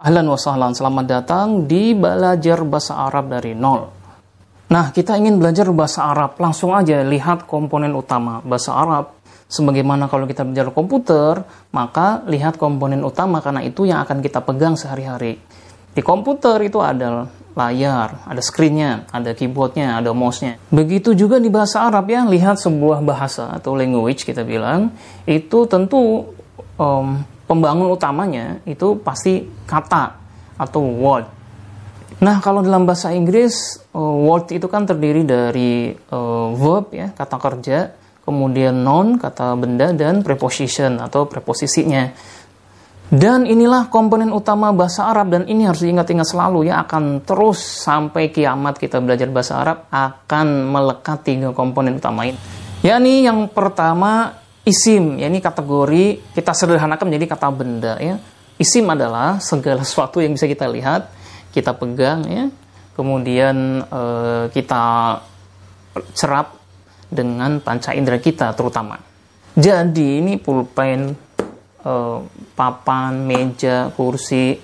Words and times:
Ahlan 0.00 0.32
wa 0.32 0.40
sahlan, 0.40 0.72
selamat 0.72 1.04
datang 1.04 1.68
di 1.68 1.92
belajar 1.92 2.64
bahasa 2.64 2.96
Arab 3.04 3.36
dari 3.36 3.52
nol. 3.52 3.84
Nah, 4.72 4.96
kita 4.96 5.12
ingin 5.20 5.36
belajar 5.36 5.68
bahasa 5.76 6.08
Arab, 6.08 6.40
langsung 6.40 6.72
aja 6.72 7.04
lihat 7.04 7.44
komponen 7.44 7.92
utama 7.92 8.40
bahasa 8.40 8.72
Arab. 8.80 9.20
Sebagaimana 9.52 10.08
kalau 10.08 10.24
kita 10.24 10.48
belajar 10.48 10.72
komputer, 10.72 11.44
maka 11.76 12.24
lihat 12.32 12.56
komponen 12.56 13.04
utama 13.04 13.44
karena 13.44 13.60
itu 13.60 13.84
yang 13.84 14.00
akan 14.00 14.24
kita 14.24 14.40
pegang 14.40 14.72
sehari-hari. 14.72 15.36
Di 15.92 16.00
komputer 16.00 16.64
itu 16.64 16.80
ada 16.80 17.28
layar, 17.52 18.24
ada 18.24 18.40
screen-nya, 18.40 19.04
ada 19.12 19.36
keyboard-nya, 19.36 20.00
ada 20.00 20.16
mouse-nya. 20.16 20.56
Begitu 20.72 21.12
juga 21.12 21.36
di 21.36 21.52
bahasa 21.52 21.84
Arab 21.84 22.08
ya, 22.08 22.24
lihat 22.24 22.56
sebuah 22.56 23.04
bahasa 23.04 23.52
atau 23.52 23.76
language 23.76 24.24
kita 24.24 24.48
bilang, 24.48 24.96
itu 25.28 25.68
tentu 25.68 26.24
um, 26.80 27.20
pembangun 27.50 27.90
utamanya 27.90 28.62
itu 28.62 29.02
pasti 29.02 29.42
kata 29.66 30.14
atau 30.54 30.86
word. 30.86 31.26
Nah, 32.22 32.38
kalau 32.38 32.62
dalam 32.62 32.86
bahasa 32.86 33.10
Inggris, 33.10 33.82
uh, 33.90 34.14
word 34.22 34.54
itu 34.54 34.70
kan 34.70 34.86
terdiri 34.86 35.26
dari 35.26 35.90
uh, 35.90 36.54
verb 36.54 36.94
ya, 36.94 37.10
kata 37.10 37.36
kerja, 37.42 37.78
kemudian 38.22 38.86
noun, 38.86 39.18
kata 39.18 39.58
benda, 39.58 39.90
dan 39.90 40.22
preposition 40.22 41.02
atau 41.02 41.26
preposisinya. 41.26 42.12
Dan 43.10 43.42
inilah 43.42 43.90
komponen 43.90 44.30
utama 44.30 44.70
bahasa 44.70 45.10
Arab 45.10 45.34
dan 45.34 45.42
ini 45.50 45.66
harus 45.66 45.82
diingat-ingat 45.82 46.30
selalu 46.30 46.70
ya 46.70 46.86
akan 46.86 47.26
terus 47.26 47.58
sampai 47.58 48.30
kiamat 48.30 48.78
kita 48.78 49.02
belajar 49.02 49.26
bahasa 49.26 49.58
Arab 49.58 49.90
akan 49.90 50.46
melekat 50.70 51.18
tiga 51.26 51.50
komponen 51.50 51.98
utama 51.98 52.30
ini. 52.30 52.38
Yakni 52.86 53.26
yang 53.26 53.50
pertama 53.50 54.38
Isim, 54.70 55.18
ya 55.18 55.26
ini 55.26 55.42
kategori 55.42 56.22
kita 56.30 56.54
sederhanakan 56.54 57.10
menjadi 57.10 57.34
kata 57.34 57.50
benda 57.50 57.98
ya. 57.98 58.22
Isim 58.54 58.86
adalah 58.86 59.42
segala 59.42 59.82
sesuatu 59.88 60.22
yang 60.22 60.38
bisa 60.38 60.46
kita 60.46 60.70
lihat, 60.70 61.10
kita 61.50 61.74
pegang 61.74 62.22
ya. 62.30 62.46
Kemudian 62.94 63.82
eh, 63.82 64.44
kita 64.54 64.84
serap 66.14 66.54
dengan 67.10 67.58
panca 67.58 67.90
indera 67.90 68.22
kita 68.22 68.54
terutama. 68.54 68.94
Jadi 69.58 70.22
ini 70.22 70.38
pulpen, 70.38 71.10
eh, 71.82 72.18
papan, 72.54 73.26
meja, 73.26 73.90
kursi, 73.90 74.54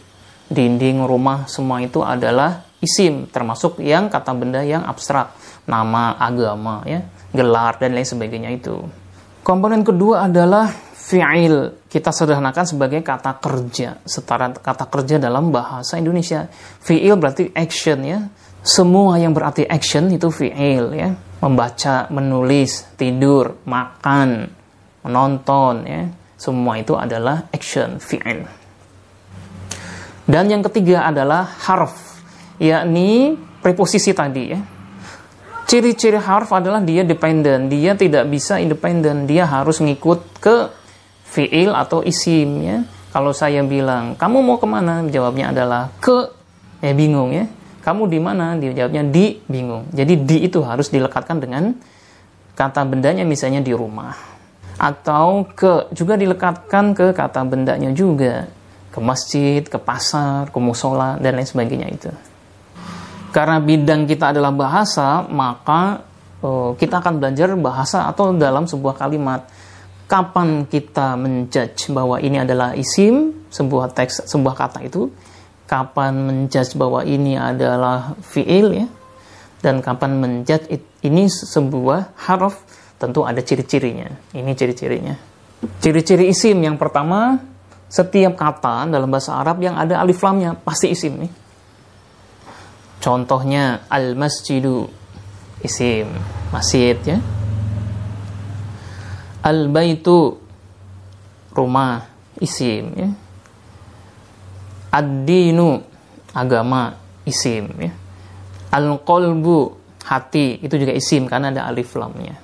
dinding, 0.47 1.03
rumah 1.03 1.50
semua 1.50 1.83
itu 1.83 2.06
adalah 2.06 2.62
isim 2.78 3.27
termasuk 3.27 3.83
yang 3.83 4.06
kata 4.06 4.31
benda 4.38 4.62
yang 4.62 4.86
abstrak, 4.86 5.34
nama, 5.66 6.14
agama 6.14 6.86
ya, 6.86 7.03
gelar 7.34 7.75
dan 7.83 7.98
lain 7.98 8.06
sebagainya 8.06 8.55
itu. 8.55 8.86
Komponen 9.47 9.86
kedua 9.86 10.27
adalah 10.27 10.66
fi'il. 10.91 11.86
Kita 11.86 12.11
sederhanakan 12.11 12.66
sebagai 12.66 12.98
kata 12.98 13.39
kerja, 13.39 14.03
setara 14.03 14.50
kata 14.50 14.91
kerja 14.91 15.22
dalam 15.22 15.55
bahasa 15.55 15.94
Indonesia. 16.03 16.50
Fi'il 16.83 17.14
berarti 17.14 17.55
action 17.55 18.03
ya. 18.03 18.27
Semua 18.66 19.14
yang 19.22 19.30
berarti 19.30 19.62
action 19.62 20.11
itu 20.11 20.34
fi'il 20.34 20.98
ya. 20.98 21.14
Membaca, 21.47 22.11
menulis, 22.11 22.98
tidur, 22.98 23.62
makan, 23.70 24.50
menonton 25.06 25.75
ya. 25.86 26.10
Semua 26.34 26.83
itu 26.83 26.98
adalah 26.98 27.47
action, 27.55 28.03
fi'il. 28.03 28.42
Dan 30.27 30.50
yang 30.50 30.66
ketiga 30.66 31.06
adalah 31.06 31.47
harf, 31.47 32.19
yakni 32.58 33.38
preposisi 33.62 34.10
tadi 34.10 34.44
ya 34.50 34.58
Ciri-ciri 35.67 36.22
harf 36.22 36.55
adalah 36.55 36.78
dia 36.78 37.03
dependent, 37.03 37.67
dia 37.67 37.98
tidak 37.98 38.31
bisa 38.31 38.62
independen, 38.62 39.27
dia 39.27 39.50
harus 39.50 39.83
ngikut 39.83 40.39
ke 40.39 40.70
fiil 41.27 41.75
atau 41.75 42.06
isim 42.06 42.62
ya. 42.62 42.78
Kalau 43.11 43.34
saya 43.34 43.67
bilang, 43.67 44.14
kamu 44.14 44.47
mau 44.47 44.62
ke 44.62 44.67
mana? 44.69 45.03
Jawabnya 45.11 45.50
adalah 45.50 45.91
ke, 45.98 46.31
eh 46.87 46.94
bingung 46.94 47.34
ya. 47.34 47.50
Kamu 47.83 48.06
di 48.06 48.19
mana? 48.22 48.55
Dia 48.55 48.78
jawabnya 48.78 49.03
di, 49.11 49.42
bingung. 49.50 49.91
Jadi 49.91 50.22
di 50.22 50.47
itu 50.47 50.62
harus 50.62 50.87
dilekatkan 50.87 51.42
dengan 51.42 51.75
kata 52.55 52.87
bendanya 52.87 53.27
misalnya 53.27 53.59
di 53.59 53.75
rumah. 53.75 54.15
Atau 54.78 55.50
ke, 55.50 55.91
juga 55.91 56.15
dilekatkan 56.15 56.94
ke 56.94 57.10
kata 57.10 57.43
bendanya 57.43 57.91
juga. 57.91 58.47
Ke 58.94 59.03
masjid, 59.03 59.66
ke 59.66 59.83
pasar, 59.83 60.54
ke 60.54 60.59
musola, 60.62 61.19
dan 61.19 61.34
lain 61.34 61.48
sebagainya 61.48 61.88
itu. 61.91 62.10
Karena 63.36 63.60
bidang 63.60 64.08
kita 64.08 64.32
adalah 64.32 64.48
bahasa, 64.48 65.20
maka 65.28 66.00
uh, 66.41 66.72
kita 66.72 67.04
akan 67.04 67.20
belajar 67.20 67.52
bahasa 67.60 68.08
atau 68.08 68.32
dalam 68.32 68.64
sebuah 68.64 68.97
kalimat. 68.97 69.44
Kapan 70.08 70.64
kita 70.64 71.20
menjudge 71.20 71.92
bahwa 71.92 72.16
ini 72.16 72.41
adalah 72.41 72.72
isim, 72.72 73.44
sebuah 73.52 73.92
teks, 73.92 74.24
sebuah 74.24 74.56
kata 74.56 74.88
itu, 74.88 75.12
kapan 75.69 76.16
menjudge 76.16 76.80
bahwa 76.80 77.04
ini 77.04 77.36
adalah 77.36 78.16
fiil 78.24 78.72
ya, 78.72 78.88
dan 79.60 79.84
kapan 79.84 80.16
menjudge 80.16 80.72
ini 81.04 81.28
sebuah 81.28 82.16
harf, 82.16 82.64
tentu 82.97 83.20
ada 83.28 83.44
ciri-cirinya. 83.44 84.32
Ini 84.32 84.48
ciri-cirinya. 84.56 85.12
Ciri-ciri 85.84 86.32
isim 86.32 86.56
yang 86.64 86.80
pertama, 86.80 87.36
setiap 87.92 88.32
kata 88.32 88.88
dalam 88.88 89.12
bahasa 89.12 89.36
Arab 89.36 89.60
yang 89.60 89.76
ada 89.76 90.00
alif 90.00 90.24
lamnya 90.24 90.56
pasti 90.56 90.88
isim 90.88 91.20
nih 91.20 91.46
Contohnya 93.06 93.87
al-masjidu 93.87 94.91
isim 95.62 96.11
masjid 96.50 96.99
ya. 97.06 97.22
Al-baitu 99.47 100.34
rumah 101.55 102.03
isim 102.43 102.91
ya. 102.99 103.11
Ad-dinu 104.91 105.87
agama 106.34 106.99
isim 107.22 107.71
ya. 107.78 107.95
Al-qalbu 108.75 109.78
hati 110.03 110.59
itu 110.59 110.75
juga 110.75 110.91
isim 110.91 111.31
karena 111.31 111.55
ada 111.55 111.71
alif 111.71 111.95
lamnya. 111.95 112.34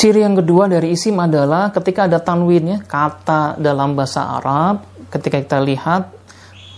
Ciri 0.00 0.24
yang 0.24 0.32
kedua 0.32 0.64
dari 0.64 0.96
isim 0.96 1.20
adalah 1.20 1.68
ketika 1.76 2.08
ada 2.08 2.24
tanwin 2.24 2.72
ya, 2.72 2.78
kata 2.88 3.60
dalam 3.60 3.92
bahasa 3.92 4.32
Arab 4.40 4.80
ketika 5.12 5.36
kita 5.44 5.60
lihat 5.60 6.08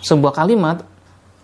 sebuah 0.02 0.34
kalimat 0.34 0.89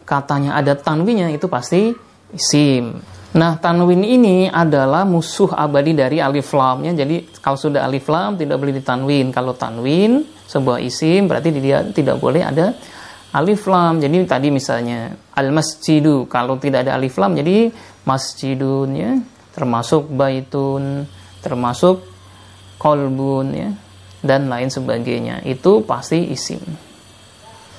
katanya 0.06 0.54
ada 0.54 0.78
tanwinnya 0.78 1.28
itu 1.34 1.50
pasti 1.50 1.90
isim. 2.30 2.96
Nah, 3.36 3.60
tanwin 3.60 4.00
ini 4.00 4.48
adalah 4.48 5.04
musuh 5.04 5.52
abadi 5.52 5.92
dari 5.92 6.24
alif 6.24 6.56
lamnya. 6.56 6.96
Jadi, 6.96 7.36
kalau 7.44 7.60
sudah 7.60 7.84
alif 7.84 8.08
lam 8.08 8.40
tidak 8.40 8.56
boleh 8.56 8.80
ditanwin. 8.80 9.28
Kalau 9.28 9.52
tanwin 9.52 10.24
sebuah 10.46 10.80
isim 10.80 11.28
berarti 11.28 11.52
dia 11.52 11.84
tidak 11.90 12.16
boleh 12.16 12.40
ada 12.40 12.72
alif 13.36 13.68
lam. 13.68 14.00
Jadi 14.00 14.24
tadi 14.24 14.48
misalnya 14.48 15.12
al 15.36 15.52
masjidu 15.52 16.24
kalau 16.30 16.56
tidak 16.56 16.88
ada 16.88 16.96
alif 16.96 17.20
lam 17.20 17.36
jadi 17.36 17.68
masjidun 18.08 18.88
ya, 18.96 19.12
termasuk 19.52 20.08
baitun, 20.08 21.04
termasuk 21.44 22.00
kolbun 22.80 23.46
ya 23.52 23.70
dan 24.24 24.48
lain 24.48 24.72
sebagainya. 24.72 25.44
Itu 25.44 25.84
pasti 25.84 26.32
isim. 26.32 26.62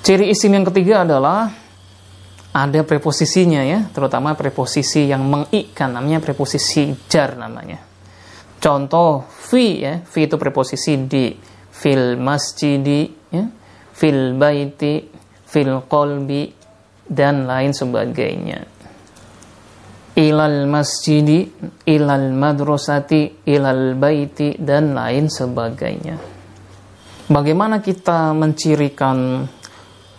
Ciri 0.06 0.30
isim 0.30 0.54
yang 0.54 0.68
ketiga 0.70 1.02
adalah 1.02 1.50
ada 2.58 2.82
preposisinya 2.82 3.62
ya, 3.62 3.86
terutama 3.94 4.34
preposisi 4.34 5.06
yang 5.06 5.30
mengikan 5.30 5.94
namanya 5.94 6.18
preposisi 6.18 6.90
jar 7.06 7.38
namanya. 7.38 7.78
Contoh 8.58 9.30
fi 9.30 9.86
ya, 9.86 10.02
fi 10.02 10.26
itu 10.26 10.42
preposisi 10.42 11.06
di 11.06 11.38
fil 11.70 12.18
masjidi 12.18 13.06
ya, 13.30 13.46
fil 13.94 14.34
baiti, 14.34 15.06
fil 15.46 15.86
kolbi 15.86 16.50
dan 17.06 17.46
lain 17.46 17.78
sebagainya. 17.78 18.60
Ilal 20.18 20.66
masjidi, 20.66 21.46
ilal 21.86 22.34
madrasati, 22.34 23.46
ilal 23.46 23.94
baiti 23.94 24.58
dan 24.58 24.98
lain 24.98 25.30
sebagainya. 25.30 26.18
Bagaimana 27.30 27.86
kita 27.86 28.34
mencirikan 28.34 29.46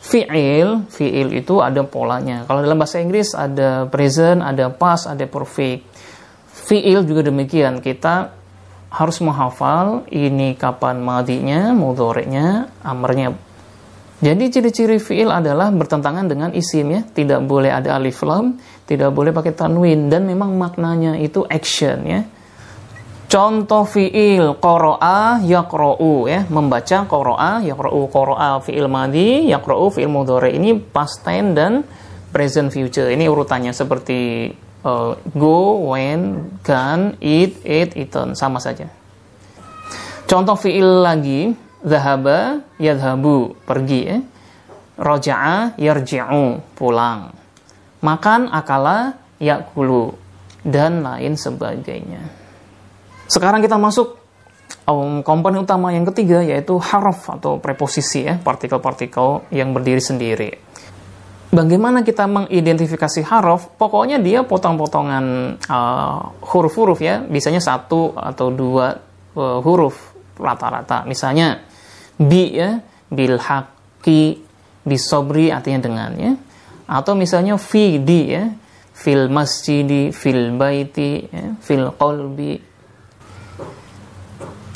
fi'il, 0.08 0.88
fi'il 0.88 1.28
itu 1.36 1.60
ada 1.60 1.84
polanya. 1.84 2.48
Kalau 2.48 2.64
dalam 2.64 2.80
bahasa 2.80 2.96
Inggris 3.04 3.36
ada 3.36 3.84
present, 3.92 4.40
ada 4.40 4.72
past, 4.72 5.04
ada 5.04 5.28
perfect. 5.28 5.84
Fi'il 6.48 7.04
juga 7.04 7.28
demikian. 7.28 7.84
Kita 7.84 8.32
harus 8.88 9.20
menghafal 9.20 10.08
ini 10.08 10.56
kapan 10.56 11.04
madinya, 11.04 11.76
mudhoreknya, 11.76 12.72
amarnya. 12.80 13.36
Jadi 14.18 14.44
ciri-ciri 14.50 14.98
fi'il 14.98 15.30
adalah 15.30 15.68
bertentangan 15.70 16.26
dengan 16.26 16.50
isim 16.56 16.88
ya. 16.88 17.04
Tidak 17.04 17.44
boleh 17.44 17.70
ada 17.70 17.94
alif 18.00 18.24
lam, 18.24 18.56
tidak 18.88 19.12
boleh 19.12 19.30
pakai 19.30 19.52
tanwin 19.52 20.08
dan 20.08 20.24
memang 20.24 20.56
maknanya 20.56 21.20
itu 21.20 21.44
action 21.46 22.02
ya 22.08 22.20
Contoh 23.28 23.84
fiil 23.84 24.56
qara'a 24.56 25.44
yaqra'u 25.44 26.32
ya, 26.32 26.48
membaca 26.48 27.04
qara'a 27.04 27.60
yaqra'u 27.60 28.08
qara'a 28.08 28.56
fiil 28.64 28.88
madhi, 28.88 29.52
yaqra'u 29.52 29.92
fiil 29.92 30.08
mudhari. 30.08 30.56
Ini 30.56 30.80
past 30.80 31.28
tense 31.28 31.52
dan 31.52 31.84
present 32.32 32.72
future. 32.72 33.12
Ini 33.12 33.28
urutannya 33.28 33.76
seperti 33.76 34.48
uh, 34.80 35.12
go, 35.36 35.92
when, 35.92 36.56
can, 36.64 37.20
eat, 37.20 37.60
eat, 37.68 38.00
eaten 38.00 38.32
sama 38.32 38.64
saja. 38.64 38.88
Contoh 40.24 40.56
fiil 40.56 41.04
lagi 41.04 41.52
zahaba 41.84 42.64
yadhabu, 42.80 43.52
pergi 43.68 44.00
ya. 44.08 44.18
roja'a 44.96 45.76
yarji'u, 45.76 46.64
pulang. 46.74 47.36
Makan, 48.00 48.48
akala, 48.48 49.20
yakulu, 49.36 50.16
dan 50.64 51.04
lain 51.04 51.36
sebagainya. 51.36 52.37
Sekarang 53.28 53.60
kita 53.60 53.76
masuk 53.76 54.16
um, 54.88 55.20
komponen 55.20 55.62
utama 55.62 55.92
yang 55.92 56.08
ketiga 56.08 56.40
yaitu 56.40 56.80
harf 56.80 57.28
atau 57.28 57.60
preposisi 57.60 58.24
ya, 58.24 58.40
partikel-partikel 58.40 59.52
yang 59.52 59.76
berdiri 59.76 60.00
sendiri. 60.00 60.50
Bagaimana 61.48 62.04
kita 62.04 62.28
mengidentifikasi 62.28 63.24
harf? 63.24 63.72
Pokoknya 63.76 64.20
dia 64.20 64.44
potong-potongan 64.44 65.56
uh, 65.64 66.20
huruf-huruf 66.44 67.00
ya, 67.00 67.24
biasanya 67.24 67.60
satu 67.60 68.12
atau 68.16 68.52
dua 68.52 68.96
uh, 69.36 69.60
huruf 69.64 70.12
rata-rata. 70.36 71.08
Misalnya 71.08 71.64
bi 72.20 72.52
ya, 72.52 72.80
bil 73.08 73.40
haqi, 73.40 74.44
bisobri 74.84 75.48
artinya 75.48 75.80
dengan 75.80 76.10
ya. 76.20 76.32
Atau 76.88 77.16
misalnya 77.16 77.56
fi 77.56 77.96
di 77.96 78.20
ya, 78.28 78.48
fil 78.92 79.32
masjidi, 79.32 80.12
fil 80.12 80.52
baiti, 80.52 81.32
ya, 81.32 81.56
fil 81.64 81.92
qalbi. 81.96 82.67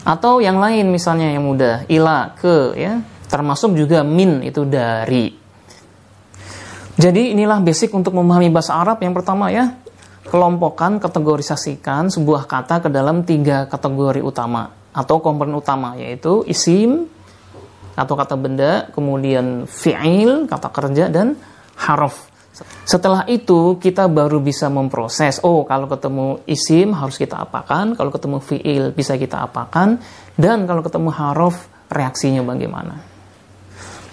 Atau 0.03 0.43
yang 0.43 0.59
lain 0.59 0.91
misalnya 0.91 1.31
yang 1.31 1.47
mudah, 1.47 1.87
ila, 1.87 2.35
ke 2.35 2.75
ya, 2.75 2.99
termasuk 3.31 3.79
juga 3.79 4.03
min 4.03 4.43
itu 4.43 4.67
dari. 4.67 5.31
Jadi 6.99 7.33
inilah 7.33 7.63
basic 7.63 7.95
untuk 7.95 8.13
memahami 8.19 8.51
bahasa 8.51 8.77
Arab. 8.77 8.99
Yang 8.99 9.23
pertama 9.23 9.49
ya, 9.49 9.79
kelompokkan, 10.27 10.99
kategorisasikan 10.99 12.11
sebuah 12.11 12.51
kata 12.51 12.83
ke 12.85 12.89
dalam 12.91 13.23
tiga 13.23 13.71
kategori 13.71 14.25
utama 14.25 14.71
atau 14.93 15.25
komponen 15.25 15.57
utama 15.57 15.97
yaitu 15.97 16.45
isim 16.45 17.09
atau 17.93 18.17
kata 18.17 18.41
benda, 18.41 18.89
kemudian 18.97 19.69
fi'il, 19.69 20.49
kata 20.49 20.69
kerja 20.73 21.13
dan 21.13 21.37
harf. 21.77 22.32
Setelah 22.85 23.25
itu 23.33 23.81
kita 23.81 24.13
baru 24.13 24.37
bisa 24.37 24.69
memproses. 24.69 25.41
Oh, 25.41 25.65
kalau 25.65 25.89
ketemu 25.89 26.45
isim 26.45 26.93
harus 26.93 27.17
kita 27.17 27.41
apakan, 27.41 27.97
kalau 27.97 28.13
ketemu 28.13 28.45
fi'il 28.45 28.93
bisa 28.93 29.17
kita 29.17 29.41
apakan, 29.41 29.97
dan 30.37 30.69
kalau 30.69 30.85
ketemu 30.85 31.09
harf 31.09 31.65
reaksinya 31.89 32.45
bagaimana. 32.45 33.01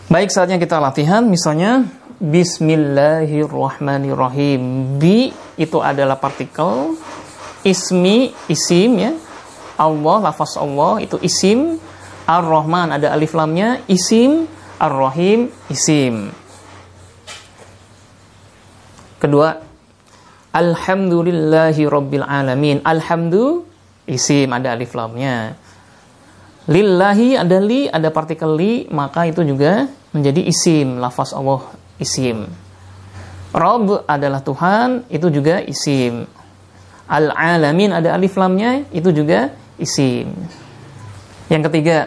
Baik, 0.09 0.31
saatnya 0.31 0.57
kita 0.57 0.79
latihan. 0.79 1.27
Misalnya 1.27 1.83
Bismillahirrahmanirrahim. 2.19 4.99
Bi 4.99 5.31
itu 5.55 5.79
adalah 5.79 6.19
partikel. 6.19 6.99
Ismi, 7.63 8.35
isim 8.51 8.99
ya. 8.99 9.15
Allah, 9.79 10.27
lafaz 10.31 10.59
Allah 10.59 10.99
itu 10.99 11.15
isim. 11.23 11.79
Ar-Rahman 12.27 12.99
ada 12.99 13.15
alif 13.15 13.31
lamnya. 13.31 13.79
Isim. 13.87 14.51
Ar-Rahim, 14.79 15.51
isim. 15.71 16.31
Kedua, 19.19 19.51
Alhamdulillahi 20.55 21.83
Rabbil 21.85 22.25
Alamin. 22.25 22.79
Alhamdu, 22.87 23.67
isim 24.07 24.49
ada 24.49 24.73
alif 24.73 24.95
lamnya. 24.95 25.53
Lillahi 26.69 27.35
ada 27.35 27.57
li, 27.59 27.85
ada 27.85 28.09
partikel 28.09 28.55
li, 28.55 28.87
maka 28.89 29.27
itu 29.27 29.43
juga 29.43 29.91
menjadi 30.15 30.41
isim, 30.47 30.97
lafaz 30.97 31.35
Allah 31.35 31.67
isim. 31.99 32.49
Rob 33.51 34.05
adalah 34.05 34.39
Tuhan, 34.45 35.09
itu 35.09 35.27
juga 35.33 35.61
isim. 35.65 36.29
Al-alamin 37.09 37.89
ada 37.91 38.13
alif 38.13 38.37
lamnya, 38.37 38.85
itu 38.93 39.09
juga 39.09 39.51
isim. 39.81 40.29
Yang 41.49 41.63
ketiga, 41.69 41.97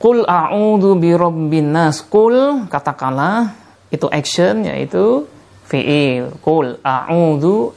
Qul 0.00 0.24
a'udhu 0.24 0.96
bi 0.96 1.12
rabbin 1.12 1.72
nas. 1.72 2.04
Qul, 2.04 2.68
katakanlah, 2.68 3.52
itu 3.92 4.08
action, 4.08 4.64
yaitu 4.64 5.28
fi'il. 5.70 6.34
Qul 6.42 6.82
a'udhu, 6.82 7.70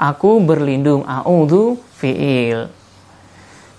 aku 0.00 0.40
berlindung. 0.40 1.04
A'udhu, 1.04 1.76
fi'il. 2.00 2.72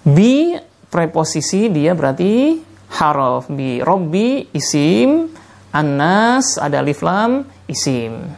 Bi, 0.05 0.53
preposisi, 0.93 1.73
dia 1.73 1.97
berarti 1.97 2.61
haraf. 2.93 3.49
Bi, 3.49 3.81
robbi, 3.81 4.53
isim. 4.53 5.33
Anas 5.75 6.55
ada 6.55 6.79
alif 6.79 7.03
lam 7.03 7.43
isim. 7.67 8.31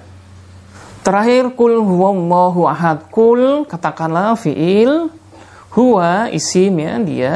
Terakhir 1.05 1.53
kul 1.53 1.85
huwallahu 1.85 2.65
ahad. 2.65 3.13
Kul 3.13 3.69
katakanlah 3.69 4.33
fiil 4.33 5.13
huwa 5.77 6.33
isim 6.33 6.73
ya 6.81 6.97
dia 6.97 7.33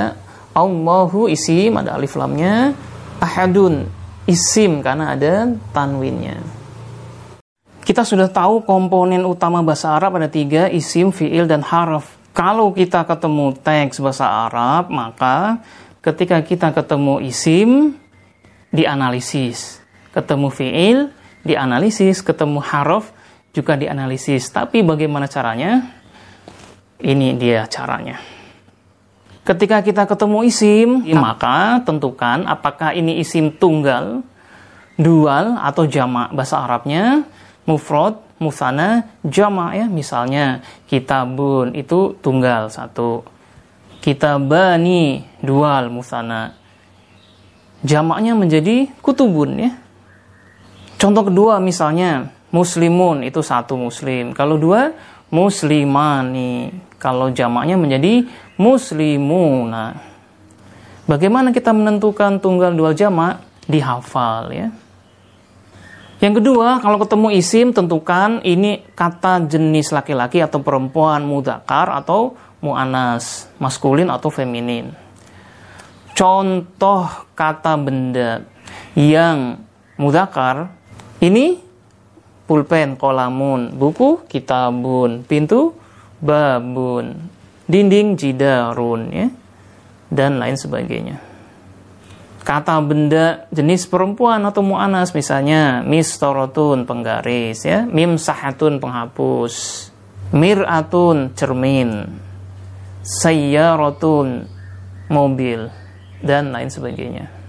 Allahu 0.57 1.29
isim 1.29 1.77
ada 1.77 1.95
alif 1.95 2.17
lamnya 2.17 2.73
ahadun 3.21 3.85
isim 4.25 4.81
karena 4.81 5.13
ada 5.13 5.53
tanwinnya. 5.69 6.41
Kita 7.81 8.05
sudah 8.05 8.29
tahu 8.29 8.61
komponen 8.63 9.25
utama 9.25 9.65
bahasa 9.65 9.97
Arab 9.97 10.21
ada 10.21 10.29
tiga 10.29 10.69
isim, 10.69 11.09
fiil 11.09 11.49
dan 11.49 11.65
harf. 11.65 12.17
Kalau 12.31 12.71
kita 12.71 13.03
ketemu 13.03 13.57
teks 13.59 13.99
bahasa 13.99 14.25
Arab 14.25 14.87
maka 14.87 15.59
ketika 15.99 16.39
kita 16.39 16.71
ketemu 16.71 17.19
isim 17.25 17.99
dianalisis 18.71 19.81
ketemu 20.11 20.47
fiil, 20.51 20.97
dianalisis, 21.41 22.19
ketemu 22.21 22.59
harf, 22.61 23.11
juga 23.55 23.75
dianalisis. 23.79 24.51
Tapi 24.51 24.83
bagaimana 24.83 25.27
caranya? 25.27 25.99
Ini 27.01 27.33
dia 27.39 27.65
caranya. 27.65 28.21
Ketika 29.41 29.81
kita 29.81 30.05
ketemu 30.05 30.45
isim, 30.45 30.89
maka 31.17 31.81
tentukan 31.81 32.45
apakah 32.45 32.93
ini 32.93 33.17
isim 33.17 33.49
tunggal, 33.49 34.21
dual 35.01 35.57
atau 35.57 35.89
jamak 35.89 36.29
bahasa 36.29 36.61
Arabnya, 36.61 37.25
mufrad, 37.65 38.17
musana, 38.41 39.05
jamak 39.21 39.71
ya. 39.77 39.85
Misalnya 39.85 40.65
kitabun 40.89 41.77
itu 41.77 42.17
tunggal 42.19 42.73
satu. 42.73 43.21
Kitabani 44.01 45.21
dual 45.45 45.93
musana. 45.93 46.57
Jamaknya 47.85 48.33
menjadi 48.33 48.89
kutubun 49.01 49.57
ya. 49.57 49.71
Contoh 50.97 51.29
kedua 51.29 51.57
misalnya 51.57 52.29
muslimun 52.53 53.25
itu 53.25 53.41
satu 53.41 53.77
muslim. 53.77 54.33
Kalau 54.33 54.57
dua 54.57 54.93
muslimani. 55.33 56.69
Kalau 57.01 57.33
jamaknya 57.33 57.81
menjadi 57.81 58.29
muslimuna. 58.61 59.97
Bagaimana 61.09 61.49
kita 61.49 61.73
menentukan 61.73 62.37
tunggal 62.37 62.77
dua 62.77 62.93
jamak? 62.93 63.41
Dihafal 63.65 64.53
ya. 64.53 64.69
Yang 66.21 66.33
kedua, 66.37 66.77
kalau 66.77 67.01
ketemu 67.01 67.27
isim 67.33 67.73
tentukan 67.73 68.45
ini 68.45 68.85
kata 68.93 69.41
jenis 69.49 69.89
laki-laki 69.89 70.37
atau 70.37 70.61
perempuan 70.61 71.25
mudakar 71.25 71.89
atau 71.89 72.37
mu'anas, 72.61 73.49
maskulin 73.57 74.05
atau 74.05 74.29
feminin. 74.29 74.93
Contoh 76.13 77.09
kata 77.33 77.73
benda 77.81 78.45
yang 78.93 79.65
mudakar 79.97 80.69
ini 81.25 81.57
pulpen, 82.45 83.01
kolamun, 83.01 83.73
buku, 83.73 84.21
kitabun, 84.29 85.25
pintu, 85.25 85.73
babun, 86.21 87.17
dinding, 87.65 88.13
jidarun, 88.13 89.09
ya, 89.09 89.27
dan 90.13 90.37
lain 90.37 90.53
sebagainya. 90.53 91.30
Kata 92.41 92.81
benda 92.81 93.45
jenis 93.53 93.85
perempuan 93.85 94.41
atau 94.41 94.65
mu'anas 94.65 95.13
misalnya 95.13 95.85
mistorotun 95.85 96.89
penggaris 96.89 97.63
ya, 97.63 97.85
mimsahatun 97.85 98.81
penghapus, 98.81 99.53
miratun 100.33 101.37
cermin, 101.37 102.09
sayyarotun 103.05 104.49
mobil 105.13 105.69
dan 106.25 106.49
lain 106.49 106.73
sebagainya 106.73 107.41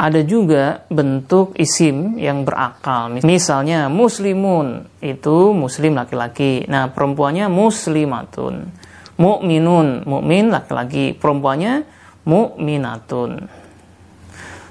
ada 0.00 0.24
juga 0.24 0.88
bentuk 0.88 1.52
isim 1.60 2.16
yang 2.16 2.48
berakal. 2.48 3.20
Misalnya 3.20 3.92
muslimun 3.92 4.88
itu 5.04 5.52
muslim 5.52 5.92
laki-laki. 5.92 6.64
Nah, 6.72 6.88
perempuannya 6.88 7.52
muslimatun. 7.52 8.72
Mukminun, 9.20 10.08
mukmin 10.08 10.48
laki-laki. 10.48 11.12
Perempuannya 11.12 11.84
mukminatun. 12.24 13.48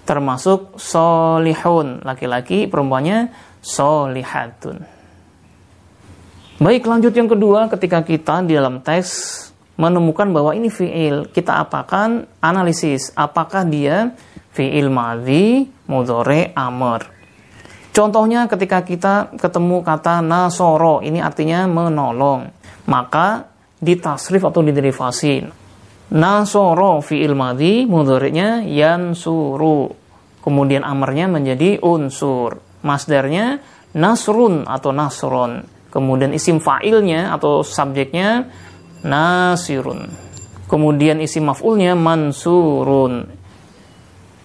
Termasuk 0.06 0.82
solihun 0.82 2.02
laki-laki, 2.02 2.66
perempuannya 2.66 3.30
solihatun. 3.62 4.82
Baik, 6.60 6.84
lanjut 6.90 7.14
yang 7.16 7.30
kedua 7.32 7.72
ketika 7.72 8.04
kita 8.04 8.44
di 8.44 8.58
dalam 8.58 8.84
teks 8.84 9.48
menemukan 9.80 10.28
bahwa 10.28 10.52
ini 10.52 10.68
fiil, 10.68 11.32
kita 11.32 11.64
apakan 11.64 12.28
analisis 12.44 13.16
apakah 13.16 13.64
dia 13.64 14.12
fi'il 14.52 14.92
madhi, 14.92 15.72
mudhore, 15.88 16.52
amr. 16.52 17.08
Contohnya 17.96 18.46
ketika 18.52 18.84
kita 18.84 19.34
ketemu 19.40 19.82
kata 19.82 20.20
nasoro, 20.20 21.00
ini 21.00 21.24
artinya 21.24 21.64
menolong. 21.64 22.52
Maka 22.92 23.48
ditasrif 23.80 24.44
atau 24.44 24.60
diderivasi. 24.60 25.59
Nasoro 26.10 27.06
fi'il 27.06 27.38
madhi, 27.38 27.86
mudhorenya 27.86 28.66
yansuru. 28.66 29.94
kemudian 30.40 30.82
amarnya 30.82 31.30
menjadi 31.30 31.78
unsur. 31.86 32.58
Masdarnya 32.82 33.62
nasrun 33.94 34.66
atau 34.66 34.90
nasron. 34.90 35.62
Kemudian 35.94 36.34
isim 36.34 36.58
fa'ilnya 36.58 37.34
atau 37.38 37.62
subjeknya 37.62 38.50
nasirun. 39.06 40.10
Kemudian 40.66 41.22
isim 41.22 41.46
maf'ulnya 41.50 41.94
mansurun. 41.94 43.30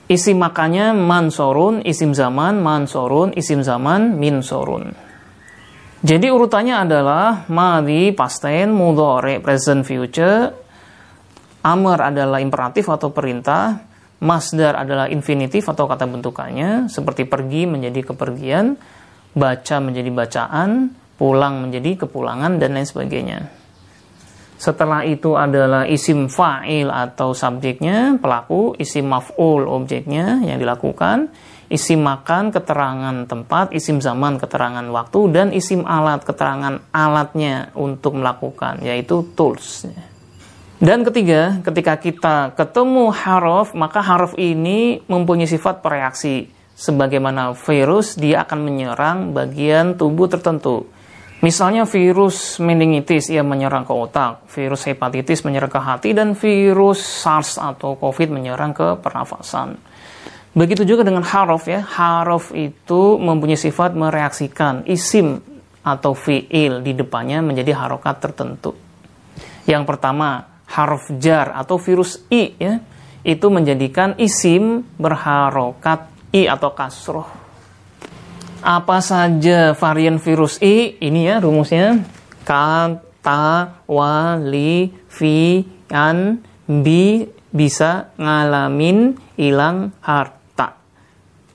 Isim 0.04 0.36
makanya 0.36 0.92
mansorun 0.92 1.80
isim 1.80 2.12
zaman 2.12 2.60
mansorun 2.60 3.32
isim 3.32 3.64
zaman 3.64 4.20
minsorun. 4.20 4.92
Jadi 6.04 6.28
urutannya 6.28 6.84
adalah 6.84 7.48
madi, 7.48 8.12
past 8.12 8.44
tense, 8.44 8.68
mudhari, 8.68 9.40
present 9.40 9.88
future, 9.88 10.63
amr 11.64 12.12
adalah 12.12 12.38
imperatif 12.44 12.92
atau 12.92 13.08
perintah, 13.08 13.80
masdar 14.20 14.76
adalah 14.76 15.08
infinitif 15.08 15.64
atau 15.64 15.88
kata 15.88 16.04
bentukannya, 16.04 16.92
seperti 16.92 17.24
pergi 17.24 17.64
menjadi 17.64 18.12
kepergian, 18.12 18.76
baca 19.32 19.76
menjadi 19.80 20.10
bacaan, 20.12 20.92
pulang 21.16 21.64
menjadi 21.64 22.06
kepulangan 22.06 22.60
dan 22.60 22.76
lain 22.76 22.86
sebagainya. 22.86 23.40
Setelah 24.54 25.02
itu 25.04 25.34
adalah 25.34 25.84
isim 25.84 26.30
fa'il 26.30 26.88
atau 26.88 27.34
subjeknya, 27.34 28.16
pelaku, 28.22 28.78
isim 28.78 29.10
maf'ul 29.10 29.66
objeknya 29.66 30.40
yang 30.46 30.62
dilakukan, 30.62 31.28
isim 31.68 32.00
makan 32.00 32.54
keterangan 32.54 33.26
tempat, 33.26 33.74
isim 33.74 33.98
zaman 33.98 34.38
keterangan 34.38 34.86
waktu, 34.88 35.20
dan 35.34 35.46
isim 35.50 35.82
alat 35.84 36.22
keterangan 36.22 36.80
alatnya 36.94 37.74
untuk 37.74 38.14
melakukan, 38.14 38.80
yaitu 38.80 39.26
tools. 39.34 39.90
Dan 40.84 41.00
ketiga, 41.00 41.64
ketika 41.64 41.96
kita 41.96 42.36
ketemu 42.52 43.08
harf, 43.08 43.72
maka 43.72 44.04
harf 44.04 44.36
ini 44.36 45.00
mempunyai 45.08 45.48
sifat 45.48 45.80
bereaksi. 45.80 46.52
Sebagaimana 46.76 47.56
virus, 47.56 48.20
dia 48.20 48.44
akan 48.44 48.60
menyerang 48.60 49.32
bagian 49.32 49.96
tubuh 49.96 50.28
tertentu. 50.28 50.84
Misalnya 51.40 51.88
virus 51.88 52.60
meningitis, 52.60 53.32
ia 53.32 53.40
menyerang 53.40 53.88
ke 53.88 53.96
otak, 53.96 54.44
virus 54.52 54.84
hepatitis 54.84 55.40
menyerang 55.48 55.72
ke 55.72 55.80
hati, 55.80 56.12
dan 56.12 56.36
virus 56.36 57.00
SARS 57.00 57.56
atau 57.56 57.96
COVID 57.96 58.28
menyerang 58.28 58.76
ke 58.76 59.00
pernafasan. 59.00 59.80
Begitu 60.52 60.84
juga 60.84 61.00
dengan 61.00 61.24
harof 61.24 61.64
ya. 61.64 61.80
Harof 61.80 62.52
itu 62.52 63.16
mempunyai 63.16 63.56
sifat 63.56 63.96
mereaksikan 63.96 64.84
isim 64.84 65.40
atau 65.80 66.12
fiil 66.12 66.84
di 66.84 66.92
depannya 66.92 67.40
menjadi 67.40 67.72
harokat 67.72 68.20
tertentu. 68.20 68.76
Yang 69.64 69.88
pertama, 69.88 70.53
harof 70.74 71.06
jar 71.22 71.54
atau 71.54 71.78
virus 71.78 72.26
i 72.28 72.54
ya. 72.58 72.82
Itu 73.24 73.48
menjadikan 73.48 74.18
isim 74.20 74.84
berharokat 75.00 76.12
i 76.34 76.44
atau 76.44 76.76
kasroh. 76.76 77.24
Apa 78.60 79.00
saja 79.00 79.72
varian 79.72 80.20
virus 80.20 80.60
i? 80.60 81.00
Ini 81.00 81.20
ya 81.32 81.36
rumusnya. 81.40 82.04
Kata, 82.44 83.80
wali, 83.88 84.92
fi, 85.08 85.64
an, 85.88 86.44
bi, 86.68 87.24
bisa 87.48 88.12
ngalamin, 88.20 89.16
hilang, 89.40 89.96
hart 90.04 90.44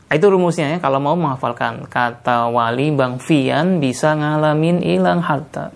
Nah, 0.10 0.18
itu 0.18 0.26
rumusnya 0.26 0.74
ya, 0.74 0.78
kalau 0.82 0.98
mau 0.98 1.14
menghafalkan. 1.14 1.86
Kata 1.86 2.50
wali 2.50 2.90
Bang 2.90 3.22
Fian 3.22 3.78
bisa 3.78 4.18
ngalamin 4.18 4.82
hilang 4.82 5.22
harta. 5.22 5.70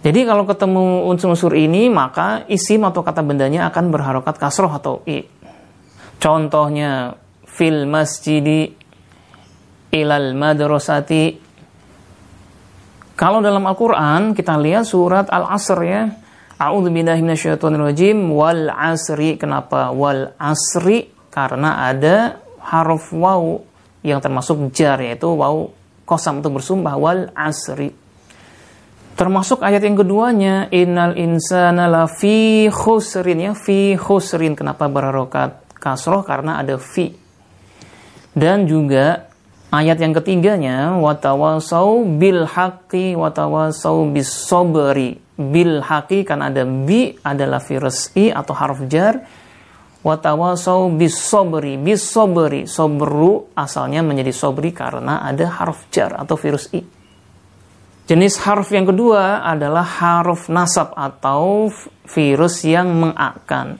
Jadi 0.00 0.24
kalau 0.24 0.48
ketemu 0.48 1.04
unsur-unsur 1.12 1.52
ini, 1.52 1.92
maka 1.92 2.48
isim 2.48 2.80
atau 2.88 3.04
kata 3.04 3.20
bendanya 3.20 3.68
akan 3.68 3.92
berharokat 3.92 4.40
kasroh 4.40 4.72
atau 4.72 5.04
i. 5.04 5.28
Contohnya, 6.16 7.20
fil 7.44 7.84
masjidi 7.84 8.72
ilal 9.92 10.32
madrasati. 10.32 11.36
Kalau 13.12 13.44
dalam 13.44 13.60
Al-Quran, 13.68 14.32
kita 14.32 14.56
lihat 14.56 14.88
surat 14.88 15.28
Al-Asr 15.28 15.78
ya. 15.84 16.08
A'udhu 16.56 16.88
billahi 16.88 17.20
minasyaitonirrajim 17.20 18.16
wal 18.32 18.72
asri. 18.72 19.36
Kenapa 19.36 19.92
wal 19.92 20.32
asri? 20.40 21.12
Karena 21.28 21.88
ada 21.92 22.40
haruf 22.64 23.12
waw 23.12 23.60
yang 24.00 24.24
termasuk 24.24 24.72
jar 24.72 25.00
yaitu 25.00 25.28
waw 25.28 25.68
kosam 26.08 26.40
untuk 26.40 26.60
bersumpah 26.60 26.96
wal 26.96 27.28
asri. 27.36 27.99
Termasuk 29.20 29.60
ayat 29.60 29.84
yang 29.84 30.00
keduanya 30.00 30.72
innal 30.72 31.12
insana 31.12 31.92
lafi 31.92 32.72
khusrin. 32.72 33.36
Ya 33.36 33.52
fi 33.52 33.92
khusrin. 33.92 34.56
Kenapa 34.56 34.88
berharokat 34.88 35.60
kasroh? 35.76 36.24
Karena 36.24 36.56
ada 36.56 36.80
fi. 36.80 37.12
Dan 38.32 38.64
juga 38.64 39.28
ayat 39.68 40.00
yang 40.00 40.16
ketiganya 40.16 40.96
watawasau 40.96 42.08
bil 42.16 42.48
haqi 42.48 43.12
watawasau 43.12 44.08
bis 44.08 44.32
sobri 44.32 45.20
bil 45.36 45.84
haqi 45.84 46.24
kan 46.24 46.40
ada 46.40 46.64
bi 46.64 47.12
adalah 47.20 47.60
virus 47.60 48.16
i 48.16 48.32
atau 48.32 48.56
harf 48.56 48.88
jar. 48.88 49.20
Watawasau 50.00 50.96
bis 50.96 51.20
sobri 51.20 51.76
bis 51.76 52.00
sobri 52.08 52.64
sobru 52.64 53.52
asalnya 53.52 54.00
menjadi 54.00 54.32
sobri 54.32 54.72
karena 54.72 55.20
ada 55.20 55.44
harf 55.60 55.92
jar 55.92 56.16
atau 56.16 56.40
virus 56.40 56.72
i 56.72 56.99
jenis 58.10 58.42
harf 58.42 58.74
yang 58.74 58.90
kedua 58.90 59.46
adalah 59.46 59.86
harf 59.86 60.50
nasab 60.50 60.90
atau 60.98 61.70
virus 62.10 62.66
yang 62.66 62.90
mengakan 62.90 63.78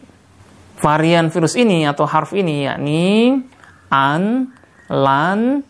varian 0.78 1.34
virus 1.34 1.58
ini 1.58 1.82
atau 1.82 2.06
harf 2.06 2.30
ini 2.30 2.62
yakni 2.62 3.42
an 3.90 4.54
lan 4.87 5.66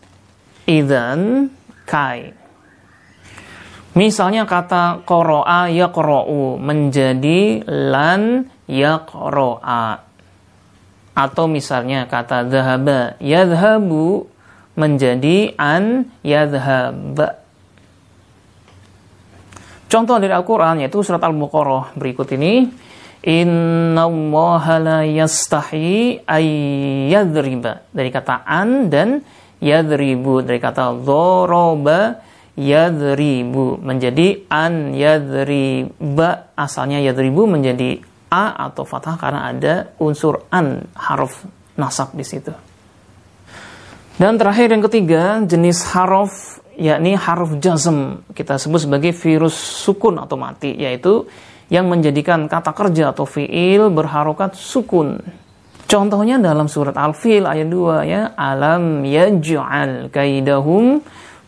idan 0.69 1.49
kai. 1.89 2.37
Misalnya 3.97 4.45
kata 4.45 5.03
koroa 5.09 5.67
ya 5.73 5.89
korou 5.89 6.61
menjadi 6.61 7.65
lan 7.65 8.45
ya 8.69 9.01
koroa 9.03 10.05
atau 11.17 11.45
misalnya 11.49 12.05
kata 12.05 12.45
dhahaba 12.45 13.17
yadhabu 13.17 14.29
menjadi 14.77 15.57
an 15.57 16.13
yadhab. 16.21 17.40
Contoh 19.91 20.15
dari 20.23 20.31
Al-Quran 20.31 20.87
yaitu 20.87 21.03
surat 21.03 21.19
Al-Baqarah 21.19 21.99
berikut 21.99 22.31
ini. 22.39 22.63
Inna 23.27 24.07
allaha 24.07 24.79
la 24.79 24.99
yastahi 25.03 26.23
ayyadriba. 26.23 27.91
Dari 27.91 28.07
kata 28.07 28.47
an 28.47 28.87
dan 28.87 29.19
yadribu. 29.59 30.47
Dari 30.47 30.63
kata 30.63 30.95
dhoroba 30.95 32.23
yadribu. 32.55 33.83
Menjadi 33.83 34.47
an 34.47 34.95
yadriba. 34.95 36.55
Asalnya 36.55 37.03
yadribu 37.03 37.43
menjadi 37.43 37.99
a 38.31 38.71
atau 38.71 38.87
fathah 38.87 39.19
karena 39.19 39.51
ada 39.51 39.91
unsur 39.99 40.47
an 40.55 40.87
haruf 40.95 41.43
nasab 41.75 42.15
di 42.15 42.23
situ. 42.23 42.55
Dan 44.15 44.39
terakhir 44.39 44.71
yang 44.71 44.87
ketiga, 44.87 45.43
jenis 45.43 45.83
haruf 45.91 46.60
yakni 46.81 47.13
haruf 47.13 47.61
jazm 47.61 48.25
kita 48.33 48.57
sebut 48.57 48.89
sebagai 48.89 49.13
virus 49.13 49.53
sukun 49.53 50.17
atau 50.17 50.33
mati 50.33 50.73
yaitu 50.73 51.29
yang 51.69 51.87
menjadikan 51.87 52.49
kata 52.49 52.73
kerja 52.73 53.13
atau 53.15 53.23
fiil 53.23 53.93
berharokat 53.93 54.57
sukun. 54.57 55.21
Contohnya 55.87 56.39
dalam 56.39 56.67
surat 56.71 56.95
Al-Fil 56.95 57.43
ayat 57.43 57.67
2 57.67 58.11
ya, 58.11 58.21
alam 58.35 59.03
yaj'al 59.03 60.11
kaidahum 60.11 60.99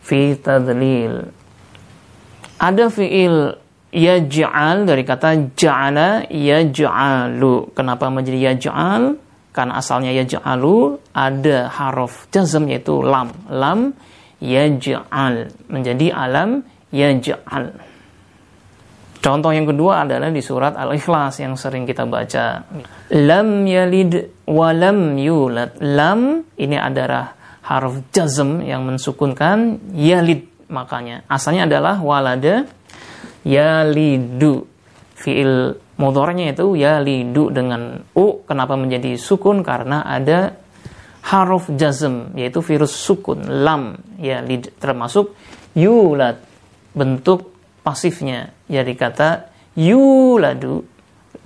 fi 0.04 0.36
tadlil. 0.40 1.28
Ada 2.60 2.88
fiil 2.88 3.56
yaj'al 3.92 4.88
dari 4.88 5.04
kata 5.04 5.56
ja'ala 5.56 6.28
yaj'alu. 6.28 7.72
Kenapa 7.76 8.08
menjadi 8.08 8.52
yaj'al? 8.52 9.20
Karena 9.52 9.80
asalnya 9.80 10.12
yaj'alu 10.12 11.00
ada 11.16 11.68
harf 11.68 12.28
jazm 12.32 12.68
yaitu 12.72 13.00
lam. 13.00 13.32
Lam 13.48 13.96
yaj'al 14.44 15.56
menjadi 15.72 16.12
alam 16.12 16.68
yaj'al. 16.92 17.72
Contoh 19.24 19.56
yang 19.56 19.64
kedua 19.64 20.04
adalah 20.04 20.28
di 20.28 20.44
surat 20.44 20.76
Al-Ikhlas 20.76 21.40
yang 21.40 21.56
sering 21.56 21.88
kita 21.88 22.04
baca. 22.04 22.68
Lam 23.16 23.64
yalid 23.64 24.44
wa 24.52 24.76
lam 24.76 25.16
yulad. 25.16 25.80
Lam 25.80 26.44
ini 26.60 26.76
adalah 26.76 27.32
harf 27.64 28.12
jazm 28.12 28.60
yang 28.60 28.84
mensukunkan 28.84 29.80
yalid 29.96 30.44
makanya. 30.68 31.24
Asalnya 31.32 31.72
adalah 31.72 32.04
walada 32.04 32.68
yalidu 33.48 34.68
fiil 35.16 35.80
mudornya 35.96 36.52
itu 36.52 36.76
yalidu 36.76 37.48
dengan 37.48 38.04
u 38.20 38.44
kenapa 38.44 38.76
menjadi 38.76 39.16
sukun 39.16 39.64
karena 39.64 40.04
ada 40.04 40.52
haruf 41.24 41.72
jazm 41.80 42.36
yaitu 42.36 42.60
virus 42.60 42.92
sukun 42.92 43.44
lam. 43.48 43.96
Yalid 44.20 44.76
termasuk 44.78 45.36
yulad 45.76 46.40
bentuk 46.92 47.56
pasifnya. 47.82 48.52
Jadi 48.68 48.94
kata 48.94 49.52
yuladu 49.80 50.84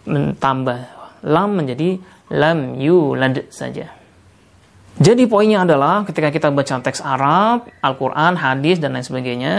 mentambah. 0.09 0.97
Lam 1.25 1.49
menjadi 1.57 1.97
lam 2.33 2.77
yulad 2.77 3.49
saja. 3.49 3.97
Jadi 4.97 5.29
poinnya 5.29 5.61
adalah 5.61 6.01
ketika 6.09 6.33
kita 6.33 6.49
baca 6.49 6.81
teks 6.81 7.05
Arab, 7.05 7.69
Al-Quran, 7.85 8.33
hadis, 8.33 8.81
dan 8.81 8.97
lain 8.97 9.05
sebagainya, 9.05 9.53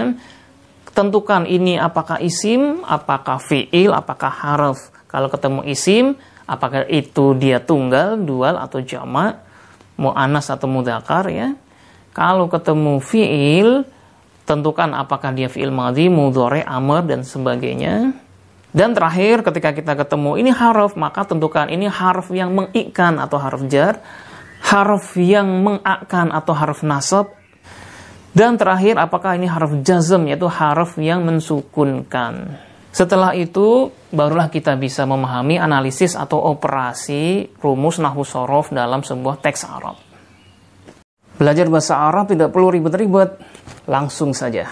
tentukan 0.91 1.47
ini 1.47 1.79
apakah 1.79 2.19
isim, 2.19 2.83
apakah 2.83 3.39
fi'il, 3.39 3.95
apakah 3.95 4.35
harf. 4.35 4.91
Kalau 5.07 5.31
ketemu 5.31 5.63
isim, 5.71 6.19
apakah 6.43 6.91
itu 6.91 7.39
dia 7.39 7.63
tunggal, 7.63 8.19
dual, 8.19 8.59
atau 8.59 8.83
jamak, 8.83 9.39
mu'anas 9.99 10.49
atau 10.49 10.71
mudakar 10.71 11.29
ya. 11.29 11.59
Kalau 12.15 12.47
ketemu 12.49 13.03
fi'il, 13.03 13.85
tentukan 14.49 14.95
apakah 14.97 15.35
dia 15.35 15.51
fi'il 15.51 15.75
madhi, 15.75 16.09
mudhari, 16.09 16.65
amr, 16.65 17.05
dan 17.05 17.21
sebagainya. 17.27 18.17
Dan 18.73 18.95
terakhir 18.95 19.43
ketika 19.43 19.75
kita 19.75 19.93
ketemu 19.99 20.39
ini 20.41 20.51
harf, 20.55 20.95
maka 20.95 21.27
tentukan 21.27 21.69
ini 21.69 21.91
harf 21.91 22.31
yang 22.31 22.55
mengikan 22.55 23.19
atau 23.19 23.37
harf 23.41 23.65
jar, 23.67 24.01
harf 24.63 25.19
yang 25.19 25.49
mengakkan 25.65 26.31
atau 26.31 26.53
harf 26.53 26.81
nasab, 26.85 27.33
dan 28.37 28.61
terakhir 28.61 29.01
apakah 29.01 29.35
ini 29.35 29.49
harf 29.49 29.73
jazm 29.83 30.29
yaitu 30.29 30.47
harf 30.47 30.95
yang 31.01 31.25
mensukunkan. 31.25 32.61
Setelah 32.99 33.31
itu 33.39 33.95
barulah 34.11 34.51
kita 34.51 34.75
bisa 34.75 35.07
memahami 35.07 35.55
analisis 35.55 36.19
atau 36.19 36.51
operasi 36.51 37.47
rumus 37.63 38.03
nahwu 38.03 38.27
sorof 38.27 38.75
dalam 38.75 39.07
sebuah 39.07 39.39
teks 39.39 39.63
Arab. 39.71 39.95
Belajar 41.39 41.71
bahasa 41.71 41.95
Arab 41.95 42.27
tidak 42.27 42.51
perlu 42.51 42.75
ribet-ribet, 42.75 43.39
langsung 43.87 44.35
saja. 44.35 44.67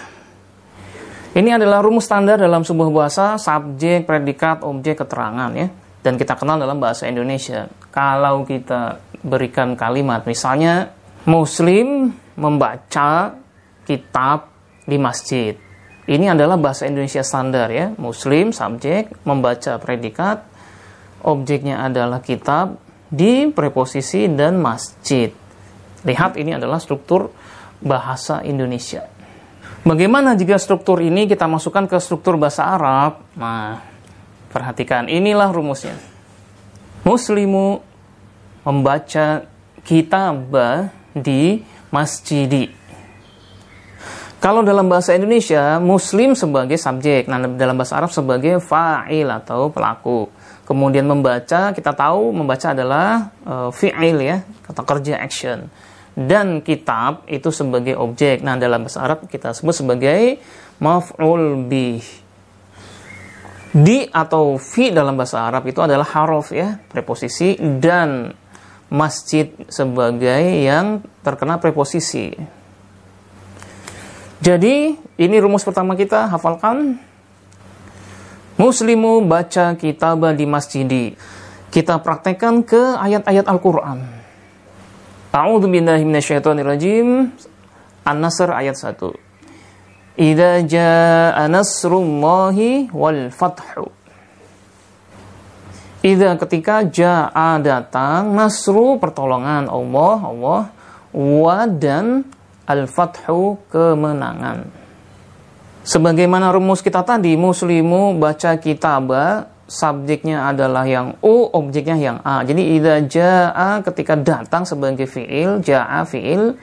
Ini 1.39 1.55
adalah 1.55 1.79
rumus 1.79 2.03
standar 2.03 2.35
dalam 2.35 2.67
sebuah 2.67 2.91
bahasa, 2.91 3.39
subjek, 3.39 4.03
predikat, 4.03 4.59
objek, 4.67 5.07
keterangan 5.07 5.55
ya. 5.55 5.71
Dan 6.03 6.19
kita 6.19 6.35
kenal 6.35 6.59
dalam 6.59 6.83
bahasa 6.83 7.07
Indonesia. 7.07 7.71
Kalau 7.95 8.43
kita 8.43 8.99
berikan 9.23 9.79
kalimat, 9.79 10.27
misalnya 10.27 10.91
Muslim 11.23 12.11
membaca 12.35 13.39
kitab 13.87 14.51
di 14.83 14.99
masjid. 14.99 15.66
Ini 16.07 16.31
adalah 16.31 16.55
bahasa 16.55 16.87
Indonesia 16.87 17.19
standar 17.19 17.67
ya. 17.67 17.91
Muslim, 17.99 18.55
subjek, 18.55 19.11
membaca 19.27 19.75
predikat, 19.75 20.47
objeknya 21.27 21.83
adalah 21.83 22.23
kitab 22.23 22.79
di 23.11 23.51
preposisi 23.51 24.31
dan 24.31 24.55
masjid. 24.63 25.35
Lihat 26.07 26.39
ini 26.39 26.55
adalah 26.55 26.79
struktur 26.79 27.35
bahasa 27.83 28.39
Indonesia. 28.47 29.03
Bagaimana 29.83 30.39
jika 30.39 30.55
struktur 30.55 31.03
ini 31.03 31.27
kita 31.27 31.43
masukkan 31.47 31.87
ke 31.91 31.99
struktur 31.99 32.39
bahasa 32.39 32.63
Arab? 32.63 33.23
Nah, 33.35 33.83
perhatikan, 34.51 35.11
inilah 35.11 35.51
rumusnya. 35.51 35.95
Muslimu 37.03 37.83
membaca 38.63 39.47
kitab 39.83 40.51
di 41.15 41.63
masjidi. 41.91 42.86
Kalau 44.37 44.61
dalam 44.61 44.85
bahasa 44.85 45.17
Indonesia, 45.17 45.81
muslim 45.81 46.37
sebagai 46.37 46.77
subjek, 46.77 47.25
nah 47.25 47.41
dalam 47.41 47.73
bahasa 47.73 47.97
Arab 47.97 48.13
sebagai 48.13 48.61
fa'il 48.61 49.25
atau 49.25 49.73
pelaku. 49.73 50.29
Kemudian 50.69 51.09
membaca, 51.09 51.73
kita 51.73 51.91
tahu 51.95 52.35
membaca 52.35 52.75
adalah 52.75 53.33
uh, 53.47 53.69
fi'il 53.73 54.17
ya, 54.21 54.45
kata 54.67 54.81
kerja 54.85 55.17
action 55.17 55.65
dan 56.17 56.65
kitab 56.65 57.21
itu 57.29 57.53
sebagai 57.53 57.93
objek. 57.93 58.41
Nah, 58.41 58.57
dalam 58.57 58.89
bahasa 58.89 59.05
Arab 59.05 59.29
kita 59.29 59.53
sebut 59.53 59.77
sebagai 59.77 60.41
maf'ul 60.81 61.69
bih. 61.69 62.01
Di 63.77 64.09
atau 64.09 64.57
fi 64.57 64.89
dalam 64.89 65.13
bahasa 65.13 65.45
Arab 65.45 65.69
itu 65.69 65.77
adalah 65.77 66.09
harof 66.09 66.49
ya, 66.49 66.81
preposisi 66.89 67.53
dan 67.61 68.33
masjid 68.89 69.53
sebagai 69.69 70.41
yang 70.41 71.05
terkena 71.21 71.61
preposisi. 71.61 72.56
Jadi, 74.37 74.93
ini 75.17 75.35
rumus 75.41 75.65
pertama 75.65 75.97
kita, 75.97 76.29
hafalkan. 76.29 77.01
Muslimu 78.57 79.25
baca 79.25 79.73
kitab 79.77 80.21
di 80.33 80.45
masjidi. 80.45 81.05
Kita 81.69 82.01
praktekkan 82.01 82.65
ke 82.65 82.97
ayat-ayat 82.97 83.45
Al-Quran. 83.45 84.01
A'udzu 85.33 85.69
billahi 85.69 86.01
minasyaitonir 86.01 86.65
rajim. 86.65 87.29
An-Nasr 88.01 88.49
ayat 88.49 88.73
1. 88.79 89.13
Idza 90.17 90.65
jaa 90.65 91.45
nasrullahi 91.45 92.89
wal 92.89 93.29
fathu. 93.29 93.93
Idza 96.01 96.33
ketika 96.41 96.81
jaa 96.87 97.61
datang 97.61 98.33
nasru 98.33 98.97
pertolongan 98.97 99.69
Allah, 99.69 100.17
Allah 100.25 100.61
wa 101.13 101.59
dan 101.69 102.25
al-fathu 102.67 103.57
kemenangan. 103.71 104.67
Sebagaimana 105.87 106.51
rumus 106.51 106.83
kita 106.83 106.99
tadi, 107.07 107.39
muslimu 107.39 108.19
baca 108.19 108.59
kitabah 108.59 109.47
subjeknya 109.71 110.51
adalah 110.51 110.83
yang 110.83 111.15
U, 111.23 111.47
objeknya 111.47 111.95
yang 111.95 112.17
A. 112.27 112.43
Jadi 112.43 112.75
idza 112.75 112.95
jaa 113.07 113.79
ketika 113.83 114.19
datang 114.19 114.67
sebagai 114.67 115.07
fiil, 115.07 115.63
jaa 115.63 116.03
fiil, 116.03 116.59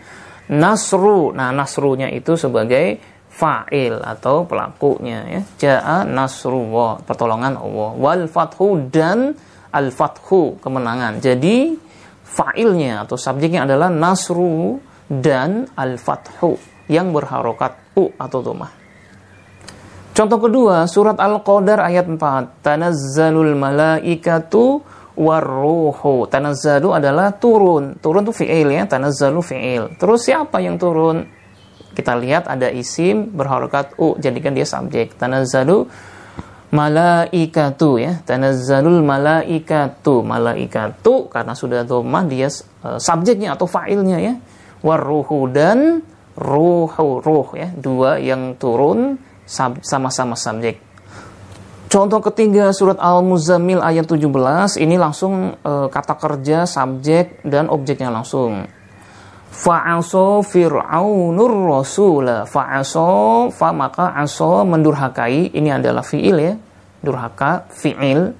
nasru. 0.52 1.32
Nah, 1.32 1.56
nasrunya 1.56 2.12
itu 2.12 2.36
sebagai 2.36 3.00
fa'il 3.32 3.96
atau 3.98 4.44
pelakunya 4.44 5.24
ya. 5.24 5.40
Jaa 5.56 5.98
nasrullah, 6.04 7.00
pertolongan 7.04 7.56
Allah. 7.56 7.90
Wal 7.96 8.24
fathu 8.28 8.92
dan 8.92 9.32
al 9.72 9.88
fathu, 9.88 10.60
kemenangan. 10.60 11.24
Jadi 11.24 11.72
fa'ilnya 12.24 13.08
atau 13.08 13.16
subjeknya 13.16 13.64
adalah 13.64 13.88
nasru 13.88 14.80
dan 15.20 15.68
al 15.77 16.00
fathu 16.00 16.57
yang 16.90 17.12
berharokat 17.12 17.96
u 17.98 18.11
atau 18.16 18.40
domah. 18.40 18.70
Contoh 20.14 20.38
kedua, 20.38 20.87
surat 20.87 21.18
Al-Qadar 21.18 21.90
ayat 21.90 22.07
4. 22.07 22.62
Tanazzalul 22.62 23.59
malaikatu 23.59 24.79
warruhu. 25.18 26.31
Tanazzalu 26.31 26.94
adalah 26.94 27.35
turun. 27.35 27.98
Turun 27.98 28.22
itu 28.22 28.31
fi'il 28.31 28.79
ya, 28.79 28.87
tanazzalu 28.87 29.42
fi'il. 29.42 29.98
Terus 29.98 30.22
siapa 30.22 30.62
yang 30.62 30.79
turun? 30.79 31.27
Kita 31.94 32.14
lihat 32.14 32.46
ada 32.46 32.70
isim 32.70 33.35
berharokat 33.35 33.98
u, 33.98 34.14
jadikan 34.22 34.55
dia 34.55 34.62
subjek. 34.62 35.18
Tanazzalu 35.18 35.87
malaikatu 36.74 38.03
ya. 38.03 38.18
Tanazzalul 38.22 39.03
malaikatu. 39.03 40.22
Malaikatu 40.22 41.31
karena 41.31 41.59
sudah 41.59 41.87
domah 41.87 42.22
dia 42.27 42.50
uh, 42.87 42.98
subjeknya 42.98 43.55
atau 43.55 43.66
fa'ilnya 43.70 44.18
ya. 44.18 44.35
Warruhu 44.85 45.49
dan 45.49 46.05
ruhu 46.37 47.25
ruh 47.25 47.49
ya. 47.57 47.73
Dua 47.73 48.20
yang 48.20 48.61
turun 48.61 49.16
sama-sama 49.49 50.37
subjek. 50.37 50.85
Contoh 51.94 52.18
ketiga 52.27 52.75
surat 52.75 52.99
Al-Muzammil 52.99 53.79
ayat 53.79 54.11
17 54.11 54.27
ini 54.83 54.99
langsung 54.99 55.55
e, 55.55 55.73
kata 55.87 56.18
kerja 56.18 56.66
subjek 56.66 57.47
dan 57.47 57.70
objeknya 57.70 58.11
langsung. 58.11 58.66
Fa'aso 59.55 60.42
fir'aunur 60.42 61.55
rasula. 61.70 62.51
Fa'aso 62.51 63.47
fa 63.55 63.70
maka 63.70 64.11
aso 64.18 64.66
mendurhakai 64.66 65.55
ini 65.55 65.70
adalah 65.70 66.03
fiil 66.03 66.37
ya. 66.42 66.59
Durhaka 66.99 67.70
fiil. 67.70 68.35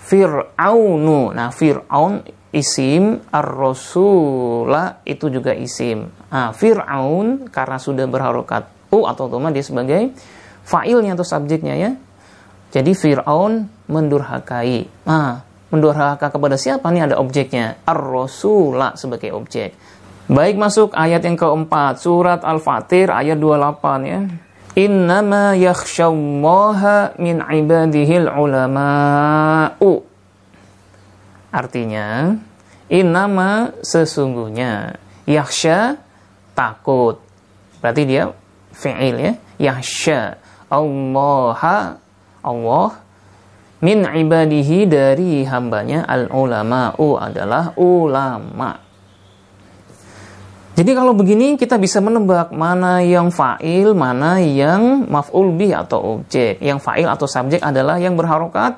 Fir'aunu. 0.00 1.36
Nah, 1.36 1.52
Fir'aun 1.52 2.24
isim, 2.56 3.20
ar-rasula 3.28 5.04
itu 5.04 5.28
juga 5.28 5.52
isim. 5.52 6.08
Nah, 6.32 6.56
Fir'aun 6.56 7.52
karena 7.52 7.76
sudah 7.76 8.08
berharokat 8.08 8.64
u 8.88 9.04
atau 9.04 9.28
dhamma 9.28 9.52
dia 9.52 9.60
sebagai 9.60 10.16
fa'ilnya 10.64 11.12
atau 11.12 11.26
subjeknya 11.26 11.74
ya. 11.76 11.92
Jadi 12.72 12.96
Fir'aun 12.96 13.68
mendurhakai. 13.92 15.06
Nah, 15.06 15.44
mendurhaka 15.70 16.32
kepada 16.32 16.56
siapa 16.56 16.88
nih 16.88 17.12
ada 17.12 17.16
objeknya? 17.20 17.78
Ar-Rasulah 17.84 18.96
sebagai 18.96 19.36
objek. 19.36 19.76
Baik 20.26 20.58
masuk 20.58 20.90
ayat 20.90 21.22
yang 21.22 21.38
keempat, 21.38 22.02
surat 22.02 22.42
Al-Fatir 22.42 23.14
ayat 23.14 23.38
28 23.38 24.02
ya. 24.02 24.20
Innama 24.76 25.54
yakhshallaha 25.54 27.14
min 27.22 27.38
ibadihil 27.40 28.26
ulama'u. 28.28 30.02
Artinya, 31.54 32.36
innama 32.90 33.74
sesungguhnya. 33.82 35.00
Yakhsha 35.26 35.98
takut. 36.54 37.18
Berarti 37.82 38.02
dia 38.06 38.30
fi'il 38.72 39.16
ya. 39.18 39.32
Yakhsha 39.56 40.38
Allah 40.70 41.60
Allah 42.42 42.90
min 43.82 44.02
ibadihi 44.02 44.88
dari 44.88 45.44
hambanya 45.44 46.06
al 46.06 46.30
ulama'u 46.30 47.18
adalah 47.18 47.74
ulama. 47.78 48.86
Jadi 50.76 50.92
kalau 50.92 51.16
begini 51.16 51.56
kita 51.56 51.80
bisa 51.80 52.04
menebak 52.04 52.52
mana 52.52 53.00
yang 53.00 53.32
fa'il, 53.32 53.96
mana 53.96 54.36
yang 54.44 55.08
maf'ul 55.08 55.56
bih 55.56 55.72
atau 55.72 56.20
objek. 56.20 56.60
Yang 56.60 56.84
fa'il 56.84 57.08
atau 57.08 57.24
subjek 57.24 57.64
adalah 57.64 57.96
yang 57.96 58.12
berharokat 58.12 58.76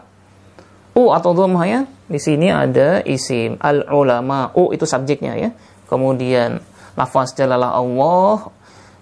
u 0.95 1.11
atau 1.11 1.35
dhammah 1.35 1.67
ya. 1.67 1.81
Di 2.09 2.17
sini 2.17 2.49
ada 2.49 3.05
isim 3.05 3.61
al 3.61 3.85
ulama 3.93 4.49
u 4.57 4.73
itu 4.73 4.89
subjeknya 4.89 5.37
ya. 5.37 5.51
kemudian 5.89 6.61
lafaz 6.97 7.33
jalalah 7.37 7.77
Allah 7.77 8.53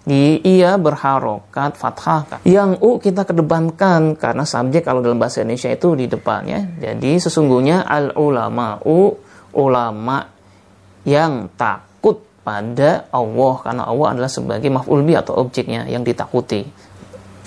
di 0.07 0.39
ia 0.39 0.79
berharokat 0.79 1.75
fathah. 1.75 2.39
Yang 2.47 2.79
u 2.79 2.95
kita 2.95 3.27
kedepankan 3.27 4.15
karena 4.15 4.47
subjek 4.47 4.87
kalau 4.87 5.03
dalam 5.03 5.19
bahasa 5.19 5.43
Indonesia 5.43 5.67
itu 5.67 5.99
di 5.99 6.07
depannya. 6.07 6.79
Jadi 6.79 7.19
sesungguhnya 7.19 7.83
al 7.83 8.15
ulama 8.15 8.79
u 8.87 9.11
ulama 9.51 10.23
yang 11.03 11.51
takut 11.59 12.23
pada 12.47 13.11
Allah 13.11 13.53
karena 13.59 13.83
Allah 13.83 14.07
adalah 14.15 14.31
sebagai 14.31 14.71
maf'ul 14.71 15.03
bi 15.03 15.11
atau 15.15 15.35
objeknya 15.43 15.83
yang 15.91 16.07
ditakuti. 16.07 16.86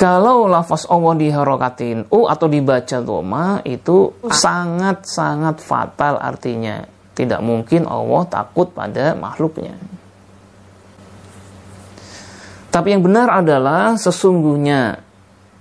Kalau 0.01 0.49
lafaz 0.49 0.89
Allah 0.89 1.13
diharokatin 1.13 2.09
u 2.09 2.25
atau 2.25 2.49
dibaca 2.49 3.05
doma 3.05 3.61
itu 3.69 4.17
sangat-sangat 4.25 5.61
fatal 5.61 6.17
artinya. 6.17 6.81
Tidak 7.13 7.45
mungkin 7.45 7.85
Allah 7.85 8.25
takut 8.25 8.73
pada 8.73 9.13
makhluknya. 9.13 9.77
Tapi 12.73 12.97
yang 12.97 13.05
benar 13.05 13.45
adalah 13.45 13.93
sesungguhnya 14.01 14.97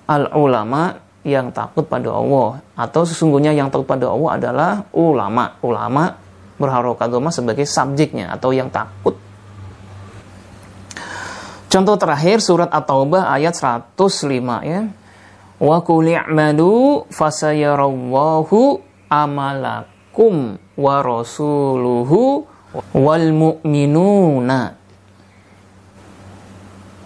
al 0.07 0.31
ulama 0.31 0.95
yang 1.27 1.51
takut 1.51 1.83
pada 1.83 2.07
Allah 2.07 2.63
atau 2.79 3.03
sesungguhnya 3.03 3.51
yang 3.51 3.67
takut 3.67 3.91
pada 3.91 4.07
Allah 4.07 4.39
adalah 4.39 4.71
ulama. 4.95 5.59
Ulama 5.59 6.15
berharokat 6.55 7.11
doma 7.11 7.27
sebagai 7.27 7.67
subjeknya 7.67 8.31
atau 8.31 8.55
yang 8.55 8.71
takut. 8.71 9.19
Contoh 11.69 11.95
terakhir 12.01 12.41
surat 12.41 12.69
At-Taubah 12.73 13.29
ayat 13.29 13.53
105 13.53 13.93
ya. 14.65 14.89
Wa 15.59 15.77
qul 15.85 16.17
i'malu 16.17 17.05
fasayarallahu 17.13 18.81
amalakum 19.11 20.57
wa 20.79 20.95
rasuluhu 21.05 22.47
wal 22.95 23.27
mu'minuna 23.33 24.79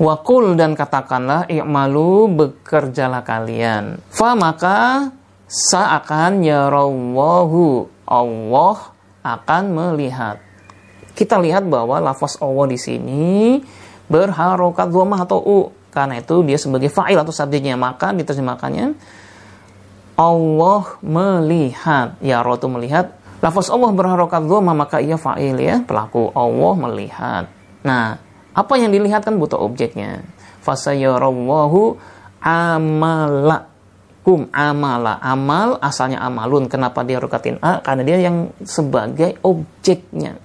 Wakul 0.03 0.57
dan 0.57 0.73
katakanlah 0.73 1.45
i'malu 1.47 2.25
bekerjalah 2.33 3.21
kalian. 3.21 4.01
Fa 4.09 4.33
maka 4.33 5.07
seakan 5.45 6.41
yarawwahu 6.41 7.85
Allah 8.03 8.89
akan 9.21 9.63
melihat. 9.71 10.41
Kita 11.13 11.37
lihat 11.37 11.69
bahwa 11.69 12.01
lafaz 12.01 12.41
Allah 12.41 12.65
di 12.67 12.79
sini 12.81 13.61
berharokat 14.13 14.93
dhamma 14.93 15.25
atau 15.25 15.41
u. 15.41 15.59
Karena 15.89 16.21
itu 16.21 16.45
dia 16.45 16.61
sebagai 16.61 16.93
fa'il 16.93 17.17
atau 17.17 17.33
subjeknya. 17.33 17.73
Maka 17.73 18.13
diterjemahkannya 18.13 18.93
Allah 20.13 20.83
melihat. 21.01 22.13
Ya 22.21 22.45
rotu 22.45 22.69
melihat. 22.69 23.17
Lafaz 23.41 23.73
Allah 23.73 23.89
berharokat 23.89 24.45
dhamma 24.45 24.77
maka 24.77 25.01
ia 25.01 25.17
fa'il 25.17 25.57
ya. 25.57 25.81
Pelaku 25.81 26.29
Allah 26.37 26.73
melihat. 26.77 27.49
Nah, 27.81 28.21
apa 28.53 28.73
yang 28.77 28.93
dilihat 28.93 29.25
kan 29.25 29.41
butuh 29.41 29.57
objeknya. 29.57 30.21
Fasayarallahu 30.61 31.97
amalakum 32.39 34.47
amala. 34.53 35.17
Amal 35.19 35.81
asalnya 35.81 36.21
amalun. 36.21 36.69
Kenapa 36.69 37.01
dia 37.01 37.17
rukatin 37.17 37.57
a? 37.59 37.81
Karena 37.81 38.05
dia 38.05 38.21
yang 38.21 38.53
sebagai 38.61 39.41
objeknya. 39.41 40.37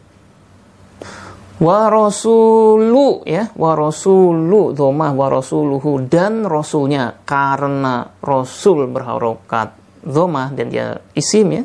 Wa 1.59 1.91
rasulu 1.91 3.27
ya, 3.27 3.51
wa 3.59 3.75
rasulu 3.75 4.71
dhamah 4.71 5.11
wa 5.11 5.27
rasuluhu 5.27 6.07
dan 6.07 6.47
rasulnya 6.47 7.19
karena 7.27 8.15
rasul 8.23 8.87
berharokat 8.87 9.75
dhamah 10.07 10.55
dan 10.55 10.71
dia 10.71 11.03
isim 11.19 11.51
ya, 11.51 11.63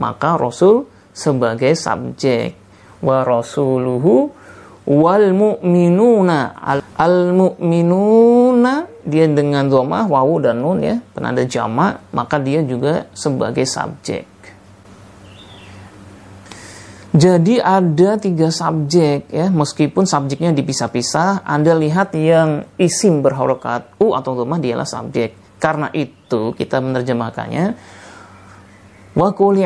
maka 0.00 0.40
rasul 0.40 0.88
sebagai 1.12 1.76
subjek. 1.76 2.56
Wa 3.04 3.20
rasuluhu 3.20 4.32
wal 4.88 5.36
mu'minuna. 5.36 6.56
Al, 6.96 7.36
mu'minuna 7.36 8.88
dia 9.04 9.28
dengan 9.28 9.68
dhamma 9.68 10.08
wawu 10.08 10.40
dan 10.40 10.64
nun 10.64 10.80
ya. 10.80 10.96
Penanda 11.12 11.44
jamak 11.44 12.00
maka 12.16 12.40
dia 12.40 12.64
juga 12.64 13.04
sebagai 13.12 13.68
subjek 13.68 14.33
jadi 17.14 17.62
ada 17.62 18.18
tiga 18.18 18.50
subjek 18.50 19.30
ya. 19.30 19.46
Meskipun 19.46 20.02
subjeknya 20.02 20.50
dipisah-pisah 20.50 21.46
Anda 21.46 21.78
lihat 21.78 22.10
yang 22.18 22.66
isim 22.74 23.22
berharokat 23.22 23.94
u 24.02 24.18
atau 24.18 24.34
dhamma 24.34 24.58
dialah 24.58 24.82
subjek. 24.82 25.38
Karena 25.62 25.94
itu 25.94 26.50
kita 26.58 26.82
menerjemahkannya 26.82 27.78
wa 29.14 29.30
qul 29.30 29.62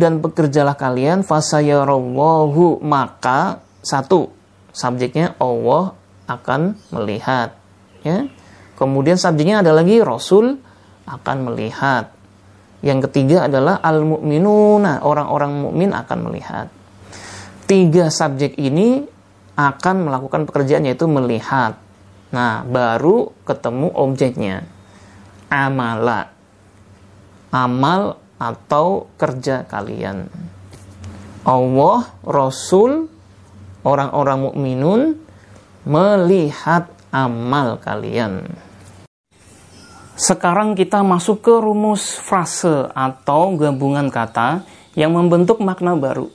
dan 0.00 0.24
bekerjalah 0.24 0.72
kalian 0.72 1.20
fasayarallahu 1.20 2.80
maka 2.80 3.60
satu 3.84 4.32
subjeknya 4.72 5.36
Allah 5.36 5.92
akan 6.24 6.80
melihat 6.96 7.60
ya. 8.00 8.24
Kemudian 8.80 9.20
subjeknya 9.20 9.60
ada 9.60 9.76
lagi 9.76 10.00
Rasul 10.00 10.56
akan 11.04 11.36
melihat 11.52 12.16
yang 12.80 13.04
ketiga 13.04 13.44
adalah 13.44 13.84
al 13.84 14.00
mukminuna 14.04 15.04
orang-orang 15.04 15.68
mukmin 15.68 15.92
akan 15.92 16.18
melihat. 16.24 16.66
Tiga 17.68 18.08
subjek 18.08 18.56
ini 18.56 19.04
akan 19.54 20.08
melakukan 20.08 20.48
pekerjaan 20.48 20.88
yaitu 20.88 21.04
melihat. 21.04 21.76
Nah 22.32 22.64
baru 22.64 23.36
ketemu 23.44 23.92
objeknya. 23.92 24.64
Amala. 25.52 26.32
Amal 27.52 28.16
atau 28.40 29.12
kerja 29.20 29.68
kalian. 29.68 30.32
Allah 31.44 32.08
Rasul 32.24 33.12
orang-orang 33.84 34.38
mukminun 34.48 35.00
melihat 35.84 36.88
amal 37.12 37.76
kalian. 37.76 38.48
Sekarang 40.20 40.76
kita 40.76 41.00
masuk 41.00 41.40
ke 41.40 41.54
rumus 41.64 42.20
frase 42.20 42.92
atau 42.92 43.56
gabungan 43.56 44.12
kata 44.12 44.68
yang 44.92 45.16
membentuk 45.16 45.64
makna 45.64 45.96
baru. 45.96 46.28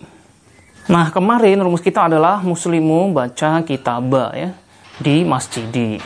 Nah, 0.89 1.13
kemarin 1.13 1.61
rumus 1.61 1.85
kita 1.85 2.09
adalah 2.09 2.41
muslimu 2.41 3.13
baca 3.13 3.61
kitabah 3.61 4.33
ya 4.33 4.57
di 4.97 5.21
masjidi. 5.21 6.01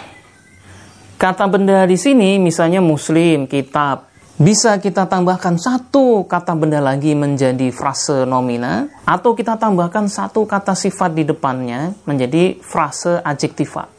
Kata 1.16 1.48
benda 1.48 1.88
di 1.88 1.96
sini 1.96 2.36
misalnya 2.36 2.84
muslim, 2.84 3.48
kitab, 3.48 4.12
bisa 4.36 4.76
kita 4.84 5.08
tambahkan 5.08 5.56
satu 5.56 6.28
kata 6.28 6.60
benda 6.60 6.84
lagi 6.84 7.16
menjadi 7.16 7.72
frase 7.72 8.28
nomina 8.28 8.92
atau 9.08 9.32
kita 9.32 9.56
tambahkan 9.56 10.12
satu 10.12 10.44
kata 10.44 10.76
sifat 10.76 11.16
di 11.16 11.24
depannya 11.24 11.96
menjadi 12.04 12.60
frase 12.60 13.24
adjektiva. 13.24 13.99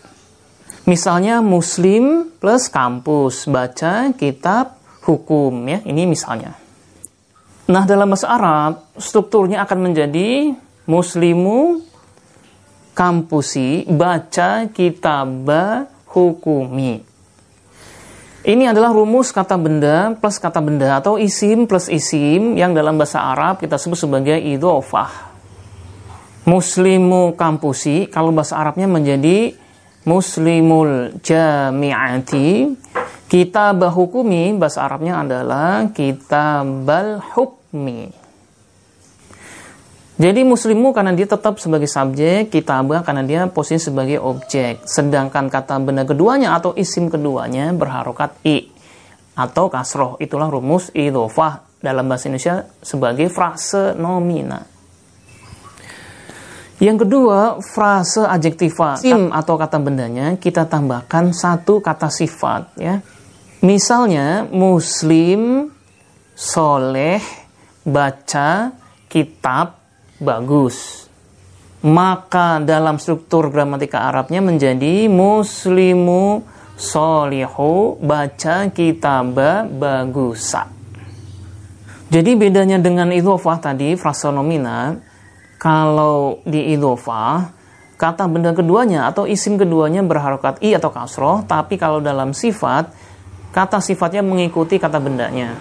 Misalnya 0.90 1.38
muslim 1.38 2.35
plus 2.42 2.66
kampus, 2.66 3.46
baca 3.46 4.11
kitab 4.11 4.74
hukum 5.07 5.55
ya. 5.70 5.79
Ini 5.87 6.03
misalnya. 6.03 6.59
Nah, 7.70 7.87
dalam 7.87 8.11
bahasa 8.11 8.26
Arab 8.26 8.90
strukturnya 8.98 9.62
akan 9.62 9.79
menjadi 9.87 10.50
muslimu 10.90 11.79
kampusi 12.90 13.87
baca 13.87 14.66
kitab 14.74 15.46
hukumi. 16.11 17.07
Ini 18.40 18.74
adalah 18.74 18.90
rumus 18.90 19.31
kata 19.31 19.55
benda 19.55 20.18
plus 20.18 20.42
kata 20.42 20.59
benda 20.59 20.98
atau 20.98 21.22
isim 21.22 21.70
plus 21.70 21.87
isim 21.87 22.59
yang 22.59 22.74
dalam 22.74 22.98
bahasa 22.98 23.22
Arab 23.22 23.62
kita 23.62 23.79
sebut 23.79 23.94
sebagai 23.94 24.42
idhofah. 24.42 25.31
Muslimu 26.50 27.38
kampusi, 27.38 28.11
kalau 28.11 28.35
bahasa 28.35 28.59
Arabnya 28.59 28.90
menjadi 28.90 29.60
muslimul 30.04 31.20
jami'ati. 31.20 32.76
Kitab 33.30 33.86
hukumi, 33.94 34.50
bahasa 34.58 34.82
Arabnya 34.82 35.22
adalah 35.22 35.86
kitabal 35.94 37.22
hukmi. 37.22 38.10
Jadi 40.20 40.44
muslimu 40.44 40.92
karena 40.92 41.16
dia 41.16 41.24
tetap 41.24 41.56
sebagai 41.56 41.88
subjek, 41.88 42.52
kitabah 42.52 43.00
karena 43.00 43.24
dia 43.24 43.40
posisi 43.48 43.88
sebagai 43.88 44.20
objek. 44.20 44.84
Sedangkan 44.84 45.48
kata 45.48 45.80
benda 45.80 46.04
keduanya 46.04 46.52
atau 46.58 46.76
isim 46.76 47.08
keduanya 47.08 47.72
berharokat 47.72 48.36
i 48.44 48.68
atau 49.32 49.72
kasroh. 49.72 50.20
Itulah 50.20 50.52
rumus 50.52 50.92
idofah 50.92 51.64
dalam 51.80 52.04
bahasa 52.04 52.28
Indonesia 52.28 52.68
sebagai 52.84 53.32
frase 53.32 53.96
nomina. 53.96 54.79
Yang 56.80 57.04
kedua, 57.04 57.60
frase 57.60 58.24
adjektiva. 58.24 58.96
Sim 58.96 59.28
atau 59.28 59.60
kata 59.60 59.76
bendanya 59.76 60.40
kita 60.40 60.64
tambahkan 60.64 61.36
satu 61.36 61.84
kata 61.84 62.08
sifat 62.08 62.80
ya. 62.80 63.04
Misalnya 63.60 64.48
muslim, 64.48 65.68
soleh, 66.32 67.20
baca, 67.84 68.72
kitab, 69.12 69.76
bagus. 70.16 71.04
Maka 71.84 72.64
dalam 72.64 72.96
struktur 72.96 73.52
gramatika 73.52 74.08
Arabnya 74.08 74.40
menjadi 74.40 75.04
muslimu 75.12 76.40
solihu 76.80 78.00
baca 78.00 78.72
kitab 78.72 79.36
bagusa. 79.76 80.64
Jadi 82.08 82.32
bedanya 82.40 82.80
dengan 82.80 83.12
idhofah 83.12 83.60
tadi 83.60 83.92
frasa 84.00 84.32
nomina 84.32 85.10
kalau 85.61 86.40
di 86.49 86.73
idhofah 86.73 87.53
kata 88.01 88.25
benda 88.33 88.57
keduanya 88.57 89.12
atau 89.12 89.29
isim 89.29 89.61
keduanya 89.61 90.01
berharokat 90.01 90.57
i 90.64 90.73
atau 90.73 90.88
kasroh, 90.88 91.44
tapi 91.44 91.77
kalau 91.77 92.01
dalam 92.01 92.33
sifat 92.33 92.88
kata 93.53 93.85
sifatnya 93.85 94.25
mengikuti 94.25 94.81
kata 94.81 94.96
bendanya. 94.96 95.53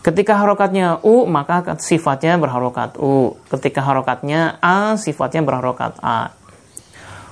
Ketika 0.00 0.40
harokatnya 0.40 1.04
u, 1.04 1.28
maka 1.28 1.76
sifatnya 1.76 2.40
berharokat 2.40 2.96
u. 2.96 3.36
Ketika 3.52 3.84
harokatnya 3.84 4.56
a, 4.64 4.96
sifatnya 4.96 5.44
berharokat 5.44 6.00
a. 6.00 6.32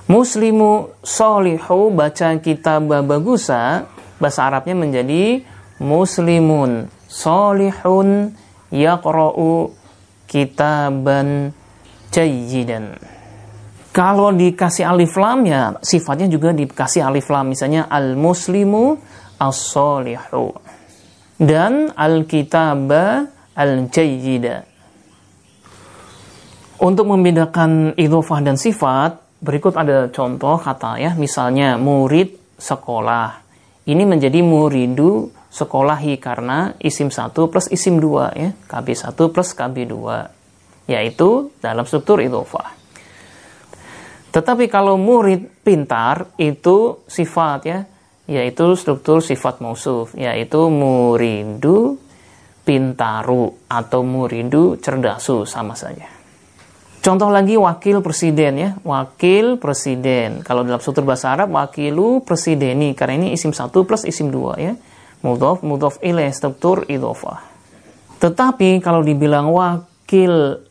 Muslimu 0.05 0.93
solihu 1.01 1.89
baca 1.89 2.37
kitab 2.37 2.85
bagusa, 2.85 3.89
bahasa 4.21 4.45
Arabnya 4.45 4.77
menjadi 4.77 5.41
muslimun 5.81 6.93
solihun 7.09 8.37
yaqra'u 8.69 9.73
kitaban 10.29 11.56
jayyidan. 12.17 12.97
Kalau 13.93 14.33
dikasih 14.33 14.89
alif 14.89 15.13
lam 15.17 15.45
ya 15.45 15.77
sifatnya 15.85 16.25
juga 16.25 16.53
dikasih 16.53 17.05
alif 17.05 17.29
lam 17.29 17.53
misalnya 17.53 17.85
al 17.85 18.17
muslimu 18.17 18.97
as-solihu 19.37 20.53
dan 21.37 21.93
al 21.93 22.25
kitaba 22.25 23.29
al 23.53 23.89
jayyida. 23.89 24.65
Untuk 26.77 27.09
membedakan 27.09 27.97
idhofah 27.97 28.37
dan 28.45 28.53
sifat, 28.53 29.41
berikut 29.41 29.73
ada 29.73 30.13
contoh 30.13 30.61
kata 30.61 31.01
ya, 31.01 31.17
misalnya 31.17 31.73
murid 31.73 32.37
sekolah. 32.61 33.41
Ini 33.89 34.05
menjadi 34.05 34.45
muridu 34.45 35.33
sekolahi 35.49 36.21
karena 36.21 36.77
isim 36.77 37.09
1 37.09 37.33
plus 37.33 37.65
isim 37.73 37.97
2 37.97 38.29
ya, 38.37 38.53
KB1 38.69 39.17
plus 39.17 39.57
KB2 39.57 40.36
yaitu 40.87 41.51
dalam 41.59 41.83
struktur 41.83 42.23
idhofah. 42.23 42.73
Tetapi 44.31 44.67
kalau 44.71 44.95
murid 44.95 45.63
pintar 45.63 46.31
itu 46.39 47.03
sifat 47.07 47.59
ya, 47.67 47.79
yaitu 48.27 48.75
struktur 48.75 49.23
sifat 49.23 49.63
mausuf, 49.63 50.11
yaitu 50.15 50.67
muridu 50.67 51.95
pintaru 52.67 53.55
atau 53.71 54.03
muridu 54.03 54.75
cerdasu 54.83 55.47
sama 55.47 55.73
saja. 55.73 56.11
Contoh 56.99 57.31
lagi 57.31 57.55
wakil 57.55 58.03
presiden 58.03 58.53
ya, 58.59 58.69
wakil 58.83 59.55
presiden. 59.55 60.43
Kalau 60.43 60.67
dalam 60.67 60.83
struktur 60.83 61.07
bahasa 61.07 61.31
Arab 61.31 61.55
wakilu 61.55 62.19
presideni 62.19 62.91
karena 62.91 63.15
ini 63.23 63.27
isim 63.31 63.55
satu 63.55 63.87
plus 63.87 64.03
isim 64.03 64.27
dua 64.27 64.59
ya. 64.59 64.75
Mudhof, 65.23 65.63
mudhof 65.63 66.03
ilaih 66.03 66.35
struktur 66.35 66.83
idhofah. 66.91 67.47
Tetapi 68.19 68.83
kalau 68.83 69.07
dibilang 69.07 69.55
wakil 69.55 70.66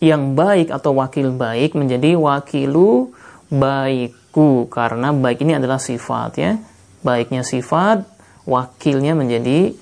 yang 0.00 0.32
baik 0.32 0.72
atau 0.72 0.96
wakil 0.96 1.28
baik 1.36 1.76
menjadi 1.76 2.16
wakilu 2.16 3.12
baikku 3.52 4.66
karena 4.72 5.12
baik 5.12 5.44
ini 5.44 5.60
adalah 5.60 5.76
sifat 5.76 6.32
ya. 6.40 6.56
Baiknya 7.04 7.44
sifat 7.44 8.08
wakilnya 8.48 9.12
menjadi 9.12 9.76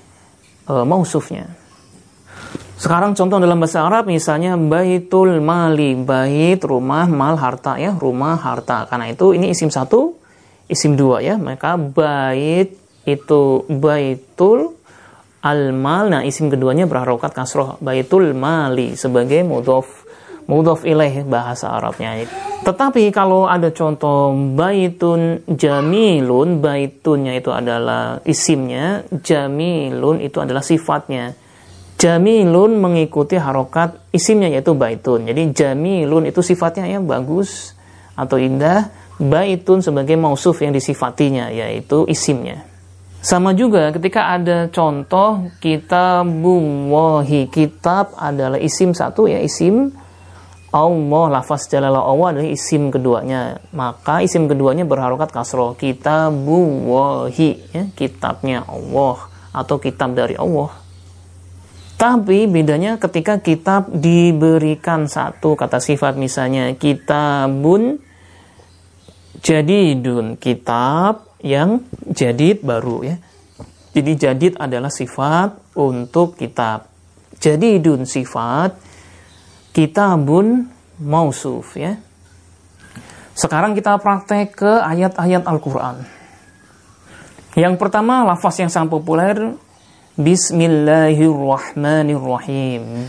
e, 0.66 0.74
mausufnya. 0.82 1.46
Sekarang 2.78 3.14
contoh 3.14 3.42
dalam 3.42 3.58
bahasa 3.58 3.82
Arab 3.82 4.06
misalnya 4.06 4.54
baitul 4.54 5.42
mali 5.42 5.98
bait 5.98 6.62
rumah 6.62 7.10
mal 7.10 7.38
harta 7.38 7.78
ya 7.78 7.94
rumah 7.94 8.38
harta. 8.38 8.86
Karena 8.90 9.10
itu 9.10 9.34
ini 9.34 9.54
isim 9.54 9.70
satu 9.70 10.18
isim 10.66 10.98
dua 10.98 11.22
ya. 11.22 11.38
Maka 11.38 11.78
bait 11.78 12.74
itu 13.06 13.66
baitul 13.70 14.78
al 15.42 15.70
mal 15.70 16.10
nah 16.10 16.22
isim 16.26 16.50
keduanya 16.50 16.90
berharokat 16.90 17.30
kasroh 17.30 17.78
baitul 17.78 18.34
mali 18.34 18.98
sebagai 18.98 19.46
mudhof 19.46 20.07
mudhof 20.48 20.82
ilaih 20.82 21.28
bahasa 21.28 21.68
Arabnya. 21.70 22.24
Tetapi 22.64 23.12
kalau 23.14 23.46
ada 23.46 23.70
contoh 23.70 24.32
baitun 24.56 25.44
jamilun, 25.46 26.58
baitunnya 26.58 27.36
itu 27.38 27.52
adalah 27.52 28.18
isimnya, 28.24 29.04
jamilun 29.22 30.24
itu 30.24 30.40
adalah 30.40 30.64
sifatnya. 30.64 31.36
Jamilun 31.98 32.78
mengikuti 32.78 33.36
harokat 33.36 34.10
isimnya 34.10 34.48
yaitu 34.50 34.72
baitun. 34.74 35.28
Jadi 35.28 35.52
jamilun 35.52 36.26
itu 36.26 36.40
sifatnya 36.42 36.88
yang 36.88 37.04
bagus 37.04 37.74
atau 38.18 38.38
indah, 38.38 38.90
baitun 39.18 39.82
sebagai 39.82 40.14
mausuf 40.14 40.62
yang 40.62 40.72
disifatinya 40.74 41.50
yaitu 41.50 42.06
isimnya. 42.06 42.64
Sama 43.18 43.50
juga 43.50 43.90
ketika 43.90 44.30
ada 44.30 44.70
contoh 44.70 45.50
kitabullahi, 45.58 47.50
kitab 47.50 48.14
adalah 48.14 48.62
isim 48.62 48.94
satu 48.94 49.26
ya 49.26 49.42
isim 49.42 49.90
Allah 50.68 51.40
lafaz 51.40 51.64
jalalah 51.64 52.04
Allah 52.04 52.36
adalah 52.36 52.50
isim 52.52 52.92
keduanya. 52.92 53.56
Maka 53.72 54.20
isim 54.20 54.44
keduanya 54.52 54.84
berharokat 54.84 55.32
kasroh. 55.32 55.72
Kitabuwahi 55.80 57.50
ya, 57.72 57.88
kitabnya 57.96 58.68
Allah 58.68 59.16
atau 59.56 59.80
kitab 59.80 60.12
dari 60.12 60.36
Allah. 60.36 60.68
Tapi 61.98 62.46
bedanya 62.46 63.00
ketika 63.00 63.40
kitab 63.40 63.90
diberikan 63.90 65.10
satu 65.10 65.58
kata 65.58 65.80
sifat 65.82 66.20
misalnya 66.20 66.76
kitabun 66.76 67.98
jadidun. 69.40 70.36
Kitab 70.36 71.32
yang 71.40 71.80
jadid 72.12 72.60
baru 72.60 73.08
ya. 73.08 73.16
Jadi 73.96 74.12
jadid 74.14 74.52
adalah 74.60 74.92
sifat 74.92 75.74
untuk 75.80 76.36
kitab. 76.36 76.86
Jadidun 77.40 78.04
sifat 78.04 78.87
kitabun 79.78 80.66
mausuf 80.98 81.78
ya. 81.78 81.94
Sekarang 83.38 83.78
kita 83.78 83.94
praktek 84.02 84.58
ke 84.58 84.82
ayat-ayat 84.82 85.46
Al-Quran. 85.46 86.02
Yang 87.54 87.78
pertama, 87.78 88.26
lafaz 88.26 88.58
yang 88.58 88.74
sangat 88.74 88.90
populer, 88.90 89.54
Bismillahirrahmanirrahim. 90.18 93.06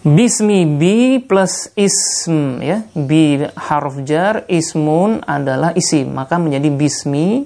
Bismi 0.00 0.64
bi 0.64 1.20
plus 1.20 1.68
ism 1.76 2.64
ya. 2.64 2.88
Bi 2.96 3.44
harf 3.52 4.00
jar, 4.08 4.48
ismun 4.48 5.20
adalah 5.20 5.76
isim. 5.76 6.16
Maka 6.16 6.40
menjadi 6.40 6.72
bismi 6.72 7.44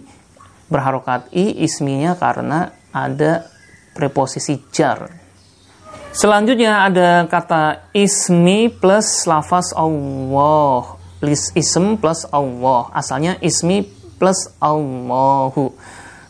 berharokat 0.70 1.26
i 1.34 1.66
isminya 1.66 2.14
karena 2.14 2.70
ada 2.94 3.50
preposisi 3.98 4.62
jar. 4.70 5.19
Selanjutnya 6.10 6.90
ada 6.90 7.22
kata 7.30 7.86
ismi 7.94 8.66
plus 8.66 9.30
lafaz 9.30 9.70
Allah. 9.78 10.98
Ism 11.54 12.02
plus 12.02 12.26
Allah. 12.34 12.90
Asalnya 12.90 13.38
ismi 13.38 13.86
plus 14.18 14.50
Allahu. 14.58 15.70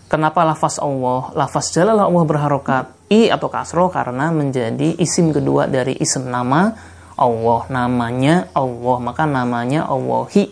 Kenapa 0.05 0.45
lafaz 0.45 0.77
Allah? 0.77 1.33
Lafaz 1.33 1.73
jalalah 1.73 2.13
Allah 2.13 2.25
berharokat 2.29 2.85
i 3.09 3.33
atau 3.33 3.49
kasro 3.49 3.89
karena 3.89 4.29
menjadi 4.29 5.01
isim 5.01 5.33
kedua 5.33 5.65
dari 5.65 5.97
isim 5.97 6.29
nama 6.29 6.77
Allah. 7.17 7.61
Namanya 7.73 8.53
Allah, 8.53 8.97
maka 9.01 9.25
namanya 9.25 9.89
Allahi. 9.89 10.45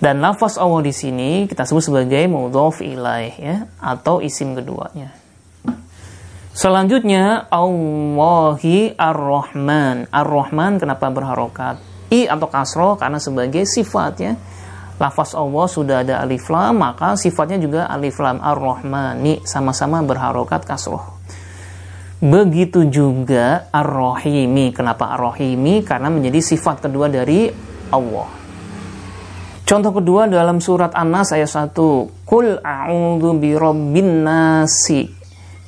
Dan 0.00 0.24
lafaz 0.24 0.56
Allah 0.56 0.80
di 0.80 0.94
sini 0.96 1.44
kita 1.44 1.68
sebut 1.68 1.84
sebagai 1.84 2.24
mudhof 2.32 2.80
ilaih 2.80 3.34
ya 3.36 3.56
atau 3.76 4.24
isim 4.24 4.56
keduanya. 4.56 5.17
Selanjutnya 6.58 7.46
Allahi 7.54 8.90
Ar-Rahman. 8.98 10.10
Ar-Rahman 10.10 10.82
kenapa 10.82 11.06
berharokat? 11.06 11.78
I 12.10 12.26
atau 12.26 12.50
kasro 12.50 12.98
karena 12.98 13.22
sebagai 13.22 13.62
sifatnya 13.62 14.34
lafaz 14.98 15.38
Allah 15.38 15.66
sudah 15.70 16.02
ada 16.02 16.18
alif 16.18 16.50
lam 16.50 16.82
maka 16.82 17.14
sifatnya 17.14 17.62
juga 17.62 17.86
alif 17.86 18.18
lam 18.18 18.42
Ar-Rahmani 18.42 19.46
sama-sama 19.46 20.02
berharokat 20.02 20.66
kasroh. 20.66 21.22
Begitu 22.18 22.90
juga 22.90 23.70
Ar-Rahimi. 23.70 24.74
Kenapa 24.74 25.14
Ar-Rahimi? 25.14 25.86
Karena 25.86 26.10
menjadi 26.10 26.42
sifat 26.42 26.90
kedua 26.90 27.06
dari 27.06 27.54
Allah. 27.94 28.26
Contoh 29.62 29.94
kedua 29.94 30.26
dalam 30.26 30.58
surat 30.58 30.90
An-Nas 30.90 31.30
ayat 31.30 31.70
1. 31.70 32.26
Kul 32.26 32.58
a'udzu 32.58 33.30
birabbin 33.38 34.26
nasi 34.26 35.17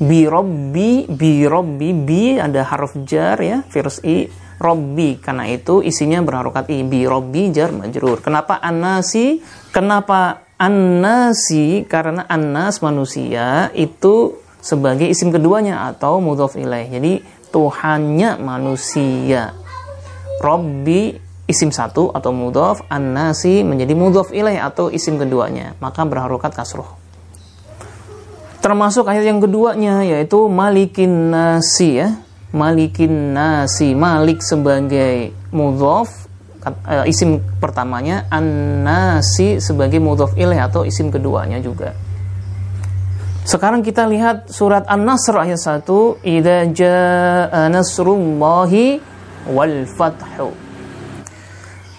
bi 0.01 0.25
robbi 0.25 1.05
bi 1.05 1.45
robbi 1.45 1.93
bi 1.93 2.41
ada 2.41 2.65
haruf 2.65 2.97
jar 3.05 3.37
ya 3.39 3.61
virus 3.69 4.01
i. 4.01 4.49
Robbi 4.61 5.17
karena 5.17 5.49
itu 5.49 5.81
isinya 5.81 6.21
berharokat 6.21 6.69
i. 6.69 6.85
Bi 6.85 7.09
robbi 7.09 7.49
jar 7.49 7.73
majrur. 7.73 8.21
Kenapa 8.21 8.61
anasi? 8.61 9.41
Kenapa 9.73 10.45
anasi? 10.61 11.89
Karena 11.89 12.29
anas 12.29 12.85
manusia 12.85 13.73
itu 13.73 14.37
sebagai 14.61 15.09
isim 15.09 15.33
keduanya 15.33 15.89
atau 15.89 16.21
mudhof 16.21 16.61
ilaih. 16.61 16.93
Jadi 16.93 17.13
Tuhannya 17.49 18.37
manusia. 18.37 19.57
Robbi 20.45 21.17
isim 21.49 21.73
satu 21.73 22.13
atau 22.13 22.31
mudhof 22.31 22.85
anasi 22.93 23.65
menjadi 23.65 23.97
mudhof 23.97 24.29
ilaih 24.29 24.61
atau 24.61 24.93
isim 24.93 25.17
keduanya. 25.17 25.73
Maka 25.81 26.05
berharokat 26.05 26.53
kasroh 26.53 27.00
Termasuk 28.61 29.09
ayat 29.09 29.25
yang 29.25 29.41
keduanya 29.41 30.05
yaitu 30.05 30.49
Malikin 30.53 31.33
Nasi 31.33 32.01
ya. 32.01 32.21
malikin 32.51 33.35
nasi. 33.35 33.95
Malik 33.95 34.43
sebagai 34.43 35.31
mudhof 35.55 36.11
uh, 36.67 37.07
isim 37.07 37.39
pertamanya. 37.63 38.27
An-nasi 38.31 39.63
sebagai 39.63 40.03
mudhof 40.03 40.35
ilaih 40.35 40.67
atau 40.67 40.83
isim 40.83 41.15
keduanya 41.15 41.63
juga. 41.63 41.95
Sekarang 43.47 43.81
kita 43.83 44.07
lihat 44.07 44.53
surat 44.53 44.85
An-Nasr 44.87 45.35
ayat 45.35 45.59
1 45.59 46.23
idza 46.23 46.59
jaa 46.71 47.67
nasrullahi 47.73 49.01
wal 49.51 49.89
fathu 49.89 50.70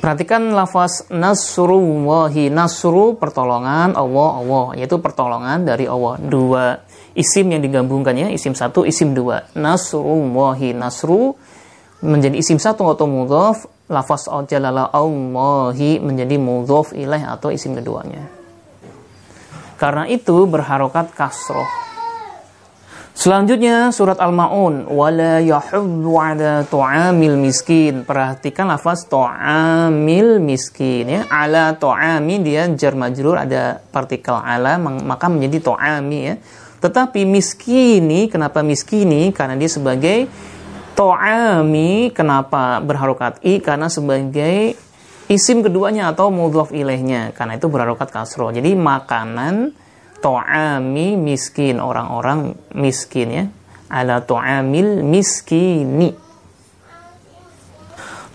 Perhatikan 0.01 0.49
lafaz 0.57 1.05
nasrullahi 1.13 2.49
nasru 2.49 3.13
pertolongan 3.21 3.93
Allah 3.93 4.31
Allah. 4.41 4.65
Yaitu 4.81 4.97
pertolongan 4.97 5.61
dari 5.61 5.85
Allah. 5.85 6.17
Dua 6.17 6.81
isim 7.13 7.53
yang 7.53 7.61
digabungkannya 7.61 8.33
isim 8.33 8.57
satu 8.57 8.81
isim 8.81 9.13
dua. 9.13 9.45
Nasrullahi 9.53 10.73
nasru 10.73 11.37
menjadi 12.01 12.33
isim 12.41 12.57
satu 12.57 12.89
atau 12.89 13.05
mudhaf. 13.05 13.69
Lafaz 13.93 14.25
jalala 14.49 14.89
Allahi 14.89 16.01
menjadi 16.01 16.41
mudhaf 16.41 16.97
ilaih 16.97 17.21
atau 17.21 17.53
isim 17.53 17.77
keduanya. 17.77 18.25
Karena 19.77 20.09
itu 20.09 20.49
berharokat 20.49 21.13
kasroh 21.13 21.90
Selanjutnya 23.11 23.91
surat 23.91 24.15
Al-Maun 24.23 24.87
wala 24.87 25.43
yahuddu 25.43 26.15
ala 26.15 26.63
tu'amil 26.63 27.35
miskin. 27.35 28.07
Perhatikan 28.07 28.71
lafaz 28.71 29.03
tu'amil 29.03 30.39
miskin 30.39 31.11
ya. 31.11 31.21
Ala 31.27 31.75
tu'ami 31.75 32.39
dia 32.39 32.71
jar 32.71 32.95
majrur 32.95 33.35
ada 33.35 33.83
partikel 33.91 34.39
ala 34.39 34.79
maka 34.79 35.27
menjadi 35.27 35.59
tu'ami 35.59 36.19
ya. 36.23 36.35
Tetapi 36.81 37.27
miskini 37.27 38.31
kenapa 38.31 38.63
miskini? 38.63 39.35
Karena 39.35 39.59
dia 39.59 39.67
sebagai 39.67 40.31
tu'ami 40.95 42.15
kenapa 42.15 42.79
berharokat 42.79 43.43
i 43.43 43.59
karena 43.59 43.91
sebagai 43.91 44.79
isim 45.27 45.61
keduanya 45.61 46.15
atau 46.15 46.31
mudhaf 46.31 46.71
ilaihnya. 46.71 47.35
Karena 47.35 47.59
itu 47.59 47.67
berharokat 47.67 48.07
kasro. 48.07 48.55
Jadi 48.55 48.71
makanan 48.71 49.75
to'ami 50.21 51.17
miskin. 51.19 51.81
Orang-orang 51.81 52.55
miskin 52.77 53.27
ya. 53.33 53.45
Ala 53.91 54.23
to'amil 54.23 55.03
miskini. 55.03 56.15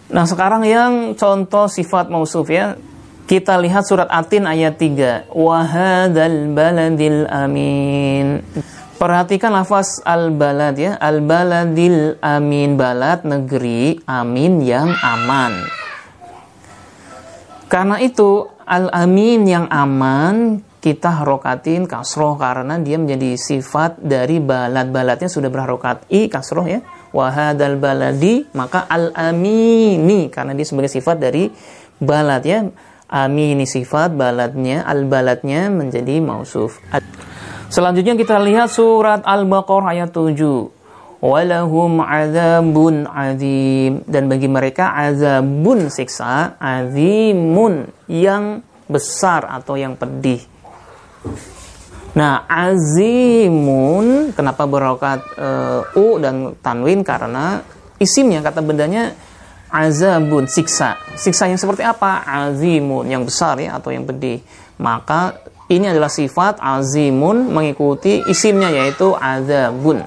Nah 0.06 0.26
sekarang 0.28 0.62
yang 0.66 1.16
contoh 1.16 1.66
sifat 1.70 2.12
mausuf 2.12 2.46
ya. 2.50 2.76
Kita 3.26 3.58
lihat 3.58 3.82
surat 3.82 4.06
Atin 4.06 4.46
ayat 4.46 4.78
3 4.78 5.34
wahadal 5.34 6.54
baladil 6.54 7.26
amin. 7.26 8.38
Perhatikan 8.96 9.52
lafaz 9.52 10.00
al-balad 10.08 10.72
ya, 10.80 10.96
al-baladil 10.96 12.16
amin, 12.22 12.80
balad 12.80 13.28
negeri 13.28 14.00
amin 14.08 14.64
yang 14.64 14.88
aman. 15.04 15.52
Karena 17.68 18.00
itu 18.00 18.48
al-amin 18.64 19.44
yang 19.44 19.66
aman 19.68 20.64
kita 20.80 21.22
harokatin 21.22 21.88
kasroh 21.88 22.38
karena 22.38 22.78
dia 22.78 23.00
menjadi 23.00 23.34
sifat 23.34 23.98
dari 23.98 24.38
balad-baladnya 24.38 25.26
sudah 25.26 25.50
berharokat. 25.50 26.06
I 26.12 26.28
kasroh 26.30 26.66
ya. 26.68 26.80
Wahadal 27.10 27.80
baladi 27.80 28.44
maka 28.52 28.84
al 28.84 29.10
amini 29.16 30.28
karena 30.28 30.52
dia 30.52 30.66
sebagai 30.68 30.92
sifat 30.92 31.16
dari 31.16 31.48
balad 31.98 32.42
ya. 32.44 32.68
Amini 33.06 33.64
sifat 33.64 34.14
baladnya 34.14 34.84
al 34.84 35.06
baladnya 35.08 35.72
menjadi 35.72 36.20
mausuf. 36.20 36.82
Selanjutnya 37.66 38.14
kita 38.14 38.38
lihat 38.38 38.70
surat 38.70 39.26
al 39.26 39.42
baqarah 39.46 39.90
ayat 39.90 40.14
7 40.14 41.24
walahum 41.24 41.98
azabun 42.04 43.08
azim. 43.10 44.04
Dan 44.06 44.30
bagi 44.30 44.46
mereka 44.46 44.94
azabun 44.94 45.90
siksa 45.90 46.60
azimun 46.60 47.90
yang 48.06 48.62
besar 48.86 49.50
atau 49.50 49.74
yang 49.74 49.98
pedih 49.98 50.55
Nah, 52.16 52.48
azimun 52.48 54.32
kenapa 54.32 54.64
berokat 54.64 55.20
uh, 55.36 55.84
u 56.00 56.16
dan 56.16 56.56
tanwin 56.64 57.04
karena 57.04 57.60
isimnya 58.00 58.40
kata 58.40 58.64
bendanya 58.64 59.12
azabun 59.68 60.48
siksa. 60.48 60.96
Siksa 61.12 61.52
yang 61.52 61.60
seperti 61.60 61.84
apa? 61.84 62.24
Azimun 62.24 63.04
yang 63.12 63.28
besar 63.28 63.60
ya 63.60 63.76
atau 63.76 63.92
yang 63.92 64.08
pedih. 64.08 64.40
Maka 64.80 65.36
ini 65.68 65.92
adalah 65.92 66.08
sifat 66.08 66.56
azimun 66.56 67.52
mengikuti 67.52 68.24
isimnya 68.32 68.72
yaitu 68.72 69.12
azabun. 69.12 70.00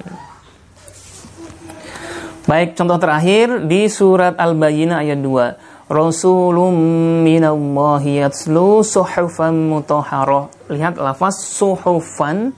Baik, 2.49 2.73
contoh 2.73 2.97
terakhir 2.97 3.69
di 3.69 3.85
surat 3.85 4.33
Al-Bayyinah 4.33 5.05
ayat 5.05 5.21
2. 5.21 5.68
Rasulun 5.89 6.77
minallahi 7.25 8.21
yatslu 8.21 8.85
suhufan 8.85 9.73
mutahharah. 9.73 10.69
Lihat 10.69 11.01
lafaz 11.01 11.41
suhufan 11.41 12.53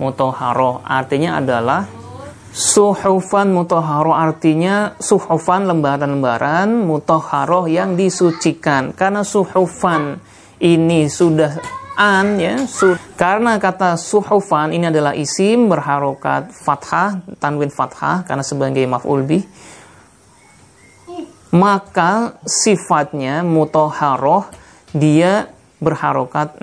mutahharah 0.00 0.80
artinya 0.88 1.44
adalah 1.44 1.84
suhufan 2.56 3.52
mutahharah 3.52 4.32
artinya 4.32 4.96
suhufan 4.96 5.68
lembaran-lembaran 5.68 6.88
mutahharah 6.88 7.68
yang 7.68 8.00
disucikan. 8.00 8.96
Karena 8.96 9.28
suhufan 9.28 10.16
ini 10.56 11.04
sudah 11.12 11.60
an 12.00 12.40
ya 12.40 12.64
su 12.64 12.96
karena 13.20 13.60
kata 13.60 14.00
suhufan 14.00 14.72
ini 14.72 14.88
adalah 14.88 15.12
isim 15.12 15.68
berharokat 15.68 16.48
fathah 16.48 17.20
tanwin 17.36 17.68
fathah 17.68 18.24
karena 18.24 18.40
sebagai 18.40 18.88
maf'ul 18.88 19.20
bih 19.28 19.44
maka 21.50 22.38
sifatnya 22.46 23.42
mutoharoh 23.42 24.46
dia 24.94 25.50
berharokat 25.82 26.58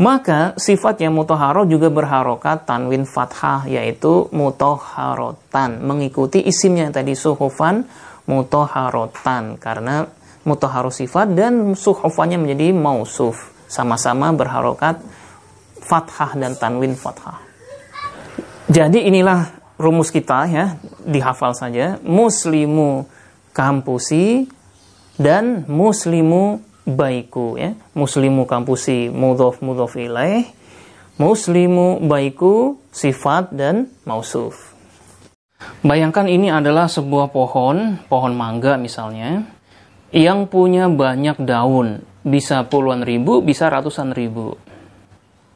maka 0.00 0.56
sifatnya 0.58 1.12
mutoharoh 1.12 1.68
juga 1.68 1.92
berharokat 1.92 2.66
tanwin 2.66 3.06
fathah 3.06 3.68
yaitu 3.68 4.28
mutoharotan 4.32 5.84
mengikuti 5.84 6.42
isimnya 6.42 6.90
tadi 6.90 7.14
suhufan 7.14 7.86
mutoharotan 8.26 9.58
karena 9.58 10.06
mutoharo 10.42 10.90
sifat 10.90 11.34
dan 11.34 11.74
suhufannya 11.74 12.38
menjadi 12.38 12.74
mausuf. 12.74 13.54
Sama-sama 13.70 14.28
berharokat 14.36 15.00
fathah 15.80 16.36
dan 16.36 16.52
tanwin 16.60 16.92
fathah. 16.92 17.40
Jadi 18.68 19.08
inilah 19.08 19.48
rumus 19.80 20.12
kita 20.12 20.44
ya 20.48 20.76
dihafal 21.02 21.56
saja. 21.56 21.96
Muslimu 22.04 23.08
kampusi 23.52 24.48
dan 25.20 25.68
muslimu 25.68 26.60
baiku 26.88 27.60
ya. 27.60 27.76
Muslimu 27.94 28.48
kampusi 28.48 29.12
mudhof 29.12 29.62
mudhof 29.62 29.94
ilaih. 29.94 30.48
Muslimu 31.20 32.02
baiku 32.02 32.80
sifat 32.90 33.52
dan 33.52 33.92
mausuf. 34.08 34.72
Bayangkan 35.86 36.26
ini 36.26 36.50
adalah 36.50 36.90
sebuah 36.90 37.30
pohon 37.30 38.02
pohon 38.10 38.34
mangga 38.34 38.74
misalnya 38.74 39.46
yang 40.10 40.50
punya 40.50 40.90
banyak 40.90 41.38
daun. 41.44 42.02
Bisa 42.22 42.66
puluhan 42.66 43.02
ribu 43.02 43.42
bisa 43.42 43.70
ratusan 43.70 44.14
ribu. 44.14 44.54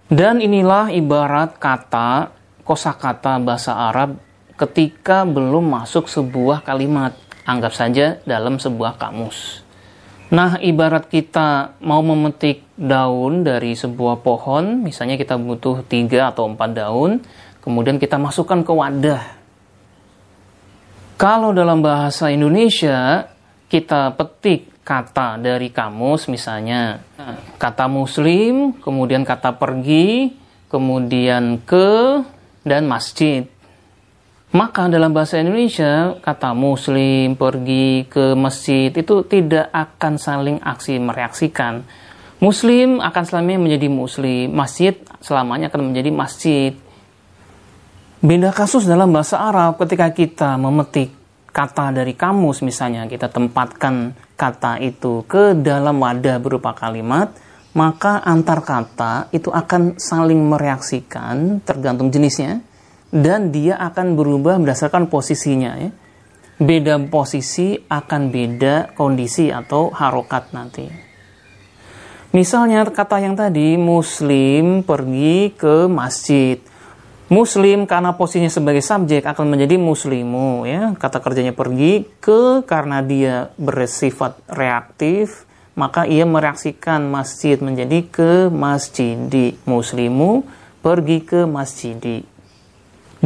Dan 0.07 0.39
inilah 0.39 0.95
ibarat 0.95 1.59
kata 1.59 2.31
kosakata 2.63 3.43
bahasa 3.43 3.75
Arab 3.75 4.19
ketika 4.55 5.27
belum 5.27 5.67
masuk 5.67 6.07
sebuah 6.07 6.63
kalimat 6.63 7.15
anggap 7.47 7.73
saja 7.73 8.19
dalam 8.27 8.59
sebuah 8.59 8.99
kamus. 8.99 9.63
Nah, 10.27 10.59
ibarat 10.59 11.07
kita 11.07 11.79
mau 11.87 12.03
memetik 12.03 12.67
daun 12.75 13.47
dari 13.47 13.79
sebuah 13.79 14.27
pohon, 14.27 14.83
misalnya 14.83 15.15
kita 15.15 15.39
butuh 15.39 15.87
tiga 15.87 16.35
atau 16.35 16.51
empat 16.51 16.71
daun, 16.75 17.23
kemudian 17.63 18.03
kita 18.03 18.19
masukkan 18.19 18.67
ke 18.67 18.73
wadah. 18.75 19.23
Kalau 21.15 21.55
dalam 21.55 21.79
bahasa 21.81 22.29
Indonesia, 22.35 23.31
kita 23.71 24.19
petik 24.19 24.83
kata 24.83 25.39
dari 25.39 25.71
kamus, 25.71 26.27
misalnya 26.27 27.01
kata 27.57 27.87
muslim, 27.87 28.75
kemudian 28.83 29.23
kata 29.23 29.55
pergi, 29.55 30.35
kemudian 30.67 31.63
ke, 31.63 32.21
dan 32.67 32.91
masjid. 32.91 33.47
Maka 34.55 34.87
dalam 34.87 35.11
bahasa 35.11 35.43
Indonesia, 35.43 36.15
kata 36.23 36.55
muslim 36.55 37.35
pergi 37.35 38.07
ke 38.07 38.39
masjid 38.39 38.95
itu 38.95 39.27
tidak 39.27 39.67
akan 39.75 40.23
saling 40.23 40.59
aksi 40.63 41.03
mereaksikan. 41.03 41.83
Muslim 42.39 43.03
akan 43.03 43.23
selamanya 43.27 43.59
menjadi 43.59 43.89
muslim, 43.91 44.55
masjid 44.55 44.95
selamanya 45.19 45.67
akan 45.67 45.91
menjadi 45.91 46.11
masjid. 46.15 46.73
Beda 48.23 48.55
kasus 48.55 48.87
dalam 48.87 49.11
bahasa 49.11 49.43
Arab 49.43 49.83
ketika 49.83 50.15
kita 50.15 50.55
memetik 50.55 51.11
kata 51.51 51.91
dari 51.91 52.15
kamus 52.15 52.63
misalnya, 52.63 53.11
kita 53.11 53.27
tempatkan 53.27 54.15
kata 54.39 54.79
itu 54.79 55.27
ke 55.27 55.59
dalam 55.59 55.99
wadah 55.99 56.39
berupa 56.39 56.71
kalimat, 56.71 57.35
maka 57.75 58.23
antar 58.23 58.63
kata 58.63 59.33
itu 59.35 59.51
akan 59.51 59.99
saling 59.99 60.39
mereaksikan 60.39 61.67
tergantung 61.67 62.15
jenisnya 62.15 62.63
dan 63.11 63.55
dia 63.55 63.79
akan 63.79 64.19
berubah 64.19 64.59
berdasarkan 64.59 65.07
posisinya 65.07 65.73
ya. 65.79 65.91
Beda 66.57 66.97
posisi 67.13 67.77
akan 67.77 68.33
beda 68.33 68.97
kondisi 68.97 69.53
atau 69.53 69.93
harokat 69.93 70.57
nanti. 70.57 70.89
Misalnya 72.33 72.85
kata 72.89 73.21
yang 73.21 73.37
tadi 73.37 73.77
muslim 73.77 74.81
pergi 74.81 75.53
ke 75.53 75.85
masjid. 75.85 76.57
Muslim 77.27 77.85
karena 77.85 78.17
posisinya 78.17 78.49
sebagai 78.49 78.81
subjek 78.81 79.27
akan 79.27 79.53
menjadi 79.53 79.77
muslimu 79.77 80.65
ya. 80.65 80.97
Kata 80.97 81.21
kerjanya 81.21 81.53
pergi 81.53 82.09
ke 82.23 82.65
karena 82.65 83.05
dia 83.05 83.53
bersifat 83.61 84.41
reaktif 84.49 85.45
maka 85.77 86.09
ia 86.09 86.25
mereaksikan 86.25 87.05
masjid 87.05 87.61
menjadi 87.61 88.01
ke 88.09 88.31
masjidi 88.49 89.61
muslimu 89.69 90.41
pergi 90.81 91.21
ke 91.21 91.45
masjidi 91.45 92.25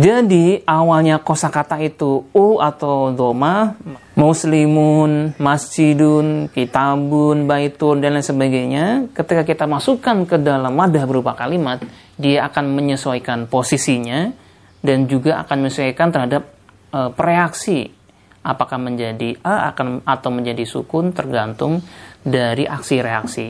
jadi 0.01 0.65
awalnya 0.65 1.21
kosakata 1.21 1.77
itu 1.85 2.25
u 2.33 2.57
atau 2.57 3.13
doma, 3.13 3.77
muslimun, 4.17 5.37
masjidun, 5.37 6.49
kitabun, 6.49 7.45
baitun 7.45 8.01
dan 8.01 8.17
lain 8.17 8.25
sebagainya. 8.25 8.85
Ketika 9.13 9.45
kita 9.45 9.69
masukkan 9.69 10.25
ke 10.25 10.41
dalam 10.41 10.73
wadah 10.73 11.05
berupa 11.05 11.37
kalimat, 11.37 11.85
dia 12.17 12.49
akan 12.49 12.73
menyesuaikan 12.73 13.45
posisinya 13.45 14.33
dan 14.81 15.05
juga 15.05 15.37
akan 15.45 15.69
menyesuaikan 15.69 16.09
terhadap 16.09 16.49
e, 16.89 17.01
pereaksi 17.13 17.93
apakah 18.41 18.81
menjadi 18.81 19.37
a 19.45 19.69
akan 19.69 20.01
atau 20.09 20.33
menjadi 20.33 20.65
sukun 20.65 21.13
tergantung 21.13 21.85
dari 22.25 22.65
aksi 22.65 22.97
reaksi. 23.05 23.47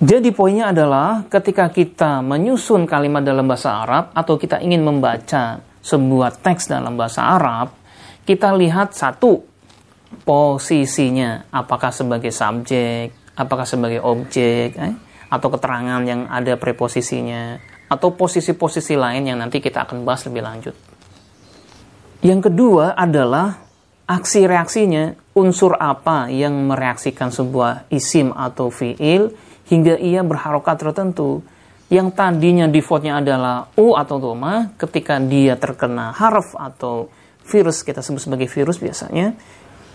Jadi 0.00 0.32
poinnya 0.32 0.72
adalah 0.72 1.28
ketika 1.28 1.68
kita 1.68 2.24
menyusun 2.24 2.88
kalimat 2.88 3.20
dalam 3.20 3.44
bahasa 3.44 3.84
Arab 3.84 4.16
atau 4.16 4.40
kita 4.40 4.56
ingin 4.64 4.80
membaca 4.80 5.60
sebuah 5.84 6.40
teks 6.40 6.72
dalam 6.72 6.96
bahasa 6.96 7.20
Arab, 7.20 7.76
kita 8.24 8.48
lihat 8.56 8.96
satu 8.96 9.44
posisinya, 10.24 11.52
apakah 11.52 11.92
sebagai 11.92 12.32
subjek, 12.32 13.12
apakah 13.36 13.68
sebagai 13.68 14.00
objek, 14.00 14.72
eh, 14.80 14.96
atau 15.28 15.48
keterangan 15.52 16.00
yang 16.08 16.24
ada 16.32 16.56
preposisinya, 16.56 17.60
atau 17.92 18.16
posisi-posisi 18.16 18.96
lain 18.96 19.28
yang 19.28 19.36
nanti 19.36 19.60
kita 19.60 19.84
akan 19.84 20.08
bahas 20.08 20.24
lebih 20.24 20.40
lanjut. 20.40 20.76
Yang 22.24 22.48
kedua 22.48 22.96
adalah 22.96 23.60
aksi 24.08 24.48
reaksinya, 24.48 25.12
unsur 25.36 25.76
apa 25.76 26.32
yang 26.32 26.56
mereaksikan 26.64 27.28
sebuah 27.28 27.92
isim 27.92 28.32
atau 28.32 28.72
fiil 28.72 29.49
hingga 29.70 29.96
ia 29.96 30.26
berharokat 30.26 30.82
tertentu 30.82 31.46
yang 31.90 32.10
tadinya 32.10 32.66
defaultnya 32.66 33.22
adalah 33.22 33.70
U 33.78 33.94
atau 33.94 34.18
doma 34.18 34.74
ketika 34.74 35.22
dia 35.22 35.54
terkena 35.54 36.10
harf 36.10 36.54
atau 36.58 37.10
virus 37.46 37.82
kita 37.86 38.02
sebut 38.02 38.22
sebagai 38.22 38.46
virus 38.50 38.78
biasanya 38.78 39.34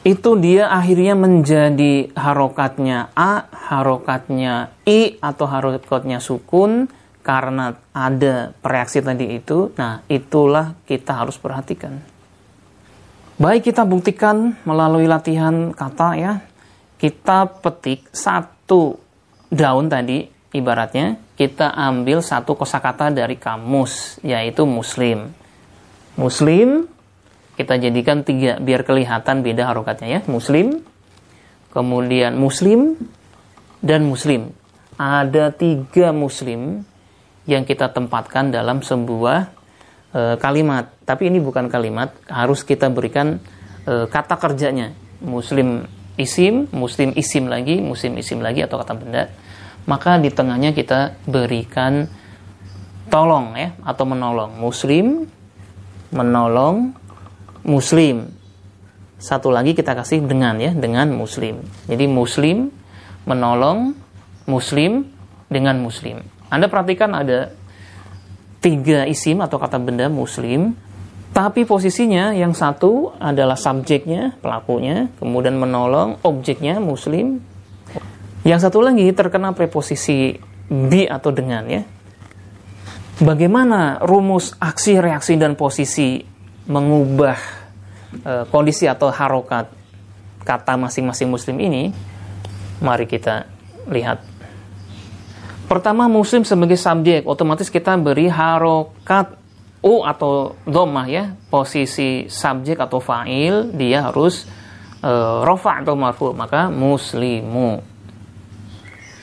itu 0.06 0.38
dia 0.38 0.70
akhirnya 0.70 1.18
menjadi 1.18 2.14
harokatnya 2.14 3.10
A, 3.18 3.50
harokatnya 3.50 4.70
I 4.86 5.18
atau 5.18 5.50
harokatnya 5.50 6.22
sukun 6.22 6.86
karena 7.26 7.74
ada 7.90 8.54
reaksi 8.62 9.02
tadi 9.02 9.34
itu. 9.34 9.74
Nah, 9.82 10.06
itulah 10.06 10.78
kita 10.86 11.26
harus 11.26 11.42
perhatikan. 11.42 11.98
Baik 13.42 13.74
kita 13.74 13.82
buktikan 13.82 14.54
melalui 14.62 15.10
latihan 15.10 15.74
kata 15.74 16.10
ya. 16.22 16.34
Kita 17.02 17.50
petik 17.50 18.06
satu 18.14 19.05
daun 19.52 19.91
tadi 19.91 20.28
ibaratnya 20.56 21.20
kita 21.36 21.76
ambil 21.76 22.24
satu 22.24 22.56
kosakata 22.56 23.12
dari 23.12 23.36
kamus 23.36 24.24
yaitu 24.24 24.64
muslim. 24.64 25.36
Muslim 26.16 26.88
kita 27.56 27.80
jadikan 27.80 28.24
tiga 28.24 28.60
biar 28.60 28.84
kelihatan 28.84 29.43
beda 29.43 29.72
harokatnya 29.72 30.08
ya. 30.08 30.22
Muslim, 30.28 30.84
kemudian 31.72 32.36
muslim 32.36 33.00
dan 33.80 34.04
muslim. 34.04 34.52
Ada 34.96 35.52
tiga 35.56 36.16
muslim 36.16 36.84
yang 37.48 37.64
kita 37.68 37.91
tempatkan 37.91 38.52
dalam 38.52 38.84
sebuah 38.84 39.52
e, 40.12 40.22
kalimat. 40.39 40.91
Tapi 41.04 41.32
ini 41.32 41.39
bukan 41.39 41.68
kalimat, 41.72 42.16
harus 42.28 42.64
kita 42.64 42.91
berikan 42.91 43.39
e, 43.88 44.08
kata 44.08 44.36
kerjanya. 44.36 44.91
Muslim 45.24 45.88
isim, 46.16 46.68
muslim 46.72 47.11
isim 47.16 47.47
lagi, 47.47 47.80
muslim 47.80 48.16
isim 48.20 48.39
lagi 48.39 48.63
atau 48.63 48.80
kata 48.80 48.93
benda 48.95 49.24
maka 49.86 50.18
di 50.18 50.34
tengahnya 50.34 50.74
kita 50.74 51.13
berikan 51.30 52.09
tolong 53.09 53.53
ya 53.53 53.78
atau 53.86 54.05
menolong. 54.05 54.57
Muslim 54.57 55.30
menolong 56.09 56.93
muslim. 57.66 58.34
Satu 59.16 59.49
lagi 59.49 59.78
kita 59.78 59.93
kasih 59.93 60.26
dengan 60.26 60.57
ya 60.57 60.74
dengan 60.74 61.09
muslim. 61.13 61.61
Jadi 61.86 62.05
muslim 62.09 62.70
menolong 63.26 63.93
muslim 64.49 65.05
dengan 65.49 65.78
muslim. 65.82 66.22
Anda 66.49 66.70
perhatikan 66.70 67.13
ada 67.13 67.53
tiga 68.61 69.05
isim 69.05 69.41
atau 69.41 69.61
kata 69.61 69.78
benda 69.78 70.09
muslim 70.09 70.74
tapi 71.36 71.68
posisinya 71.68 72.32
yang 72.32 72.56
satu 72.56 73.12
adalah 73.20 73.60
subjeknya 73.60 74.40
pelakunya 74.40 75.12
kemudian 75.20 75.60
menolong 75.60 76.24
objeknya 76.24 76.80
muslim 76.80 77.44
yang 78.48 78.62
satu 78.62 78.80
lagi 78.80 79.10
terkena 79.12 79.58
preposisi 79.58 80.38
bi 80.70 81.10
atau 81.10 81.34
dengan 81.34 81.66
ya. 81.66 81.82
Bagaimana 83.16 84.06
rumus 84.06 84.54
aksi, 84.62 85.02
reaksi, 85.02 85.34
dan 85.34 85.58
posisi 85.58 86.22
mengubah 86.70 87.40
e, 88.22 88.34
kondisi 88.54 88.86
atau 88.86 89.10
harokat 89.10 89.72
kata 90.46 90.78
masing-masing 90.78 91.26
muslim 91.26 91.58
ini? 91.58 91.90
Mari 92.86 93.10
kita 93.10 93.50
lihat. 93.90 94.22
Pertama, 95.66 96.06
muslim 96.06 96.46
sebagai 96.46 96.78
subjek, 96.78 97.26
otomatis 97.26 97.74
kita 97.74 97.98
beri 97.98 98.30
harokat 98.30 99.45
u 99.86 100.02
atau 100.02 100.58
domah 100.66 101.06
ya, 101.06 101.38
posisi 101.54 102.26
subjek 102.26 102.82
atau 102.82 102.98
fa'il, 102.98 103.70
dia 103.78 104.10
harus 104.10 104.50
e, 105.06 105.12
rofa 105.46 105.86
atau 105.86 105.94
marfu, 105.94 106.34
maka 106.34 106.74
muslimu. 106.74 107.96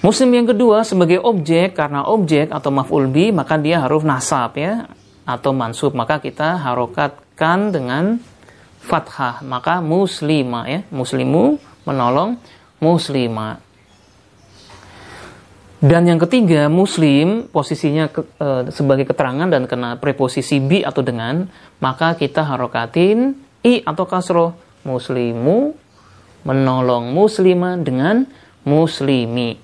Muslim 0.03 0.31
yang 0.35 0.47
kedua 0.51 0.83
sebagai 0.83 1.23
objek 1.23 1.79
karena 1.79 2.07
objek 2.07 2.51
atau 2.51 2.75
maf'ul 2.75 3.07
bi 3.07 3.31
maka 3.31 3.55
dia 3.55 3.79
harus 3.79 4.03
nasab 4.03 4.59
ya 4.59 4.91
atau 5.23 5.55
mansub. 5.55 5.95
Maka 5.95 6.19
kita 6.19 6.59
harokatkan 6.59 7.71
dengan 7.71 8.19
fathah. 8.83 9.47
Maka 9.47 9.79
muslima 9.79 10.67
ya 10.67 10.83
muslimu 10.91 11.55
menolong 11.87 12.35
muslima 12.83 13.63
dan 15.83 16.07
yang 16.07 16.23
ketiga 16.23 16.71
muslim 16.71 17.51
posisinya 17.51 18.07
ke, 18.07 18.23
e, 18.39 18.71
sebagai 18.71 19.03
keterangan 19.03 19.51
dan 19.51 19.67
kena 19.67 19.99
preposisi 19.99 20.63
bi 20.63 20.87
atau 20.87 21.03
dengan 21.03 21.51
maka 21.83 22.15
kita 22.15 22.47
harokatin 22.47 23.35
i 23.67 23.83
atau 23.83 24.07
kasroh 24.07 24.55
muslimu 24.87 25.75
menolong 26.47 27.11
muslima 27.11 27.75
dengan 27.75 28.31
muslimi 28.63 29.59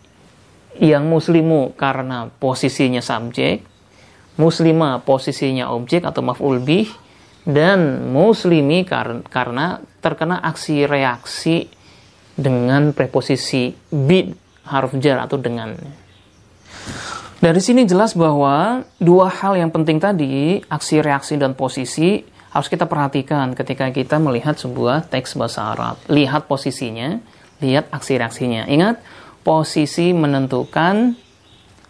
yang 0.78 1.10
muslimu 1.10 1.74
karena 1.74 2.30
posisinya 2.38 3.02
subjek, 3.02 3.66
muslima 4.38 5.02
posisinya 5.02 5.74
objek 5.74 6.06
atau 6.06 6.22
maf'ul 6.22 6.62
bih, 6.62 6.86
dan 7.42 8.10
muslimi 8.14 8.86
kar 8.86 9.26
karena 9.26 9.82
terkena 9.98 10.38
aksi 10.38 10.86
reaksi 10.86 11.66
dengan 12.38 12.94
preposisi 12.94 13.74
bi 13.90 14.30
haruf 14.70 14.94
jar 15.02 15.18
atau 15.26 15.38
dengan. 15.40 15.74
Dari 17.38 17.62
sini 17.62 17.86
jelas 17.86 18.18
bahwa 18.18 18.82
dua 18.98 19.30
hal 19.30 19.54
yang 19.54 19.70
penting 19.70 20.02
tadi, 20.02 20.58
aksi 20.66 20.98
reaksi 20.98 21.38
dan 21.38 21.54
posisi, 21.54 22.18
harus 22.50 22.66
kita 22.66 22.90
perhatikan 22.90 23.54
ketika 23.54 23.94
kita 23.94 24.18
melihat 24.18 24.58
sebuah 24.58 25.06
teks 25.06 25.38
bahasa 25.38 25.70
Arab. 25.70 26.02
Lihat 26.10 26.50
posisinya, 26.50 27.22
lihat 27.62 27.86
aksi 27.94 28.18
reaksinya. 28.18 28.66
Ingat, 28.66 28.98
posisi 29.46 30.10
menentukan 30.10 31.14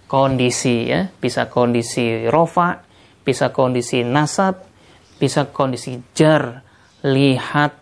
kondisi 0.04 0.92
ya, 0.92 1.08
bisa 1.16 1.48
kondisi 1.48 2.28
rofa, 2.28 2.84
bisa 3.24 3.48
kondisi 3.48 4.04
nasab, 4.04 4.68
bisa 5.16 5.48
kondisi 5.48 5.96
jar, 6.12 6.60
lihat 7.08 7.72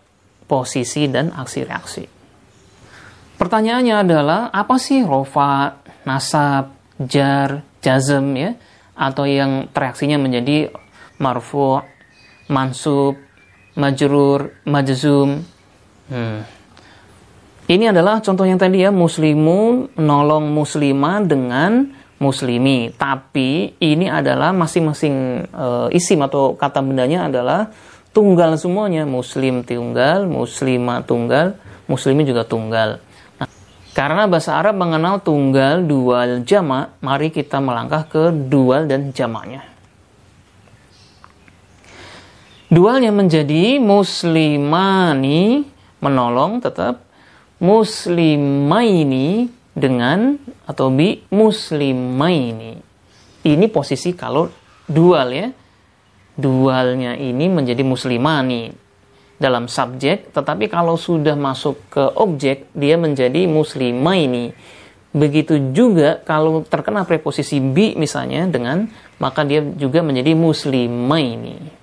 posisi 0.47 1.11
dan 1.11 1.35
aksi 1.35 1.59
reaksi. 1.67 2.03
Pertanyaannya 3.37 3.95
adalah 4.07 4.41
apa 4.55 4.79
sih 4.79 5.03
rofa, 5.03 5.83
nasab, 6.07 6.76
jar, 7.05 7.61
jazm 7.81 8.33
ya, 8.33 8.57
atau 8.97 9.29
yang 9.29 9.69
reaksinya 9.69 10.17
menjadi 10.17 10.73
marfu, 11.21 11.81
mansub, 12.49 13.17
majrur, 13.77 14.57
majzum. 14.65 15.45
Hmm. 16.09 16.41
Ini 17.67 17.91
adalah 17.91 18.23
contoh 18.23 18.47
yang 18.47 18.57
tadi 18.57 18.81
ya, 18.81 18.95
muslimu 18.95 19.91
menolong 19.99 20.49
muslimah 20.55 21.27
dengan 21.27 21.91
muslimi. 22.17 22.89
Tapi 22.95 23.75
ini 23.77 24.07
adalah 24.07 24.55
masing-masing 24.55 25.45
uh, 25.51 25.87
isim 25.91 26.23
atau 26.23 26.55
kata 26.55 26.79
bendanya 26.79 27.27
adalah 27.27 27.69
tunggal 28.15 28.55
semuanya. 28.55 29.03
Muslim 29.03 29.67
tunggal, 29.67 30.25
muslimah 30.25 31.03
tunggal, 31.03 31.59
muslimi 31.91 32.23
juga 32.23 32.47
tunggal. 32.47 33.03
Karena 33.97 34.29
bahasa 34.29 34.61
Arab 34.61 34.77
mengenal 34.77 35.25
tunggal, 35.25 35.81
dual, 35.81 36.45
jamak, 36.45 37.01
mari 37.01 37.33
kita 37.33 37.57
melangkah 37.57 38.05
ke 38.05 38.29
dual 38.29 38.85
dan 38.85 39.09
jamaknya. 39.09 39.65
Dualnya 42.69 43.09
menjadi 43.09 43.81
muslimani, 43.81 45.65
menolong 45.97 46.61
tetap, 46.61 47.01
muslimaini 47.57 49.49
dengan 49.73 50.37
atau 50.69 50.93
bi 50.93 51.25
muslimaini. 51.33 52.77
Ini 53.49 53.65
posisi 53.73 54.13
kalau 54.13 54.45
dual 54.85 55.27
ya. 55.33 55.49
Dualnya 56.37 57.17
ini 57.17 57.49
menjadi 57.49 57.81
muslimani 57.81 58.86
dalam 59.37 59.69
subjek, 59.69 60.33
tetapi 60.33 60.69
kalau 60.69 60.97
sudah 60.97 61.37
masuk 61.37 61.77
ke 61.93 62.03
objek 62.17 62.65
dia 62.73 62.97
menjadi 62.97 63.45
muslimaini. 63.45 64.53
Begitu 65.13 65.73
juga 65.73 66.21
kalau 66.21 66.61
terkena 66.65 67.05
preposisi 67.05 67.61
bi 67.61 67.93
misalnya 67.97 68.45
dengan 68.49 68.89
maka 69.17 69.45
dia 69.45 69.61
juga 69.61 70.01
menjadi 70.05 70.33
muslimaini. 70.37 71.77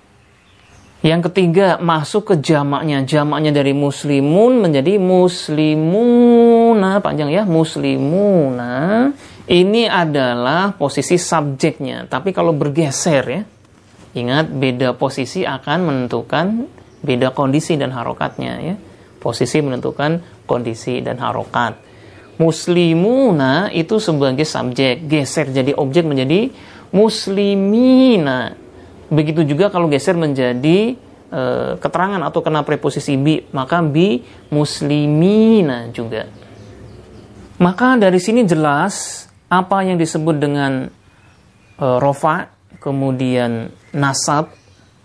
Yang 1.05 1.29
ketiga, 1.29 1.77
masuk 1.77 2.33
ke 2.33 2.35
jamaknya. 2.41 3.05
Jamaknya 3.05 3.53
dari 3.53 3.77
muslimun 3.77 4.57
menjadi 4.57 4.97
muslimuna. 4.97 6.97
Panjang 6.97 7.29
ya, 7.29 7.45
muslimuna. 7.45 9.13
Ini 9.45 9.85
adalah 9.85 10.73
posisi 10.73 11.21
subjeknya. 11.21 12.09
Tapi 12.09 12.33
kalau 12.33 12.57
bergeser 12.57 13.23
ya, 13.29 13.45
ingat 14.17 14.49
beda 14.49 14.97
posisi 14.97 15.45
akan 15.45 15.79
menentukan 15.85 16.65
beda 17.05 17.31
kondisi 17.31 17.77
dan 17.77 17.93
harokatnya 17.93 18.53
ya. 18.59 18.75
Posisi 19.21 19.61
menentukan 19.61 20.45
kondisi 20.49 21.01
dan 21.01 21.17
harokat. 21.21 21.77
Muslimuna 22.41 23.71
itu 23.71 24.01
sebagai 24.01 24.43
subjek, 24.43 25.07
geser 25.07 25.49
jadi 25.49 25.71
objek 25.71 26.03
menjadi 26.03 26.51
muslimina 26.91 28.65
Begitu 29.05 29.45
juga 29.45 29.69
kalau 29.69 29.85
geser 29.85 30.17
menjadi 30.17 30.97
e, 31.29 31.41
keterangan 31.77 32.21
atau 32.25 32.41
kena 32.41 32.65
preposisi 32.65 33.13
bi, 33.21 33.37
maka 33.53 33.85
bi 33.85 34.17
muslimina 34.49 35.93
juga. 35.93 36.25
Maka 37.61 38.01
dari 38.01 38.17
sini 38.17 38.43
jelas 38.49 39.25
apa 39.45 39.85
yang 39.85 40.01
disebut 40.01 40.35
dengan 40.41 40.89
e, 41.77 41.85
rofa, 42.01 42.49
kemudian 42.81 43.69
nasab 43.93 44.49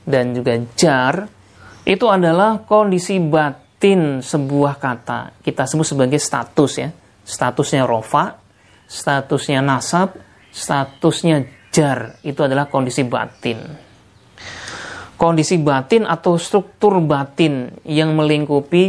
dan 0.09 0.32
juga 0.32 0.57
jar 0.80 1.28
itu 1.85 2.07
adalah 2.09 2.64
kondisi 2.64 3.16
batin 3.20 4.20
sebuah 4.20 4.76
kata. 4.76 5.41
Kita 5.41 5.64
sebut 5.64 5.87
sebagai 5.87 6.20
status 6.20 6.72
ya. 6.76 6.89
Statusnya 7.24 7.87
rofa, 7.87 8.37
statusnya 8.89 9.62
nasab, 9.62 10.16
statusnya 10.51 11.47
jar 11.70 12.18
itu 12.26 12.41
adalah 12.43 12.66
kondisi 12.66 13.07
batin 13.07 13.91
kondisi 15.20 15.61
batin 15.61 16.09
atau 16.09 16.41
struktur 16.41 16.97
batin 17.05 17.68
yang 17.85 18.16
melingkupi 18.16 18.85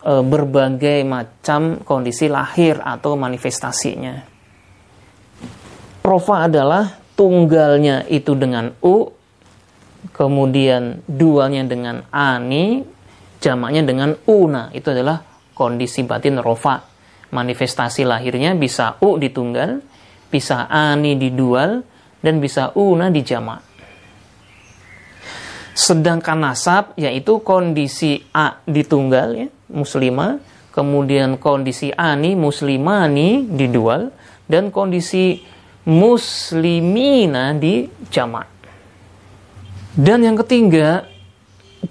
e, 0.00 0.12
berbagai 0.24 1.04
macam 1.04 1.84
kondisi 1.84 2.32
lahir 2.32 2.80
atau 2.80 3.20
manifestasinya. 3.20 4.24
Rofa 6.00 6.48
adalah 6.48 6.88
tunggalnya 7.12 8.08
itu 8.08 8.32
dengan 8.32 8.72
u, 8.80 9.12
kemudian 10.12 11.00
dualnya 11.08 11.64
dengan 11.64 12.04
ani, 12.12 12.84
jamaknya 13.40 13.86
dengan 13.86 14.18
una. 14.28 14.68
Itu 14.74 14.92
adalah 14.92 15.22
kondisi 15.56 16.04
batin 16.04 16.42
rofa. 16.42 16.84
Manifestasi 17.34 18.06
lahirnya 18.06 18.54
bisa 18.54 19.00
u 19.02 19.16
di 19.16 19.32
tunggal, 19.32 19.82
bisa 20.28 20.68
ani 20.70 21.16
di 21.16 21.34
dual, 21.34 21.82
dan 22.24 22.40
bisa 22.40 22.72
una 22.78 23.10
di 23.10 23.20
jamak. 23.20 23.60
Sedangkan 25.74 26.38
nasab 26.38 26.94
yaitu 26.94 27.42
kondisi 27.42 28.22
A 28.30 28.62
ditunggal 28.62 29.28
ya, 29.34 29.48
muslimah, 29.74 30.38
kemudian 30.70 31.34
kondisi 31.42 31.90
ani 31.90 32.38
muslimani 32.38 33.50
didual 33.50 34.14
dan 34.46 34.70
kondisi 34.70 35.42
muslimina 35.82 37.58
di 37.58 37.90
jamak. 38.06 38.53
Dan 39.94 40.26
yang 40.26 40.34
ketiga, 40.42 41.06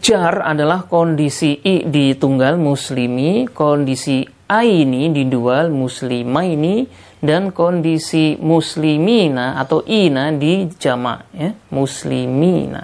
jar 0.04 0.44
adalah 0.44 0.92
kondisi 0.92 1.56
i 1.64 1.88
di 1.88 2.12
tunggal 2.20 2.60
muslimi, 2.60 3.48
kondisi 3.48 4.28
aini 4.44 5.08
di 5.16 5.24
dual 5.32 5.72
muslimah 5.72 6.44
ini 6.44 6.84
dan 7.24 7.56
kondisi 7.56 8.36
muslimina 8.44 9.56
atau 9.56 9.88
ina 9.88 10.36
di 10.36 10.68
jamak 10.76 11.32
ya, 11.32 11.56
muslimina. 11.72 12.84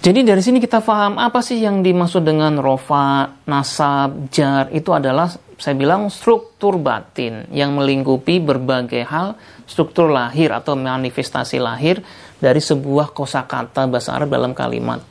Jadi 0.00 0.24
dari 0.24 0.40
sini 0.40 0.56
kita 0.56 0.80
paham 0.80 1.20
apa 1.20 1.44
sih 1.44 1.60
yang 1.60 1.84
dimaksud 1.84 2.24
dengan 2.24 2.56
rofa, 2.56 3.44
nasab, 3.44 4.32
jar 4.32 4.72
itu 4.72 4.88
adalah 4.96 5.28
saya 5.60 5.76
bilang 5.76 6.08
struktur 6.08 6.80
batin 6.80 7.44
yang 7.52 7.76
melingkupi 7.76 8.40
berbagai 8.40 9.04
hal 9.04 9.36
struktur 9.68 10.08
lahir 10.08 10.56
atau 10.56 10.72
manifestasi 10.72 11.60
lahir 11.60 12.00
dari 12.40 12.58
sebuah 12.58 13.12
kosakata 13.12 13.86
bahasa 13.86 14.16
Arab 14.16 14.32
dalam 14.32 14.56
kalimat. 14.56 15.04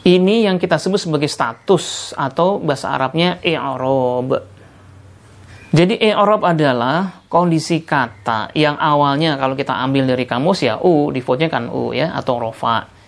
Ini 0.00 0.48
yang 0.48 0.56
kita 0.56 0.80
sebut 0.80 0.96
sebagai 0.96 1.28
status 1.28 2.16
atau 2.16 2.56
bahasa 2.56 2.88
Arabnya 2.88 3.36
i'rab. 3.44 4.44
Jadi 5.70 6.00
i'rab 6.00 6.40
adalah 6.44 7.24
kondisi 7.28 7.84
kata 7.84 8.52
yang 8.56 8.80
awalnya 8.80 9.36
kalau 9.36 9.52
kita 9.56 9.76
ambil 9.76 10.08
dari 10.08 10.24
kamus 10.24 10.64
ya 10.64 10.80
u, 10.80 11.12
defaultnya 11.12 11.52
kan 11.52 11.68
u 11.68 11.92
ya 11.92 12.16
atau 12.16 12.40
rofa 12.40 13.00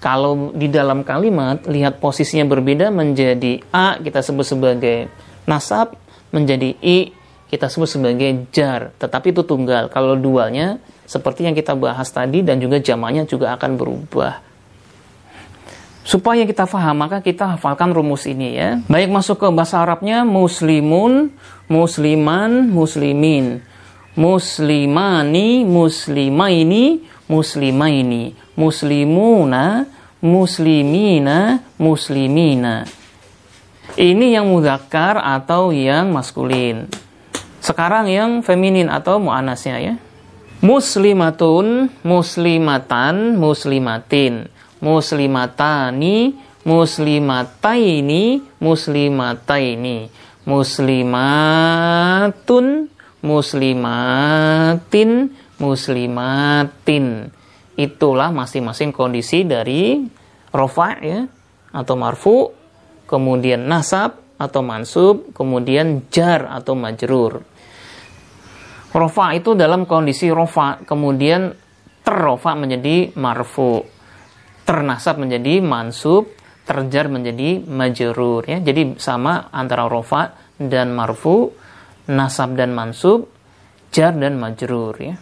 kalau 0.00 0.56
di 0.56 0.72
dalam 0.72 1.04
kalimat 1.04 1.68
lihat 1.68 2.00
posisinya 2.00 2.48
berbeda 2.48 2.88
menjadi 2.88 3.60
a 3.68 4.00
kita 4.00 4.24
sebut 4.24 4.48
sebagai 4.48 5.12
nasab, 5.44 5.92
menjadi 6.32 6.72
i 6.80 7.12
kita 7.52 7.68
sebut 7.68 8.00
sebagai 8.00 8.48
jar, 8.48 8.96
tetapi 8.96 9.36
itu 9.36 9.44
tunggal. 9.44 9.92
Kalau 9.92 10.16
dualnya 10.16 10.80
seperti 11.10 11.50
yang 11.50 11.58
kita 11.58 11.74
bahas 11.74 12.06
tadi 12.14 12.46
dan 12.46 12.62
juga 12.62 12.78
jamaknya 12.78 13.26
juga 13.26 13.50
akan 13.58 13.74
berubah. 13.74 14.38
Supaya 16.06 16.46
kita 16.46 16.70
paham, 16.70 17.02
maka 17.02 17.18
kita 17.18 17.58
hafalkan 17.58 17.90
rumus 17.90 18.30
ini 18.30 18.54
ya. 18.54 18.78
Baik 18.86 19.10
masuk 19.10 19.42
ke 19.42 19.46
bahasa 19.50 19.82
Arabnya 19.82 20.22
muslimun, 20.22 21.34
musliman, 21.66 22.70
muslimin. 22.70 23.66
Muslimani, 24.14 25.62
muslimaini, 25.62 27.06
muslimaini 27.30 28.34
muslimuna, 28.60 29.88
muslimina, 30.20 31.64
muslimina. 31.80 32.84
Ini 33.96 34.26
yang 34.36 34.52
muzakkar 34.52 35.16
atau 35.16 35.72
yang 35.72 36.12
maskulin. 36.12 36.86
Sekarang 37.64 38.06
yang 38.06 38.44
feminin 38.44 38.92
atau 38.92 39.16
muannasnya 39.16 39.76
ya. 39.80 39.94
Muslimatun, 40.60 41.88
muslimatan, 42.04 43.40
muslimatin. 43.40 44.52
Muslimatani, 44.80 46.36
muslimataini, 46.68 48.44
muslimataini. 48.60 50.12
Muslimatun, 50.44 51.86
muslimatin, 53.24 55.10
muslimatin 55.60 57.06
itulah 57.80 58.28
masing-masing 58.28 58.92
kondisi 58.92 59.48
dari 59.48 60.04
rofa 60.52 61.00
ya 61.00 61.24
atau 61.72 61.94
marfu, 61.96 62.52
kemudian 63.08 63.64
nasab 63.64 64.20
atau 64.36 64.60
mansub, 64.60 65.32
kemudian 65.32 66.04
jar 66.12 66.48
atau 66.52 66.76
majrur. 66.76 67.40
Rofa 68.90 69.38
itu 69.38 69.54
dalam 69.54 69.86
kondisi 69.86 70.26
rofa, 70.34 70.82
kemudian 70.82 71.54
terrofa 72.02 72.58
menjadi 72.58 73.14
marfu, 73.14 73.86
ternasab 74.66 75.22
menjadi 75.22 75.62
mansub, 75.62 76.26
terjar 76.66 77.06
menjadi 77.06 77.62
majrur 77.62 78.42
ya. 78.50 78.58
Jadi 78.58 78.98
sama 78.98 79.50
antara 79.54 79.86
rofa 79.86 80.34
dan 80.58 80.90
marfu, 80.90 81.54
nasab 82.10 82.58
dan 82.58 82.74
mansub, 82.74 83.30
jar 83.94 84.10
dan 84.10 84.38
majrur 84.42 84.94
ya. 84.98 85.14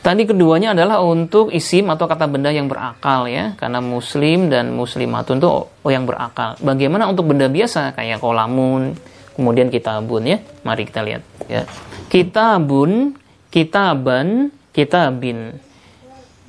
Tadi 0.00 0.24
keduanya 0.24 0.72
adalah 0.72 1.04
untuk 1.04 1.52
isim 1.52 1.92
atau 1.92 2.08
kata 2.08 2.24
benda 2.24 2.48
yang 2.48 2.72
berakal 2.72 3.28
ya, 3.28 3.52
karena 3.60 3.84
muslim 3.84 4.48
dan 4.48 4.72
muslimatun 4.72 5.36
itu 5.36 5.48
yang 5.92 6.08
berakal. 6.08 6.56
Bagaimana 6.64 7.04
untuk 7.04 7.28
benda 7.28 7.52
biasa 7.52 7.92
kayak 7.92 8.16
kolamun, 8.16 8.96
kemudian 9.40 9.72
kitabun 9.72 10.28
ya. 10.28 10.38
Mari 10.60 10.84
kita 10.84 11.00
lihat 11.00 11.24
ya. 11.48 11.64
Kitabun 12.12 13.16
kitaban, 13.50 14.54
kitabin. 14.70 15.58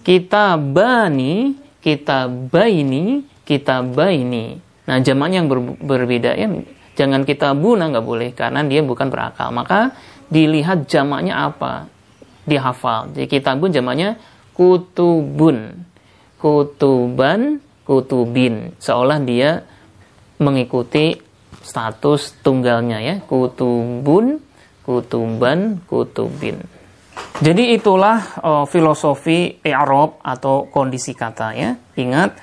Kitabani, 0.02 1.58
kitabaini, 1.82 3.26
kitabaini. 3.46 4.46
Nah, 4.90 4.98
jamaknya 4.98 5.46
yang 5.46 5.50
ber, 5.50 5.60
berbeda 5.78 6.34
ya. 6.34 6.50
Jangan 6.98 7.26
kitabuna 7.26 7.90
nggak 7.90 8.06
boleh 8.06 8.30
karena 8.34 8.66
dia 8.66 8.82
bukan 8.82 9.10
berakal. 9.10 9.54
Maka 9.54 9.94
dilihat 10.30 10.90
jamaknya 10.90 11.50
apa. 11.50 11.90
Dihafal. 12.46 13.14
Jadi 13.14 13.30
kitabun 13.30 13.70
jamaknya 13.70 14.18
kutubun. 14.58 15.86
Kutuban, 16.42 17.62
kutubin. 17.86 18.74
Seolah 18.82 19.22
dia 19.22 19.62
mengikuti 20.42 21.22
status 21.64 22.42
tunggalnya 22.42 23.00
ya. 23.02 23.16
Kutubun, 23.24 24.42
kutuban, 24.86 25.82
kutubin. 25.86 26.62
Jadi 27.42 27.74
itulah 27.74 28.38
uh, 28.42 28.66
filosofi 28.70 29.58
i'rab 29.66 30.22
atau 30.22 30.70
kondisi 30.70 31.18
kata 31.18 31.48
ya. 31.58 31.74
Ingat 31.98 32.38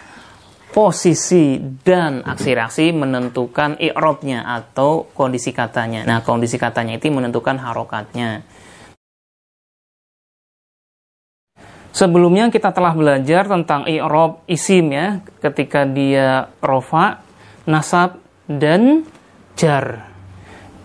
posisi 0.69 1.57
dan 1.83 2.21
aksi 2.23 2.51
reaksi 2.53 2.85
menentukan 2.93 3.81
i'rabnya 3.81 4.45
atau 4.45 5.09
kondisi 5.17 5.51
katanya. 5.51 6.05
Nah, 6.05 6.21
kondisi 6.23 6.61
katanya 6.61 7.01
itu 7.01 7.09
menentukan 7.09 7.57
harokatnya. 7.59 8.45
Sebelumnya 11.89 12.53
kita 12.53 12.71
telah 12.71 12.95
belajar 12.95 13.49
tentang 13.49 13.89
i'rab 13.91 14.45
isim 14.47 14.93
ya, 14.95 15.19
ketika 15.43 15.83
dia 15.83 16.47
rofa, 16.63 17.27
nasab 17.67 18.23
dan 18.49 19.05
jar. 19.55 20.09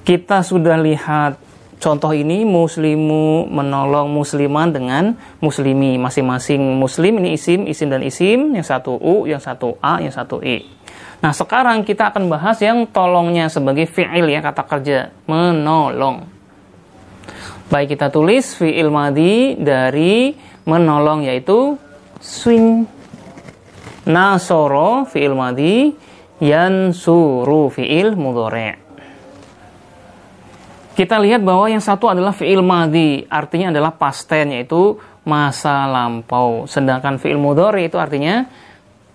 Kita 0.03 0.43
sudah 0.43 0.75
lihat 0.77 1.39
Contoh 1.83 2.15
ini 2.15 2.47
muslimu 2.47 3.51
menolong 3.51 4.07
musliman 4.07 4.71
dengan 4.71 5.19
muslimi. 5.43 5.99
Masing-masing 5.99 6.79
muslim 6.79 7.19
ini 7.19 7.35
isim, 7.35 7.67
isim 7.67 7.91
dan 7.91 7.99
isim. 8.07 8.55
Yang 8.55 8.71
satu 8.71 8.95
U, 8.95 9.27
yang 9.27 9.43
satu 9.43 9.75
A, 9.83 9.99
yang 9.99 10.15
satu 10.15 10.39
I. 10.39 10.63
Nah 11.19 11.35
sekarang 11.35 11.83
kita 11.83 12.15
akan 12.15 12.31
bahas 12.31 12.63
yang 12.63 12.87
tolongnya 12.87 13.51
sebagai 13.51 13.83
fi'il 13.83 14.31
ya 14.31 14.39
kata 14.39 14.63
kerja. 14.63 15.11
Menolong. 15.27 16.23
Baik 17.67 17.99
kita 17.99 18.07
tulis 18.07 18.55
fi'il 18.55 18.87
madi 18.87 19.59
dari 19.59 20.31
menolong 20.63 21.27
yaitu 21.27 21.75
swing. 22.23 22.87
Nasoro 24.07 25.03
fi'il 25.03 25.35
madi. 25.35 25.91
Yansuru 26.43 27.71
fi'il 27.71 28.19
mudore' 28.19 28.83
kita 30.93 31.17
lihat 31.17 31.41
bahwa 31.41 31.65
yang 31.65 31.81
satu 31.81 32.05
adalah 32.05 32.37
fi'il 32.37 32.61
madhi, 32.61 33.25
artinya 33.25 33.73
adalah 33.73 33.97
past 33.97 34.29
tense, 34.29 34.53
yaitu 34.53 34.93
masa 35.25 35.89
lampau. 35.89 36.69
Sedangkan 36.69 37.17
fi'il 37.17 37.41
mudhari 37.41 37.89
itu 37.89 37.97
artinya 37.97 38.45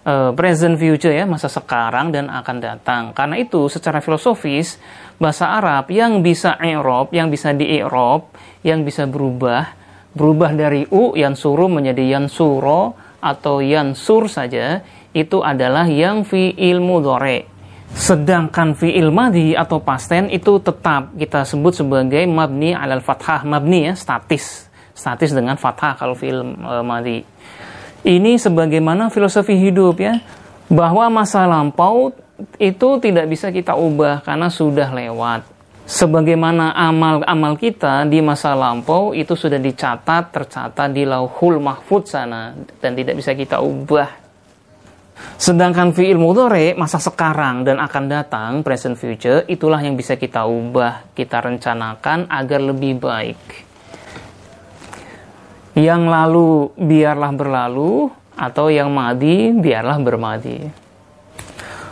uh, 0.03 0.35
present 0.35 0.75
future 0.75 1.15
ya, 1.15 1.23
masa 1.23 1.47
sekarang 1.47 2.11
dan 2.11 2.27
akan 2.35 2.57
datang. 2.59 3.03
Karena 3.15 3.39
itu 3.39 3.71
secara 3.71 4.03
filosofis 4.03 4.75
bahasa 5.23 5.55
Arab 5.55 5.87
yang 5.95 6.19
bisa 6.19 6.59
i'rab, 6.59 7.15
yang 7.15 7.31
bisa 7.31 7.55
di-i'rab, 7.55 8.27
yang 8.67 8.83
bisa 8.83 9.07
berubah, 9.07 9.71
berubah 10.19 10.51
dari 10.59 10.83
u 10.91 11.15
yang 11.15 11.39
suruh 11.39 11.71
menjadi 11.71 12.19
yang 12.19 12.27
suro 12.27 12.99
atau 13.23 13.63
yang 13.63 13.95
sur 13.95 14.27
saja, 14.27 14.83
itu 15.19 15.43
adalah 15.43 15.91
yang 15.91 16.23
fi'il 16.23 16.79
mudhari 16.79 17.59
Sedangkan 17.95 18.77
fi'il 18.77 19.09
madhi 19.09 19.57
atau 19.57 19.81
pasten 19.81 20.29
itu 20.29 20.61
tetap 20.61 21.17
kita 21.17 21.49
sebut 21.49 21.73
sebagai 21.73 22.21
mabni 22.29 22.77
alal 22.77 23.01
fathah. 23.01 23.49
Mabni 23.49 23.89
ya, 23.89 23.95
statis. 23.97 24.69
Statis 24.93 25.33
dengan 25.33 25.57
fathah 25.57 25.97
kalau 25.97 26.13
fi'il 26.13 26.37
e, 26.45 26.75
madhi. 26.85 27.19
Ini 28.05 28.37
sebagaimana 28.37 29.09
filosofi 29.09 29.57
hidup 29.57 30.05
ya. 30.05 30.21
Bahwa 30.69 31.09
masa 31.09 31.49
lampau 31.49 32.13
itu 32.61 32.89
tidak 33.01 33.25
bisa 33.33 33.49
kita 33.49 33.73
ubah 33.73 34.21
karena 34.21 34.53
sudah 34.53 34.93
lewat. 34.93 35.49
Sebagaimana 35.89 36.77
amal-amal 36.77 37.57
kita 37.57 38.05
di 38.05 38.21
masa 38.21 38.53
lampau 38.53 39.17
itu 39.17 39.33
sudah 39.33 39.57
dicatat, 39.57 40.29
tercatat 40.29 40.93
di 40.93 41.09
lauhul 41.09 41.57
mahfud 41.57 42.05
sana. 42.05 42.53
Dan 42.85 42.93
tidak 42.93 43.17
bisa 43.17 43.33
kita 43.33 43.65
ubah 43.65 44.28
Sedangkan 45.39 45.95
fi'il 45.95 46.19
mudhari 46.19 46.75
masa 46.75 46.99
sekarang 46.99 47.63
dan 47.63 47.79
akan 47.79 48.05
datang 48.11 48.51
present 48.67 48.99
future 48.99 49.47
itulah 49.47 49.79
yang 49.79 49.95
bisa 49.95 50.19
kita 50.19 50.43
ubah, 50.43 51.15
kita 51.15 51.39
rencanakan 51.39 52.27
agar 52.27 52.61
lebih 52.63 52.99
baik. 52.99 53.41
Yang 55.79 56.03
lalu 56.11 56.51
biarlah 56.75 57.31
berlalu 57.31 58.11
atau 58.35 58.67
yang 58.67 58.91
madi 58.91 59.55
biarlah 59.55 59.99
bermadi. 60.03 60.59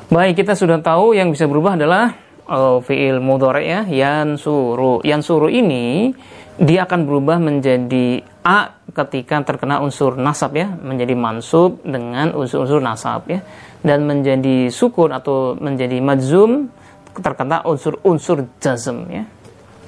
Baik, 0.07 0.43
kita 0.43 0.55
sudah 0.55 0.79
tahu 0.79 1.15
yang 1.19 1.35
bisa 1.35 1.51
berubah 1.51 1.75
adalah 1.75 2.15
uh, 2.47 2.79
fi'il 2.79 3.19
mudhari 3.19 3.67
ya, 3.67 3.83
yansuru. 3.87 5.03
Yansuru 5.03 5.51
ini 5.51 6.15
dia 6.59 6.87
akan 6.87 7.05
berubah 7.05 7.43
menjadi 7.43 8.23
a 8.47 8.79
ketika 8.95 9.43
terkena 9.43 9.83
unsur 9.83 10.15
nasab 10.15 10.55
ya 10.55 10.71
menjadi 10.71 11.19
mansub 11.19 11.83
dengan 11.83 12.31
unsur-unsur 12.31 12.79
nasab 12.79 13.27
ya 13.27 13.43
dan 13.83 14.07
menjadi 14.07 14.71
sukun 14.71 15.11
atau 15.11 15.59
menjadi 15.59 15.99
majzum 15.99 16.71
terkena 17.19 17.67
unsur-unsur 17.67 18.47
jazm 18.63 19.11
ya. 19.11 19.27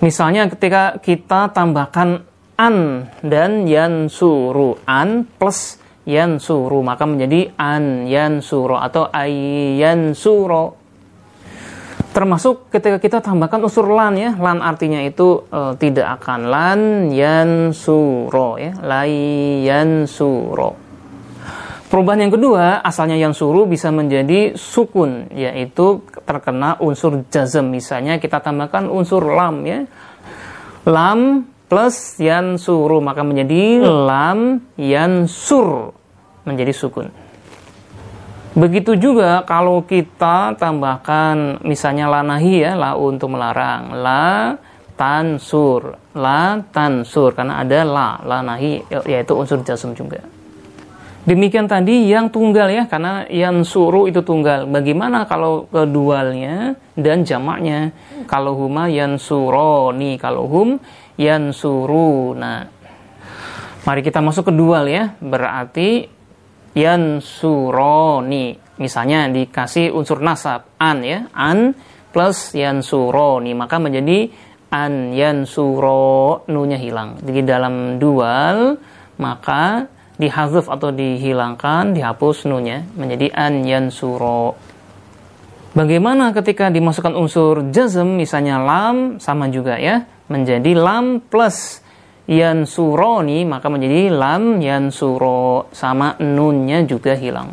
Misalnya 0.02 0.50
ketika 0.50 0.98
kita 0.98 1.54
tambahkan 1.54 2.26
an 2.59 3.06
dan 3.22 3.66
yansuru 3.70 4.78
an 4.86 5.22
plus 5.38 5.78
yansuru 6.02 6.82
maka 6.82 7.06
menjadi 7.06 7.54
an 7.54 8.11
yansuru 8.11 8.74
atau 8.74 9.06
ayyansuro 9.11 10.77
termasuk 12.11 12.72
ketika 12.72 12.98
kita 12.98 13.18
tambahkan 13.20 13.62
unsur 13.62 13.88
lan 13.90 14.16
ya. 14.16 14.34
Lan 14.36 14.64
artinya 14.64 15.02
itu 15.04 15.44
e, 15.48 15.76
tidak 15.78 16.22
akan 16.22 16.40
lan 16.48 16.80
yan 17.12 17.74
suro 17.76 18.56
ya. 18.56 18.74
Yan 19.64 20.04
suro 20.09 20.88
perubahan 21.88 22.28
yang 22.28 22.32
kedua 22.36 22.84
asalnya 22.84 23.16
yang 23.16 23.32
suru 23.32 23.64
bisa 23.64 23.88
menjadi 23.88 24.54
sukun 24.54 25.32
yaitu 25.32 26.04
terkena 26.28 26.76
unsur 26.84 27.24
jazm. 27.32 27.72
Misalnya 27.72 28.20
kita 28.20 28.44
tambahkan 28.44 28.92
unsur 28.92 29.24
lam 29.24 29.64
ya. 29.64 29.88
Lam 30.88 31.48
plus 31.68 32.16
yan 32.20 32.56
suru 32.56 33.00
maka 33.00 33.24
menjadi 33.24 33.84
lam 33.84 34.64
yan 34.80 35.28
sur 35.28 35.92
menjadi 36.48 36.72
sukun 36.72 37.27
Begitu 38.57 38.96
juga 38.96 39.44
kalau 39.44 39.84
kita 39.84 40.57
tambahkan 40.57 41.61
misalnya 41.66 42.09
lanahi 42.09 42.64
ya, 42.64 42.72
la 42.78 42.96
untuk 42.96 43.36
melarang, 43.36 43.92
la 43.92 44.57
tansur, 44.96 46.01
la 46.16 46.59
tansur 46.72 47.36
karena 47.36 47.61
ada 47.62 47.84
la, 47.84 48.09
lanahi 48.24 48.82
yaitu 49.07 49.32
unsur 49.36 49.61
jasum 49.62 49.92
juga. 49.92 50.24
Demikian 51.28 51.68
tadi 51.68 52.09
yang 52.09 52.32
tunggal 52.32 52.72
ya, 52.72 52.88
karena 52.88 53.28
yang 53.28 53.61
suruh 53.61 54.09
itu 54.09 54.24
tunggal. 54.24 54.64
Bagaimana 54.64 55.28
kalau 55.28 55.68
kedualnya 55.68 56.72
dan 56.96 57.20
jamaknya? 57.20 57.92
Kalau 58.24 58.57
huma 58.57 58.88
yang 58.88 59.20
suroni, 59.20 60.16
kalau 60.16 60.49
hum 60.49 60.80
yang 61.20 61.53
suruh. 61.53 62.32
Nah, 62.32 62.64
mari 63.84 64.01
kita 64.01 64.24
masuk 64.24 64.49
ke 64.49 64.53
dual 64.57 64.88
ya. 64.88 65.12
Berarti 65.20 66.09
yansuroni. 66.78 68.54
Misalnya 68.78 69.26
dikasih 69.26 69.90
unsur 69.90 70.22
nasab 70.22 70.70
an 70.78 71.02
ya, 71.02 71.26
an 71.34 71.74
plus 72.14 72.54
yansuroni, 72.54 73.50
maka 73.58 73.82
menjadi 73.82 74.30
an 74.70 75.10
yansuro 75.16 76.46
nunya 76.46 76.78
hilang. 76.78 77.18
Jadi 77.24 77.40
dalam 77.42 77.98
dual 77.98 78.78
maka 79.18 79.90
dihazuf 80.18 80.70
atau 80.70 80.94
dihilangkan, 80.94 81.94
dihapus 81.94 82.46
nunya 82.46 82.86
menjadi 82.94 83.34
an 83.34 83.66
yansuro. 83.66 84.54
Bagaimana 85.74 86.34
ketika 86.34 86.70
dimasukkan 86.72 87.14
unsur 87.14 87.70
jazm 87.70 88.18
misalnya 88.18 88.58
lam 88.62 89.22
sama 89.22 89.46
juga 89.50 89.78
ya, 89.78 90.06
menjadi 90.26 90.74
lam 90.74 91.22
plus 91.22 91.82
yansuroni 92.28 93.48
maka 93.48 93.72
menjadi 93.72 94.12
lam 94.12 94.60
yansuro 94.60 95.72
sama 95.72 96.14
nunnya 96.20 96.84
juga 96.84 97.16
hilang. 97.16 97.48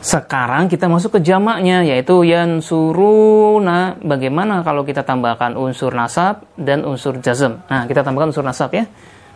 Sekarang 0.00 0.70
kita 0.70 0.86
masuk 0.86 1.18
ke 1.18 1.20
jamaknya 1.24 1.82
yaitu 1.82 2.22
yansuruna. 2.22 3.98
Bagaimana 3.98 4.62
kalau 4.62 4.86
kita 4.86 5.02
tambahkan 5.02 5.56
unsur 5.58 5.90
nasab 5.90 6.46
dan 6.54 6.86
unsur 6.86 7.18
jazm? 7.18 7.64
Nah, 7.66 7.88
kita 7.90 8.06
tambahkan 8.06 8.30
unsur 8.30 8.46
nasab 8.46 8.70
ya. 8.76 8.84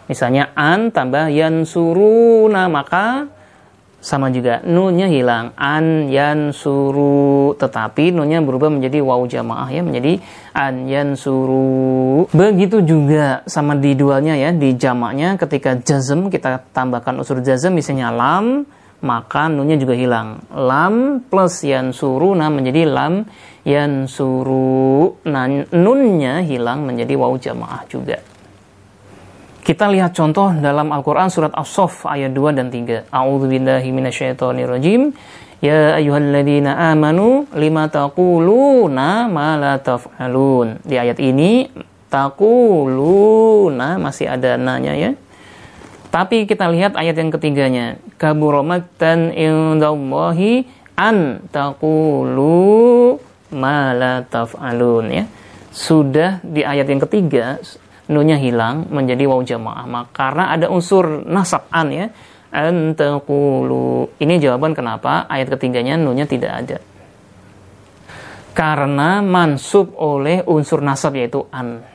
Misalnya 0.06 0.54
an 0.54 0.94
tambah 0.94 1.32
yansuruna 1.32 2.70
maka 2.70 3.26
sama 4.01 4.32
juga 4.32 4.64
nunnya 4.64 5.07
hilang. 5.07 5.53
An 5.61 6.09
yan 6.09 6.57
suru. 6.57 7.53
Tetapi 7.55 8.16
nunnya 8.16 8.40
berubah 8.40 8.72
menjadi 8.72 9.05
waw 9.05 9.28
jamaah 9.28 9.68
ya 9.68 9.84
menjadi 9.84 10.18
an 10.57 10.88
yan 10.88 11.14
suru. 11.14 12.24
Begitu 12.32 12.80
juga 12.82 13.44
sama 13.44 13.76
di 13.76 13.92
dualnya 13.92 14.34
ya 14.40 14.51
di 14.57 14.74
jamaknya 14.74 15.36
ketika 15.36 15.76
jazm 15.76 16.32
kita 16.32 16.64
tambahkan 16.72 17.20
unsur 17.20 17.44
jazm 17.44 17.76
misalnya 17.76 18.09
lam 18.09 18.64
maka 19.05 19.53
nunnya 19.53 19.76
juga 19.76 19.92
hilang. 19.92 20.40
Lam 20.48 21.20
plus 21.28 21.64
yan 21.64 21.92
suru 21.92 22.32
nah 22.32 22.48
menjadi 22.48 22.88
lam 22.88 23.28
yan 23.68 24.09
suru. 24.09 25.20
Nah 25.28 25.44
nunnya 25.68 26.40
hilang 26.40 26.88
menjadi 26.88 27.16
waw 27.20 27.36
jamaah 27.36 27.84
juga 27.84 28.30
kita 29.61 29.86
lihat 29.92 30.16
contoh 30.16 30.50
dalam 30.56 30.90
Al-Quran 30.90 31.28
surat 31.28 31.52
As-Sof 31.52 32.08
ayat 32.08 32.32
2 32.32 32.56
dan 32.56 32.68
3. 32.72 33.12
A'udhu 33.12 33.46
billahi 33.46 33.88
minasyaitonirrajim. 33.92 35.12
Ya 35.61 36.00
ayuhalladzina 36.00 36.72
amanu 36.88 37.44
lima 37.52 37.92
taquluna 37.92 39.28
ma 39.28 39.61
la 39.61 39.76
taf'alun. 39.76 40.80
Di 40.80 40.96
ayat 40.96 41.20
ini 41.20 41.68
taquluna 42.08 44.00
masih 44.00 44.32
ada 44.32 44.56
nanya 44.56 44.96
ya. 44.96 45.12
Tapi 46.08 46.48
kita 46.48 46.66
lihat 46.72 46.96
ayat 46.96 47.14
yang 47.20 47.28
ketiganya. 47.28 48.00
Kaburomatan 48.16 49.36
indallahi 49.36 50.64
an 50.96 51.44
taqulu 51.52 53.20
ma 53.52 53.92
la 53.92 54.24
taf'alun 54.24 55.06
ya. 55.12 55.24
Sudah 55.70 56.40
di 56.40 56.64
ayat 56.64 56.88
yang 56.88 57.04
ketiga 57.04 57.61
nunya 58.11 58.36
hilang 58.36 58.90
menjadi 58.90 59.24
waw 59.30 59.40
jamaah. 59.40 59.86
Maka 59.86 60.11
karena 60.11 60.50
ada 60.50 60.66
unsur 60.66 61.22
nasab 61.24 61.70
an 61.70 61.88
ya. 61.94 62.06
Antakulu. 62.50 64.18
Ini 64.18 64.42
jawaban 64.42 64.74
kenapa 64.74 65.30
ayat 65.30 65.54
ketiganya 65.54 65.94
nunya 65.94 66.26
tidak 66.26 66.52
ada. 66.66 66.78
Karena 68.50 69.22
mansub 69.22 69.94
oleh 69.94 70.42
unsur 70.42 70.82
nasab 70.82 71.14
yaitu 71.14 71.46
an. 71.54 71.86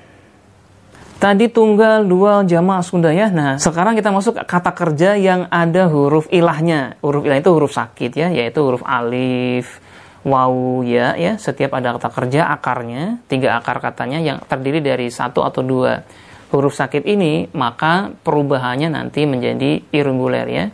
Tadi 1.15 1.47
tunggal 1.47 2.07
dua 2.07 2.43
jamaah 2.43 2.83
sunda 2.83 3.11
ya. 3.11 3.31
Nah, 3.31 3.55
sekarang 3.55 3.95
kita 3.95 4.11
masuk 4.11 4.35
kata 4.35 4.71
kerja 4.75 5.15
yang 5.15 5.47
ada 5.51 5.87
huruf 5.87 6.27
ilahnya. 6.31 6.99
Huruf 6.99 7.23
ilah 7.23 7.39
itu 7.39 7.51
huruf 7.51 7.71
sakit 7.71 8.11
ya, 8.15 8.27
yaitu 8.31 8.59
huruf 8.59 8.83
alif, 8.83 9.79
waw 10.25 10.81
ya 10.81 11.13
ya. 11.15 11.37
Setiap 11.37 11.77
ada 11.77 11.95
kata 11.95 12.09
kerja 12.09 12.49
akarnya 12.49 13.21
tiga 13.29 13.61
akar 13.61 13.77
katanya 13.79 14.19
yang 14.19 14.41
terdiri 14.43 14.81
dari 14.81 15.13
satu 15.13 15.45
atau 15.45 15.61
dua 15.61 16.01
huruf 16.49 16.73
sakit 16.73 17.05
ini 17.05 17.47
maka 17.53 18.09
perubahannya 18.11 18.89
nanti 18.89 19.29
menjadi 19.29 19.85
irregular 19.93 20.49
ya. 20.49 20.65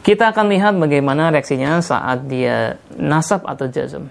Kita 0.00 0.32
akan 0.32 0.46
lihat 0.48 0.76
bagaimana 0.80 1.28
reaksinya 1.28 1.80
saat 1.84 2.24
dia 2.28 2.76
nasab 2.96 3.44
atau 3.44 3.68
jazm. 3.68 4.08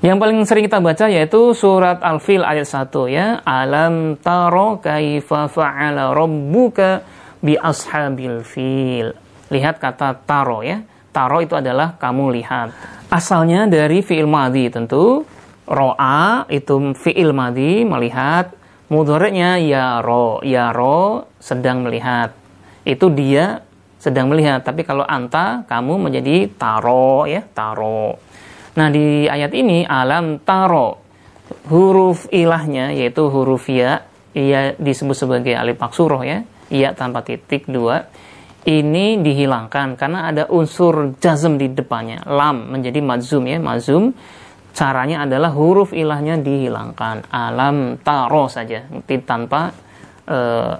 Yang 0.00 0.16
paling 0.16 0.38
sering 0.48 0.64
kita 0.64 0.80
baca 0.80 1.06
yaitu 1.12 1.52
surat 1.52 2.00
Al-Fil 2.00 2.40
ayat 2.40 2.64
1 2.64 2.88
ya. 3.12 3.44
Alam 3.44 4.16
taro 4.20 4.80
kaifa 4.80 5.48
fa'ala 5.48 6.12
rabbuka 6.16 7.04
bi 7.40 7.56
ashabil 7.56 8.40
fil. 8.44 9.12
Lihat 9.52 9.76
kata 9.80 10.24
taro 10.24 10.64
ya 10.64 10.80
taro 11.10 11.42
itu 11.42 11.54
adalah 11.58 11.98
kamu 11.98 12.34
lihat. 12.40 12.74
Asalnya 13.10 13.66
dari 13.66 14.02
fi'il 14.02 14.30
madhi 14.30 14.70
tentu. 14.70 15.26
Ro'a 15.70 16.50
itu 16.50 16.94
fi'il 16.98 17.30
madhi 17.30 17.86
melihat. 17.86 18.50
Mudhoreknya 18.90 19.62
ya 19.62 20.02
ro 20.02 20.42
ya 20.42 20.74
ro 20.74 21.30
sedang 21.38 21.86
melihat. 21.86 22.34
Itu 22.82 23.14
dia 23.14 23.62
sedang 24.02 24.34
melihat. 24.34 24.66
Tapi 24.66 24.82
kalau 24.82 25.06
anta 25.06 25.62
kamu 25.70 26.10
menjadi 26.10 26.50
taro 26.58 27.22
ya 27.30 27.46
taro. 27.54 28.18
Nah 28.74 28.90
di 28.90 29.30
ayat 29.30 29.54
ini 29.54 29.86
alam 29.86 30.42
taro. 30.42 30.98
Huruf 31.70 32.30
ilahnya 32.30 32.94
yaitu 32.94 33.26
huruf 33.30 33.66
ya 33.70 34.06
ia 34.34 34.74
disebut 34.78 35.14
sebagai 35.14 35.54
alif 35.54 35.78
maksuroh 35.78 36.22
ya. 36.26 36.42
Iya 36.70 36.94
tanpa 36.94 37.22
titik 37.22 37.66
dua 37.66 38.06
ini 38.68 39.24
dihilangkan 39.24 39.96
karena 39.96 40.28
ada 40.28 40.44
unsur 40.52 41.16
jazm 41.16 41.56
di 41.56 41.72
depannya. 41.72 42.20
Lam 42.28 42.76
menjadi 42.76 43.00
mazum 43.00 43.48
ya, 43.48 43.56
mazum. 43.56 44.12
Caranya 44.70 45.26
adalah 45.26 45.50
huruf 45.50 45.90
ilahnya 45.90 46.38
dihilangkan. 46.38 47.26
Alam 47.32 47.98
taro 48.04 48.46
saja 48.46 48.86
tanpa 49.26 49.74
uh, 50.30 50.78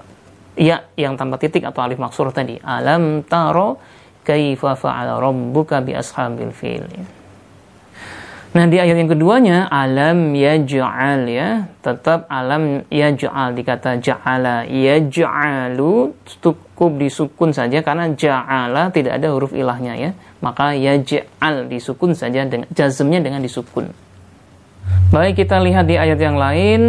ya 0.55 0.87
yang 0.95 1.19
tanpa 1.19 1.35
titik 1.35 1.67
atau 1.67 1.83
alif 1.83 1.99
maksur 1.99 2.31
tadi. 2.31 2.55
Alam 2.61 3.25
taro 3.27 3.81
kaifa 4.23 4.79
fa'ala 4.79 5.19
rabbuka 5.19 5.83
bi 5.83 5.91
ashabil 5.91 6.55
fil. 6.55 6.87
Ya. 6.87 7.20
Nah 8.51 8.67
di 8.67 8.75
ayat 8.75 8.99
yang 8.99 9.07
keduanya 9.07 9.71
alam 9.71 10.35
yaj'al 10.35 11.23
ya. 11.31 11.71
Tetap 11.79 12.27
alam 12.27 12.83
yaj'al 12.91 13.55
dikata 13.55 13.95
ja'ala. 14.03 14.67
Yaj'alu 14.67 16.11
cukup 16.43 16.91
disukun 16.99 17.55
saja 17.55 17.79
karena 17.79 18.11
ja'ala 18.11 18.91
tidak 18.91 19.23
ada 19.23 19.31
huruf 19.31 19.55
ilahnya 19.55 19.95
ya. 19.95 20.11
Maka 20.43 20.75
yaj'al 20.75 21.71
disukun 21.71 22.11
saja 22.11 22.43
dengan 22.43 22.67
jazmnya 22.75 23.23
dengan 23.23 23.39
disukun 23.39 23.87
Baik 25.11 25.43
kita 25.43 25.59
lihat 25.59 25.91
di 25.91 25.99
ayat 25.99 26.19
yang 26.19 26.39
lain. 26.39 26.81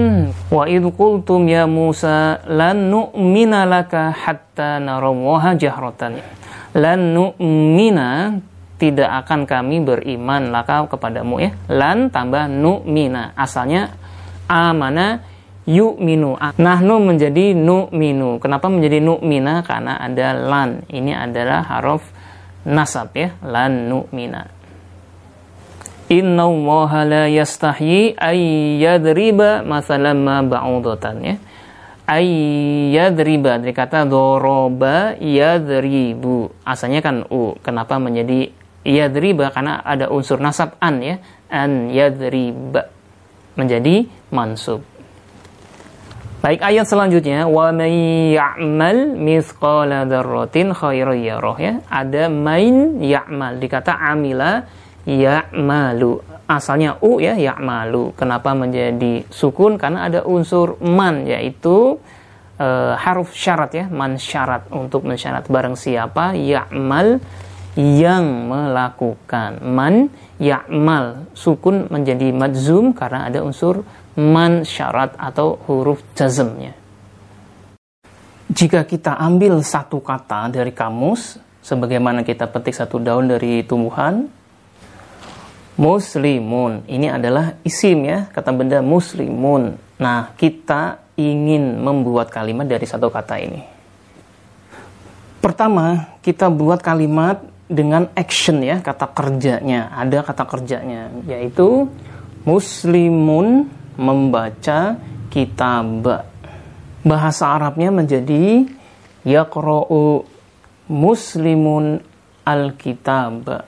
Wa 0.46 0.66
id 0.70 0.82
qultum 0.94 1.46
ya 1.50 1.66
Musa 1.66 2.38
lan 2.46 2.90
nu'mina 2.90 3.66
laka 3.66 4.14
hatta 4.14 4.78
narawaha 4.78 5.58
jahratan. 5.58 6.22
Lan 6.74 7.14
nu'mina 7.14 8.38
tidak 8.83 9.07
akan 9.22 9.47
kami 9.47 9.78
beriman. 9.78 10.51
Laka 10.51 10.91
kepadamu 10.91 11.39
ya. 11.39 11.55
Lan 11.70 12.11
tambah 12.11 12.51
nu 12.51 12.83
mina 12.83 13.30
asalnya 13.39 13.95
amana 14.51 15.22
yu'minu. 15.62 16.35
Nahnu 16.59 16.95
menjadi 16.99 17.55
nu'minu. 17.55 18.43
Kenapa 18.43 18.66
menjadi 18.66 18.99
nu'mina? 18.99 19.62
Karena 19.62 20.03
ada 20.03 20.35
lan. 20.35 20.83
Ini 20.91 21.14
adalah 21.14 21.62
huruf 21.78 22.03
nasab 22.66 23.14
ya. 23.14 23.39
Lan 23.47 23.87
nu'mina. 23.87 24.43
Inna 26.11 26.45
allaha 26.45 27.07
la 27.07 27.24
yastahyi 27.30 28.18
ay 28.18 28.41
yadriba 28.83 29.62
masalan 29.62 30.18
ma 30.18 30.43
ba'udatan 30.43 31.16
ya. 31.22 31.37
Yadriba. 32.93 33.62
Dari 33.62 33.70
kata 33.70 34.05
doroba 34.11 35.14
yadribu. 35.22 36.51
Asalnya 36.66 36.99
kan 37.01 37.24
u. 37.30 37.55
Kenapa 37.62 37.97
menjadi 38.03 38.51
yadriba 38.83 39.55
karena 39.55 39.83
ada 39.83 40.11
unsur 40.11 40.43
nasab 40.43 40.74
an 40.83 41.03
ya 41.03 41.16
an 41.51 41.91
yadriba 41.91 42.91
menjadi 43.55 44.09
mansub 44.33 44.83
Baik 46.43 46.59
ayat 46.59 46.91
selanjutnya 46.91 47.47
wa 47.47 47.70
may 47.70 48.35
ya'mal 48.35 49.14
mithqala 49.14 50.11
dzarratin 50.11 50.74
khairan 50.74 51.22
yarah 51.22 51.55
ya. 51.55 51.78
Ada 51.87 52.26
main 52.26 52.99
ya'mal 52.99 53.62
dikata 53.62 53.95
amila 53.95 54.66
ya'malu. 55.07 56.18
Asalnya 56.51 56.99
u 56.99 57.22
ya 57.22 57.39
ya'malu. 57.39 58.18
Kenapa 58.18 58.59
menjadi 58.59 59.22
sukun? 59.30 59.78
Karena 59.78 60.11
ada 60.11 60.26
unsur 60.26 60.83
man 60.83 61.30
yaitu 61.30 62.03
uh, 62.59 62.95
haruf 62.99 63.30
syarat 63.39 63.70
ya, 63.78 63.87
man 63.87 64.18
syarat 64.18 64.66
untuk 64.74 65.07
mensyarat 65.07 65.47
barang 65.47 65.78
siapa 65.78 66.35
ya'mal 66.35 67.22
yang 67.78 68.52
melakukan. 68.52 69.64
Man 69.64 70.12
ya'mal. 70.36 71.32
Sukun 71.32 71.88
menjadi 71.88 72.28
madzum 72.34 72.92
karena 72.92 73.28
ada 73.28 73.40
unsur 73.40 73.84
man 74.18 74.64
syarat 74.66 75.16
atau 75.16 75.56
huruf 75.68 76.04
jazmnya. 76.12 76.76
Jika 78.52 78.84
kita 78.84 79.16
ambil 79.16 79.64
satu 79.64 80.04
kata 80.04 80.52
dari 80.52 80.76
kamus 80.76 81.40
sebagaimana 81.64 82.20
kita 82.20 82.44
petik 82.52 82.76
satu 82.76 83.00
daun 83.00 83.32
dari 83.32 83.64
tumbuhan 83.64 84.28
muslimun. 85.80 86.84
Ini 86.84 87.16
adalah 87.16 87.56
isim 87.64 88.04
ya 88.04 88.28
kata 88.28 88.52
benda 88.52 88.84
muslimun. 88.84 89.80
Nah 89.96 90.36
kita 90.36 91.00
ingin 91.16 91.80
membuat 91.80 92.28
kalimat 92.28 92.68
dari 92.68 92.84
satu 92.84 93.08
kata 93.08 93.40
ini. 93.40 93.62
Pertama 95.40 96.18
kita 96.20 96.52
buat 96.52 96.84
kalimat 96.84 97.51
dengan 97.72 98.12
action 98.12 98.60
ya 98.60 98.84
kata 98.84 99.08
kerjanya. 99.16 99.88
Ada 99.96 100.20
kata 100.20 100.44
kerjanya 100.44 101.08
yaitu 101.24 101.88
muslimun 102.44 103.72
membaca 103.96 105.00
kitab. 105.32 106.04
Bahasa 107.02 107.50
Arabnya 107.56 107.88
menjadi 107.88 108.68
yaqra'u 109.24 110.22
muslimun 110.86 112.04
alkitab. 112.44 113.66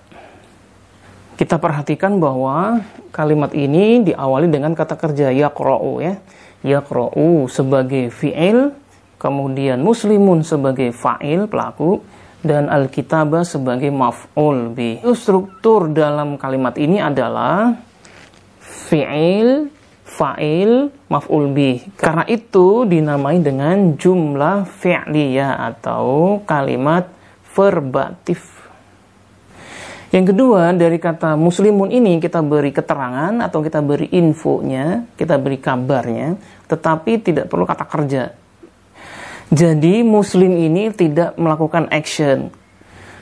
Kita 1.35 1.59
perhatikan 1.59 2.23
bahwa 2.23 2.79
kalimat 3.11 3.51
ini 3.57 4.07
diawali 4.07 4.47
dengan 4.47 4.77
kata 4.77 4.95
kerja 4.95 5.35
yaqra'u 5.35 5.99
ya. 5.99 6.15
Yaqra'u 6.63 7.51
sebagai 7.51 8.13
fi'il 8.15 8.71
kemudian 9.19 9.81
muslimun 9.81 10.45
sebagai 10.45 10.93
fa'il 10.93 11.49
pelaku 11.49 12.05
dan 12.45 12.69
al-kitaba 12.69 13.41
sebagai 13.43 13.89
maf'ul 13.89 14.77
bi. 14.77 15.01
Struktur 15.17 15.89
dalam 15.89 16.37
kalimat 16.37 16.77
ini 16.77 17.01
adalah 17.01 17.73
fi'il, 18.61 19.73
fa'il, 20.05 20.93
maf'ul 21.09 21.49
bi. 21.51 21.81
Karena 21.97 22.29
itu 22.29 22.85
dinamai 22.85 23.41
dengan 23.41 23.97
jumlah 23.97 24.69
fi'liyah 24.69 25.73
atau 25.73 26.39
kalimat 26.45 27.09
verbatif. 27.57 28.55
Yang 30.13 30.31
kedua, 30.31 30.71
dari 30.77 31.03
kata 31.03 31.35
muslimun 31.35 31.91
ini 31.91 32.23
kita 32.23 32.39
beri 32.39 32.71
keterangan 32.71 33.35
atau 33.43 33.59
kita 33.59 33.83
beri 33.83 34.15
infonya, 34.15 35.11
kita 35.19 35.43
beri 35.43 35.59
kabarnya, 35.59 36.39
tetapi 36.71 37.19
tidak 37.19 37.51
perlu 37.51 37.67
kata 37.67 37.83
kerja. 37.83 38.44
Jadi 39.55 40.03
muslim 40.03 40.59
ini 40.59 40.91
tidak 40.91 41.39
melakukan 41.39 41.87
action. 41.95 42.51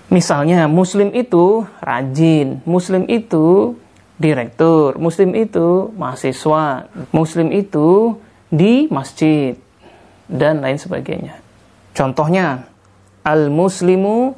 Misalnya 0.08 0.64
muslim 0.64 1.12
itu 1.12 1.68
rajin, 1.84 2.64
muslim 2.64 3.04
itu 3.04 3.76
direktur, 4.16 4.96
muslim 4.96 5.36
itu 5.36 5.92
mahasiswa, 5.92 6.88
muslim 7.12 7.52
itu 7.52 8.16
di 8.48 8.88
masjid 8.88 9.56
dan 10.24 10.64
lain 10.64 10.80
sebagainya. 10.80 11.36
Contohnya 11.92 12.64
al-muslimu 13.24 14.32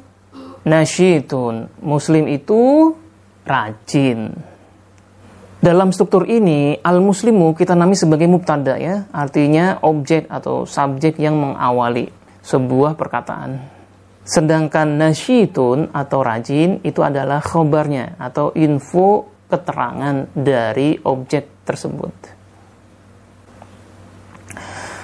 nasyitun. 0.65 1.69
Muslim 1.79 2.25
itu 2.27 2.91
rajin. 3.45 4.33
Dalam 5.65 5.89
struktur 5.89 6.29
ini, 6.29 6.77
al-muslimu 6.77 7.57
kita 7.57 7.73
nami 7.73 7.97
sebagai 7.97 8.29
mubtada 8.29 8.77
ya, 8.77 9.09
artinya 9.09 9.81
objek 9.81 10.29
atau 10.29 10.69
subjek 10.69 11.17
yang 11.17 11.41
mengawali 11.41 12.05
sebuah 12.45 12.93
perkataan. 12.93 13.65
Sedangkan 14.21 14.93
nasyitun 14.93 15.89
atau 15.89 16.21
rajin 16.21 16.85
itu 16.85 17.01
adalah 17.01 17.41
khobarnya 17.41 18.13
atau 18.21 18.53
info 18.53 19.25
keterangan 19.49 20.29
dari 20.37 21.01
objek 21.01 21.65
tersebut. 21.65 22.13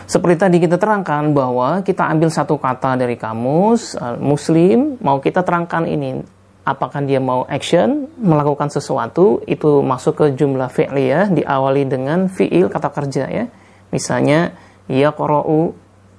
Seperti 0.05 0.35
tadi 0.37 0.57
kita 0.61 0.77
terangkan 0.77 1.33
bahwa 1.33 1.81
kita 1.81 2.05
ambil 2.05 2.29
satu 2.29 2.61
kata 2.61 3.01
dari 3.01 3.17
kamus, 3.17 3.97
muslim, 4.21 5.01
mau 5.01 5.17
kita 5.17 5.41
terangkan 5.41 5.89
ini, 5.89 6.21
apakah 6.65 7.01
dia 7.05 7.17
mau 7.17 7.45
action, 7.49 8.09
melakukan 8.21 8.69
sesuatu, 8.69 9.41
itu 9.49 9.81
masuk 9.81 10.21
ke 10.21 10.25
jumlah 10.37 10.69
fi'liyah, 10.69 11.33
diawali 11.33 11.89
dengan 11.89 12.29
fi'il, 12.29 12.69
kata 12.69 12.89
kerja 12.93 13.25
ya. 13.27 13.45
Misalnya, 13.89 14.53
yaqra'u 14.87 15.73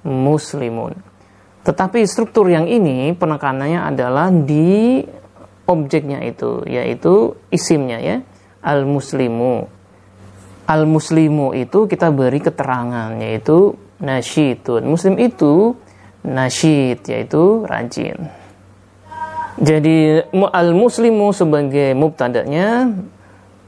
muslimun. 0.07 0.99
Tetapi 1.63 2.03
struktur 2.05 2.51
yang 2.51 2.67
ini 2.67 3.15
penekanannya 3.15 3.87
adalah 3.87 4.35
di 4.35 5.03
objeknya 5.71 6.27
itu, 6.27 6.67
yaitu 6.67 7.39
isimnya 7.55 8.03
ya, 8.03 8.17
al-muslimu 8.67 9.83
al-muslimu 10.67 11.53
itu 11.59 11.85
kita 11.91 12.09
beri 12.15 12.41
keterangan 12.41 13.13
yaitu 13.19 13.75
nasyidun. 14.01 14.87
Muslim 14.87 15.19
itu 15.19 15.75
nasyid 16.23 17.03
yaitu 17.07 17.67
rajin. 17.67 18.42
Jadi 19.61 20.25
al-muslimu 20.33 21.35
sebagai 21.37 21.93
mubtadanya, 21.93 22.89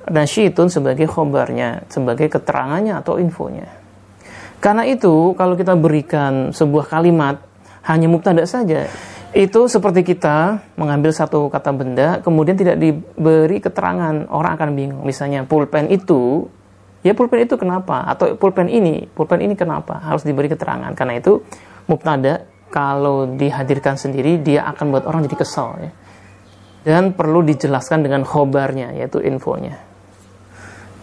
nasyidun 0.08 0.72
sebagai 0.72 1.04
khobarnya, 1.04 1.84
sebagai 1.92 2.32
keterangannya 2.32 2.96
atau 3.00 3.20
infonya. 3.20 3.68
Karena 4.64 4.88
itu 4.88 5.36
kalau 5.36 5.60
kita 5.60 5.76
berikan 5.76 6.56
sebuah 6.56 6.88
kalimat 6.88 7.36
hanya 7.84 8.08
mubtada 8.08 8.48
saja, 8.48 8.88
itu 9.36 9.60
seperti 9.68 10.06
kita 10.06 10.62
mengambil 10.80 11.12
satu 11.12 11.52
kata 11.52 11.74
benda 11.74 12.22
kemudian 12.24 12.56
tidak 12.56 12.80
diberi 12.80 13.60
keterangan, 13.60 14.30
orang 14.32 14.56
akan 14.56 14.70
bingung. 14.72 15.02
Misalnya 15.04 15.44
pulpen 15.44 15.92
itu 15.92 16.48
ya 17.04 17.12
pulpen 17.12 17.44
itu 17.44 17.60
kenapa 17.60 18.08
atau 18.08 18.32
pulpen 18.40 18.72
ini 18.72 19.04
pulpen 19.12 19.44
ini 19.44 19.52
kenapa 19.52 20.00
harus 20.00 20.24
diberi 20.24 20.48
keterangan 20.48 20.96
karena 20.96 21.20
itu 21.20 21.44
mubtada 21.84 22.48
kalau 22.74 23.30
dihadirkan 23.30 23.94
sendiri 23.94 24.42
dia 24.42 24.66
akan 24.66 24.90
buat 24.90 25.06
orang 25.06 25.30
jadi 25.30 25.38
kesal 25.38 25.78
ya 25.78 25.90
dan 26.82 27.14
perlu 27.14 27.46
dijelaskan 27.46 28.02
dengan 28.02 28.26
khobarnya 28.26 28.90
yaitu 28.98 29.22
infonya 29.22 29.78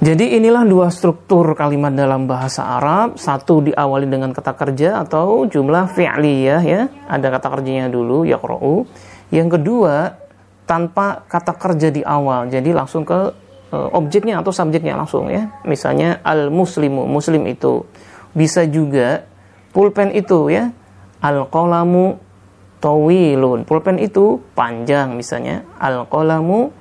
jadi 0.02 0.42
inilah 0.42 0.66
dua 0.66 0.90
struktur 0.90 1.54
kalimat 1.54 1.94
dalam 1.94 2.26
bahasa 2.26 2.66
Arab. 2.66 3.22
Satu 3.22 3.62
diawali 3.62 4.10
dengan 4.10 4.34
kata 4.34 4.58
kerja 4.58 5.06
atau 5.06 5.46
jumlah 5.46 5.94
fi'liyah 5.94 6.62
ya. 6.66 6.90
Ada 7.06 7.30
kata 7.38 7.48
kerjanya 7.54 7.86
dulu, 7.86 8.26
yaqra'u. 8.26 8.90
Yang 9.30 9.62
kedua, 9.62 10.18
tanpa 10.66 11.22
kata 11.30 11.54
kerja 11.54 11.94
di 11.94 12.02
awal. 12.02 12.50
Jadi 12.50 12.74
langsung 12.74 13.06
ke 13.06 13.30
uh, 13.70 13.90
objeknya 13.94 14.42
atau 14.42 14.50
subjeknya 14.50 14.98
langsung 14.98 15.30
ya. 15.30 15.54
Misalnya 15.70 16.18
al 16.26 16.50
muslimu, 16.50 17.06
muslim 17.06 17.46
itu. 17.46 17.86
Bisa 18.34 18.66
juga 18.66 19.22
pulpen 19.70 20.18
itu 20.18 20.50
ya. 20.50 20.74
Al 21.22 21.46
qalamu 21.48 22.18
tawilun. 22.82 23.64
Pulpen 23.64 24.02
itu 24.02 24.42
panjang 24.58 25.14
misalnya. 25.14 25.64
Al 25.78 26.10
qalamu 26.10 26.74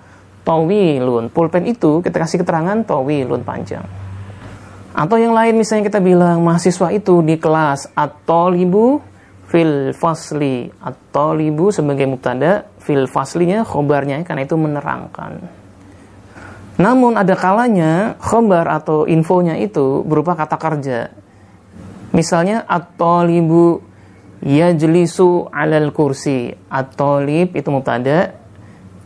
tawilun. 0.43 1.29
Pulpen 1.29 1.69
itu 1.69 2.01
kita 2.01 2.25
kasih 2.25 2.41
keterangan 2.41 2.81
tawilun 2.83 3.45
panjang. 3.45 3.85
Atau 4.91 5.23
yang 5.23 5.37
lain 5.37 5.55
misalnya 5.55 5.87
kita 5.87 6.03
bilang 6.03 6.43
mahasiswa 6.43 6.91
itu 6.91 7.23
di 7.23 7.39
kelas 7.39 7.95
atau 7.95 8.51
libu 8.51 8.99
fil 9.51 9.95
fasli 9.95 10.71
atau 10.83 11.35
libu 11.35 11.75
sebagai 11.75 12.07
mubtada 12.07 12.71
fil 12.83 13.07
faslinya 13.07 13.63
khobarnya 13.63 14.23
karena 14.27 14.47
itu 14.47 14.59
menerangkan. 14.59 15.33
Namun 16.81 17.19
ada 17.21 17.37
kalanya 17.37 18.17
khobar 18.19 18.65
atau 18.71 19.05
infonya 19.05 19.61
itu 19.61 20.01
berupa 20.07 20.33
kata 20.33 20.57
kerja. 20.57 21.13
Misalnya 22.11 22.65
at-talibu 22.67 23.90
yajlisu 24.45 25.49
alal 25.53 25.93
kursi. 25.93 26.53
At-talib 26.69 27.57
itu 27.57 27.69
mubtada 27.69 28.37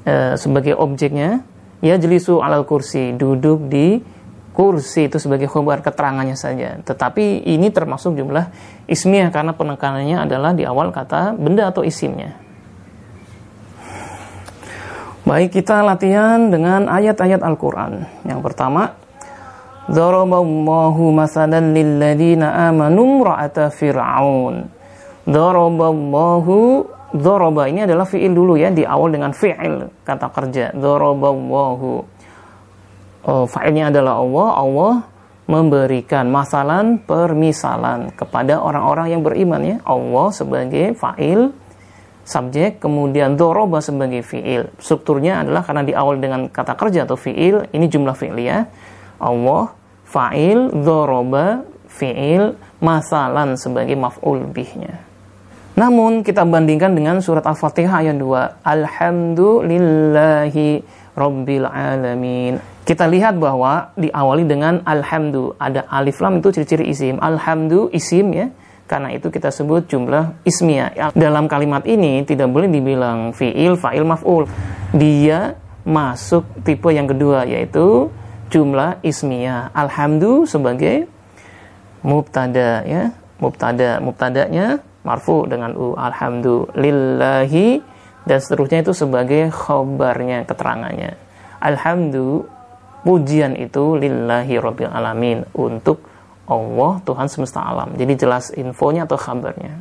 e, 0.03 0.39
sebagai 0.39 0.79
objeknya. 0.79 1.43
Yajlisu 1.85 2.41
alal 2.41 2.65
kursi, 2.65 3.13
duduk 3.13 3.69
di 3.69 4.01
kursi 4.55 5.11
itu 5.11 5.21
sebagai 5.21 5.51
khobar 5.51 5.85
keterangannya 5.85 6.39
saja. 6.39 6.81
Tetapi 6.81 7.45
ini 7.45 7.69
termasuk 7.69 8.17
jumlah 8.17 8.49
ismiyah 8.89 9.29
karena 9.29 9.53
penekanannya 9.53 10.25
adalah 10.25 10.57
di 10.57 10.65
awal 10.65 10.95
kata 10.95 11.37
benda 11.37 11.69
atau 11.69 11.85
isimnya. 11.85 12.41
Baik, 15.25 15.57
kita 15.57 15.81
latihan 15.81 16.53
dengan 16.53 16.85
ayat-ayat 16.85 17.41
Al-Quran. 17.41 18.05
Yang 18.29 18.41
pertama, 18.45 18.93
Daraballahu 19.85 21.13
masalan 21.13 21.77
lilladina 21.77 22.73
amanu 22.73 23.21
ra'ata 23.21 23.69
fir'aun. 23.69 24.74
Daraballahu 25.25 26.89
Daraba 27.15 27.71
ini 27.71 27.87
adalah 27.87 28.11
fi'il 28.11 28.35
dulu 28.35 28.59
ya, 28.59 28.75
di 28.75 28.83
awal 28.83 29.15
dengan 29.15 29.31
fi'il, 29.31 29.87
kata 30.03 30.35
kerja. 30.35 30.75
Daraballahu. 30.75 32.03
Oh, 33.23 33.47
fa'ilnya 33.47 33.95
adalah 33.95 34.19
Allah. 34.19 34.49
Allah 34.59 34.95
memberikan 35.47 36.27
masalan 36.27 36.99
permisalan 36.99 38.11
kepada 38.19 38.59
orang-orang 38.59 39.15
yang 39.15 39.23
beriman 39.23 39.63
ya. 39.63 39.77
Allah 39.87 40.35
sebagai 40.35 40.99
fa'il, 40.99 41.55
subjek, 42.27 42.83
kemudian 42.83 43.39
doroba 43.39 43.79
sebagai 43.79 44.27
fi'il. 44.27 44.75
Strukturnya 44.83 45.47
adalah 45.47 45.63
karena 45.63 45.87
di 45.87 45.95
awal 45.95 46.19
dengan 46.19 46.51
kata 46.51 46.75
kerja 46.75 47.07
atau 47.07 47.15
fi'il, 47.15 47.71
ini 47.71 47.87
jumlah 47.87 48.19
fi'liyah. 48.19 48.63
Allah, 49.23 49.71
fa'il, 50.03 50.83
doroba, 50.83 51.63
fi'il, 51.87 52.59
masalan 52.83 53.55
sebagai 53.55 53.95
maf'ul 53.95 54.51
bihnya. 54.51 55.14
Namun 55.75 56.23
kita 56.23 56.47
bandingkan 56.47 56.95
dengan 56.95 57.19
surat 57.19 57.43
Al-Fatihah 57.43 58.07
ayat 58.07 58.15
2. 58.15 58.63
Alhamdulillahi 58.63 60.87
Rabbil 61.19 61.67
Alamin. 61.67 62.63
Kita 62.87 63.11
lihat 63.11 63.43
bahwa 63.43 63.91
diawali 63.99 64.47
dengan 64.47 64.87
Alhamdu. 64.87 65.59
Ada 65.59 65.91
alif 65.91 66.23
lam 66.23 66.39
itu 66.39 66.55
ciri-ciri 66.55 66.95
isim. 66.95 67.19
Alhamdu 67.19 67.91
isim 67.91 68.31
ya 68.31 68.55
karena 68.87 69.11
itu 69.17 69.33
kita 69.35 69.51
sebut 69.51 69.91
jumlah 69.91 70.39
ismiyah. 70.47 71.11
Dalam 71.17 71.49
kalimat 71.51 71.83
ini 71.91 72.23
tidak 72.23 72.55
boleh 72.55 72.71
dibilang 72.71 73.35
fi'il, 73.35 73.75
fa'il, 73.75 74.07
maf'ul. 74.07 74.47
Dia 74.95 75.59
masuk 75.83 76.47
tipe 76.63 76.87
yang 76.95 77.11
kedua 77.11 77.51
yaitu 77.51 78.15
jumlah 78.47 79.03
ismiyah. 79.03 79.75
Alhamdu 79.75 80.47
sebagai 80.47 81.11
mubtada 82.07 82.87
ya. 82.87 83.11
Mubtada, 83.43 83.99
mubtadanya 83.99 84.79
marfu 85.05 85.47
dengan 85.47 85.77
u. 85.77 85.95
Alhamdulillahi 85.95 87.85
dan 88.25 88.39
seterusnya 88.41 88.83
itu 88.83 88.97
sebagai 88.97 89.53
khobarnya, 89.53 90.49
keterangannya. 90.49 91.15
Alhamdu 91.61 92.49
pujian 93.05 93.53
itu 93.55 94.01
lillahi 94.01 94.57
rabbil 94.57 94.91
alamin 94.91 95.45
untuk 95.53 96.01
Allah 96.49 97.01
Tuhan 97.05 97.29
semesta 97.29 97.61
alam. 97.61 97.93
Jadi 97.97 98.13
jelas 98.17 98.53
infonya 98.57 99.05
atau 99.05 99.17
kabarnya. 99.17 99.77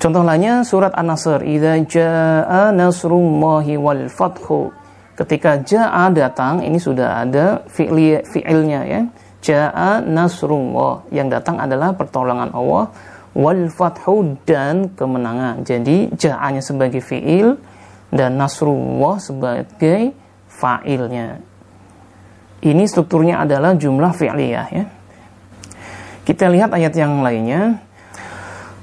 Contoh 0.00 0.24
lainnya 0.24 0.64
surat 0.64 0.96
An-Nasr, 0.96 1.44
"Idza 1.44 1.76
jaa 1.86 2.72
nasrullahi 2.72 3.74
wal 3.76 4.08
fathu." 4.10 4.72
Ketika 5.12 5.60
jaa 5.60 6.08
datang, 6.08 6.64
ini 6.64 6.80
sudah 6.80 7.20
ada 7.20 7.60
fi'ilnya 7.68 8.80
ya. 8.88 9.02
Jaa 9.40 10.00
nasrullah, 10.00 11.04
yang 11.12 11.28
datang 11.28 11.60
adalah 11.60 11.92
pertolongan 11.92 12.52
Allah 12.56 12.88
wal 13.34 13.70
fathu 13.70 14.38
dan 14.42 14.90
kemenangan. 14.94 15.62
Jadi 15.62 16.10
jaanya 16.14 16.62
sebagai 16.62 16.98
fi'il 16.98 17.58
dan 18.10 18.34
nasrullah 18.38 19.22
sebagai 19.22 20.14
fa'ilnya. 20.50 21.38
Ini 22.60 22.84
strukturnya 22.84 23.40
adalah 23.46 23.72
jumlah 23.78 24.12
fi'liyah 24.12 24.68
ya. 24.68 24.84
Kita 26.26 26.52
lihat 26.52 26.76
ayat 26.76 26.92
yang 26.92 27.24
lainnya. 27.24 27.80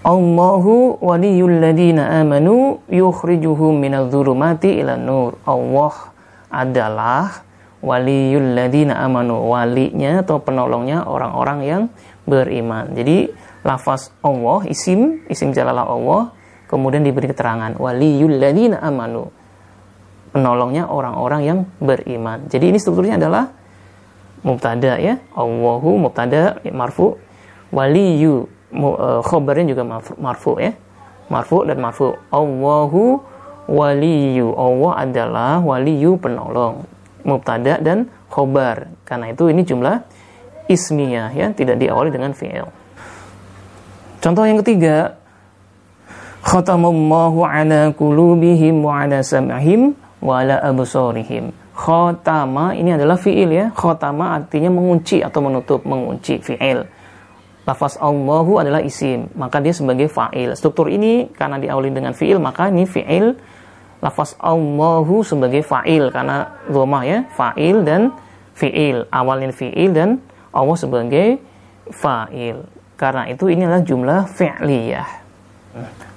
Allahu 0.01 1.03
waliyul 1.03 1.59
ladina 1.59 2.23
amanu 2.23 2.79
yukhrijuhum 2.87 3.77
minadh-dhulumati 3.77 4.79
ila 4.81 4.95
nur. 4.95 5.35
Allah 5.43 5.93
adalah 6.47 7.43
waliyul 7.83 8.55
ladina 8.55 9.03
amanu, 9.03 9.51
walinya 9.51 10.23
atau 10.23 10.41
penolongnya 10.41 11.05
orang-orang 11.05 11.59
yang 11.61 11.83
beriman. 12.25 12.95
Jadi 12.97 13.29
lafaz 13.67 14.15
Allah 14.23 14.63
isim 14.71 15.27
isim 15.27 15.51
jalalah 15.51 15.83
Allah 15.83 16.31
kemudian 16.71 17.03
diberi 17.03 17.27
keterangan 17.27 17.75
waliyul 17.75 18.39
ladina 18.39 18.79
amanu. 18.79 19.27
Penolongnya 20.31 20.87
orang-orang 20.87 21.41
yang 21.43 21.59
beriman. 21.81 22.47
Jadi 22.47 22.71
ini 22.71 22.77
strukturnya 22.79 23.19
adalah 23.19 23.51
mubtada 24.45 24.95
ya. 24.95 25.19
Allahu 25.35 25.99
mubtada 25.99 26.63
marfu 26.71 27.19
waliyu 27.73 28.47
uh, 28.75 29.19
khobarnya 29.23 29.75
juga 29.75 29.83
marfu 30.15 30.55
ya 30.59 30.71
marfu 31.27 31.63
dan 31.67 31.77
marfu 31.79 32.15
Allahu 32.31 33.19
waliyu 33.67 34.55
Allah 34.55 34.91
adalah 35.03 35.53
waliyu 35.59 36.15
penolong 36.15 36.87
mubtada 37.27 37.79
dan 37.83 38.07
khobar 38.31 38.87
karena 39.03 39.35
itu 39.35 39.51
ini 39.51 39.61
jumlah 39.67 40.03
ismiyah 40.71 41.31
ya 41.35 41.51
tidak 41.51 41.79
diawali 41.79 42.11
dengan 42.11 42.31
fi'il 42.31 42.67
contoh 44.23 44.43
yang 44.45 44.59
ketiga 44.61 45.17
khatamallahu 46.45 47.43
ala 47.43 47.91
qulubihim 47.93 48.81
wa 48.81 49.03
ala 49.03 49.19
sam'ihim 49.21 49.97
wa 50.23 50.41
ala 50.41 50.61
absarihim 50.63 51.53
khatama 51.77 52.73
ini 52.73 52.97
adalah 52.97 53.19
fi'il 53.19 53.53
ya 53.53 53.65
khatama 53.75 54.37
artinya 54.41 54.73
mengunci 54.73 55.21
atau 55.21 55.39
menutup 55.45 55.85
mengunci 55.85 56.41
fi'il 56.41 56.87
lafaz 57.67 57.99
Allahu 57.99 58.63
adalah 58.63 58.79
isim, 58.79 59.27
maka 59.35 59.59
dia 59.59 59.75
sebagai 59.75 60.07
fa'il. 60.07 60.55
Struktur 60.55 60.87
ini 60.87 61.27
karena 61.35 61.59
diawali 61.59 61.91
dengan 61.91 62.15
fi'il, 62.15 62.39
maka 62.39 62.71
ini 62.71 62.87
fi'il 62.87 63.35
lafaz 63.99 64.39
Allahu 64.39 65.19
sebagai 65.27 65.67
fa'il 65.67 66.07
karena 66.15 66.63
dhamma 66.71 67.03
ya, 67.03 67.27
fa'il 67.35 67.83
dan 67.83 68.15
fi'il. 68.55 69.03
Awalnya 69.11 69.51
fi'il 69.51 69.91
dan 69.91 70.23
Allah 70.55 70.77
sebagai 70.79 71.43
fa'il. 71.91 72.63
Karena 72.97 73.29
itu 73.29 73.47
ini 73.47 73.63
adalah 73.63 73.85
jumlah 73.85 74.21
fi'liyah. 74.33 75.09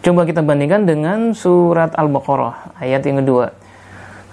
Coba 0.01 0.25
kita 0.25 0.41
bandingkan 0.41 0.89
dengan 0.89 1.37
surat 1.37 1.93
Al-Baqarah 1.93 2.81
ayat 2.81 3.05
yang 3.05 3.21
kedua. 3.21 3.53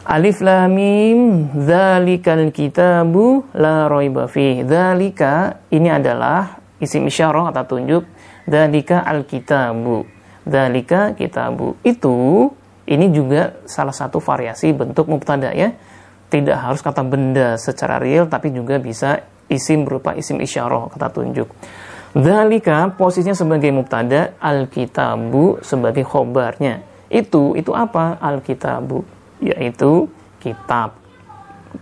Alif 0.07 0.39
lam 0.39 0.71
mim 0.71 1.19
dzalikal 1.51 2.55
kitabu 2.55 3.43
la 3.51 3.91
raiba 3.91 4.31
fi. 4.31 4.63
Dzalika 4.63 5.67
ini 5.75 5.91
adalah 5.91 6.63
isim 6.79 7.03
isyarah 7.09 7.51
kata 7.51 7.67
tunjuk 7.67 8.03
dalika 8.47 9.03
alkitabu 9.03 10.05
dalika 10.47 11.11
kitabu 11.17 11.75
itu 11.83 12.47
ini 12.87 13.11
juga 13.11 13.59
salah 13.67 13.91
satu 13.91 14.23
variasi 14.23 14.71
bentuk 14.71 15.11
mubtada 15.11 15.51
ya 15.51 15.75
tidak 16.31 16.57
harus 16.63 16.79
kata 16.79 17.03
benda 17.03 17.59
secara 17.59 17.99
real 17.99 18.31
tapi 18.31 18.55
juga 18.55 18.79
bisa 18.79 19.25
isim 19.51 19.83
berupa 19.83 20.15
isim 20.15 20.39
isyarah 20.39 20.87
kata 20.95 21.11
tunjuk 21.11 21.49
dalika 22.17 22.89
posisinya 22.97 23.37
sebagai 23.37 23.69
mubtada 23.69 24.33
alkitabu 24.41 25.61
sebagai 25.61 26.01
khobarnya 26.01 26.81
itu 27.13 27.53
itu 27.53 27.71
apa 27.77 28.17
alkitabu 28.17 29.05
yaitu 29.37 30.09
kitab 30.41 30.97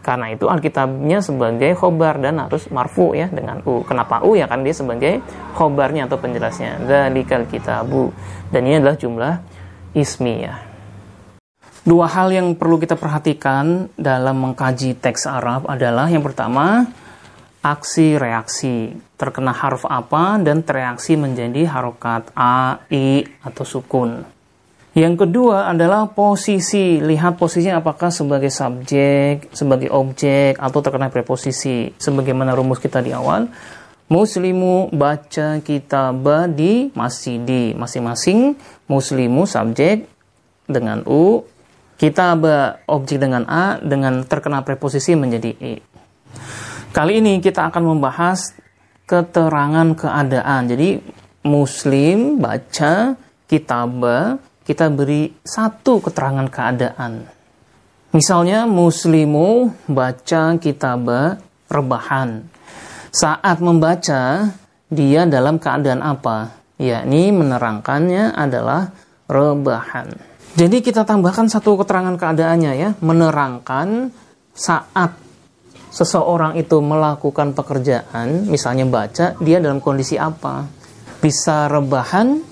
karena 0.01 0.33
itu 0.33 0.49
Alkitabnya 0.49 1.21
sebagai 1.21 1.71
khobar 1.77 2.19
dan 2.19 2.41
harus 2.41 2.67
marfu 2.73 3.13
ya 3.15 3.29
dengan 3.29 3.61
u. 3.63 3.86
Kenapa 3.86 4.25
u 4.25 4.33
ya 4.33 4.49
kan 4.49 4.65
dia 4.65 4.75
sebagai 4.75 5.21
khobarnya 5.55 6.09
atau 6.09 6.17
penjelasnya. 6.19 6.83
Dzalikal 6.83 7.47
kitabu. 7.47 8.11
Dan 8.49 8.65
ini 8.67 8.81
adalah 8.81 8.97
jumlah 8.97 9.33
ismiyah. 9.95 10.57
Dua 11.86 12.09
hal 12.09 12.33
yang 12.33 12.57
perlu 12.57 12.81
kita 12.81 12.97
perhatikan 12.97 13.93
dalam 13.93 14.41
mengkaji 14.41 14.97
teks 14.97 15.29
Arab 15.29 15.69
adalah 15.69 16.09
yang 16.09 16.25
pertama 16.25 16.89
aksi 17.66 18.22
reaksi 18.22 18.93
terkena 19.18 19.49
huruf 19.49 19.89
apa 19.89 20.38
dan 20.38 20.61
tereaksi 20.61 21.18
menjadi 21.18 21.66
harokat 21.66 22.30
a, 22.38 22.86
i 22.93 23.26
atau 23.41 23.66
sukun. 23.66 24.22
Yang 24.95 25.28
kedua 25.28 25.68
adalah 25.74 26.07
posisi. 26.07 27.03
Lihat 27.03 27.36
posisinya 27.36 27.84
apakah 27.84 28.13
sebagai 28.16 28.47
subjek, 28.47 29.51
sebagai 29.51 29.91
objek, 29.91 30.55
atau 30.55 30.80
terkena 30.80 31.11
preposisi. 31.11 31.91
Sebagaimana 31.99 32.55
rumus 32.55 32.80
kita 32.80 33.03
di 33.03 33.11
awal. 33.11 33.51
Muslimu 34.07 34.95
baca 34.95 35.59
kitab 35.59 36.24
di 36.55 36.95
masjidi. 36.95 37.76
Masing-masing 37.76 38.55
muslimu 38.88 39.43
subjek 39.43 40.07
dengan 40.63 41.03
U. 41.03 41.43
Kitab 41.99 42.47
objek 42.88 43.20
dengan 43.20 43.43
A 43.51 43.80
dengan 43.84 44.24
terkena 44.24 44.63
preposisi 44.63 45.11
menjadi 45.11 45.51
E. 45.59 45.74
Kali 46.95 47.19
ini 47.19 47.43
kita 47.43 47.67
akan 47.67 47.91
membahas 47.91 48.55
keterangan 49.03 49.99
keadaan. 49.99 50.63
Jadi 50.63 51.03
muslim 51.43 52.39
baca 52.39 53.19
kitab 53.51 53.99
kita 54.63 54.87
beri 54.87 55.27
satu 55.43 55.99
keterangan 55.99 56.47
keadaan. 56.47 57.27
Misalnya 58.15 58.63
muslimu 58.63 59.75
baca 59.91 60.55
kitab 60.55 61.03
rebahan. 61.67 62.47
Saat 63.11 63.59
membaca, 63.59 64.55
dia 64.87 65.27
dalam 65.27 65.59
keadaan 65.59 65.99
apa? 65.99 66.55
Yakni 66.79 67.35
menerangkannya 67.35 68.39
adalah 68.39 68.95
rebahan. 69.27 70.15
Jadi 70.55 70.79
kita 70.79 71.03
tambahkan 71.03 71.51
satu 71.51 71.75
keterangan 71.75 72.15
keadaannya 72.15 72.73
ya, 72.79 72.89
menerangkan 73.03 74.15
saat 74.55 75.24
seseorang 75.95 76.59
itu 76.59 76.83
melakukan 76.83 77.55
pekerjaan, 77.55 78.51
misalnya 78.51 78.83
baca, 78.83 79.39
dia 79.39 79.63
dalam 79.63 79.79
kondisi 79.79 80.19
apa? 80.19 80.67
Bisa 81.23 81.71
rebahan, 81.71 82.43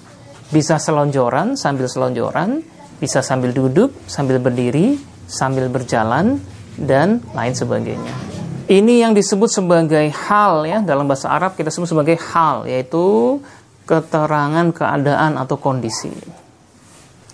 bisa 0.48 0.80
selonjoran 0.80 1.60
sambil 1.60 1.92
selonjoran, 1.92 2.64
bisa 3.04 3.20
sambil 3.20 3.52
duduk, 3.52 3.92
sambil 4.08 4.40
berdiri, 4.40 4.96
sambil 5.28 5.68
berjalan, 5.68 6.40
dan 6.80 7.20
lain 7.36 7.52
sebagainya. 7.52 8.16
Ini 8.64 9.04
yang 9.04 9.12
disebut 9.12 9.52
sebagai 9.52 10.08
hal 10.08 10.64
ya 10.64 10.80
dalam 10.80 11.04
bahasa 11.04 11.28
Arab 11.28 11.60
kita 11.60 11.68
sebut 11.68 11.92
sebagai 11.92 12.16
hal 12.16 12.64
yaitu 12.64 13.38
keterangan 13.84 14.72
keadaan 14.72 15.36
atau 15.36 15.60
kondisi. 15.60 16.16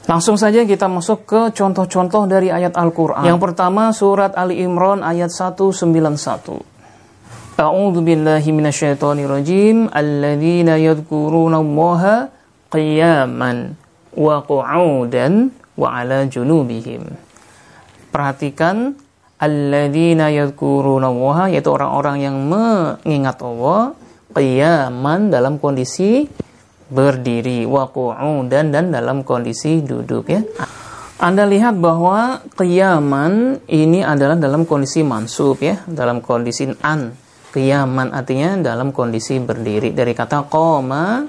Langsung 0.10 0.42
saja 0.42 0.66
kita 0.66 0.90
masuk 0.90 1.30
ke 1.30 1.42
contoh-contoh 1.54 2.26
dari 2.26 2.50
ayat 2.50 2.74
Al-Qur'an. 2.74 3.30
Yang 3.30 3.46
pertama 3.46 3.94
surat 3.94 4.34
Ali 4.34 4.58
Imran 4.58 5.06
ayat 5.06 5.30
191. 5.30 6.66
A'udzu 7.62 8.02
billahi 8.02 8.50
minasyaitonir 8.50 9.30
rajim. 9.30 9.86
Alladzina 9.94 10.82
yadhkuruna 10.82 11.62
Allaha 11.62 12.26
qiyaman 12.74 13.78
wa 14.18 14.42
qu'udan 14.42 15.54
wa 15.78 15.88
ala 16.02 16.26
junubihim. 16.26 17.06
Perhatikan 18.10 18.98
alladzina 19.38 20.34
yadhkuruna 20.34 21.06
Allah 21.14 21.54
yaitu 21.54 21.70
orang-orang 21.70 22.18
yang 22.18 22.36
mengingat 22.50 23.38
Allah 23.46 23.94
qiyaman 24.34 25.30
dalam 25.30 25.62
kondisi 25.62 26.26
berdiri 26.90 27.64
wa 27.70 27.88
qu'udan 27.90 28.74
dan 28.74 28.90
dalam 28.90 29.22
kondisi 29.22 29.86
duduk 29.86 30.26
ya. 30.30 30.42
Anda 31.20 31.44
lihat 31.44 31.78
bahwa 31.78 32.40
qiyaman 32.56 33.64
ini 33.68 34.02
adalah 34.02 34.40
dalam 34.40 34.64
kondisi 34.64 35.04
mansub 35.04 35.60
ya, 35.60 35.84
dalam 35.84 36.24
kondisi 36.24 36.68
an. 36.82 37.12
Qiyaman 37.50 38.14
artinya 38.14 38.56
dalam 38.62 38.94
kondisi 38.94 39.42
berdiri 39.42 39.92
dari 39.92 40.14
kata 40.14 40.46
qoma 40.48 41.26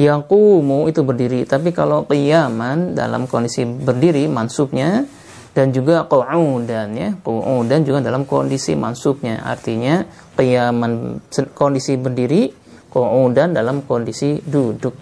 Yaqumu 0.00 0.88
itu 0.88 1.04
berdiri, 1.04 1.44
tapi 1.46 1.70
kalau 1.70 2.08
qiyaman 2.08 2.96
dalam 2.96 3.28
kondisi 3.30 3.62
berdiri 3.68 4.26
mansubnya 4.26 5.04
dan 5.52 5.70
juga 5.70 6.08
qu'udan 6.08 6.88
ya. 6.96 7.14
Qu'udan 7.20 7.84
juga 7.84 8.00
dalam 8.02 8.24
kondisi 8.26 8.74
mansubnya. 8.74 9.44
Artinya 9.44 10.02
qiyaman 10.34 11.22
kondisi 11.54 11.94
berdiri, 12.00 12.50
qu'udan 12.90 13.54
dalam 13.54 13.86
kondisi 13.86 14.42
duduk. 14.42 14.92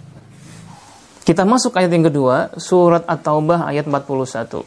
Kita 1.29 1.45
masuk 1.45 1.77
ayat 1.77 1.93
yang 1.93 2.09
kedua, 2.09 2.57
surat 2.57 3.05
At-Taubah 3.05 3.69
ayat 3.69 3.85
41. 3.85 4.65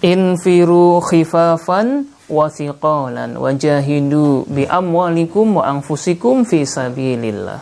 Infiru 0.00 1.04
khifafan 1.04 2.08
wa 2.32 2.48
thiqalan 2.48 3.36
wa 3.36 3.52
jahidu 3.52 4.48
bi 4.48 4.64
amwalikum 4.64 5.60
wa 5.60 5.68
anfusikum 5.68 6.48
fi 6.48 6.64
sabilillah. 6.64 7.60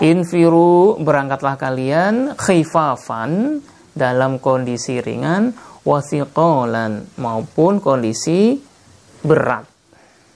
Infiru 0.00 0.96
berangkatlah 0.96 1.60
kalian 1.60 2.32
khifafan 2.40 3.60
dalam 3.92 4.40
kondisi 4.40 5.04
ringan 5.04 5.52
wa 5.84 6.00
thiqalan 6.00 7.12
maupun 7.20 7.76
kondisi 7.76 8.56
berat. 9.20 9.67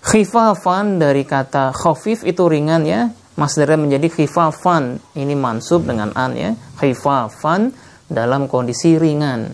Khifafan 0.03 0.99
dari 0.99 1.23
kata 1.23 1.71
khafif 1.71 2.27
itu 2.27 2.51
ringan 2.51 2.83
ya, 2.83 3.15
masdarnya 3.39 3.79
menjadi 3.79 4.11
khifafan. 4.11 4.99
Ini 5.15 5.35
mansub 5.39 5.87
dengan 5.87 6.11
an 6.19 6.35
ya. 6.35 6.59
Khifafan 6.83 7.71
dalam 8.11 8.51
kondisi 8.51 8.99
ringan. 8.99 9.47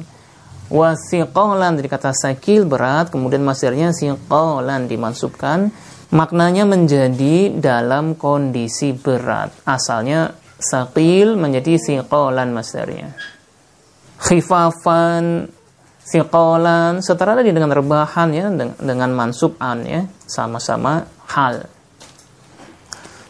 Wasiqalan 0.69 1.81
dari 1.81 1.89
kata 1.89 2.13
sakil 2.13 2.65
berat, 2.69 3.13
kemudian 3.13 3.45
masdarnya 3.45 3.93
siqalan 3.93 4.89
dimansubkan. 4.89 5.73
Maknanya 6.09 6.65
menjadi 6.65 7.53
dalam 7.53 8.17
kondisi 8.17 8.97
berat. 8.97 9.53
Asalnya 9.69 10.33
sakil 10.57 11.37
menjadi 11.37 11.77
siqalan 11.77 12.57
masdarnya. 12.57 13.13
Khifafan 14.17 15.53
siqalan 16.09 17.05
setara 17.05 17.37
tadi 17.37 17.53
dengan 17.53 17.69
rebahan 17.69 18.33
ya 18.33 18.49
dengan 18.81 19.13
mansub 19.13 19.61
an 19.61 19.85
ya 19.85 20.09
sama-sama 20.25 21.05
hal 21.29 21.69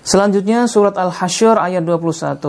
Selanjutnya 0.09 0.65
surat 0.65 0.97
Al-Hasyr 0.97 1.61
ayat 1.61 1.85
21. 1.85 2.41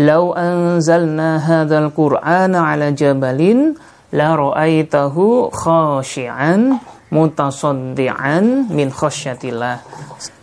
Lau 0.00 0.24
anzalna 0.32 1.36
hadzal 1.36 1.92
Qur'ana 1.92 2.72
'ala 2.72 2.88
jabalin 2.96 3.76
la 4.16 4.32
ra'aitahu 4.32 5.52
khashi'an 5.52 6.80
mutasaddian 7.12 8.72
min 8.72 8.88
khasyatillah. 8.88 9.84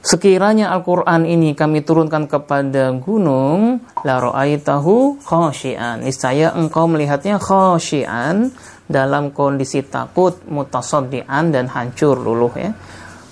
Sekiranya 0.05 0.69
Al-Quran 0.77 1.25
ini 1.25 1.57
kami 1.57 1.81
turunkan 1.81 2.29
kepada 2.29 2.93
gunung, 3.01 3.81
la 4.05 4.21
ra'aitahu 4.21 5.17
khashi'an. 5.25 6.05
Niscaya 6.05 6.53
engkau 6.53 6.85
melihatnya 6.85 7.41
khashi'an 7.41 8.53
dalam 8.87 9.35
kondisi 9.35 9.83
takut, 9.83 10.39
mutasaddian 10.47 11.51
dan 11.51 11.67
hancur 11.67 12.15
luluh 12.15 12.55
ya. 12.55 12.71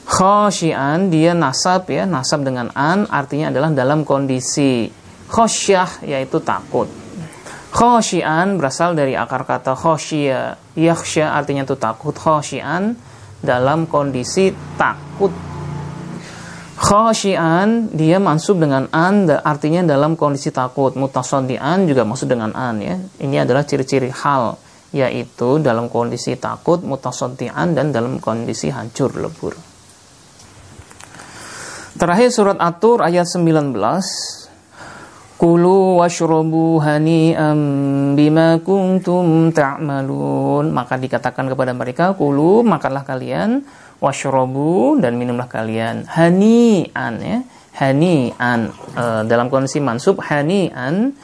Khosyian 0.05 1.09
dia 1.09 1.33
nasab 1.33 1.89
ya 1.89 2.05
nasab 2.05 2.45
dengan 2.45 2.69
an 2.77 3.09
artinya 3.09 3.49
adalah 3.49 3.73
dalam 3.73 4.05
kondisi 4.05 4.85
khosyah 5.33 6.05
yaitu 6.05 6.37
takut. 6.45 6.85
Khosyian 7.73 8.61
berasal 8.61 8.93
dari 8.93 9.17
akar 9.17 9.49
kata 9.49 9.73
khosyia 9.73 10.61
yakhsya 10.77 11.33
artinya 11.33 11.65
itu 11.65 11.73
takut. 11.75 12.13
Khosyian 12.13 12.93
dalam 13.41 13.89
kondisi 13.89 14.53
takut. 14.77 15.33
Khosyian 16.75 17.89
dia 17.89 18.21
mansub 18.21 18.61
dengan 18.61 18.85
an 18.93 19.25
artinya 19.41 19.81
dalam 19.81 20.13
kondisi 20.13 20.53
takut. 20.53 20.93
Mutasodian 20.93 21.89
juga 21.89 22.05
maksud 22.05 22.29
dengan 22.29 22.53
an 22.53 22.77
ya. 22.77 22.95
Ini 22.99 23.41
adalah 23.41 23.65
ciri-ciri 23.65 24.13
hal 24.13 24.59
yaitu 24.95 25.59
dalam 25.59 25.91
kondisi 25.91 26.39
takut 26.39 26.79
mutasodian 26.79 27.75
dan 27.75 27.91
dalam 27.91 28.23
kondisi 28.23 28.71
hancur 28.71 29.11
lebur 29.19 29.75
Terakhir 31.95 32.27
surat 32.27 32.59
Atur 32.59 32.99
ayat 32.99 33.23
19. 33.23 33.71
Kulu 35.39 36.03
washrobu 36.03 36.83
hani'am 36.83 37.59
bima 38.19 38.59
kuntum 38.59 39.55
ta'malun. 39.55 40.75
Maka 40.75 40.99
dikatakan 40.99 41.47
kepada 41.47 41.71
mereka, 41.71 42.11
kulu 42.19 42.67
makanlah 42.67 43.07
kalian, 43.07 43.63
washrobu 44.03 44.99
dan 44.99 45.15
minumlah 45.15 45.47
kalian. 45.47 46.03
Hani'an 46.03 47.15
ya. 47.23 47.39
Hani'an. 47.79 48.75
E, 48.91 49.03
dalam 49.31 49.47
kondisi 49.47 49.79
mansub, 49.79 50.19
hani'an. 50.19 51.15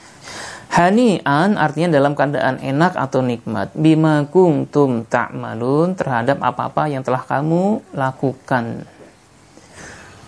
Hani'an 0.72 1.60
artinya 1.60 2.00
dalam 2.00 2.16
keadaan 2.16 2.64
enak 2.64 2.96
atau 2.96 3.20
nikmat. 3.20 3.76
Bima 3.76 4.24
kuntum 4.32 5.04
ta'malun 5.04 6.00
terhadap 6.00 6.40
apa-apa 6.40 6.88
yang 6.88 7.04
telah 7.04 7.28
kamu 7.28 7.84
lakukan. 7.92 8.88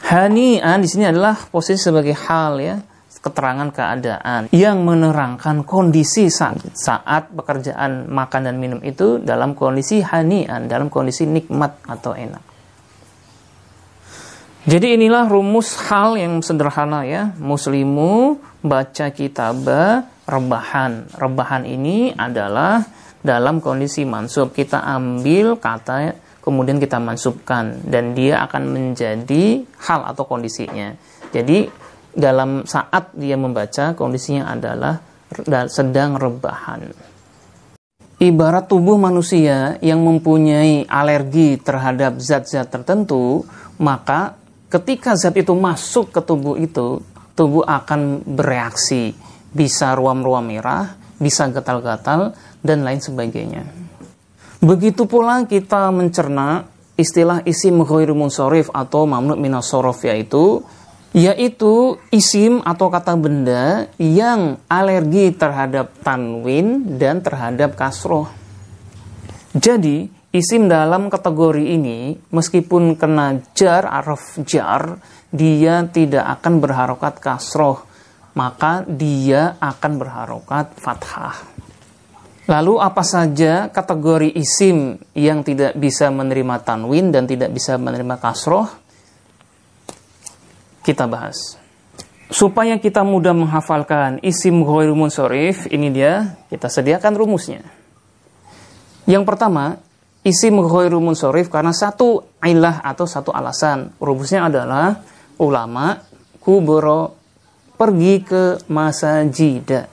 Hani'an 0.03 0.83
di 0.83 0.87
sini 0.91 1.07
adalah 1.07 1.39
posisi 1.47 1.79
sebagai 1.79 2.11
hal 2.11 2.59
ya, 2.59 2.75
keterangan 3.23 3.71
keadaan 3.71 4.51
yang 4.51 4.83
menerangkan 4.83 5.63
kondisi 5.63 6.27
saat, 6.27 6.59
saat 6.75 7.31
pekerjaan 7.31 8.11
makan 8.11 8.51
dan 8.51 8.59
minum 8.59 8.83
itu 8.83 9.23
dalam 9.23 9.55
kondisi 9.55 10.03
hani'an, 10.03 10.67
dalam 10.67 10.91
kondisi 10.91 11.23
nikmat 11.23 11.79
atau 11.87 12.11
enak. 12.11 12.52
Jadi 14.63 14.95
inilah 14.95 15.27
rumus 15.27 15.75
hal 15.91 16.15
yang 16.15 16.39
sederhana 16.39 17.03
ya. 17.03 17.35
Muslimu 17.35 18.39
baca 18.63 19.11
kitab 19.11 19.67
rebahan. 20.23 21.11
Rebahan 21.19 21.67
ini 21.67 22.15
adalah 22.15 22.79
dalam 23.19 23.59
kondisi 23.59 24.07
mansub. 24.07 24.55
Kita 24.55 24.87
ambil 24.87 25.59
kata 25.59 26.15
kemudian 26.39 26.79
kita 26.79 26.95
masukkan 27.03 27.75
dan 27.83 28.15
dia 28.15 28.39
akan 28.47 28.63
menjadi 28.71 29.67
hal 29.83 30.07
atau 30.07 30.23
kondisinya. 30.23 30.95
Jadi 31.35 31.67
dalam 32.15 32.63
saat 32.63 33.11
dia 33.19 33.35
membaca 33.35 33.91
kondisinya 33.99 34.47
adalah 34.47 34.95
sedang 35.67 36.15
rebahan. 36.15 36.87
Ibarat 38.23 38.71
tubuh 38.71 38.95
manusia 38.95 39.75
yang 39.83 39.99
mempunyai 40.07 40.87
alergi 40.87 41.59
terhadap 41.59 42.23
zat-zat 42.23 42.71
tertentu, 42.71 43.43
maka 43.81 44.39
ketika 44.73 45.13
zat 45.13 45.37
itu 45.37 45.53
masuk 45.53 46.09
ke 46.09 46.21
tubuh 46.25 46.57
itu, 46.57 47.05
tubuh 47.37 47.61
akan 47.61 48.25
bereaksi, 48.25 49.13
bisa 49.53 49.93
ruam-ruam 49.93 50.41
merah, 50.41 50.97
bisa 51.21 51.45
gatal-gatal 51.53 52.33
dan 52.65 52.81
lain 52.81 52.97
sebagainya. 52.97 53.69
Begitu 54.63 55.05
pula 55.05 55.45
kita 55.45 55.93
mencerna 55.93 56.65
istilah 56.97 57.45
isim 57.45 57.85
ghairu 57.85 58.17
munsharif 58.17 58.73
atau 58.73 59.05
mamnu 59.05 59.37
minas 59.37 59.69
yaitu 60.01 60.65
yaitu 61.13 62.01
isim 62.09 62.65
atau 62.65 62.89
kata 62.89 63.13
benda 63.13 63.85
yang 64.01 64.57
alergi 64.65 65.29
terhadap 65.37 65.93
tanwin 66.01 66.97
dan 66.97 67.21
terhadap 67.21 67.77
kasroh. 67.77 68.25
Jadi, 69.53 70.09
isim 70.33 70.65
dalam 70.65 71.13
kategori 71.13 71.61
ini 71.61 72.17
meskipun 72.33 72.97
kena 72.97 73.39
jar 73.53 73.85
araf 73.85 74.41
jar, 74.43 74.97
dia 75.29 75.85
tidak 75.93 76.25
akan 76.41 76.53
berharokat 76.57 77.21
kasroh, 77.21 77.85
maka 78.33 78.81
dia 78.89 79.55
akan 79.61 79.91
berharokat 80.01 80.73
fathah. 80.81 81.37
Lalu 82.43 82.75
apa 82.75 83.07
saja 83.07 83.71
kategori 83.71 84.35
isim 84.35 84.99
yang 85.15 85.47
tidak 85.47 85.79
bisa 85.79 86.11
menerima 86.11 86.59
tanwin 86.59 87.13
dan 87.13 87.23
tidak 87.23 87.55
bisa 87.55 87.79
menerima 87.79 88.19
kasroh? 88.19 88.67
Kita 90.83 91.07
bahas. 91.07 91.55
Supaya 92.27 92.75
kita 92.81 93.05
mudah 93.07 93.31
menghafalkan 93.31 94.19
isim 94.25 94.59
ghairul 94.65 94.97
munsorif, 94.97 95.71
ini 95.71 95.87
dia, 95.93 96.35
kita 96.51 96.67
sediakan 96.67 97.13
rumusnya. 97.15 97.63
Yang 99.07 99.23
pertama, 99.23 99.79
isim 100.23 100.59
ghairul 100.63 101.03
munsorif 101.03 101.51
karena 101.51 101.75
satu 101.75 102.23
ilah 102.39 102.79
atau 102.83 103.03
satu 103.03 103.29
alasan. 103.35 103.91
Rumusnya 103.99 104.47
adalah 104.47 105.03
ulama 105.39 105.99
kubro 106.39 107.15
pergi 107.75 108.23
ke 108.23 108.43
masa 108.71 109.23
jida. 109.27 109.91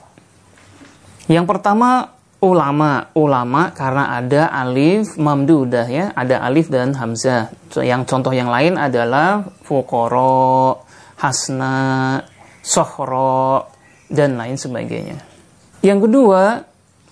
Yang 1.27 1.45
pertama, 1.47 2.11
ulama 2.41 3.13
ulama 3.13 3.69
karena 3.69 4.17
ada 4.17 4.49
alif 4.49 5.13
mamdudah 5.13 5.85
ya 5.85 6.09
ada 6.17 6.41
alif 6.41 6.73
dan 6.73 6.97
hamzah 6.97 7.53
yang 7.77 8.01
contoh 8.01 8.33
yang 8.33 8.49
lain 8.49 8.81
adalah 8.81 9.45
fukoro 9.61 10.81
hasna 11.21 12.17
sohro 12.65 13.69
dan 14.09 14.41
lain 14.41 14.57
sebagainya 14.57 15.21
yang 15.85 16.01
kedua 16.01 16.65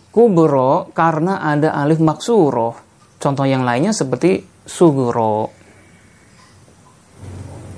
kubro 0.09 0.89
karena 0.97 1.45
ada 1.45 1.77
alif 1.77 2.01
maksuro 2.01 2.88
contoh 3.19 3.45
yang 3.45 3.67
lainnya 3.67 3.93
seperti 3.93 4.47
suguro 4.65 5.59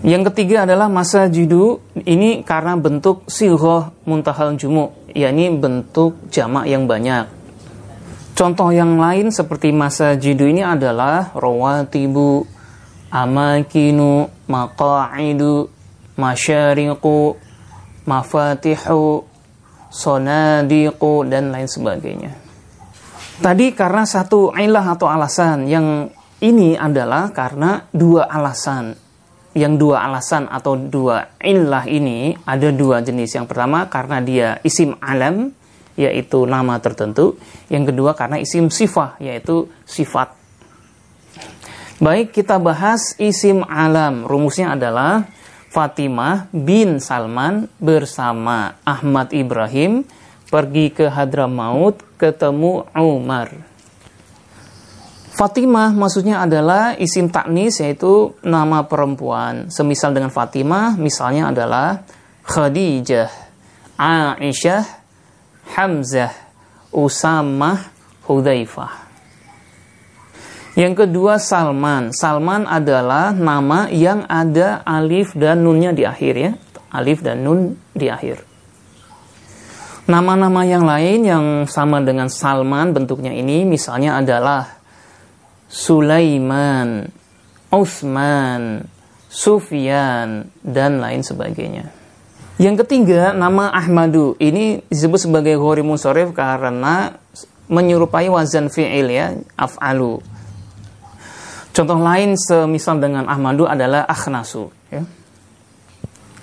yang 0.01 0.25
ketiga 0.25 0.65
adalah 0.65 0.89
masa 0.89 1.29
judu 1.29 1.77
ini 1.93 2.41
karena 2.41 2.73
bentuk 2.73 3.29
silhoh 3.29 3.93
muntahal 4.09 4.57
jumu 4.57 4.97
yakni 5.13 5.53
bentuk 5.53 6.17
jamak 6.33 6.65
yang 6.65 6.89
banyak. 6.89 7.29
Contoh 8.33 8.73
yang 8.73 8.97
lain 8.97 9.29
seperti 9.29 9.69
masa 9.69 10.17
jidu 10.17 10.49
ini 10.49 10.65
adalah 10.65 11.29
rawatibu, 11.37 12.49
amakinu, 13.13 14.25
maqa'idu, 14.49 15.69
masyariqu, 16.17 17.37
mafatihu, 18.09 19.21
sonadiqu, 19.93 21.13
dan 21.29 21.53
lain 21.53 21.69
sebagainya. 21.69 22.40
Tadi 23.41 23.73
karena 23.73 24.05
satu 24.05 24.53
ilah 24.53 24.93
atau 24.93 25.09
alasan, 25.09 25.65
yang 25.65 26.13
ini 26.45 26.77
adalah 26.77 27.33
karena 27.33 27.89
dua 27.89 28.29
alasan. 28.29 28.93
Yang 29.57 29.73
dua 29.81 30.05
alasan 30.05 30.45
atau 30.45 30.77
dua 30.77 31.41
ilah 31.41 31.89
ini 31.89 32.37
ada 32.45 32.69
dua 32.69 33.01
jenis. 33.01 33.33
Yang 33.33 33.49
pertama 33.49 33.89
karena 33.89 34.21
dia 34.21 34.49
isim 34.61 34.93
alam, 35.01 35.49
yaitu 35.97 36.45
nama 36.45 36.77
tertentu. 36.77 37.33
Yang 37.65 37.89
kedua 37.89 38.13
karena 38.13 38.37
isim 38.37 38.69
sifat, 38.69 39.17
yaitu 39.17 39.65
sifat. 39.89 40.37
Baik, 41.97 42.37
kita 42.37 42.61
bahas 42.61 43.17
isim 43.17 43.65
alam. 43.65 44.21
Rumusnya 44.29 44.77
adalah 44.77 45.25
Fatimah 45.73 46.45
bin 46.53 47.01
Salman 47.01 47.65
bersama 47.81 48.77
Ahmad 48.85 49.33
Ibrahim 49.33 50.05
pergi 50.51 50.91
ke 50.91 51.07
Hadramaut 51.07 52.03
ketemu 52.19 52.83
Umar. 52.93 53.49
Fatimah 55.31 55.95
maksudnya 55.95 56.43
adalah 56.43 56.93
isim 56.99 57.31
taknis 57.31 57.79
yaitu 57.79 58.35
nama 58.43 58.83
perempuan. 58.83 59.71
Semisal 59.71 60.11
dengan 60.11 60.29
Fatimah 60.29 60.99
misalnya 60.99 61.55
adalah 61.55 62.03
Khadijah, 62.43 63.31
Aisyah, 63.95 64.83
Hamzah, 65.71 66.35
Usamah, 66.91 67.79
Hudzaifah. 68.27 69.07
Yang 70.75 71.07
kedua 71.07 71.39
Salman. 71.39 72.11
Salman 72.11 72.67
adalah 72.67 73.31
nama 73.31 73.87
yang 73.87 74.27
ada 74.27 74.83
alif 74.83 75.31
dan 75.35 75.63
nunnya 75.63 75.95
di 75.95 76.03
akhir 76.03 76.33
ya. 76.35 76.51
Alif 76.91 77.23
dan 77.23 77.47
nun 77.47 77.79
di 77.95 78.11
akhir. 78.11 78.50
Nama-nama 80.09 80.65
yang 80.65 80.81
lain 80.81 81.19
yang 81.21 81.45
sama 81.69 82.01
dengan 82.01 82.25
Salman 82.25 82.89
bentuknya 82.89 83.29
ini 83.31 83.61
misalnya 83.63 84.17
adalah 84.17 84.81
Sulaiman, 85.69 87.05
Utsman, 87.69 88.83
Sufyan, 89.31 90.51
dan 90.59 90.99
lain 90.99 91.23
sebagainya. 91.23 91.87
Yang 92.59 92.85
ketiga, 92.85 93.31
nama 93.31 93.71
Ahmadu. 93.71 94.35
Ini 94.41 94.83
disebut 94.89 95.29
sebagai 95.29 95.55
Ghori 95.55 95.81
Musorif 95.85 96.35
karena 96.35 97.15
menyerupai 97.71 98.27
wazan 98.27 98.67
fi'il 98.67 99.07
ya, 99.07 99.33
af'alu. 99.55 100.19
Contoh 101.71 101.97
lain 102.03 102.35
semisal 102.35 102.99
dengan 102.99 103.31
Ahmadu 103.31 103.63
adalah 103.63 104.03
Akhnasu. 104.03 104.67
Ya. 104.91 105.07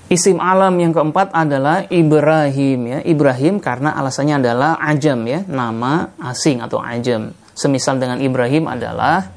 Isim 0.09 0.41
alam 0.41 0.73
yang 0.81 0.97
keempat 0.97 1.37
adalah 1.37 1.85
Ibrahim 1.93 2.97
ya. 2.97 2.99
Ibrahim 3.05 3.61
karena 3.61 3.93
alasannya 3.93 4.41
adalah 4.41 4.81
ajam 4.81 5.21
ya, 5.29 5.45
nama 5.45 6.17
asing 6.17 6.65
atau 6.65 6.81
ajam. 6.81 7.37
Semisal 7.53 8.01
dengan 8.01 8.17
Ibrahim 8.17 8.73
adalah 8.73 9.29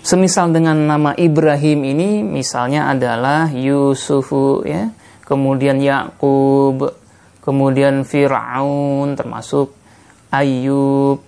semisal 0.00 0.56
dengan 0.56 0.88
nama 0.88 1.12
Ibrahim 1.12 1.84
ini 1.84 2.24
misalnya 2.24 2.88
adalah 2.88 3.52
Yusufu 3.52 4.64
ya, 4.64 4.88
kemudian 5.28 5.84
Yakub, 5.84 6.96
kemudian 7.44 8.08
Firaun 8.08 9.20
termasuk 9.20 9.76
Ayub, 10.32 11.20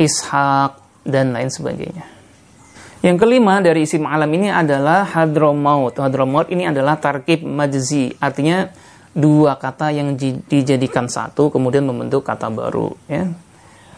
Ishak 0.00 0.80
dan 1.04 1.36
lain 1.36 1.52
sebagainya. 1.52 2.11
Yang 3.02 3.16
kelima 3.26 3.58
dari 3.58 3.82
isim 3.82 4.06
alam 4.06 4.30
ini 4.30 4.46
adalah 4.46 5.02
hadromaut. 5.02 5.98
Hadromaut 5.98 6.46
ini 6.54 6.70
adalah 6.70 7.02
tarkib 7.02 7.42
majzi, 7.42 8.14
artinya 8.22 8.70
dua 9.10 9.58
kata 9.58 9.90
yang 9.90 10.14
dijadikan 10.46 11.10
satu 11.10 11.50
kemudian 11.50 11.82
membentuk 11.82 12.22
kata 12.22 12.46
baru. 12.54 12.94
Ya. 13.10 13.26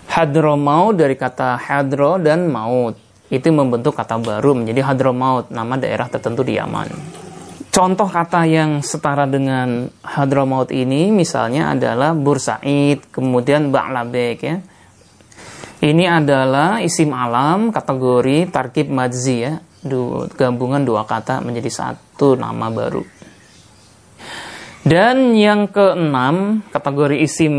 Hadromaut 0.09 0.97
dari 0.97 1.21
kata 1.21 1.61
hadro 1.61 2.17
dan 2.17 2.49
maut 2.49 2.97
itu 3.29 3.45
membentuk 3.53 3.93
kata 3.93 4.17
baru 4.17 4.57
menjadi 4.57 4.81
hadromaut, 4.89 5.53
nama 5.53 5.77
daerah 5.77 6.09
tertentu 6.09 6.41
di 6.41 6.57
Yaman. 6.57 6.89
Contoh 7.69 8.09
kata 8.09 8.49
yang 8.49 8.81
setara 8.81 9.29
dengan 9.29 9.85
hadromaut 10.01 10.73
ini 10.73 11.13
misalnya 11.13 11.77
adalah 11.77 12.17
Bursaid, 12.17 13.13
kemudian 13.13 13.69
Ba'labek 13.69 14.39
ya 14.41 14.65
ini 15.85 16.09
adalah 16.09 16.81
isim 16.81 17.13
alam 17.13 17.69
kategori 17.69 18.49
tarkib 18.49 18.89
madzi 18.89 19.37
ya. 19.45 19.61
Du, 19.85 20.25
gabungan 20.33 20.81
dua 20.81 21.05
kata 21.05 21.45
menjadi 21.45 21.69
satu 21.69 22.41
nama 22.41 22.73
baru. 22.73 23.05
Dan 24.81 25.37
yang 25.37 25.69
keenam 25.69 26.65
kategori 26.73 27.21
isim 27.21 27.55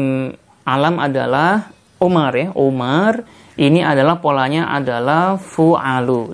alam 0.66 0.98
adalah 0.98 1.70
Umar 2.02 2.34
ya. 2.34 2.50
Umar 2.58 3.22
ini 3.62 3.86
adalah 3.86 4.18
polanya 4.18 4.74
adalah 4.74 5.38
fu'alu. 5.38 6.34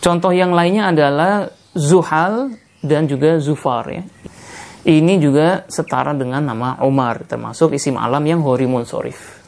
Contoh 0.00 0.32
yang 0.32 0.56
lainnya 0.56 0.88
adalah 0.88 1.52
Zuhal 1.76 2.56
dan 2.80 3.04
juga 3.04 3.36
Zufar 3.36 3.84
ya. 3.92 4.02
Ini 4.86 5.18
juga 5.18 5.66
setara 5.66 6.14
dengan 6.14 6.46
nama 6.46 6.78
Umar, 6.80 7.26
termasuk 7.26 7.74
isim 7.74 7.98
alam 7.98 8.22
yang 8.22 8.40
horimun 8.40 8.86
sorif. 8.86 9.42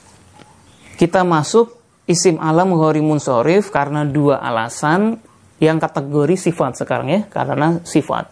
Kita 0.98 1.23
masuk 1.23 1.78
isim 2.09 2.41
alam 2.41 2.73
ghori 2.73 3.05
munsorif 3.05 3.69
karena 3.69 4.09
dua 4.09 4.41
alasan. 4.41 5.21
Yang 5.59 5.91
kategori 5.91 6.39
sifat 6.39 6.79
sekarang 6.79 7.11
ya 7.11 7.21
karena 7.27 7.83
sifat. 7.83 8.31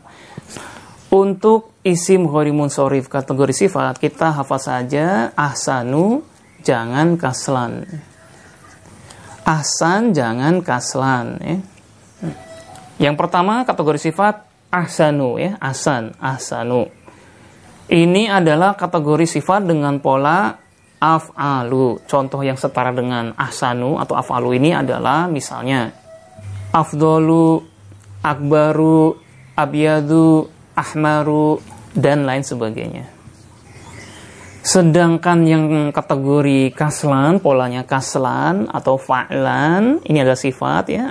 Untuk 1.10 1.74
isim 1.82 2.22
ghori 2.22 2.54
munsorif 2.54 3.10
kategori 3.10 3.66
sifat 3.66 3.98
kita 3.98 4.30
hafal 4.30 4.62
saja 4.62 5.34
ahsanu 5.34 6.22
jangan 6.62 7.18
kaslan. 7.18 7.82
Ahsan 9.42 10.14
jangan 10.14 10.62
kaslan 10.62 11.26
ya. 11.42 11.58
Yang 13.10 13.14
pertama 13.18 13.66
kategori 13.66 13.98
sifat 13.98 14.46
ahsanu 14.70 15.42
ya. 15.42 15.58
Ahsan 15.58 16.14
ahsanu. 16.22 16.86
Ini 17.90 18.30
adalah 18.30 18.78
kategori 18.78 19.26
sifat 19.26 19.66
dengan 19.66 19.98
pola 19.98 20.58
af'alu. 21.00 22.00
Contoh 22.08 22.40
yang 22.40 22.56
setara 22.56 22.92
dengan 22.92 23.36
ahsanu 23.36 24.00
atau 24.00 24.16
af'alu 24.16 24.56
ini 24.56 24.72
adalah 24.72 25.28
misalnya 25.28 25.92
afdolu, 26.72 27.64
akbaru, 28.24 29.16
abyadu, 29.56 30.48
ahmaru, 30.76 31.60
dan 31.96 32.28
lain 32.28 32.44
sebagainya. 32.44 33.08
Sedangkan 34.66 35.46
yang 35.46 35.64
kategori 35.94 36.74
kaslan, 36.74 37.38
polanya 37.38 37.86
kaslan 37.86 38.66
atau 38.66 38.98
fa'lan, 38.98 40.02
ini 40.02 40.18
adalah 40.26 40.34
sifat 40.34 40.84
ya. 40.90 41.06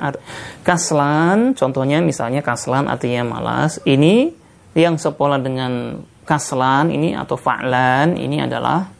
Kaslan, 0.59 1.55
contohnya 1.55 2.03
misalnya 2.03 2.43
kaslan 2.43 2.91
artinya 2.91 3.23
malas. 3.23 3.79
Ini 3.87 4.35
yang 4.75 4.99
sepola 4.99 5.39
dengan 5.39 6.03
kaslan 6.27 6.91
ini 6.91 7.15
atau 7.15 7.39
fa'lan 7.39 8.19
ini 8.19 8.43
adalah 8.43 8.91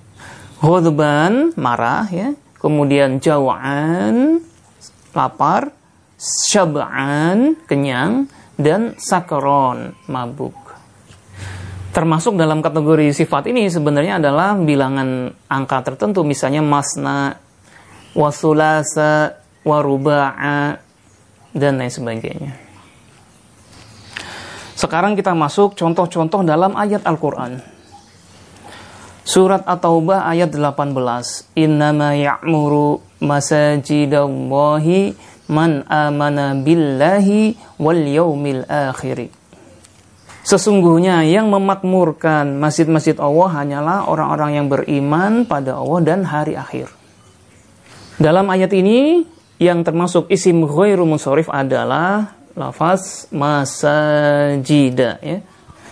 Ghadban, 0.66 1.54
marah 1.62 2.10
ya. 2.10 2.34
Kemudian 2.58 3.22
jawaan, 3.22 4.42
lapar. 5.14 5.70
Syab'an, 6.18 7.54
kenyang. 7.70 8.26
Dan 8.58 8.98
sakron, 8.98 9.94
mabuk. 10.10 10.58
Termasuk 11.94 12.34
dalam 12.34 12.66
kategori 12.66 13.14
sifat 13.14 13.52
ini 13.52 13.70
sebenarnya 13.70 14.18
adalah 14.18 14.58
bilangan 14.58 15.30
angka 15.46 15.86
tertentu. 15.86 16.26
Misalnya 16.26 16.66
masna, 16.66 17.38
wasulasa, 18.18 19.38
waruba'a, 19.62 20.82
dan 21.54 21.78
lain 21.78 21.94
sebagainya. 21.94 22.52
Sekarang 24.76 25.14
kita 25.14 25.32
masuk 25.38 25.78
contoh-contoh 25.78 26.42
dalam 26.42 26.74
ayat 26.74 27.06
Al-Quran. 27.06 27.74
Surat 29.26 29.65
At-Taubah 29.65 30.30
ayat 30.30 30.53
18. 30.53 31.57
Innama 31.57 32.14
ya'muru 32.14 33.02
masajidallahi 33.26 35.18
man 35.49 35.81
amana 35.89 36.53
billahi 36.53 37.57
wal 37.81 38.06
yaumil 38.06 38.69
akhir. 38.69 39.34
Sesungguhnya 40.45 41.26
yang 41.26 41.49
memakmurkan 41.49 42.61
masjid-masjid 42.61 43.18
Allah 43.18 43.49
hanyalah 43.49 44.06
orang-orang 44.06 44.61
yang 44.61 44.69
beriman 44.69 45.49
pada 45.49 45.73
Allah 45.81 46.06
dan 46.06 46.22
hari 46.22 46.53
akhir. 46.53 46.93
Dalam 48.22 48.45
ayat 48.53 48.69
ini 48.77 49.26
yang 49.57 49.81
termasuk 49.81 50.30
isim 50.30 50.61
ghairu 50.69 51.02
munsharif 51.10 51.49
adalah 51.49 52.38
lafaz 52.53 53.26
masajida 53.34 55.18
ya. 55.18 55.41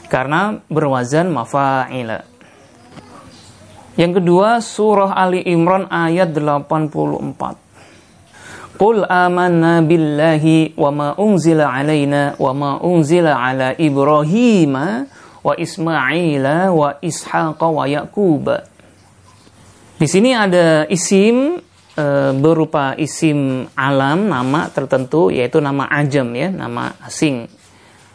Karena 0.06 0.62
berwazan 0.70 1.34
mafa'ila. 1.34 2.33
Yang 3.94 4.22
kedua 4.22 4.58
surah 4.58 5.14
Ali 5.14 5.46
Imran 5.46 5.86
ayat 5.86 6.34
84. 6.34 8.74
Qul 8.74 9.06
amanna 9.06 9.86
billahi 9.86 10.74
wa 10.74 10.90
ma 10.90 11.10
unzila 11.14 11.70
alaina 11.70 12.34
wa 12.42 12.52
ma 12.58 12.72
unzila 12.82 13.38
ala 13.38 13.78
Ibrahim 13.78 14.74
wa 15.46 15.54
Ismaila 15.54 16.74
wa 16.74 16.98
Ishaq 16.98 17.62
wa 17.62 17.86
Yaqub. 17.86 18.50
Di 20.02 20.08
sini 20.10 20.34
ada 20.34 20.90
isim 20.90 21.62
e, 21.94 22.06
berupa 22.34 22.98
isim 22.98 23.70
alam 23.78 24.26
nama 24.26 24.74
tertentu 24.74 25.30
yaitu 25.30 25.62
nama 25.62 25.86
ajam 25.94 26.34
ya, 26.34 26.50
nama 26.50 26.98
asing. 27.06 27.46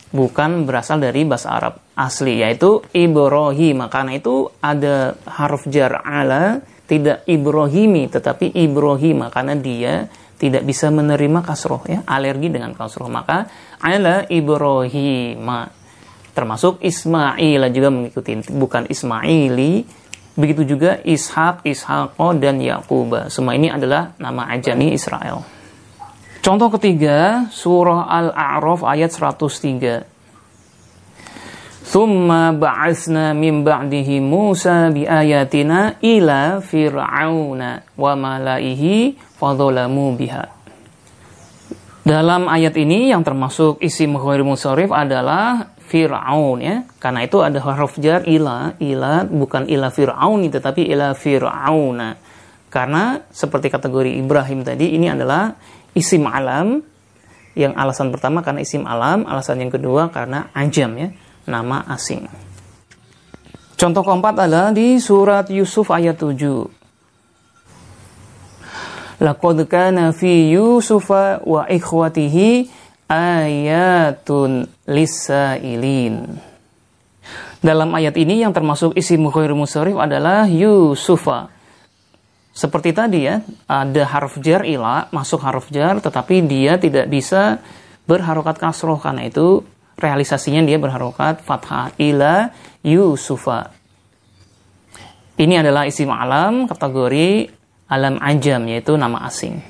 Bukan 0.09 0.65
berasal 0.65 1.05
dari 1.05 1.29
bahasa 1.29 1.53
Arab 1.53 1.85
asli 1.93 2.41
yaitu 2.41 2.81
Ibrahim. 2.97 3.85
Karena 3.93 4.17
itu 4.17 4.49
ada 4.65 5.15
haruf 5.29 5.69
jar 5.69 6.01
ala 6.01 6.65
tidak 6.89 7.29
Ibrahimi 7.29 8.09
tetapi 8.09 8.57
Ibrahim. 8.57 9.29
Karena 9.29 9.55
dia 9.59 10.09
tidak 10.39 10.65
bisa 10.65 10.89
menerima 10.89 11.43
kasroh 11.45 11.83
ya 11.85 12.01
alergi 12.09 12.49
dengan 12.49 12.73
kasroh. 12.73 13.11
Maka 13.11 13.51
ala 13.85 14.25
Ibrahim 14.33 15.45
termasuk 16.33 16.81
Ismail 16.81 17.69
juga 17.75 17.89
mengikuti. 17.91 18.33
Bukan 18.49 18.89
Ismaili 18.89 19.85
begitu 20.39 20.63
juga 20.63 21.03
Ishak 21.03 21.67
Ishaqo 21.67 22.39
dan 22.39 22.63
Yakub 22.63 23.27
semua 23.27 23.59
ini 23.59 23.75
adalah 23.75 24.15
nama 24.23 24.47
ajami 24.55 24.95
Israel 24.95 25.58
contoh 26.43 26.69
ketiga 26.78 27.47
surah 27.51 28.06
Al-A'raf 28.09 28.82
ayat 28.86 29.10
103 29.15 30.19
Thumma 31.89 32.52
ba'athna 32.52 33.32
min 33.32 33.65
ba'dihi 33.65 34.20
Musa 34.20 34.93
bi 34.93 35.09
ayatina 35.09 35.97
ila 36.05 36.60
fir'auna 36.60 37.97
wa 37.97 38.12
malaihi 38.12 39.16
fadhalamu 39.40 40.12
biha. 40.12 40.44
Dalam 42.05 42.44
ayat 42.44 42.77
ini 42.77 43.09
yang 43.09 43.24
termasuk 43.24 43.81
isim 43.81 44.20
ghair 44.20 44.44
musarif 44.44 44.93
adalah 44.93 45.73
Fir'aun 45.89 46.60
ya. 46.60 46.85
Karena 47.01 47.24
itu 47.24 47.40
ada 47.40 47.56
huruf 47.56 47.97
jar 47.97 48.24
ila, 48.28 48.77
ila 48.81 49.24
bukan 49.24 49.65
ila 49.65 49.89
Fir'aun 49.89 50.44
tetapi 50.44 50.89
ila 50.93 51.16
Fir'auna. 51.16 52.20
Karena 52.69 53.24
seperti 53.32 53.73
kategori 53.73 54.12
Ibrahim 54.20 54.60
tadi 54.60 54.93
ini 54.93 55.09
adalah 55.09 55.56
isim 55.99 56.23
alam 56.31 56.87
yang 57.59 57.75
alasan 57.75 58.15
pertama 58.15 58.39
karena 58.47 58.62
isim 58.62 58.87
alam, 58.87 59.27
alasan 59.27 59.59
yang 59.66 59.75
kedua 59.75 60.15
karena 60.15 60.47
ajam 60.55 60.95
ya 60.95 61.11
nama 61.51 61.83
asing. 61.91 62.31
Contoh 63.79 64.03
keempat 64.07 64.47
adalah 64.47 64.70
di 64.70 64.99
surat 65.03 65.51
Yusuf 65.51 65.91
ayat 65.91 66.19
7. 66.19 66.39
Laqad 69.19 69.59
kana 69.66 70.15
fi 70.15 70.55
Yusufa 70.55 71.43
wa 71.43 71.66
ikhwatihi 71.66 72.70
ayatun 73.11 74.70
lisailin. 74.87 76.39
Dalam 77.59 77.91
ayat 77.91 78.15
ini 78.15 78.47
yang 78.47 78.55
termasuk 78.55 78.95
isi 78.95 79.19
mukhair 79.19 79.51
musarif 79.51 79.99
adalah 79.99 80.47
Yusufa. 80.47 81.51
Seperti 82.59 82.91
tadi 82.91 83.23
ya, 83.23 83.39
ada 83.71 84.03
harf 84.03 84.35
jar 84.43 84.67
ila, 84.67 85.07
masuk 85.15 85.47
harf 85.47 85.71
jar, 85.71 86.03
tetapi 86.03 86.43
dia 86.43 86.75
tidak 86.75 87.07
bisa 87.07 87.63
berharokat 88.11 88.59
kasroh 88.59 88.99
karena 88.99 89.31
itu 89.31 89.63
realisasinya 89.95 90.67
dia 90.67 90.75
berharokat 90.75 91.39
fathah 91.47 91.95
ila 92.03 92.51
Yusufa. 92.83 93.71
Ini 95.39 95.63
adalah 95.63 95.87
isim 95.87 96.11
alam 96.11 96.67
kategori 96.67 97.47
alam 97.87 98.19
ajam 98.19 98.67
yaitu 98.67 98.99
nama 98.99 99.23
asing. 99.31 99.63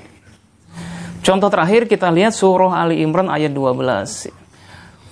Contoh 1.21 1.53
terakhir 1.53 1.85
kita 1.85 2.09
lihat 2.09 2.33
surah 2.33 2.73
Ali 2.73 3.05
Imran 3.05 3.29
ayat 3.29 3.53
12. 3.53 4.33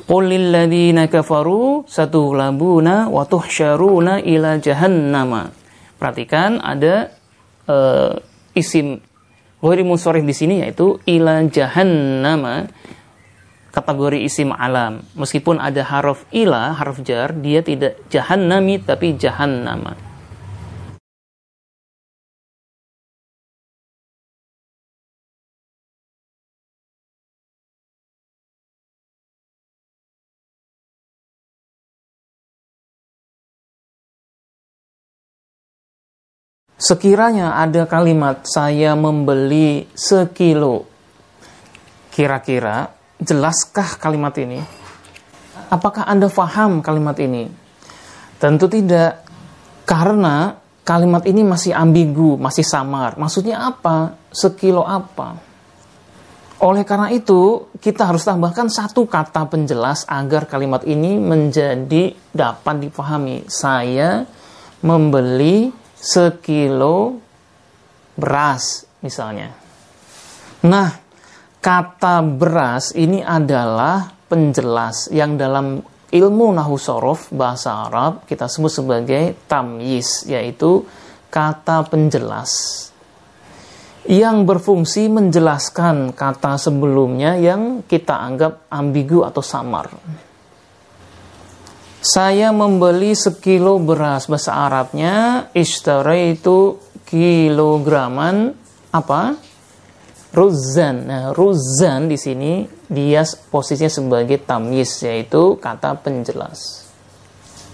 Qulil 0.10 0.50
ladzina 0.50 1.06
kafaru 1.06 1.86
satughlabuna 1.86 3.06
wa 3.06 3.22
tuhsyaruna 3.22 4.18
ila 4.26 4.58
jahannama. 4.58 5.54
Perhatikan 6.02 6.58
ada 6.58 7.17
uh, 7.68 8.18
isim 8.56 9.04
ghairi 9.62 9.84
munsharif 9.84 10.24
di 10.24 10.36
sini 10.36 10.56
yaitu 10.66 10.98
ila 11.06 11.44
jahannama 11.48 12.72
kategori 13.78 14.26
isim 14.26 14.50
alam. 14.50 15.06
Meskipun 15.14 15.62
ada 15.62 15.86
harf 15.86 16.26
ila, 16.34 16.74
harf 16.74 16.98
jar, 17.06 17.30
dia 17.38 17.62
tidak 17.62 18.02
jahannami 18.10 18.82
tapi 18.82 19.14
jahannama. 19.14 20.07
Sekiranya 36.78 37.58
ada 37.58 37.90
kalimat 37.90 38.46
saya 38.46 38.94
membeli 38.94 39.90
sekilo, 39.98 40.86
kira-kira 42.14 42.94
jelaskah 43.18 43.98
kalimat 43.98 44.38
ini? 44.38 44.62
Apakah 45.74 46.06
Anda 46.06 46.30
faham 46.30 46.86
kalimat 46.86 47.18
ini? 47.18 47.50
Tentu 48.38 48.70
tidak, 48.70 49.26
karena 49.90 50.54
kalimat 50.86 51.26
ini 51.26 51.42
masih 51.42 51.74
ambigu, 51.74 52.38
masih 52.38 52.62
samar. 52.62 53.18
Maksudnya 53.18 53.74
apa? 53.74 54.14
Sekilo 54.30 54.86
apa? 54.86 55.34
Oleh 56.62 56.86
karena 56.86 57.10
itu, 57.10 57.74
kita 57.82 58.06
harus 58.06 58.22
tambahkan 58.22 58.70
satu 58.70 59.10
kata 59.10 59.50
penjelas 59.50 60.06
agar 60.06 60.46
kalimat 60.46 60.86
ini 60.86 61.18
menjadi 61.18 62.14
dapat 62.30 62.86
dipahami. 62.86 63.50
Saya 63.50 64.30
membeli 64.86 65.87
sekilo 65.98 67.18
beras, 68.18 68.86
misalnya. 69.02 69.54
Nah, 70.66 70.90
kata 71.62 72.22
beras 72.26 72.94
ini 72.98 73.22
adalah 73.22 74.10
penjelas 74.30 75.12
yang 75.14 75.38
dalam 75.38 75.82
ilmu 76.08 76.48
nahu 76.56 76.80
sorof 76.80 77.28
bahasa 77.36 77.88
Arab 77.88 78.24
kita 78.24 78.48
sebut 78.48 78.72
sebagai 78.72 79.24
tamyiz 79.48 80.24
yaitu 80.28 80.88
kata 81.28 81.84
penjelas 81.92 82.88
yang 84.08 84.48
berfungsi 84.48 85.12
menjelaskan 85.12 86.16
kata 86.16 86.56
sebelumnya 86.56 87.36
yang 87.36 87.84
kita 87.84 88.16
anggap 88.16 88.72
ambigu 88.72 89.28
atau 89.28 89.44
samar. 89.44 89.92
Saya 92.08 92.56
membeli 92.56 93.12
sekilo 93.12 93.84
beras 93.84 94.32
bahasa 94.32 94.56
Arabnya 94.56 95.52
ishtara 95.52 96.16
itu 96.16 96.80
kilograman 97.04 98.56
apa? 98.96 99.36
Ruzan. 100.32 101.04
Nah, 101.04 101.36
ruzan 101.36 102.08
di 102.08 102.16
sini 102.16 102.64
dia 102.88 103.28
posisinya 103.52 103.92
sebagai 103.92 104.40
tamyiz 104.40 105.04
yaitu 105.04 105.60
kata 105.60 106.00
penjelas. 106.00 106.88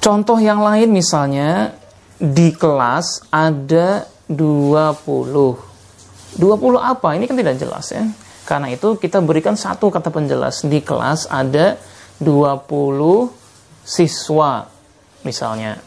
Contoh 0.01 0.41
yang 0.41 0.65
lain 0.65 0.89
misalnya 0.89 1.77
di 2.17 2.57
kelas 2.57 3.29
ada 3.29 4.09
20. 4.33 6.41
20 6.41 6.81
apa? 6.81 7.13
Ini 7.13 7.29
kan 7.29 7.37
tidak 7.37 7.61
jelas 7.61 7.85
ya. 7.93 8.01
Karena 8.49 8.73
itu 8.73 8.97
kita 8.97 9.21
berikan 9.21 9.53
satu 9.53 9.93
kata 9.93 10.09
penjelas. 10.09 10.65
Di 10.65 10.81
kelas 10.81 11.29
ada 11.29 11.77
20 12.17 13.42
siswa 13.83 14.67
misalnya. 15.27 15.79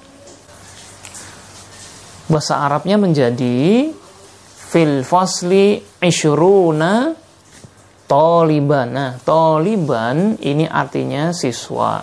Bahasa 2.27 2.61
Arabnya 2.61 3.01
menjadi 3.01 3.91
fil 4.67 5.07
fasli 5.07 5.79
isyuruna 6.03 7.15
toliban. 8.11 8.89
Nah, 8.91 9.13
toliban 9.23 10.39
ini 10.43 10.67
artinya 10.67 11.31
siswa. 11.31 12.03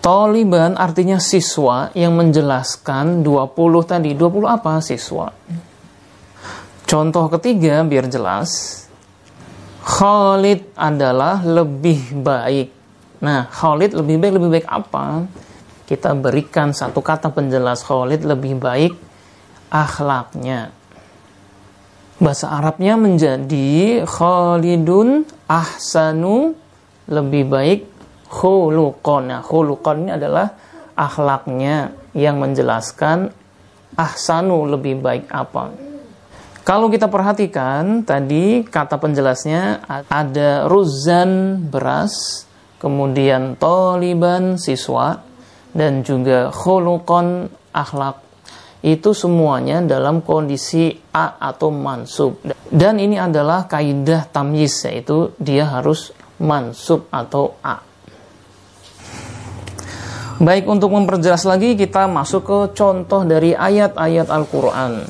Toliban 0.00 0.80
artinya 0.80 1.20
siswa 1.20 1.92
yang 1.92 2.16
menjelaskan 2.16 3.20
20 3.20 3.84
tadi. 3.84 4.16
20 4.16 4.48
apa? 4.48 4.80
Siswa. 4.80 5.28
Contoh 6.88 7.28
ketiga 7.36 7.84
biar 7.84 8.08
jelas. 8.08 8.80
Khalid 9.84 10.72
adalah 10.76 11.44
lebih 11.44 12.16
baik. 12.16 12.79
Nah, 13.20 13.48
Khalid 13.48 13.92
lebih 13.92 14.16
baik 14.16 14.32
lebih 14.40 14.50
baik 14.60 14.66
apa? 14.68 15.28
Kita 15.84 16.16
berikan 16.16 16.72
satu 16.72 17.04
kata 17.04 17.28
penjelas 17.32 17.84
Khalid 17.84 18.24
lebih 18.24 18.56
baik 18.56 18.92
akhlaknya 19.70 20.80
bahasa 22.20 22.52
Arabnya 22.52 23.00
menjadi 23.00 24.04
Khalidun 24.04 25.24
ahsanu 25.48 26.52
lebih 27.08 27.48
baik 27.48 27.80
khuluqon. 28.28 29.32
Nah, 29.32 29.40
khuluqon 29.40 30.06
ini 30.06 30.10
adalah 30.14 30.52
akhlaknya 30.94 31.96
yang 32.12 32.36
menjelaskan 32.36 33.32
ahsanu 33.96 34.68
lebih 34.68 35.00
baik 35.00 35.26
apa. 35.32 35.72
Kalau 36.60 36.92
kita 36.92 37.08
perhatikan 37.08 38.04
tadi 38.04 38.62
kata 38.68 39.00
penjelasnya 39.00 39.88
ada 40.12 40.68
ruzan 40.68 41.56
beras, 41.72 42.44
kemudian 42.80 43.60
toliban 43.60 44.56
siswa, 44.56 45.20
dan 45.70 46.02
juga 46.02 46.50
khuluqon 46.50 47.46
akhlak 47.70 48.26
itu 48.80 49.12
semuanya 49.12 49.84
dalam 49.84 50.24
kondisi 50.24 50.96
a 51.12 51.36
atau 51.36 51.68
mansub. 51.68 52.40
Dan 52.64 52.96
ini 52.96 53.20
adalah 53.20 53.68
kaidah 53.68 54.24
tamyiz 54.32 54.88
yaitu 54.88 55.36
dia 55.36 55.68
harus 55.68 56.16
mansub 56.40 57.04
atau 57.12 57.60
a. 57.60 57.84
Baik 60.40 60.64
untuk 60.72 60.96
memperjelas 60.96 61.44
lagi 61.44 61.76
kita 61.76 62.08
masuk 62.08 62.48
ke 62.48 62.58
contoh 62.72 63.28
dari 63.28 63.52
ayat-ayat 63.52 64.32
Al-Qur'an. 64.32 65.04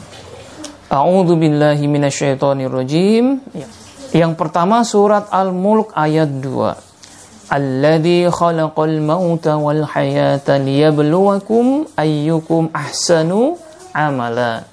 A'udzu 0.90 1.38
billahi 1.38 1.86
minasyaitonir 1.86 2.66
rajim. 2.66 3.38
Ya. 3.54 3.70
Yang 4.10 4.34
pertama 4.34 4.82
surat 4.82 5.30
Al-Mulk 5.30 5.94
ayat 5.94 6.42
2. 6.42 6.89
Alladzi 7.50 8.30
khalaqal 8.30 9.02
mauta 9.02 9.58
wal 9.58 9.82
hayata 9.82 10.54
liyabluwakum 10.62 11.82
ayyukum 11.98 12.70
ahsanu 12.70 13.58
amala. 13.90 14.70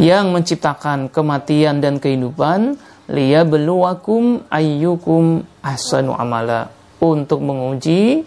Yang 0.00 0.24
menciptakan 0.32 1.12
kematian 1.12 1.84
dan 1.84 2.00
kehidupan 2.00 2.80
liyabluwakum 3.12 4.48
ayyukum 4.48 5.44
ahsanu 5.60 6.16
amala. 6.16 6.72
Untuk 7.04 7.44
menguji 7.44 8.24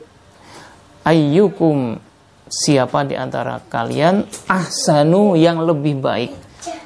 ayyukum 1.01 1.97
siapa 2.45 3.09
di 3.09 3.17
antara 3.17 3.57
kalian 3.73 4.29
ahsanu 4.45 5.33
yang 5.33 5.65
lebih 5.65 5.97
baik. 5.97 6.31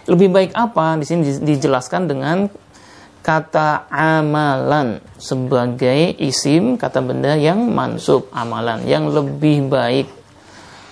Lebih 0.07 0.31
baik 0.31 0.51
apa? 0.55 0.95
Di 0.95 1.03
sini 1.03 1.35
dijelaskan 1.43 2.07
dengan 2.07 2.47
kata 3.23 3.87
amalan 3.87 4.99
sebagai 5.15 6.19
isim 6.19 6.75
kata 6.75 6.99
benda 6.99 7.39
yang 7.39 7.71
mansub 7.71 8.27
amalan 8.35 8.83
yang 8.83 9.07
lebih 9.07 9.71
baik. 9.71 10.11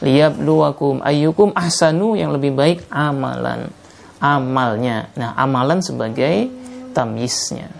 Liyabluwakum 0.01 1.05
ayyukum 1.05 1.53
ahsanu 1.53 2.17
yang 2.17 2.33
lebih 2.33 2.55
baik 2.57 2.87
amalan 2.89 3.69
amalnya. 4.17 5.13
Nah 5.13 5.37
amalan 5.37 5.83
sebagai 5.83 6.49
tamyiznya 6.91 7.71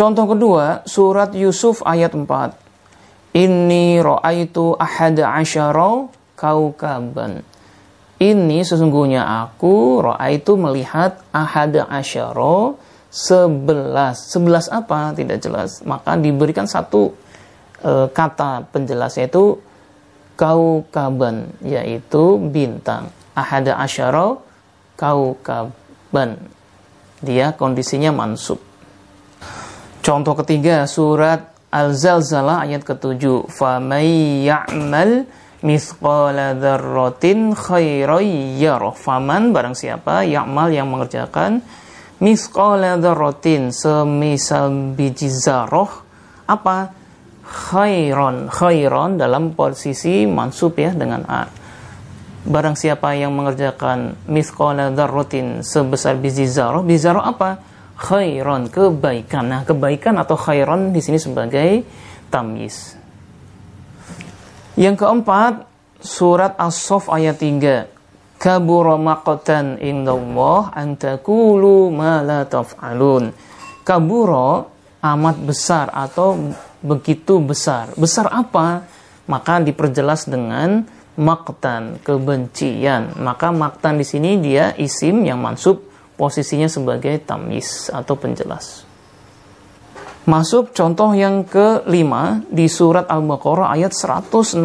contoh 0.00 0.32
kedua 0.32 0.86
surat 0.88 1.34
Yusuf 1.36 1.84
ayat 1.84 2.16
4 2.16 3.36
Inni 3.36 4.02
ra'aitu 4.02 4.74
ahada 4.74 5.38
asyara 5.38 6.10
kaukaban 6.34 7.46
ini 8.20 8.60
sesungguhnya 8.60 9.24
aku 9.24 10.04
roa 10.04 10.28
itu 10.28 10.52
melihat 10.60 11.24
ahad 11.32 11.72
asyara 11.88 12.76
sebelas. 13.08 14.28
Sebelas 14.28 14.68
apa? 14.68 15.16
Tidak 15.16 15.40
jelas. 15.40 15.80
Maka 15.88 16.20
diberikan 16.20 16.68
satu 16.68 17.16
e, 17.80 18.12
kata 18.12 18.68
penjelas 18.68 19.16
yaitu 19.16 19.56
kau 20.36 20.84
kaban 20.92 21.48
yaitu 21.64 22.36
bintang. 22.52 23.08
Ahad 23.32 23.72
kau 25.00 25.40
kaban 25.40 26.36
Dia 27.24 27.56
kondisinya 27.56 28.12
mansub. 28.12 28.60
Contoh 30.04 30.36
ketiga 30.44 30.84
surat 30.84 31.52
Al-Zalzalah 31.72 32.68
ayat 32.68 32.84
ke-7. 32.84 33.48
Famay 33.48 34.44
mithqala 35.60 36.56
dzarratin 36.56 37.52
khairan 37.52 38.24
yarah. 38.56 38.96
Faman 38.96 39.52
barang 39.52 39.76
siapa 39.76 40.24
ya'mal 40.24 40.72
yang 40.72 40.88
mengerjakan 40.88 41.60
mithqala 42.20 42.96
dzarratin 43.00 43.72
semisal 43.72 44.96
biji 44.96 45.28
zarah 45.28 45.90
apa? 46.48 46.96
khairon 47.50 48.46
khairon 48.46 49.18
dalam 49.18 49.58
posisi 49.58 50.22
mansub 50.22 50.78
ya 50.78 50.94
dengan 50.94 51.26
a. 51.26 51.50
Barang 52.46 52.78
siapa 52.78 53.12
yang 53.18 53.34
mengerjakan 53.34 54.16
mithqala 54.30 54.94
dzarratin 54.94 55.66
sebesar 55.66 56.16
biji 56.16 56.46
zarah, 56.46 56.80
biji 56.80 57.10
zarah 57.10 57.26
apa? 57.26 57.60
khairon 58.00 58.72
kebaikan. 58.72 59.44
Nah, 59.44 59.62
kebaikan 59.68 60.16
atau 60.16 60.38
khairon 60.38 60.94
di 60.94 61.04
sini 61.04 61.20
sebagai 61.20 61.84
tamyiz. 62.32 62.99
Yang 64.80 65.04
keempat, 65.04 65.68
surat 66.00 66.56
As-Saff 66.56 67.12
ayat 67.12 67.36
3. 67.36 68.40
Kabura 68.40 68.96
maqatan 68.96 69.76
indallah 69.76 70.72
an 70.72 70.96
taqulu 70.96 71.92
ma 71.92 72.24
la 72.24 72.48
taf'alun. 72.48 73.28
Kabura 73.84 74.64
amat 75.04 75.36
besar 75.44 75.92
atau 75.92 76.56
begitu 76.80 77.44
besar. 77.44 77.92
Besar 77.92 78.32
apa? 78.32 78.88
Maka 79.28 79.60
diperjelas 79.60 80.24
dengan 80.24 80.88
maktan, 81.20 82.00
kebencian. 82.00 83.20
Maka 83.20 83.52
maktan 83.52 84.00
di 84.00 84.08
sini 84.08 84.40
dia 84.40 84.72
isim 84.80 85.28
yang 85.28 85.44
mansub 85.44 85.84
posisinya 86.16 86.72
sebagai 86.72 87.20
tamyiz 87.20 87.92
atau 87.92 88.16
penjelas. 88.16 88.88
Masuk 90.30 90.70
contoh 90.70 91.10
yang 91.10 91.42
kelima 91.42 92.38
di 92.46 92.70
surat 92.70 93.10
Al-Baqarah 93.10 93.74
ayat 93.74 93.90
165. 93.90 94.62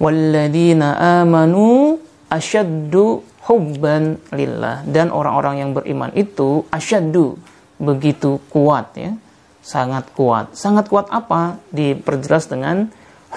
Walladzina 0.00 1.20
amanu 1.20 2.00
asyaddu 2.32 3.20
hubban 3.44 4.16
lillah. 4.32 4.80
Dan 4.88 5.12
orang-orang 5.12 5.60
yang 5.60 5.76
beriman 5.76 6.08
itu 6.16 6.64
asyaddu, 6.72 7.36
begitu 7.76 8.40
kuat 8.48 8.96
ya. 8.96 9.12
Sangat 9.60 10.08
kuat. 10.16 10.56
Sangat 10.56 10.88
kuat 10.88 11.12
apa? 11.12 11.60
Diperjelas 11.68 12.48
dengan 12.48 12.88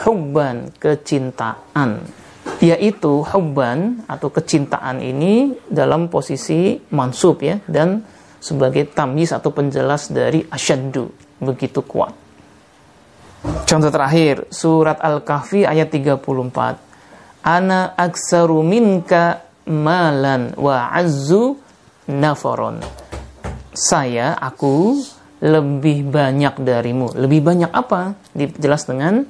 hubban, 0.07 0.71
kecintaan. 0.79 1.99
Yaitu 2.63 3.27
hubban 3.27 4.07
atau 4.07 4.31
kecintaan 4.31 5.03
ini 5.03 5.51
dalam 5.67 6.07
posisi 6.07 6.79
mansub 6.95 7.43
ya 7.43 7.59
dan 7.67 8.07
sebagai 8.41 8.89
tamyiz 8.89 9.31
atau 9.31 9.53
penjelas 9.53 10.09
dari 10.09 10.41
asyaddu, 10.49 11.13
begitu 11.37 11.85
kuat. 11.85 12.17
Contoh 13.41 13.89
terakhir, 13.93 14.49
surat 14.49 14.97
Al-Kahfi 15.01 15.65
ayat 15.65 15.93
34. 15.93 17.45
Ana 17.45 17.93
aksaru 17.97 18.61
minka 18.61 19.41
malan 19.65 20.53
wa 20.57 20.93
azzu 20.93 21.57
nafaron. 22.09 22.81
Saya, 23.73 24.37
aku 24.37 24.99
lebih 25.41 26.05
banyak 26.05 26.61
darimu. 26.61 27.17
Lebih 27.17 27.41
banyak 27.41 27.71
apa? 27.73 28.13
Dijelas 28.37 28.85
dengan 28.85 29.25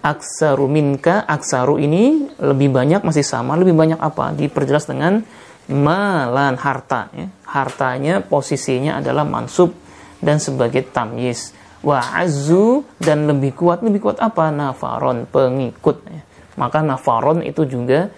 aksaru 0.00 0.64
minka. 0.64 1.28
Aksaru 1.28 1.76
ini 1.76 2.32
lebih 2.40 2.72
banyak 2.72 3.04
masih 3.04 3.26
sama. 3.26 3.60
Lebih 3.60 3.76
banyak 3.76 4.00
apa? 4.00 4.32
Diperjelas 4.32 4.88
dengan 4.88 5.20
malan 5.70 6.60
harta 6.60 7.08
ya. 7.16 7.28
hartanya 7.48 8.20
posisinya 8.20 9.00
adalah 9.00 9.24
mansub 9.24 9.72
dan 10.20 10.36
sebagai 10.36 10.84
tamyiz 10.92 11.56
wa 11.80 12.00
azu 12.00 12.84
dan 13.00 13.28
lebih 13.28 13.56
kuat 13.56 13.80
lebih 13.80 14.08
kuat 14.08 14.18
apa 14.20 14.52
nafaron 14.52 15.24
pengikut 15.24 15.96
ya. 16.04 16.20
maka 16.60 16.84
nafaron 16.84 17.40
itu 17.40 17.64
juga 17.64 18.12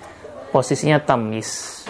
posisinya 0.50 0.98
tamyiz 1.02 1.82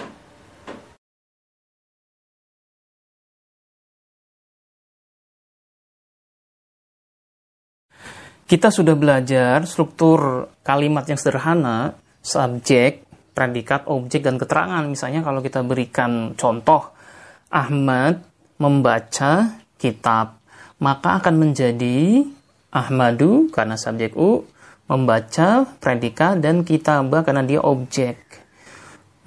kita 8.46 8.70
sudah 8.70 8.94
belajar 8.94 9.64
struktur 9.66 10.52
kalimat 10.62 11.02
yang 11.08 11.18
sederhana 11.18 11.98
subjek 12.22 13.05
predikat, 13.36 13.84
objek, 13.92 14.24
dan 14.24 14.40
keterangan. 14.40 14.80
Misalnya 14.88 15.20
kalau 15.20 15.44
kita 15.44 15.60
berikan 15.60 16.32
contoh, 16.32 16.96
Ahmad 17.52 18.24
membaca 18.56 19.60
kitab, 19.76 20.40
maka 20.80 21.20
akan 21.20 21.36
menjadi 21.36 22.24
Ahmadu 22.72 23.52
karena 23.52 23.76
subjek 23.76 24.16
U, 24.16 24.48
membaca 24.88 25.68
predikat, 25.76 26.40
dan 26.40 26.64
kitabah 26.64 27.20
karena 27.20 27.44
dia 27.44 27.60
objek. 27.60 28.16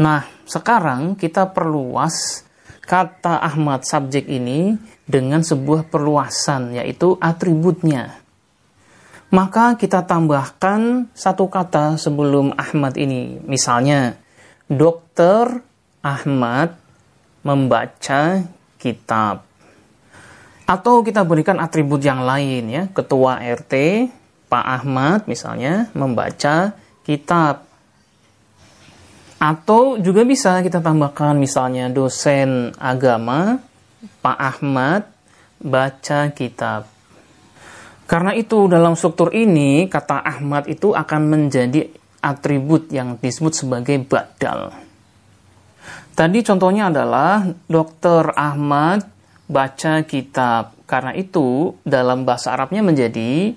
Nah, 0.02 0.26
sekarang 0.50 1.14
kita 1.14 1.54
perluas 1.54 2.42
kata 2.82 3.46
Ahmad 3.46 3.86
subjek 3.86 4.26
ini 4.26 4.74
dengan 5.06 5.46
sebuah 5.46 5.86
perluasan, 5.86 6.82
yaitu 6.82 7.14
atributnya 7.22 8.18
maka 9.30 9.78
kita 9.78 10.02
tambahkan 10.06 11.06
satu 11.14 11.46
kata 11.46 12.02
sebelum 12.02 12.54
Ahmad 12.58 12.98
ini. 12.98 13.38
Misalnya, 13.46 14.18
Dokter 14.66 15.62
Ahmad 16.02 16.74
membaca 17.46 18.46
kitab. 18.82 19.46
Atau 20.70 21.02
kita 21.02 21.26
berikan 21.26 21.58
atribut 21.58 22.02
yang 22.02 22.22
lain 22.22 22.70
ya, 22.70 22.84
Ketua 22.94 23.42
RT 23.42 23.74
Pak 24.50 24.66
Ahmad 24.66 25.30
misalnya 25.30 25.94
membaca 25.94 26.74
kitab. 27.06 27.70
Atau 29.38 30.02
juga 30.02 30.26
bisa 30.26 30.60
kita 30.66 30.82
tambahkan 30.82 31.38
misalnya 31.38 31.88
dosen 31.88 32.74
agama 32.82 33.62
Pak 34.22 34.38
Ahmad 34.38 35.06
baca 35.62 36.34
kitab. 36.34 36.99
Karena 38.10 38.34
itu 38.34 38.66
dalam 38.66 38.98
struktur 38.98 39.30
ini 39.38 39.86
kata 39.86 40.26
Ahmad 40.26 40.66
itu 40.66 40.98
akan 40.98 41.22
menjadi 41.30 41.86
atribut 42.26 42.90
yang 42.90 43.22
disebut 43.22 43.54
sebagai 43.54 44.02
badal. 44.02 44.74
Tadi 46.18 46.42
contohnya 46.42 46.90
adalah 46.90 47.46
Dr. 47.70 48.34
Ahmad 48.34 49.06
baca 49.46 50.02
kitab. 50.10 50.74
Karena 50.90 51.14
itu 51.14 51.78
dalam 51.86 52.26
bahasa 52.26 52.58
Arabnya 52.58 52.82
menjadi 52.82 53.54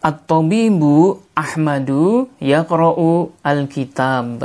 At-Tabibu 0.00 1.20
Ahmadu 1.36 2.32
Yaqra'u 2.40 3.36
Al-Kitab. 3.44 4.42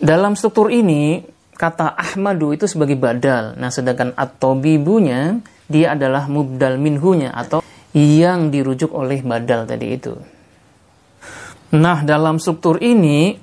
Dalam 0.00 0.34
struktur 0.34 0.72
ini, 0.72 1.22
kata 1.54 1.94
Ahmadu 1.94 2.50
itu 2.56 2.66
sebagai 2.66 2.98
badal. 2.98 3.54
Nah, 3.54 3.70
sedangkan 3.70 4.16
At-Tabibunya, 4.18 5.38
dia 5.70 5.94
adalah 5.94 6.26
mubdal 6.26 6.80
minhunya 6.82 7.30
atau 7.30 7.62
yang 7.94 8.50
dirujuk 8.50 8.90
oleh 8.90 9.22
badal 9.22 9.64
tadi 9.64 9.86
itu. 9.94 10.14
Nah, 11.74 12.02
dalam 12.02 12.42
struktur 12.42 12.82
ini, 12.82 13.38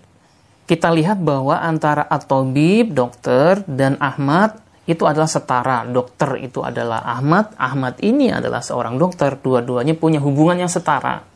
kita 0.68 0.92
lihat 0.92 1.20
bahwa 1.24 1.60
antara 1.60 2.04
At-Tabib, 2.08 2.92
dokter, 2.92 3.64
dan 3.68 3.96
Ahmad 4.00 4.60
itu 4.88 5.08
adalah 5.08 5.28
setara. 5.28 5.88
Dokter 5.88 6.40
itu 6.44 6.64
adalah 6.64 7.04
Ahmad, 7.04 7.56
Ahmad 7.56 8.00
ini 8.04 8.32
adalah 8.32 8.60
seorang 8.60 9.00
dokter. 9.00 9.40
Dua-duanya 9.40 9.96
punya 9.96 10.20
hubungan 10.20 10.60
yang 10.60 10.72
setara. 10.72 11.31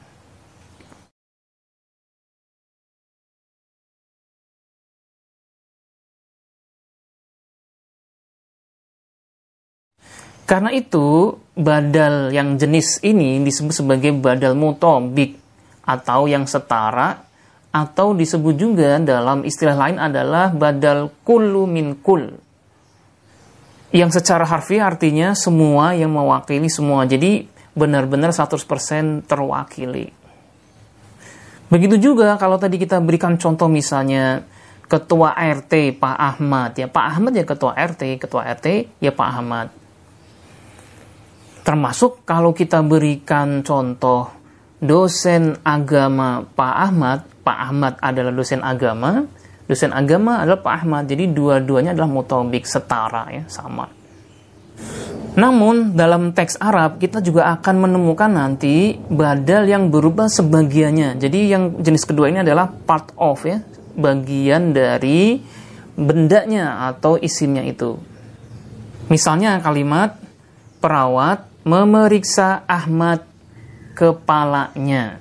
Karena 10.46 10.70
itu, 10.70 11.34
badal 11.58 12.30
yang 12.30 12.62
jenis 12.62 13.02
ini 13.02 13.42
disebut 13.42 13.74
sebagai 13.74 14.14
badal 14.14 14.54
mutobik 14.54 15.42
atau 15.82 16.30
yang 16.30 16.46
setara 16.46 17.26
atau 17.74 18.16
disebut 18.16 18.56
juga 18.56 19.02
dalam 19.02 19.44
istilah 19.44 19.76
lain 19.76 19.98
adalah 20.00 20.54
badal 20.54 21.12
kullu 21.28 21.68
min 21.68 21.98
kul 22.00 22.32
yang 23.96 24.12
secara 24.12 24.44
harfiah 24.44 24.92
artinya 24.92 25.32
semua 25.32 25.96
yang 25.96 26.12
mewakili 26.12 26.68
semua. 26.68 27.08
Jadi 27.08 27.48
benar-benar 27.76 28.36
100% 28.36 29.24
terwakili. 29.24 30.12
Begitu 31.72 32.12
juga 32.12 32.36
kalau 32.36 32.60
tadi 32.60 32.76
kita 32.76 33.00
berikan 33.00 33.40
contoh 33.40 33.72
misalnya 33.72 34.44
ketua 34.86 35.34
RT 35.34 35.98
Pak 35.98 36.18
Ahmad 36.20 36.78
ya 36.78 36.86
Pak 36.86 37.06
Ahmad 37.10 37.34
ya 37.34 37.42
ketua 37.42 37.74
RT 37.74 38.22
ketua 38.22 38.46
RT 38.46 39.02
ya 39.02 39.10
Pak 39.10 39.28
Ahmad 39.34 39.68
termasuk 41.66 42.22
kalau 42.24 42.54
kita 42.54 42.86
berikan 42.86 43.66
contoh 43.66 44.30
dosen 44.78 45.58
agama 45.66 46.46
Pak 46.46 46.76
Ahmad 46.78 47.20
Pak 47.42 47.58
Ahmad 47.58 47.94
adalah 48.00 48.32
dosen 48.32 48.62
agama 48.62 49.26
dosen 49.66 49.92
agama 49.92 50.42
adalah 50.42 50.62
Pak 50.62 50.74
Ahmad. 50.86 51.04
Jadi 51.10 51.30
dua-duanya 51.34 51.98
adalah 51.98 52.10
mutobik 52.10 52.66
setara 52.70 53.30
ya, 53.34 53.44
sama. 53.50 53.90
Namun 55.36 56.00
dalam 56.00 56.32
teks 56.32 56.56
Arab 56.64 56.96
kita 56.96 57.20
juga 57.20 57.52
akan 57.60 57.76
menemukan 57.90 58.32
nanti 58.32 58.96
badal 58.96 59.68
yang 59.68 59.92
berubah 59.92 60.32
sebagiannya. 60.32 61.20
Jadi 61.20 61.40
yang 61.52 61.64
jenis 61.84 62.08
kedua 62.08 62.32
ini 62.32 62.40
adalah 62.40 62.72
part 62.72 63.12
of 63.20 63.44
ya, 63.44 63.60
bagian 64.00 64.72
dari 64.72 65.44
bendanya 65.96 66.88
atau 66.92 67.20
isimnya 67.20 67.68
itu. 67.68 68.00
Misalnya 69.12 69.60
kalimat 69.60 70.16
perawat 70.80 71.55
memeriksa 71.66 72.62
Ahmad 72.70 73.26
kepalanya. 73.98 75.18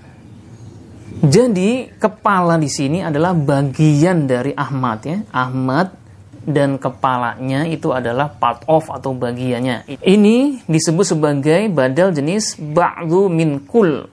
Jadi 1.24 1.88
kepala 1.96 2.60
di 2.60 2.68
sini 2.68 3.00
adalah 3.00 3.32
bagian 3.32 4.28
dari 4.28 4.52
Ahmad 4.52 4.98
ya. 5.08 5.18
Ahmad 5.32 5.96
dan 6.44 6.76
kepalanya 6.76 7.64
itu 7.64 7.88
adalah 7.96 8.28
part 8.28 8.68
of 8.68 8.84
atau 8.92 9.16
bagiannya. 9.16 9.88
Ini 10.04 10.68
disebut 10.68 11.16
sebagai 11.16 11.72
badal 11.72 12.12
jenis 12.12 12.60
ba'du 12.60 13.32
min 13.32 13.64
kul. 13.64 14.04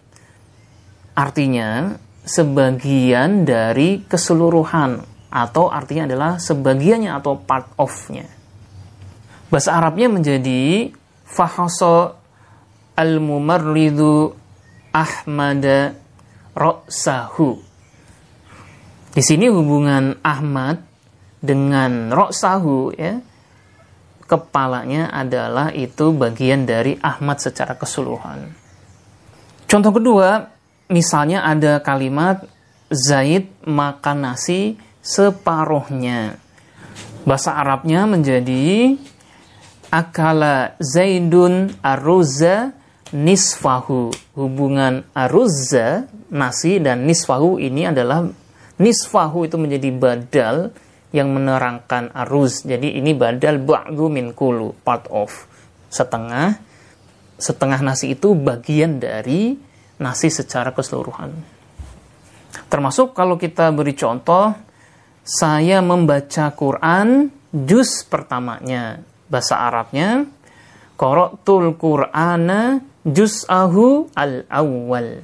Artinya 1.11 1.99
sebagian 2.23 3.43
dari 3.43 4.07
keseluruhan 4.07 5.03
atau 5.27 5.67
artinya 5.67 6.07
adalah 6.07 6.31
sebagiannya 6.39 7.11
atau 7.11 7.35
part 7.35 7.67
of-nya. 7.75 8.29
Bahasa 9.51 9.75
Arabnya 9.75 10.07
menjadi 10.07 10.95
fahaso 11.27 12.20
al-mumarridu 12.95 14.35
ahmada 14.91 15.95
roksahu. 16.55 17.59
Di 19.11 19.19
sini 19.19 19.51
hubungan 19.51 20.23
Ahmad 20.23 20.79
dengan 21.43 22.15
roksahu 22.15 22.95
ya 22.95 23.19
kepalanya 24.23 25.11
adalah 25.11 25.75
itu 25.75 26.15
bagian 26.15 26.63
dari 26.63 26.95
Ahmad 27.03 27.43
secara 27.43 27.75
keseluruhan. 27.75 28.55
Contoh 29.67 29.91
kedua, 29.91 30.47
misalnya 30.87 31.43
ada 31.43 31.83
kalimat 31.83 32.47
Zaid 32.87 33.51
makan 33.67 34.31
nasi 34.31 34.79
separuhnya. 35.03 36.39
Bahasa 37.27 37.55
Arabnya 37.55 38.07
menjadi 38.07 38.95
akala 39.91 40.79
Zaidun 40.79 41.75
aruzza 41.83 42.71
nisfahu. 43.11 44.11
Hubungan 44.35 45.05
aruzza 45.11 46.07
nasi 46.31 46.79
dan 46.79 47.03
nisfahu 47.07 47.59
ini 47.59 47.87
adalah 47.87 48.25
nisfahu 48.79 49.47
itu 49.47 49.55
menjadi 49.59 49.89
badal 49.91 50.55
yang 51.11 51.31
menerangkan 51.35 52.11
aruz. 52.15 52.63
Jadi 52.63 52.95
ini 52.95 53.11
badal 53.11 53.59
ba'du 53.59 54.07
min 54.07 54.31
kulu, 54.31 54.75
part 54.81 55.11
of. 55.11 55.47
Setengah 55.91 56.55
setengah 57.35 57.79
nasi 57.83 58.15
itu 58.15 58.31
bagian 58.37 59.01
dari 59.01 59.57
nasi 59.99 60.31
secara 60.31 60.71
keseluruhan. 60.71 61.33
Termasuk 62.71 63.11
kalau 63.11 63.35
kita 63.35 63.73
beri 63.75 63.91
contoh, 63.97 64.55
saya 65.21 65.83
membaca 65.83 66.53
Quran 66.55 67.27
juz 67.51 68.07
pertamanya. 68.07 69.03
Bahasa 69.31 69.63
Arabnya, 69.63 70.27
Qara'tul 70.99 71.75
Qur'ana 71.79 72.90
juz'ahu 73.07 74.11
al-awwal. 74.13 75.21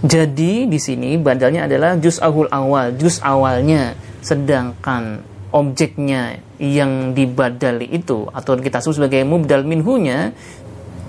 Jadi 0.00 0.64
di 0.68 0.78
sini 0.80 1.20
badalnya 1.20 1.68
adalah 1.68 2.00
juz 2.00 2.16
ahul 2.20 2.48
awal, 2.48 2.96
juz 2.96 3.20
awalnya. 3.20 3.92
Sedangkan 4.24 5.20
objeknya 5.52 6.40
yang 6.56 7.12
dibadali 7.12 7.88
itu 7.92 8.28
atau 8.32 8.56
kita 8.56 8.80
sebut 8.80 9.04
sebagai 9.04 9.22
mubdal 9.28 9.64
minhunya 9.68 10.32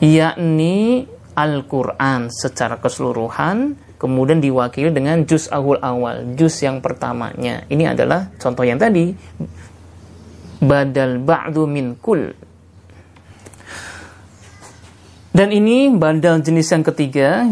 yakni 0.03 1.07
Al-Quran 1.37 2.33
secara 2.33 2.81
keseluruhan 2.81 3.77
kemudian 3.97 4.37
diwakili 4.41 4.93
dengan 4.93 5.25
juz 5.25 5.49
ahul 5.49 5.81
awal, 5.81 6.37
juz 6.37 6.53
yang 6.61 6.81
pertamanya. 6.81 7.65
Ini 7.69 7.93
adalah 7.97 8.29
contoh 8.37 8.65
yang 8.65 8.77
tadi 8.77 9.13
badal 10.61 11.21
ba'du 11.21 11.65
min 11.65 11.97
kul. 11.97 12.33
Dan 15.37 15.53
ini 15.53 15.93
badal 15.93 16.41
jenis 16.41 16.73
yang 16.73 16.81
ketiga 16.81 17.45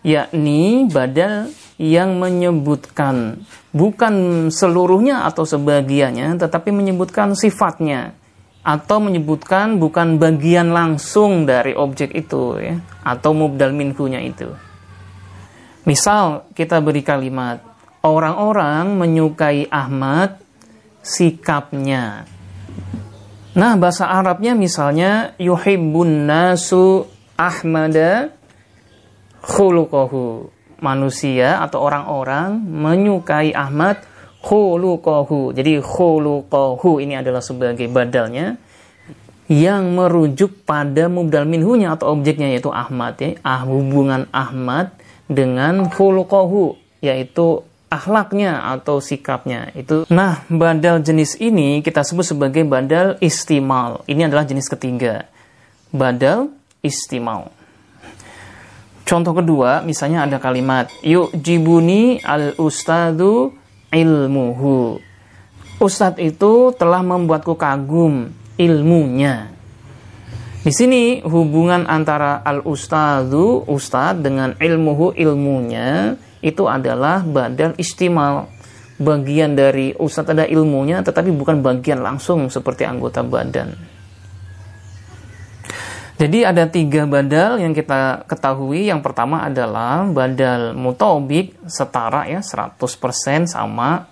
yakni 0.00 0.88
badal 0.88 1.52
yang 1.76 2.16
menyebutkan 2.16 3.44
bukan 3.68 4.48
seluruhnya 4.48 5.28
atau 5.28 5.44
sebagiannya 5.44 6.40
tetapi 6.40 6.72
menyebutkan 6.72 7.36
sifatnya 7.36 8.16
atau 8.64 9.04
menyebutkan 9.04 9.76
bukan 9.76 10.16
bagian 10.16 10.72
langsung 10.72 11.44
dari 11.44 11.76
objek 11.76 12.16
itu 12.16 12.64
ya 12.64 12.80
atau 13.04 13.36
mubdal 13.36 13.76
minhunya 13.76 14.24
itu. 14.24 14.48
Misal 15.84 16.48
kita 16.56 16.80
beri 16.80 17.04
kalimat 17.04 17.60
orang-orang 18.00 18.96
menyukai 18.96 19.68
Ahmad 19.68 20.40
sikapnya. 21.04 22.24
Nah, 23.52 23.72
bahasa 23.76 24.08
Arabnya 24.08 24.56
misalnya 24.56 25.36
yuhibbun 25.36 26.24
nasu 26.24 27.17
Ahmada 27.38 28.34
khulukohu 29.46 30.50
manusia 30.82 31.62
atau 31.62 31.86
orang-orang 31.86 32.58
menyukai 32.58 33.54
Ahmad 33.54 34.02
khulukohu 34.42 35.54
jadi 35.54 35.78
khulukohu 35.78 36.98
ini 36.98 37.14
adalah 37.14 37.42
sebagai 37.42 37.86
badalnya 37.86 38.58
yang 39.48 39.96
merujuk 39.96 40.68
pada 40.68 41.08
mubdal 41.08 41.48
minhunya 41.48 41.96
atau 41.96 42.12
objeknya 42.12 42.52
yaitu 42.52 42.68
Ahmad 42.68 43.16
ya. 43.16 43.40
Ah, 43.40 43.64
hubungan 43.64 44.28
Ahmad 44.28 44.92
dengan 45.24 45.88
khulukohu 45.88 46.76
yaitu 47.00 47.64
akhlaknya 47.88 48.60
atau 48.76 49.00
sikapnya. 49.00 49.72
Itu 49.72 50.04
nah 50.12 50.44
badal 50.52 51.00
jenis 51.00 51.40
ini 51.40 51.80
kita 51.80 52.04
sebut 52.04 52.28
sebagai 52.28 52.68
badal 52.68 53.16
istimal. 53.24 54.04
Ini 54.04 54.28
adalah 54.28 54.44
jenis 54.44 54.68
ketiga. 54.68 55.24
Badal 55.88 56.52
istimal 56.82 57.50
Contoh 59.08 59.32
kedua, 59.32 59.80
misalnya 59.80 60.28
ada 60.28 60.36
kalimat 60.36 60.92
yuk 61.00 61.32
jibuni 61.40 62.20
al 62.20 62.52
ustadu 62.60 63.56
ilmuhu. 63.88 65.00
Ustadz 65.80 66.20
itu 66.20 66.76
telah 66.76 67.00
membuatku 67.00 67.56
kagum 67.56 68.28
ilmunya. 68.60 69.48
Di 70.60 70.68
sini 70.68 71.24
hubungan 71.24 71.88
antara 71.88 72.44
al 72.44 72.60
ustadu 72.68 73.64
ustad 73.64 74.20
dengan 74.20 74.52
ilmuhu 74.60 75.16
ilmunya 75.16 76.12
itu 76.44 76.68
adalah 76.68 77.24
badal 77.24 77.80
istimal. 77.80 78.52
Bagian 79.00 79.56
dari 79.56 79.96
ustadz 79.96 80.36
ada 80.36 80.44
ilmunya 80.44 81.00
tetapi 81.00 81.32
bukan 81.32 81.64
bagian 81.64 82.04
langsung 82.04 82.52
seperti 82.52 82.84
anggota 82.84 83.24
badan. 83.24 83.87
Jadi 86.18 86.42
ada 86.42 86.66
tiga 86.66 87.06
badal 87.06 87.62
yang 87.62 87.70
kita 87.70 88.26
ketahui. 88.26 88.90
Yang 88.90 89.06
pertama 89.06 89.46
adalah 89.46 90.02
badal 90.02 90.74
mutobik 90.74 91.54
setara 91.70 92.26
ya 92.26 92.42
100% 92.42 92.74
sama 93.46 94.02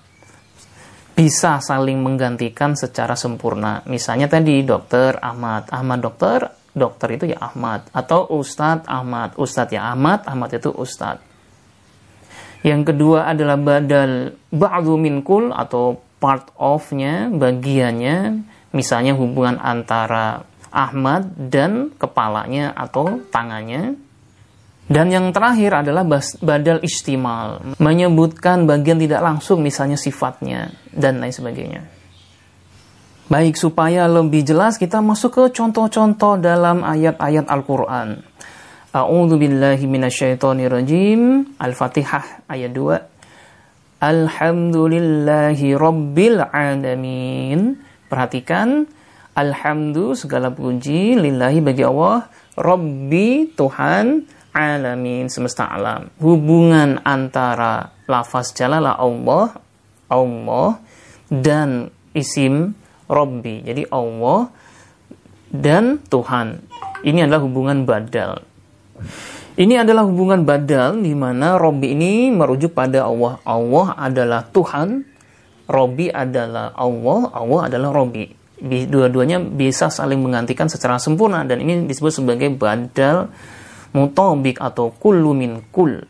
bisa 1.19 1.59
saling 1.59 1.99
menggantikan 1.99 2.79
secara 2.79 3.19
sempurna. 3.19 3.83
Misalnya 3.91 4.31
tadi 4.31 4.63
dokter 4.63 5.19
Ahmad, 5.19 5.67
Ahmad 5.75 5.99
dokter, 5.99 6.47
dokter 6.77 7.09
itu 7.19 7.25
ya 7.35 7.43
Ahmad 7.43 7.91
atau 7.91 8.29
Ustadz 8.39 8.87
Ahmad, 8.87 9.35
Ustadz 9.35 9.75
ya 9.75 9.91
Ahmad, 9.91 10.23
Ahmad 10.31 10.55
itu 10.55 10.71
Ustadz. 10.71 11.25
Yang 12.63 12.95
kedua 12.95 13.33
adalah 13.33 13.59
badal 13.59 14.37
ba'du 14.55 14.95
min 14.95 15.27
kul 15.27 15.51
atau 15.51 15.99
part 16.23 16.53
of-nya, 16.55 17.33
bagiannya, 17.33 18.47
misalnya 18.77 19.17
hubungan 19.17 19.57
antara 19.57 20.45
Ahmad 20.77 21.33
dan 21.49 21.97
kepalanya 21.97 22.77
atau 22.77 23.25
tangannya 23.33 23.97
dan 24.87 25.11
yang 25.11 25.35
terakhir 25.35 25.83
adalah 25.83 26.07
badal 26.39 26.79
istimal, 26.79 27.75
menyebutkan 27.83 28.71
bagian 28.71 29.03
tidak 29.03 29.19
langsung 29.19 29.59
misalnya 29.59 29.99
sifatnya 29.99 30.71
dan 30.95 31.19
lain 31.19 31.35
sebagainya. 31.35 31.83
Baik, 33.27 33.59
supaya 33.59 34.07
lebih 34.07 34.47
jelas 34.47 34.79
kita 34.79 35.03
masuk 35.03 35.35
ke 35.35 35.45
contoh-contoh 35.51 36.39
dalam 36.39 36.87
ayat-ayat 36.87 37.51
Al-Quran. 37.51 38.23
A'udhu 38.95 39.35
billahi 39.35 39.83
rajim. 40.71 41.51
Al-Fatihah 41.59 42.47
ayat 42.47 42.71
2. 42.71 44.07
Alhamdulillahi 44.07 45.75
rabbil 45.75 46.39
alamin. 46.47 47.75
Perhatikan, 48.07 48.87
Alhamdulillah 49.37 50.17
segala 50.17 50.49
puji 50.49 51.13
lillahi 51.13 51.61
bagi 51.61 51.85
Allah, 51.85 52.25
Rabbi 52.57 53.53
Tuhan 53.53 54.25
alamin 54.57 55.29
semesta 55.29 55.69
alam. 55.69 56.09
Hubungan 56.17 57.05
antara 57.05 57.93
lafaz 58.09 58.57
jalalah 58.57 58.97
Allah, 58.97 59.61
Allah 60.09 60.81
dan 61.29 61.93
isim 62.17 62.73
Robbi. 63.13 63.61
Jadi 63.61 63.85
Allah 63.93 64.49
dan 65.53 66.01
Tuhan. 66.09 66.65
Ini 67.05 67.29
adalah 67.29 67.45
hubungan 67.45 67.85
badal. 67.85 68.41
Ini 69.57 69.85
adalah 69.85 70.09
hubungan 70.09 70.49
badal 70.49 71.05
di 71.05 71.13
mana 71.13 71.61
Robbi 71.61 71.93
ini 71.93 72.33
merujuk 72.33 72.73
pada 72.73 73.05
Allah. 73.05 73.37
Allah 73.45 73.87
adalah 74.01 74.49
Tuhan, 74.49 75.05
Robbi 75.69 76.09
adalah 76.09 76.73
Allah, 76.73 77.21
Allah 77.37 77.61
adalah 77.69 77.93
Robbi. 77.93 78.46
Dua-duanya 78.65 79.37
bisa 79.37 79.93
saling 79.93 80.17
menggantikan 80.25 80.65
secara 80.73 80.97
sempurna 80.97 81.45
dan 81.45 81.61
ini 81.61 81.85
disebut 81.85 82.25
sebagai 82.25 82.49
badal 82.57 83.29
mutabik 83.93 84.61
atau 84.61 84.97
kullu 84.97 85.37
min 85.37 85.61
kul. 85.69 86.01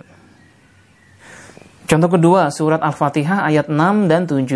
Contoh 1.87 2.11
kedua, 2.11 2.51
surat 2.51 2.83
Al-Fatihah 2.83 3.47
ayat 3.47 3.71
6 3.71 4.11
dan 4.11 4.27
7. 4.27 4.47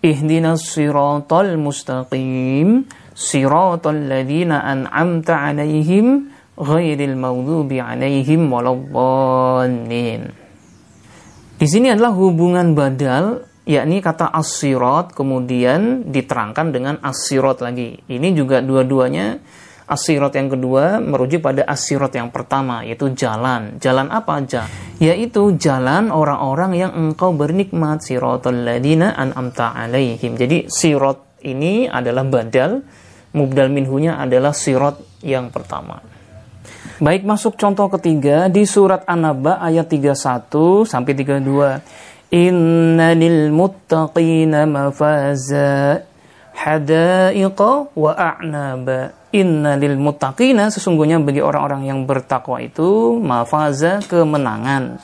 Ihdinas 0.00 0.64
siratal 0.64 1.56
mustaqim, 1.60 2.88
siratal 3.12 4.08
ladhina 4.08 4.64
an'amta 4.64 5.36
alaihim, 5.36 6.32
ghairil 6.56 7.16
maghdubi 7.16 7.76
alaihim 7.80 8.48
waladdallin. 8.48 10.32
Di 11.56 11.66
sini 11.68 11.92
adalah 11.92 12.12
hubungan 12.12 12.76
badal, 12.76 13.44
yakni 13.66 13.98
kata 14.00 14.30
as 14.30 14.62
kemudian 15.12 16.06
diterangkan 16.08 16.66
dengan 16.70 16.94
as 17.02 17.28
lagi. 17.34 18.00
Ini 18.06 18.28
juga 18.32 18.62
dua-duanya 18.62 19.42
Asirat 19.86 20.34
yang 20.34 20.50
kedua 20.50 20.98
merujuk 20.98 21.46
pada 21.46 21.62
asirat 21.62 22.10
yang 22.10 22.34
pertama 22.34 22.82
yaitu 22.82 23.14
jalan. 23.14 23.78
Jalan 23.78 24.10
apa 24.10 24.42
aja? 24.42 24.66
Yaitu 24.98 25.54
jalan 25.62 26.10
orang-orang 26.10 26.74
yang 26.74 26.90
engkau 26.90 27.30
bernikmat 27.30 28.02
siratal 28.02 28.66
ladina 28.66 29.14
an'amta 29.14 29.70
alaihim. 29.78 30.34
Jadi 30.34 30.66
sirat 30.66 31.38
ini 31.46 31.86
adalah 31.86 32.26
badal, 32.26 32.82
mubdal 33.30 33.70
minhunya 33.70 34.18
adalah 34.18 34.50
sirat 34.50 34.98
yang 35.22 35.54
pertama. 35.54 36.02
Baik 36.98 37.22
masuk 37.22 37.54
contoh 37.54 37.86
ketiga 37.86 38.50
di 38.50 38.66
surat 38.66 39.06
An-Naba 39.06 39.62
ayat 39.62 39.86
31 39.86 40.82
sampai 40.82 41.14
32. 41.14 42.05
Lil 42.36 43.48
muttaqina 43.48 44.68
mafaza 44.68 46.04
hadaiqa 46.52 47.70
wa 47.96 48.12
a'naba 48.12 49.16
Inna 49.36 49.76
lil 49.76 50.00
muttaqina 50.00 50.72
sesungguhnya 50.72 51.20
bagi 51.20 51.44
orang-orang 51.44 51.84
yang 51.84 52.08
bertakwa 52.08 52.56
itu 52.62 53.20
mafaza 53.20 54.00
kemenangan. 54.08 54.96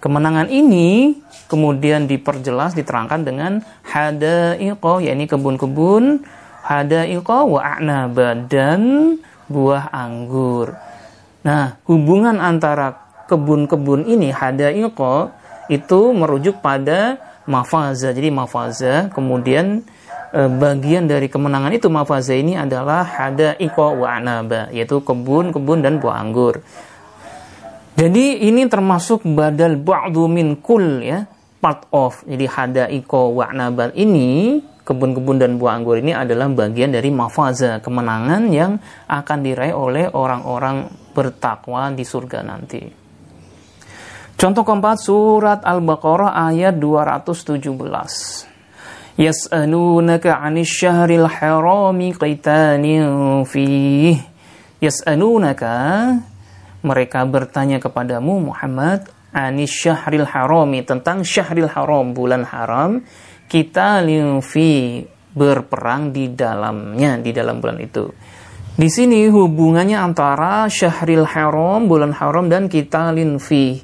Kemenangan 0.00 0.48
ini 0.48 1.20
kemudian 1.52 2.08
diperjelas 2.08 2.72
diterangkan 2.72 3.20
dengan 3.28 3.52
hadaiqa 3.84 4.92
yakni 5.04 5.28
kebun-kebun 5.28 6.24
hadaiqa 6.64 7.38
wa 7.44 7.60
a'naba 7.60 8.48
dan 8.48 8.80
buah 9.52 9.92
anggur. 9.92 10.72
Nah, 11.44 11.76
hubungan 11.84 12.40
antara 12.40 12.96
kebun-kebun 13.28 14.08
ini 14.08 14.32
hadaiqa 14.32 15.41
itu 15.70 16.14
merujuk 16.14 16.58
pada 16.62 17.18
mafaza. 17.44 18.14
Jadi 18.14 18.30
mafaza 18.32 19.10
kemudian 19.10 19.82
Eh, 20.32 20.48
bagian 20.48 21.04
dari 21.04 21.28
kemenangan 21.28 21.76
itu 21.76 21.92
mafaza 21.92 22.32
ini 22.32 22.56
adalah 22.56 23.04
hada 23.04 23.52
iko 23.60 24.00
wa 24.00 24.16
anaba 24.16 24.72
yaitu 24.72 25.04
kebun-kebun 25.04 25.84
dan 25.84 26.00
buah 26.00 26.24
anggur. 26.24 26.64
Jadi 28.00 28.48
ini 28.48 28.64
termasuk 28.64 29.28
badal 29.28 29.76
ba'du 29.76 30.24
min 30.32 30.56
kul 30.56 31.04
ya, 31.04 31.28
part 31.60 31.84
of. 31.92 32.24
Jadi 32.24 32.48
hada 32.48 32.84
iko 32.88 33.36
wa 33.36 33.52
anaba 33.52 33.92
ini 33.92 34.56
kebun-kebun 34.88 35.36
dan 35.36 35.60
buah 35.60 35.76
anggur 35.76 36.00
ini 36.00 36.16
adalah 36.16 36.48
bagian 36.48 36.96
dari 36.96 37.12
mafaza, 37.12 37.84
kemenangan 37.84 38.48
yang 38.48 38.80
akan 39.12 39.38
diraih 39.44 39.76
oleh 39.76 40.08
orang-orang 40.16 40.88
bertakwa 41.12 41.92
di 41.92 42.08
surga 42.08 42.40
nanti. 42.40 43.01
Contoh 44.36 44.64
keempat 44.66 44.98
surat 44.98 45.60
Al-Baqarah 45.62 46.34
ayat 46.50 46.76
217. 46.78 47.62
Yas'alunaka 49.20 50.40
'anil 50.40 50.66
syahril 50.66 51.28
harami 51.28 52.16
qitanin 52.16 53.44
fih. 53.44 54.18
Yas'alunaka 54.82 55.76
mereka 56.82 57.22
bertanya 57.22 57.78
kepadamu 57.78 58.50
Muhammad 58.50 59.06
anis 59.32 59.72
syahril 59.72 60.28
harami 60.28 60.84
tentang 60.84 61.24
syahril 61.24 61.70
haram 61.70 62.12
bulan 62.12 62.44
haram 62.44 63.00
kita 63.48 64.04
fi 64.44 65.00
berperang 65.32 66.12
di 66.12 66.32
dalamnya 66.36 67.16
di 67.20 67.32
dalam 67.32 67.60
bulan 67.60 67.80
itu. 67.80 68.04
Di 68.72 68.88
sini 68.88 69.28
hubungannya 69.28 69.96
antara 70.00 70.68
syahril 70.68 71.28
haram 71.28 71.84
bulan 71.84 72.12
haram 72.16 72.48
dan 72.48 72.68
kita 72.68 73.12
fi 73.40 73.80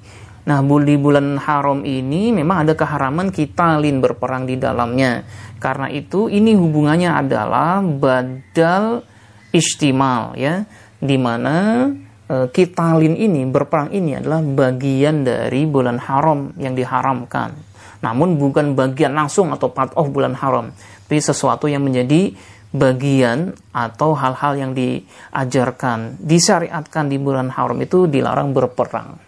Nah, 0.48 0.64
di 0.64 0.96
bulan 0.96 1.36
haram 1.36 1.84
ini 1.84 2.32
memang 2.32 2.64
ada 2.64 2.72
keharaman 2.72 3.28
kita 3.28 3.76
lin 3.84 4.00
berperang 4.00 4.48
di 4.48 4.56
dalamnya. 4.56 5.28
Karena 5.60 5.92
itu 5.92 6.32
ini 6.32 6.56
hubungannya 6.56 7.12
adalah 7.12 7.84
badal 7.84 9.04
istimal 9.52 10.32
ya, 10.40 10.64
di 10.96 11.20
mana 11.20 11.84
e, 12.24 12.48
kitalin 12.48 13.12
ini 13.12 13.44
berperang 13.44 13.92
ini 13.92 14.16
adalah 14.16 14.40
bagian 14.40 15.20
dari 15.20 15.68
bulan 15.68 16.00
haram 16.00 16.56
yang 16.56 16.72
diharamkan. 16.72 17.52
Namun 18.00 18.40
bukan 18.40 18.72
bagian 18.72 19.12
langsung 19.12 19.52
atau 19.52 19.68
part 19.68 19.92
of 20.00 20.08
bulan 20.08 20.32
haram, 20.32 20.72
tapi 21.04 21.20
sesuatu 21.20 21.68
yang 21.68 21.84
menjadi 21.84 22.32
bagian 22.72 23.52
atau 23.76 24.16
hal-hal 24.16 24.56
yang 24.56 24.72
diajarkan, 24.72 26.16
disyariatkan 26.24 27.04
di 27.12 27.20
bulan 27.20 27.52
haram 27.52 27.76
itu 27.84 28.08
dilarang 28.08 28.56
berperang. 28.56 29.27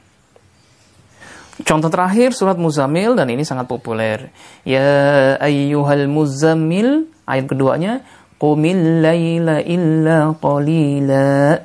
Contoh 1.60 1.90
terakhir 1.92 2.32
surat 2.32 2.56
Muzammil 2.56 3.18
dan 3.18 3.28
ini 3.28 3.44
sangat 3.44 3.68
populer. 3.68 4.32
Ya 4.64 5.36
ayyuhal 5.36 6.08
muzammil 6.08 7.10
ayat 7.28 7.46
keduanya 7.50 8.00
qumil 8.40 9.04
laila 9.04 9.60
illa 9.60 10.32
qalila. 10.40 11.60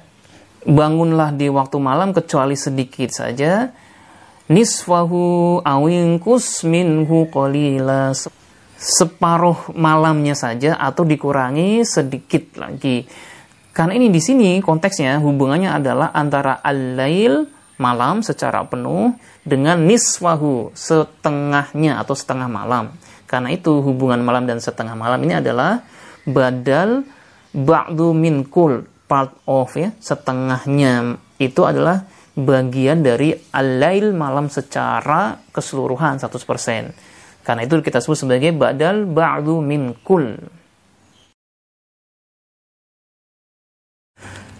bangunlah 0.66 1.30
di 1.38 1.46
waktu 1.46 1.78
malam 1.78 2.10
kecuali 2.10 2.58
sedikit 2.58 3.14
saja 3.14 3.70
nisfahu 4.50 5.62
awingkus 5.62 6.66
minhu 6.66 7.30
qalila 7.30 8.10
separuh 8.76 9.78
malamnya 9.78 10.34
saja 10.34 10.74
atau 10.82 11.06
dikurangi 11.06 11.86
sedikit 11.86 12.58
lagi 12.58 13.06
karena 13.78 13.94
ini 13.94 14.10
di 14.10 14.18
sini 14.18 14.58
konteksnya 14.58 15.22
hubungannya 15.22 15.70
adalah 15.70 16.10
antara 16.18 16.58
al-lail 16.66 17.46
malam 17.78 18.26
secara 18.26 18.66
penuh 18.66 19.14
dengan 19.46 19.86
niswahu 19.86 20.74
setengahnya 20.74 22.02
atau 22.02 22.18
setengah 22.18 22.50
malam. 22.50 22.92
Karena 23.30 23.54
itu 23.54 23.80
hubungan 23.82 24.20
malam 24.26 24.50
dan 24.50 24.58
setengah 24.58 24.98
malam 24.98 25.22
ini 25.22 25.38
adalah 25.38 25.86
badal 26.26 27.06
ba'du 27.54 28.12
min 28.12 28.44
kul 28.50 28.84
part 29.06 29.38
of 29.46 29.70
ya 29.78 29.94
setengahnya 30.02 31.22
itu 31.38 31.62
adalah 31.62 32.10
bagian 32.36 33.06
dari 33.06 33.32
al-lail 33.56 34.12
malam 34.12 34.52
secara 34.52 35.40
keseluruhan 35.54 36.20
100%. 36.20 37.46
Karena 37.46 37.62
itu 37.62 37.80
kita 37.80 38.02
sebut 38.02 38.26
sebagai 38.26 38.52
badal 38.52 39.06
ba'du 39.08 39.62
min 39.62 39.94
kul. 40.02 40.36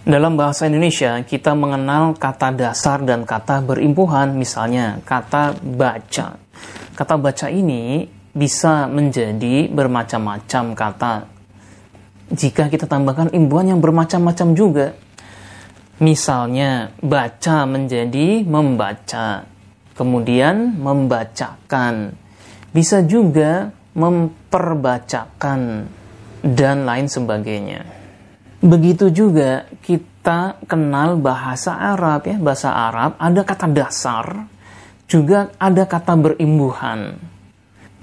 Dalam 0.06 0.38
bahasa 0.38 0.70
Indonesia, 0.70 1.18
kita 1.26 1.58
mengenal 1.58 2.14
kata 2.14 2.54
dasar 2.54 3.02
dan 3.02 3.26
kata 3.26 3.58
berimpuhan, 3.58 4.38
misalnya 4.38 5.02
kata 5.02 5.58
baca. 5.58 6.38
Kata 6.94 7.14
baca 7.18 7.50
ini 7.50 8.06
bisa 8.30 8.86
menjadi 8.86 9.66
bermacam-macam 9.66 10.78
kata. 10.78 11.14
Jika 12.30 12.70
kita 12.70 12.86
tambahkan 12.86 13.34
imbuhan 13.34 13.74
yang 13.74 13.82
bermacam-macam 13.82 14.48
juga. 14.54 14.94
Misalnya, 15.98 16.94
baca 17.02 17.66
menjadi 17.66 18.46
membaca. 18.46 19.42
Kemudian 19.98 20.78
membacakan. 20.86 22.14
Bisa 22.70 23.02
juga 23.02 23.74
memperbacakan 23.98 25.90
dan 26.46 26.86
lain 26.86 27.10
sebagainya. 27.10 27.95
Begitu 28.66 29.14
juga 29.14 29.70
kita 29.78 30.58
kenal 30.66 31.14
bahasa 31.22 31.78
Arab 31.78 32.26
ya, 32.26 32.34
bahasa 32.34 32.74
Arab 32.74 33.14
ada 33.14 33.46
kata 33.46 33.70
dasar, 33.70 34.50
juga 35.06 35.54
ada 35.54 35.86
kata 35.86 36.18
berimbuhan. 36.18 37.14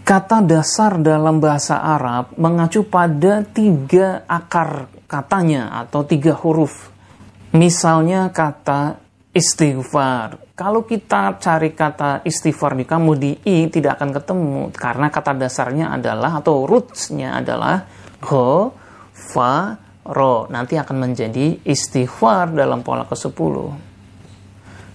Kata 0.07 0.39
dasar 0.39 1.03
dalam 1.03 1.43
bahasa 1.43 1.83
Arab 1.83 2.31
mengacu 2.39 2.87
pada 2.87 3.43
tiga 3.43 4.23
akar 4.23 4.87
katanya 5.03 5.83
atau 5.83 6.07
tiga 6.07 6.31
huruf. 6.31 6.91
Misalnya 7.51 8.31
kata 8.31 9.03
istighfar. 9.35 10.55
Kalau 10.55 10.87
kita 10.87 11.43
cari 11.43 11.75
kata 11.75 12.23
istighfar 12.23 12.79
di 12.79 12.87
kamu 12.87 13.11
di 13.19 13.31
i 13.51 13.67
tidak 13.67 13.99
akan 13.99 14.11
ketemu 14.15 14.61
karena 14.71 15.07
kata 15.11 15.35
dasarnya 15.35 15.91
adalah 15.91 16.39
atau 16.39 16.63
rootsnya 16.63 17.43
adalah 17.43 17.83
ho, 18.31 18.71
fa, 19.11 19.82
ro 20.07 20.47
nanti 20.51 20.75
akan 20.75 20.97
menjadi 20.99 21.63
istighfar 21.63 22.51
dalam 22.51 22.83
pola 22.83 23.07
ke-10. 23.07 23.55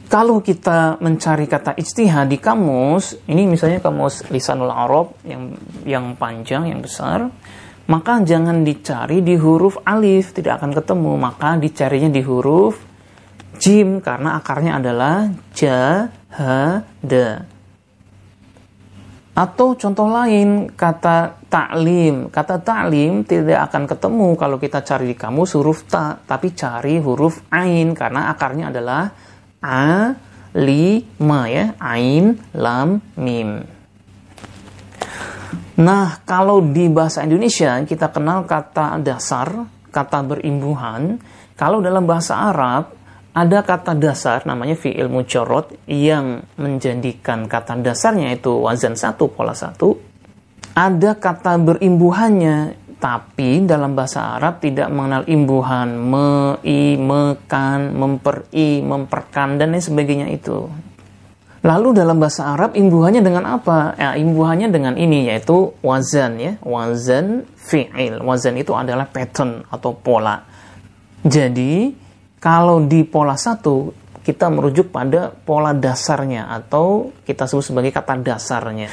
Kalau 0.08 0.40
kita 0.40 0.96
mencari 1.04 1.44
kata 1.44 1.76
ijtihad 1.76 2.32
di 2.32 2.40
kamus, 2.40 3.28
ini 3.28 3.44
misalnya 3.44 3.84
kamus 3.84 4.32
lisanul 4.32 4.72
Arab 4.72 5.20
yang 5.28 5.52
yang 5.84 6.16
panjang, 6.16 6.64
yang 6.64 6.80
besar, 6.80 7.28
maka 7.92 8.20
jangan 8.24 8.64
dicari 8.64 9.20
di 9.20 9.36
huruf 9.36 9.76
alif, 9.84 10.32
tidak 10.32 10.64
akan 10.64 10.72
ketemu, 10.72 11.12
maka 11.20 11.60
dicarinya 11.60 12.08
di 12.08 12.24
huruf 12.24 12.80
jim 13.60 14.00
karena 14.00 14.40
akarnya 14.40 14.80
adalah 14.80 15.28
ja. 15.52 16.08
Atau 19.38 19.78
contoh 19.78 20.10
lain, 20.10 20.66
kata 20.74 21.46
taklim. 21.46 22.26
Kata 22.26 22.58
taklim 22.58 23.22
tidak 23.22 23.70
akan 23.70 23.86
ketemu 23.86 24.28
kalau 24.34 24.58
kita 24.58 24.82
cari 24.82 25.14
di 25.14 25.16
kamus 25.16 25.54
huruf 25.54 25.86
ta, 25.86 26.18
tapi 26.18 26.58
cari 26.58 26.98
huruf 26.98 27.46
ain 27.54 27.94
karena 27.94 28.34
akarnya 28.34 28.74
adalah 28.74 29.06
a, 29.62 30.10
li, 30.58 31.06
ma 31.22 31.46
ya, 31.46 31.78
ain, 31.78 32.34
lam, 32.58 32.98
mim. 33.14 33.62
Nah, 35.78 36.18
kalau 36.26 36.58
di 36.58 36.90
bahasa 36.90 37.22
Indonesia 37.22 37.78
kita 37.86 38.10
kenal 38.10 38.42
kata 38.42 38.98
dasar, 38.98 39.54
kata 39.94 40.18
berimbuhan. 40.26 41.14
Kalau 41.54 41.78
dalam 41.78 42.02
bahasa 42.10 42.34
Arab 42.50 42.97
ada 43.38 43.62
kata 43.62 43.94
dasar 43.94 44.42
namanya 44.42 44.74
fi'il 44.74 45.06
mujarrad 45.06 45.70
yang 45.86 46.42
menjadikan 46.58 47.46
kata 47.46 47.78
dasarnya 47.78 48.34
itu 48.34 48.50
wazan 48.50 48.98
satu 48.98 49.30
pola 49.30 49.54
satu 49.54 49.94
ada 50.74 51.14
kata 51.14 51.54
berimbuhannya 51.62 52.88
tapi 52.98 53.62
dalam 53.62 53.94
bahasa 53.94 54.34
Arab 54.34 54.58
tidak 54.58 54.90
mengenal 54.90 55.22
imbuhan 55.30 55.94
me, 55.94 56.58
i, 56.66 56.98
mekan, 56.98 57.94
memperi, 57.94 58.82
memperkan 58.82 59.54
dan 59.54 59.70
lain 59.70 59.82
sebagainya 59.82 60.26
itu. 60.34 60.66
Lalu 61.62 61.94
dalam 61.94 62.18
bahasa 62.18 62.54
Arab 62.54 62.74
imbuhannya 62.74 63.22
dengan 63.22 63.46
apa? 63.46 63.94
Ya, 63.94 64.18
imbuhannya 64.18 64.70
dengan 64.70 64.94
ini 64.98 65.30
yaitu 65.30 65.78
wazan 65.82 66.42
ya, 66.42 66.52
wazan 66.66 67.46
fi'il. 67.54 68.18
Wazan 68.18 68.58
itu 68.58 68.74
adalah 68.74 69.06
pattern 69.06 69.62
atau 69.70 69.94
pola. 69.94 70.42
Jadi 71.22 71.94
kalau 72.38 72.86
di 72.86 73.02
pola 73.02 73.34
satu, 73.34 73.90
kita 74.22 74.46
merujuk 74.46 74.94
pada 74.94 75.32
pola 75.32 75.74
dasarnya 75.74 76.46
atau 76.46 77.10
kita 77.26 77.50
sebut 77.50 77.64
sebagai 77.74 77.90
kata 77.90 78.14
dasarnya. 78.22 78.86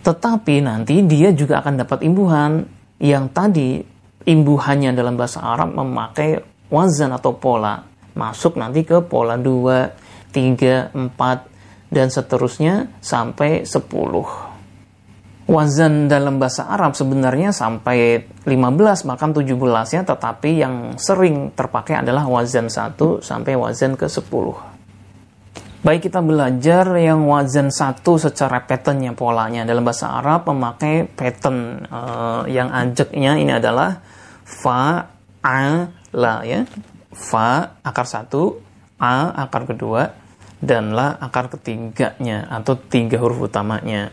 Tetapi 0.00 0.54
nanti 0.64 1.04
dia 1.06 1.30
juga 1.30 1.62
akan 1.62 1.86
dapat 1.86 2.02
imbuhan 2.02 2.64
yang 2.98 3.30
tadi 3.30 3.78
imbuhannya 4.26 4.90
dalam 4.96 5.14
bahasa 5.14 5.44
Arab 5.44 5.76
memakai 5.76 6.40
wazan 6.72 7.14
atau 7.14 7.36
pola. 7.36 7.84
Masuk 8.16 8.58
nanti 8.58 8.82
ke 8.82 9.04
pola 9.06 9.38
2, 9.38 10.32
3, 10.34 10.90
4, 10.96 11.94
dan 11.94 12.06
seterusnya 12.10 12.90
sampai 12.98 13.62
10 13.62 14.49
wazan 15.50 16.06
dalam 16.06 16.38
bahasa 16.38 16.70
Arab 16.70 16.94
sebenarnya 16.94 17.50
sampai 17.50 18.22
15 18.46 19.08
bahkan 19.10 19.34
17 19.34 19.50
ya. 19.90 20.02
Tetapi 20.06 20.50
yang 20.62 20.74
sering 20.94 21.50
terpakai 21.50 22.06
adalah 22.06 22.30
wazan 22.30 22.70
1 22.70 22.94
sampai 23.18 23.58
wazan 23.58 23.98
ke 23.98 24.06
10 24.06 24.70
baik 25.80 26.12
kita 26.12 26.20
belajar 26.20 26.84
yang 27.00 27.24
wazan 27.24 27.72
1 27.72 28.04
secara 28.04 28.64
patternnya 28.68 29.16
polanya. 29.16 29.64
Dalam 29.64 29.84
bahasa 29.84 30.12
Arab 30.12 30.44
memakai 30.48 31.08
pattern 31.08 31.88
uh, 31.88 32.44
yang 32.44 32.68
ajaknya 32.68 33.40
ini 33.40 33.52
adalah 33.56 34.04
fa 34.44 35.08
a 35.40 35.88
la 36.12 36.34
ya. 36.44 36.68
Fa 37.10 37.80
akar 37.80 38.06
1 38.06 38.28
a 39.00 39.16
akar 39.48 39.64
kedua 39.64 40.12
dan 40.60 40.92
la 40.92 41.16
akar 41.16 41.48
ketiganya 41.48 42.44
atau 42.52 42.76
tiga 42.76 43.16
huruf 43.16 43.48
utamanya 43.48 44.12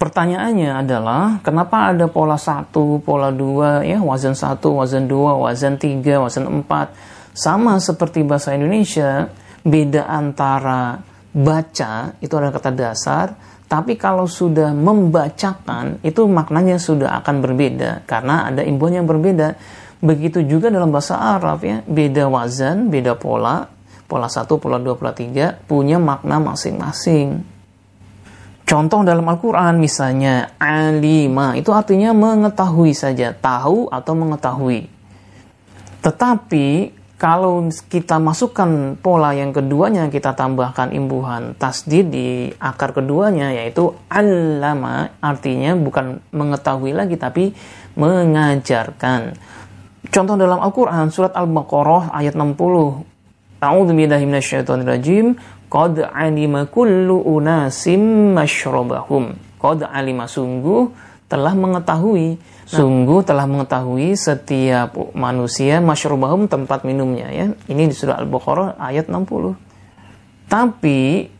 Pertanyaannya 0.00 0.80
adalah 0.80 1.44
kenapa 1.44 1.92
ada 1.92 2.08
pola 2.08 2.40
satu, 2.40 3.04
pola 3.04 3.28
dua, 3.28 3.84
ya 3.84 4.00
wazan 4.00 4.32
satu, 4.32 4.80
wazan 4.80 5.04
dua, 5.04 5.36
wazan 5.36 5.76
tiga, 5.76 6.16
wazan 6.24 6.48
empat, 6.48 6.96
sama 7.36 7.76
seperti 7.76 8.24
bahasa 8.24 8.56
Indonesia, 8.56 9.28
beda 9.60 10.08
antara 10.08 10.96
baca 11.36 12.16
itu 12.16 12.32
adalah 12.32 12.56
kata 12.56 12.72
dasar, 12.72 13.26
tapi 13.68 14.00
kalau 14.00 14.24
sudah 14.24 14.72
membacakan 14.72 16.00
itu 16.00 16.24
maknanya 16.24 16.80
sudah 16.80 17.20
akan 17.20 17.44
berbeda 17.44 18.08
karena 18.08 18.48
ada 18.48 18.64
imbuhan 18.64 19.04
yang 19.04 19.06
berbeda. 19.06 19.52
Begitu 20.00 20.48
juga 20.48 20.72
dalam 20.72 20.88
bahasa 20.88 21.20
Arab 21.20 21.60
ya, 21.60 21.84
beda 21.84 22.24
wazan, 22.32 22.88
beda 22.88 23.20
pola, 23.20 23.68
pola 24.08 24.32
satu, 24.32 24.56
pola 24.56 24.80
dua, 24.80 24.96
pola 24.96 25.12
tiga 25.12 25.60
punya 25.60 26.00
makna 26.00 26.40
masing-masing. 26.40 27.59
Contoh 28.70 29.02
dalam 29.02 29.26
Al-Quran 29.26 29.82
misalnya 29.82 30.54
alima 30.54 31.58
itu 31.58 31.74
artinya 31.74 32.14
mengetahui 32.14 32.94
saja, 32.94 33.34
tahu 33.34 33.90
atau 33.90 34.14
mengetahui. 34.14 34.86
Tetapi 36.06 36.94
kalau 37.18 37.66
kita 37.66 38.22
masukkan 38.22 38.94
pola 38.94 39.34
yang 39.34 39.50
keduanya, 39.50 40.06
kita 40.06 40.38
tambahkan 40.38 40.94
imbuhan 40.94 41.58
tasdid 41.58 42.14
di 42.14 42.54
akar 42.62 42.94
keduanya, 42.94 43.50
yaitu 43.50 43.90
alama, 44.06 45.18
artinya 45.18 45.74
bukan 45.74 46.22
mengetahui 46.30 46.94
lagi, 46.94 47.18
tapi 47.18 47.50
mengajarkan. 47.98 49.34
Contoh 50.14 50.38
dalam 50.38 50.62
Al-Quran, 50.62 51.10
surat 51.10 51.34
Al-Baqarah 51.34 52.14
ayat 52.14 52.38
60. 52.38 52.54
A'udhu 53.60 53.92
billahi 53.92 54.24
Qad 55.70 56.02
alima 56.02 56.66
kullu 56.66 57.22
unasim 57.22 58.34
mashrabahum. 58.34 59.38
Qad 59.62 59.86
alima 59.86 60.26
sungguh 60.26 60.90
telah 61.30 61.54
mengetahui 61.54 62.34
nah, 62.34 62.66
sungguh 62.66 63.22
telah 63.22 63.46
mengetahui 63.46 64.18
setiap 64.18 64.98
manusia 65.14 65.78
masyrubahum 65.78 66.50
tempat 66.50 66.82
minumnya 66.82 67.30
ya. 67.30 67.46
Ini 67.70 67.86
di 67.86 67.94
surah 67.94 68.18
Al-Baqarah 68.18 68.82
ayat 68.82 69.06
60. 69.06 70.50
Tapi 70.50 71.30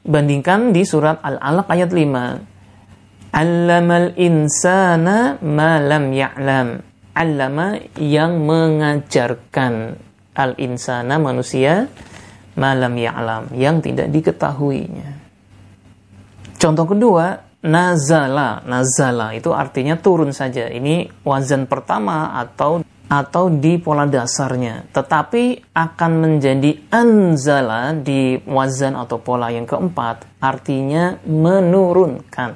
bandingkan 0.00 0.72
di 0.72 0.80
surat 0.88 1.20
Al-Alaq 1.20 1.68
ayat 1.68 1.92
5. 1.92 3.36
Allamal 3.36 4.16
insana 4.16 5.36
ma 5.44 5.76
lam 5.76 6.08
ya'lam. 6.08 6.68
Allama 7.12 7.76
yang 8.00 8.40
mengajarkan 8.48 10.00
al-insana 10.34 11.20
manusia 11.20 11.86
malam 12.54 12.94
ya'lam 12.94 13.50
yang 13.54 13.78
tidak 13.82 14.10
diketahuinya. 14.10 15.10
Contoh 16.58 16.86
kedua, 16.88 17.44
nazala. 17.64 18.64
Nazala 18.64 19.36
itu 19.36 19.52
artinya 19.52 19.98
turun 20.00 20.30
saja. 20.32 20.68
Ini 20.70 21.24
wazan 21.26 21.68
pertama 21.68 22.36
atau 22.36 22.80
atau 23.04 23.52
di 23.52 23.76
pola 23.76 24.08
dasarnya. 24.08 24.88
Tetapi 24.88 25.74
akan 25.76 26.12
menjadi 26.18 26.88
anzala 26.88 27.92
di 27.92 28.40
wazan 28.48 28.96
atau 28.96 29.20
pola 29.20 29.52
yang 29.52 29.68
keempat. 29.68 30.40
Artinya 30.40 31.20
menurunkan. 31.28 32.52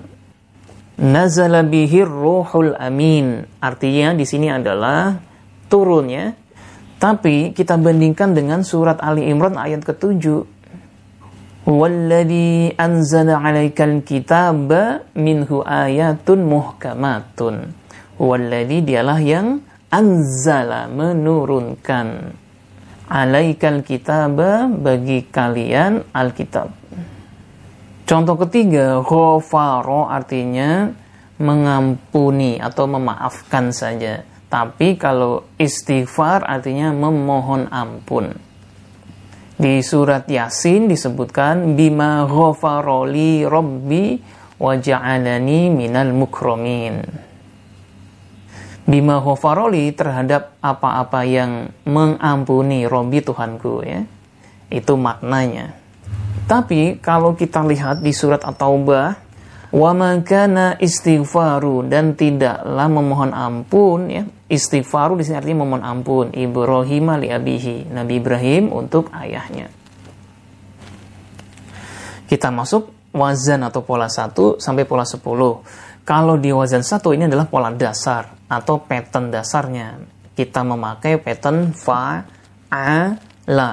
Nazala 0.99 1.63
bihir 1.63 2.09
ruhul 2.09 2.75
amin. 2.75 3.45
Artinya 3.63 4.17
di 4.17 4.25
sini 4.27 4.51
adalah 4.51 5.15
turunnya 5.71 6.48
tapi 6.99 7.55
kita 7.55 7.79
bandingkan 7.79 8.35
dengan 8.35 8.67
surat 8.67 8.99
Ali 8.99 9.31
Imran 9.31 9.55
ayat 9.55 9.87
ke-7. 9.87 10.43
Walladhi 11.69 12.75
anzala 12.75 13.39
'alaikal 13.39 14.03
kitaba 14.03 15.07
minhu 15.15 15.63
ayatun 15.63 16.43
muhkamatun. 16.43 17.71
Walladhi 18.19 18.83
dialah 18.83 19.23
yang 19.23 19.63
anzala 19.95 20.91
menurunkan 20.91 22.35
alaikal 23.07 23.87
kitaba 23.87 24.67
bagi 24.67 25.23
kalian 25.31 26.03
alkitab. 26.11 26.75
Contoh 28.09 28.37
ketiga, 28.43 29.05
ghafaro 29.05 30.09
artinya 30.09 30.89
mengampuni 31.39 32.57
atau 32.57 32.89
memaafkan 32.89 33.71
saja. 33.71 34.25
Tapi 34.49 34.97
kalau 34.97 35.45
istighfar 35.61 36.41
artinya 36.41 36.89
memohon 36.89 37.69
ampun. 37.69 38.33
Di 39.61 39.85
surat 39.85 40.25
Yasin 40.25 40.89
disebutkan 40.89 41.77
bima 41.77 42.25
ghafaroli 42.25 43.45
rabbi 43.45 44.17
wa 44.57 44.73
ja'alani 44.73 45.69
minal 45.69 46.17
mukromin. 46.17 47.05
Bima 48.89 49.21
ghafaroli 49.21 49.93
terhadap 49.93 50.57
apa-apa 50.65 51.29
yang 51.29 51.69
mengampuni 51.85 52.89
Robbi 52.89 53.21
Tuhanku 53.21 53.85
ya. 53.85 54.01
Itu 54.73 54.97
maknanya. 54.97 55.77
Tapi 56.49 56.97
kalau 56.97 57.37
kita 57.37 57.61
lihat 57.69 58.01
di 58.01 58.17
surat 58.17 58.41
At-Taubah 58.41 59.13
wa 59.77 59.91
makana 59.93 60.81
istighfaru 60.81 61.85
dan 61.85 62.17
tidaklah 62.17 62.89
memohon 62.89 63.37
ampun 63.37 64.01
ya 64.09 64.25
istighfaru 64.49 65.21
di 65.21 65.25
sini 65.29 65.37
artinya 65.39 65.63
memohon 65.65 65.85
ampun. 65.85 66.27
Ibrahim 66.33 67.07
li 67.21 67.29
abihi. 67.29 67.93
Nabi 67.93 68.19
Ibrahim 68.19 68.73
untuk 68.73 69.13
ayahnya. 69.13 69.69
Kita 72.29 72.53
masuk 72.53 73.13
wazan 73.13 73.65
atau 73.65 73.81
pola 73.81 74.09
1 74.09 74.61
sampai 74.61 74.85
pola 74.85 75.05
10 75.05 75.25
kalau 76.05 76.37
di 76.37 76.53
wazan 76.53 76.85
1 76.85 77.01
ini 77.17 77.25
adalah 77.25 77.49
pola 77.49 77.73
dasar 77.73 78.37
atau 78.49 78.85
pattern 78.85 79.33
dasarnya. 79.33 79.97
Kita 80.37 80.61
memakai 80.65 81.21
pattern 81.21 81.73
fa 81.73 82.25
a 82.69 83.17
la 83.49 83.71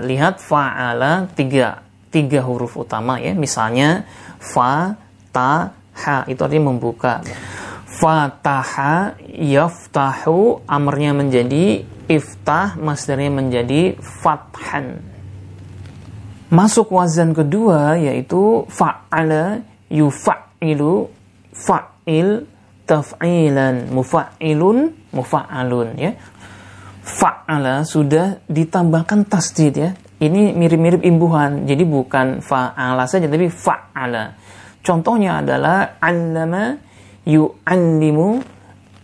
lihat 0.00 0.40
fa'ala 0.40 1.28
tiga. 1.36 1.84
Tiga 2.12 2.44
huruf 2.44 2.76
utama 2.76 3.16
ya. 3.16 3.32
Misalnya 3.32 4.04
fa 4.36 4.96
fataha 5.32 6.28
itu 6.28 6.40
artinya 6.44 6.68
membuka 6.68 7.24
fataha 8.02 9.14
yaftahu 9.30 10.66
amarnya 10.66 11.14
menjadi 11.14 11.86
iftah 12.10 12.74
masdarnya 12.74 13.30
menjadi 13.30 13.94
fathan. 14.02 15.06
Masuk 16.50 16.90
wazan 16.90 17.30
kedua 17.30 17.94
yaitu 17.94 18.66
fa'ala 18.66 19.62
yufa'ilu 19.86 21.06
fa'il 21.54 22.42
taf'ilan 22.90 23.94
mufa'ilun 23.94 24.78
mufa'alun 25.14 25.88
ya. 25.94 26.18
Fa'ala 27.06 27.86
sudah 27.86 28.42
ditambahkan 28.50 29.30
tasdid 29.30 29.74
ya. 29.78 29.94
Ini 30.18 30.58
mirip-mirip 30.58 31.06
imbuhan 31.06 31.70
jadi 31.70 31.86
bukan 31.86 32.42
fa'ala 32.42 33.06
saja 33.06 33.30
tapi 33.30 33.46
fa'ala. 33.46 34.34
Contohnya 34.82 35.38
adalah 35.38 36.02
allama 36.02 36.90
yu'allimu 37.26 38.42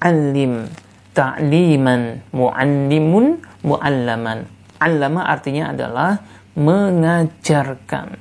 allim 0.03 0.67
ta'liman 1.15 2.23
mu'allimun 2.31 3.43
mu'allaman. 3.67 4.47
Allama 4.79 5.27
artinya 5.27 5.75
adalah 5.75 6.23
mengajarkan. 6.55 8.15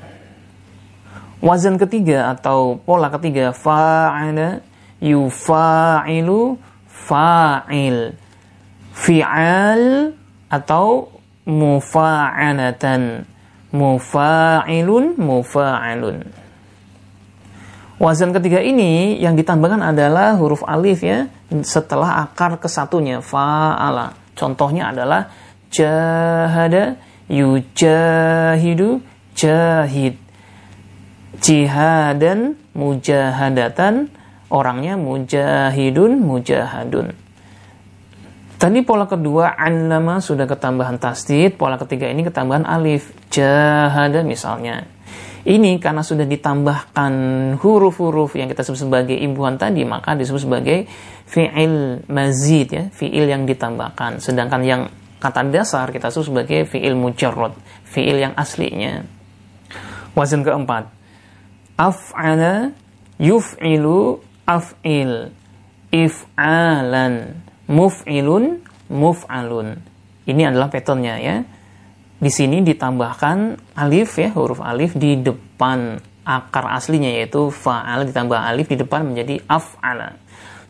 Wazan 1.38 1.78
ketiga 1.78 2.34
atau 2.34 2.82
pola 2.82 3.14
ketiga 3.14 3.54
fa'ala 3.54 4.66
yufa'ilu 4.98 6.58
fa'il. 6.90 8.18
Fi'al 8.98 10.18
atau 10.50 11.14
mufa'alatan. 11.46 13.30
Mufa'ilun 13.70 15.14
mufa'alun. 15.22 16.47
Wazan 17.98 18.30
ketiga 18.30 18.62
ini 18.62 19.18
yang 19.18 19.34
ditambahkan 19.34 19.82
adalah 19.82 20.38
huruf 20.38 20.62
alif 20.62 21.02
ya 21.02 21.34
setelah 21.66 22.30
akar 22.30 22.62
kesatunya 22.62 23.26
fa'ala. 23.26 24.14
Contohnya 24.38 24.94
adalah 24.94 25.34
jahada, 25.74 27.02
yujahidu, 27.26 29.02
jahid. 29.34 30.22
Jihadan, 31.42 32.58
mujahadatan, 32.78 34.14
orangnya 34.54 34.94
mujahidun, 34.98 36.22
mujahadun. 36.22 37.18
Tadi 38.58 38.80
pola 38.82 39.06
kedua 39.06 39.54
anlama 39.54 40.18
sudah 40.18 40.50
ketambahan 40.50 40.98
tasdid, 40.98 41.58
pola 41.62 41.78
ketiga 41.82 42.10
ini 42.10 42.26
ketambahan 42.26 42.66
alif. 42.66 43.10
Jahada 43.30 44.22
misalnya 44.26 44.86
ini 45.48 45.80
karena 45.80 46.04
sudah 46.04 46.28
ditambahkan 46.28 47.14
huruf-huruf 47.64 48.36
yang 48.36 48.52
kita 48.52 48.68
sebut 48.68 48.84
sebagai 48.84 49.16
imbuhan 49.16 49.56
tadi, 49.56 49.88
maka 49.88 50.12
disebut 50.12 50.44
sebagai 50.44 50.84
fi'il 51.24 52.04
mazid 52.12 52.68
ya, 52.76 52.84
fi'il 52.92 53.32
yang 53.32 53.48
ditambahkan. 53.48 54.20
Sedangkan 54.20 54.62
yang 54.68 54.92
kata 55.24 55.48
dasar 55.48 55.88
kita 55.96 56.12
sebut 56.12 56.36
sebagai 56.36 56.68
fi'il 56.68 57.00
mujarrad, 57.00 57.56
fi'il 57.88 58.20
yang 58.20 58.36
aslinya. 58.36 59.08
Wazan 60.20 60.44
keempat. 60.44 60.92
Af'ala 61.80 62.76
yuf'ilu 63.16 64.20
af'il 64.44 65.32
if'alan 65.96 67.40
muf'ilun 67.72 68.60
muf'alun. 68.92 69.80
Ini 70.28 70.52
adalah 70.52 70.68
patternnya 70.68 71.16
ya 71.24 71.36
di 72.18 72.34
sini 72.34 72.66
ditambahkan 72.66 73.62
alif 73.78 74.18
ya 74.18 74.34
huruf 74.34 74.58
alif 74.58 74.98
di 74.98 75.22
depan 75.22 76.02
akar 76.26 76.66
aslinya 76.74 77.14
yaitu 77.14 77.54
fa'al 77.54 78.10
ditambah 78.10 78.36
alif 78.36 78.68
di 78.68 78.78
depan 78.82 79.06
menjadi 79.06 79.40
af'ala. 79.46 80.18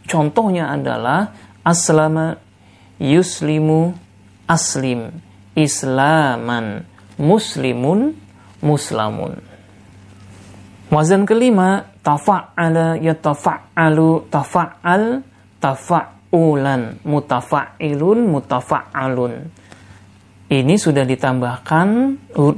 Contohnya 0.04 0.70
adalah 0.76 1.32
aslama 1.64 2.38
yuslimu 3.00 3.96
aslim 4.46 5.10
islaman 5.56 6.86
muslimun 7.18 8.14
muslamun. 8.62 9.42
Wazan 10.88 11.28
kelima 11.28 11.90
tafa'ala 12.06 12.96
yatafa'alu 13.00 14.32
tafa'al 14.32 15.24
tafa'ulan 15.60 17.04
mutafa'ilun 17.04 18.20
mutafa'alun 18.32 19.34
ini 20.48 20.80
sudah 20.80 21.04
ditambahkan 21.04 21.88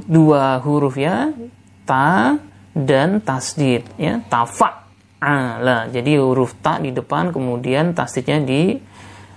dua 0.06 0.62
huruf 0.62 0.94
ya. 0.94 1.34
Ta 1.82 2.38
dan 2.70 3.18
tasdid 3.18 3.82
ya. 3.98 4.22
Tafa'ala. 4.30 5.90
Jadi 5.90 6.14
huruf 6.14 6.54
ta 6.62 6.78
di 6.78 6.94
depan 6.94 7.34
kemudian 7.34 7.90
tasdidnya 7.90 8.38
di 8.46 8.78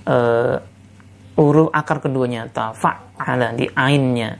uh, 0.05 0.55
huruf 1.33 1.73
akar 1.73 1.97
keduanya. 2.05 2.45
Tafa'ala 2.45 3.57
di 3.57 3.65
ainnya. 3.73 4.37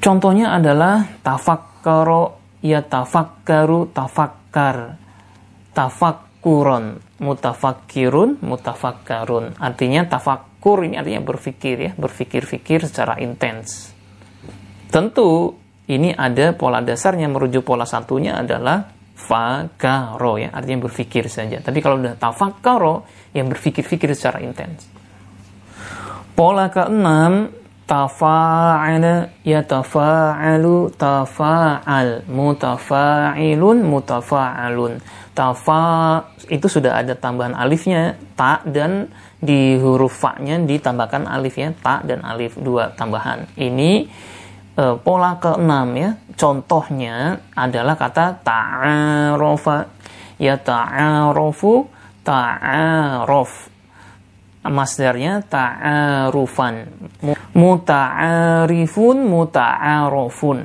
Contohnya 0.00 0.56
adalah 0.56 1.04
tafakkaro 1.20 2.40
ya 2.64 2.80
tafakkaru 2.80 3.92
tafakkar. 3.92 4.96
Tafakkuron, 5.74 7.02
mutafakkirun, 7.20 8.38
mutafakkarun. 8.40 9.58
Artinya 9.60 10.06
tafakkur 10.64 10.88
ini 10.88 10.96
artinya 10.96 11.20
berpikir 11.20 11.76
ya, 11.76 11.92
berpikir-pikir 11.92 12.88
secara 12.88 13.20
intens. 13.20 13.92
Tentu 14.88 15.52
ini 15.92 16.08
ada 16.16 16.56
pola 16.56 16.80
dasarnya 16.80 17.28
merujuk 17.28 17.68
pola 17.68 17.84
satunya 17.84 18.40
adalah 18.40 18.88
fakaro 19.12 20.40
ya, 20.40 20.56
artinya 20.56 20.88
berpikir 20.88 21.28
saja. 21.28 21.60
Tapi 21.60 21.84
kalau 21.84 22.00
udah 22.00 22.16
tafakaro 22.16 23.04
yang 23.36 23.52
berpikir-pikir 23.52 24.16
secara 24.16 24.40
intens. 24.40 24.88
Pola 26.32 26.72
keenam 26.72 27.52
tafa'ala 27.84 29.28
yatafa'alu 29.44 30.92
tafa'al 30.96 32.24
mutafa'ilun 32.28 33.78
mutafa'alun 33.84 35.00
tafa 35.34 36.22
itu 36.46 36.70
sudah 36.70 37.02
ada 37.02 37.18
tambahan 37.18 37.58
alifnya 37.58 38.14
ta 38.38 38.62
dan 38.62 39.10
di 39.42 39.76
huruf 39.76 40.22
fa-nya 40.22 40.62
ditambahkan 40.62 41.26
alifnya 41.26 41.74
ta 41.82 42.00
dan 42.06 42.22
alif 42.22 42.56
dua 42.56 42.94
tambahan. 42.94 43.44
Ini 43.58 44.06
e, 44.78 44.84
pola 45.02 45.36
keenam 45.42 45.90
ya. 45.98 46.10
Contohnya 46.38 47.42
adalah 47.52 47.98
kata 47.98 48.40
ta'arofa. 48.46 49.90
Ya 50.38 50.58
ta'arofu 50.58 51.90
ta'arof 52.22 53.73
masdarnya 54.68 55.44
ta'arufan. 55.44 56.74
Muta'arifun 57.52 59.16
muta'arufun. 59.28 60.58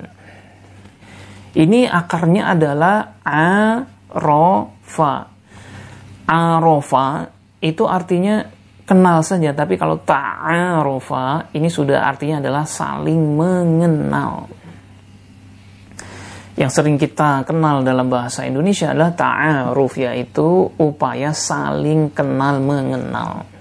Ini 1.60 1.90
akarnya 1.90 2.54
adalah 2.56 3.20
arofa. 3.26 5.14
Arofa 6.30 7.08
itu 7.60 7.84
artinya 7.90 8.46
kenal 8.86 9.26
saja 9.26 9.52
tapi 9.52 9.76
kalau 9.76 10.00
ta'arofa 10.00 11.52
ini 11.58 11.68
sudah 11.68 12.06
artinya 12.06 12.40
adalah 12.40 12.64
saling 12.64 13.36
mengenal. 13.36 14.48
Yang 16.60 16.72
sering 16.76 17.00
kita 17.00 17.48
kenal 17.48 17.88
dalam 17.88 18.12
bahasa 18.12 18.44
Indonesia 18.44 18.92
adalah 18.92 19.16
ta'aruf 19.16 19.96
yaitu 19.96 20.68
upaya 20.76 21.32
saling 21.32 22.12
kenal 22.12 22.60
mengenal 22.60 23.59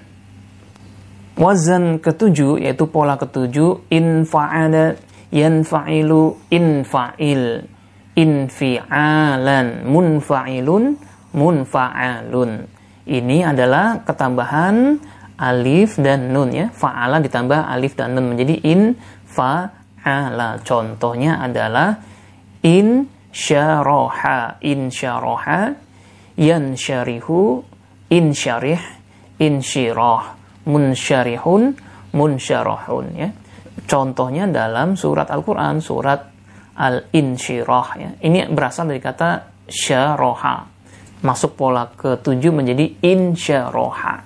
Wazan 1.39 2.03
ketujuh 2.03 2.59
yaitu 2.59 2.91
pola 2.91 3.15
ketujuh 3.15 3.87
infa'ala 3.95 4.99
yanfa'ilu 5.31 6.51
infa'il 6.51 7.63
infi'alan 8.19 9.87
munfa'ilun 9.87 10.85
munfa'alun. 11.39 12.51
Ini 13.07 13.39
adalah 13.47 14.03
ketambahan 14.03 14.99
alif 15.39 16.03
dan 16.03 16.35
nun 16.35 16.51
ya. 16.51 16.75
Fa'ala 16.75 17.23
ditambah 17.23 17.71
alif 17.71 17.95
dan 17.95 18.19
nun 18.19 18.35
menjadi 18.35 18.59
in 18.67 18.99
fa'ala. 19.31 20.59
Contohnya 20.67 21.39
adalah 21.39 22.03
in 22.67 23.07
syaroha 23.31 24.59
in 24.67 24.91
syaroha 24.91 25.71
yan 26.35 26.75
syarihu 26.75 27.63
in 28.11 28.35
syarih 28.35 28.83
in 29.39 29.63
syirah 29.63 30.38
munsyarihun 30.69 31.73
munsyarahun 32.13 33.07
ya. 33.17 33.29
Contohnya 33.89 34.45
dalam 34.45 34.95
surat 34.95 35.33
Al-Qur'an 35.33 35.81
surat 35.81 36.21
Al-Insyirah 36.79 37.89
ya. 37.97 38.11
Ini 38.21 38.53
berasal 38.53 38.93
dari 38.93 39.01
kata 39.03 39.65
syaroha. 39.67 40.57
Masuk 41.19 41.59
pola 41.59 41.91
ketujuh 41.91 42.55
menjadi 42.55 42.95
insyaroha. 43.03 44.23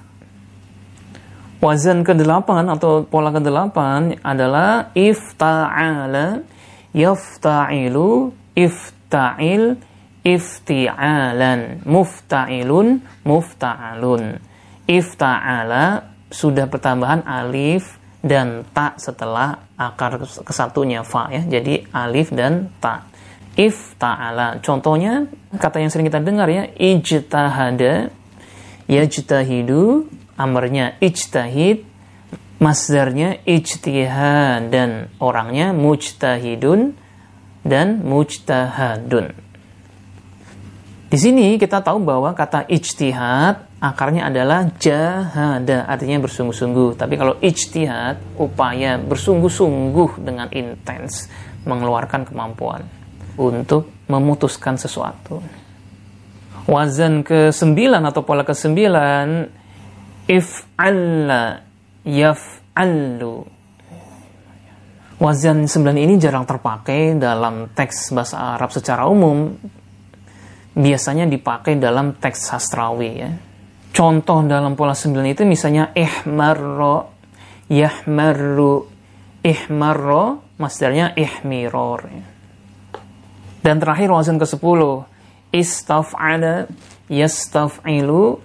Wazan 1.63 2.03
ke-8 2.05 2.49
atau 2.75 3.07
pola 3.07 3.31
ke-8 3.33 3.79
adalah 4.21 4.93
ifta'ala, 4.93 6.43
yafta'ilu, 6.93 8.35
ifta'il, 8.53 9.79
ifti'alan, 10.27 11.87
mufta'ilun, 11.87 12.89
mufta'alun. 13.25 14.23
Ifta'ala 14.85 16.12
sudah 16.33 16.67
pertambahan 16.67 17.23
alif 17.29 18.01
dan 18.25 18.65
ta 18.73 18.97
setelah 18.97 19.69
akar 19.77 20.25
kesatunya 20.43 21.05
fa 21.05 21.29
ya. 21.29 21.45
Jadi 21.45 21.85
alif 21.93 22.33
dan 22.33 22.73
ta. 22.81 23.07
If 23.53 24.01
ta'ala. 24.01 24.65
Contohnya 24.65 25.29
kata 25.61 25.85
yang 25.85 25.93
sering 25.93 26.09
kita 26.09 26.25
dengar 26.25 26.49
ya, 26.49 26.73
ijtahada, 26.73 28.09
yajtahidu, 28.89 30.09
amarnya 30.41 30.97
ijtahid, 31.05 31.85
masdarnya 32.57 33.45
ijtihad 33.45 34.73
dan 34.73 35.13
orangnya 35.21 35.77
mujtahidun 35.77 36.97
dan 37.61 38.01
mujtahadun. 38.01 39.37
Di 41.13 41.19
sini 41.21 41.61
kita 41.61 41.85
tahu 41.85 42.01
bahwa 42.01 42.33
kata 42.33 42.65
ijtihad 42.73 43.69
akarnya 43.83 44.31
adalah 44.31 44.71
jahada, 44.79 45.91
artinya 45.91 46.23
bersungguh-sungguh. 46.23 46.95
Tapi 46.95 47.15
kalau 47.19 47.35
ijtihad, 47.43 48.39
upaya 48.39 48.95
bersungguh-sungguh 49.03 50.23
dengan 50.23 50.47
intens 50.55 51.27
mengeluarkan 51.67 52.23
kemampuan 52.23 52.87
untuk 53.35 53.91
memutuskan 54.07 54.79
sesuatu. 54.79 55.43
Wazan 56.71 57.27
ke-9 57.27 57.75
atau 58.07 58.23
pola 58.23 58.47
ke-9 58.47 58.79
if'alla 60.31 61.67
yaf'allu. 62.07 63.37
Wazan 65.19 65.67
9 65.67 65.99
ini 65.99 66.23
jarang 66.23 66.47
terpakai 66.47 67.19
dalam 67.19 67.75
teks 67.75 68.15
bahasa 68.15 68.55
Arab 68.55 68.71
secara 68.71 69.11
umum. 69.11 69.51
Biasanya 70.73 71.27
dipakai 71.27 71.83
dalam 71.83 72.15
teks 72.17 72.47
sastrawi 72.47 73.11
ya 73.19 73.31
Contoh 73.93 74.41
dalam 74.49 74.73
pola 74.73 74.97
sembilan 74.97 75.27
itu 75.29 75.45
misalnya 75.45 75.93
ihmarro, 75.93 77.13
yahmarru, 77.69 78.89
ihmarro, 79.45 80.57
masdarnya 80.57 81.13
ihmiror. 81.13 82.01
Dan 83.61 83.77
terakhir 83.77 84.09
wazan 84.09 84.41
ke-10, 84.41 84.81
istaf'ala, 85.53 86.73
yastaf'ilu, 87.13 88.41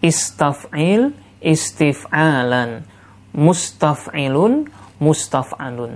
istaf'il, 0.00 1.10
istif'alan, 1.42 2.86
mustaf'ilun, 3.34 4.70
mustaf'alun. 5.02 5.92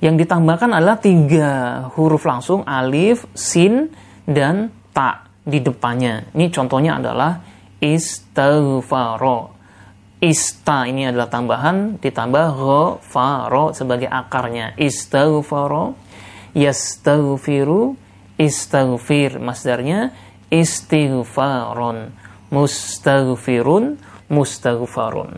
Yang 0.00 0.14
ditambahkan 0.24 0.70
adalah 0.70 0.96
tiga 1.02 1.50
huruf 1.98 2.24
langsung, 2.24 2.62
alif, 2.62 3.26
sin, 3.34 3.90
dan 4.24 4.70
ta 4.94 5.29
di 5.50 5.58
depannya. 5.58 6.30
Ini 6.32 6.46
contohnya 6.54 7.02
adalah 7.02 7.42
istighfaro. 7.82 9.58
Ista 10.20 10.84
ini 10.84 11.08
adalah 11.08 11.32
tambahan 11.32 11.98
ditambah 11.98 12.46
ghafaro 12.54 13.72
sebagai 13.74 14.06
akarnya. 14.06 14.76
Istighfaro, 14.78 15.96
yastaghfiru, 16.54 17.96
istighfir 18.36 19.40
masdarnya 19.40 20.12
istighfaron, 20.50 22.10
mustaghfirun, 22.50 23.96
mustaghfarun. 24.28 25.30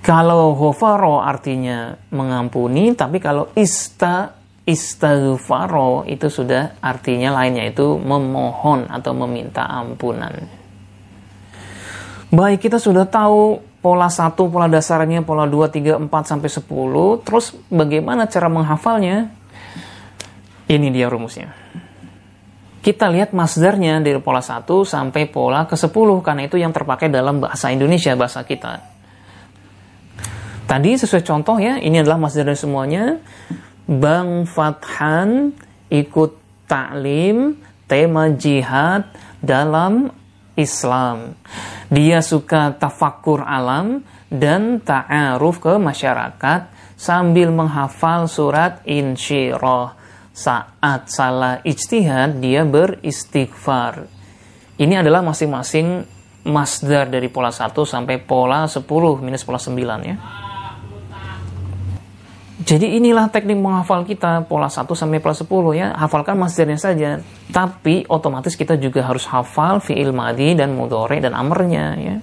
Kalau 0.00 0.56
ghafaro 0.56 1.20
artinya 1.20 1.94
mengampuni, 2.10 2.96
tapi 2.96 3.20
kalau 3.20 3.52
ista 3.52 4.39
istighfaro 4.70 6.06
itu 6.06 6.30
sudah 6.30 6.78
artinya 6.78 7.34
lainnya 7.42 7.66
itu 7.66 7.98
memohon 7.98 8.86
atau 8.86 9.12
meminta 9.12 9.66
ampunan. 9.66 10.32
Baik, 12.30 12.70
kita 12.70 12.78
sudah 12.78 13.10
tahu 13.10 13.58
pola 13.82 14.06
satu, 14.06 14.46
pola 14.46 14.70
dasarnya, 14.70 15.26
pola 15.26 15.50
2, 15.50 15.66
3, 15.66 15.98
4, 15.98 16.30
sampai 16.30 16.46
10. 16.46 17.26
Terus 17.26 17.58
bagaimana 17.66 18.30
cara 18.30 18.46
menghafalnya? 18.46 19.34
Ini 20.70 20.88
dia 20.94 21.10
rumusnya. 21.10 21.50
Kita 22.80 23.10
lihat 23.10 23.34
masdarnya 23.34 23.98
dari 23.98 24.22
pola 24.22 24.38
1 24.40 24.86
sampai 24.86 25.26
pola 25.26 25.66
ke-10, 25.66 26.08
karena 26.22 26.46
itu 26.46 26.56
yang 26.56 26.70
terpakai 26.70 27.10
dalam 27.10 27.42
bahasa 27.42 27.68
Indonesia, 27.74 28.14
bahasa 28.14 28.46
kita. 28.46 28.78
Tadi 30.70 30.90
sesuai 30.94 31.26
contoh 31.26 31.58
ya, 31.58 31.82
ini 31.82 31.98
adalah 31.98 32.14
masdar 32.14 32.46
dari 32.46 32.54
semuanya. 32.54 33.18
Bang 33.90 34.46
Fathan 34.46 35.50
ikut 35.90 36.38
taklim 36.70 37.58
tema 37.90 38.30
jihad 38.30 39.10
dalam 39.42 40.14
Islam. 40.54 41.34
Dia 41.90 42.22
suka 42.22 42.70
tafakur 42.78 43.42
alam 43.42 44.06
dan 44.30 44.78
ta'aruf 44.78 45.58
ke 45.58 45.74
masyarakat 45.74 46.94
sambil 46.94 47.50
menghafal 47.50 48.30
surat 48.30 48.78
insyirah 48.86 49.98
Saat 50.30 51.10
salah 51.10 51.58
ijtihad, 51.66 52.38
dia 52.38 52.62
beristighfar. 52.62 54.06
Ini 54.78 55.02
adalah 55.02 55.26
masing-masing 55.26 56.06
masdar 56.46 57.10
dari 57.10 57.26
pola 57.26 57.50
1 57.50 57.74
sampai 57.74 58.22
pola 58.22 58.64
10 58.70 58.86
minus 59.20 59.42
pola 59.42 59.58
9 59.58 59.74
ya. 60.06 60.16
Jadi 62.60 63.00
inilah 63.00 63.32
teknik 63.32 63.56
menghafal 63.56 64.04
kita 64.04 64.44
pola 64.44 64.68
1 64.68 64.84
sampai 64.92 65.16
pola 65.16 65.32
10 65.32 65.48
ya. 65.80 65.96
Hafalkan 65.96 66.36
masdarnya 66.36 66.76
saja. 66.76 67.16
Tapi 67.48 68.04
otomatis 68.04 68.52
kita 68.52 68.76
juga 68.76 69.00
harus 69.00 69.24
hafal 69.24 69.80
fi'il 69.80 70.12
madi 70.12 70.52
dan 70.52 70.76
mudore 70.76 71.24
dan 71.24 71.32
amernya 71.32 71.86
ya. 71.96 72.16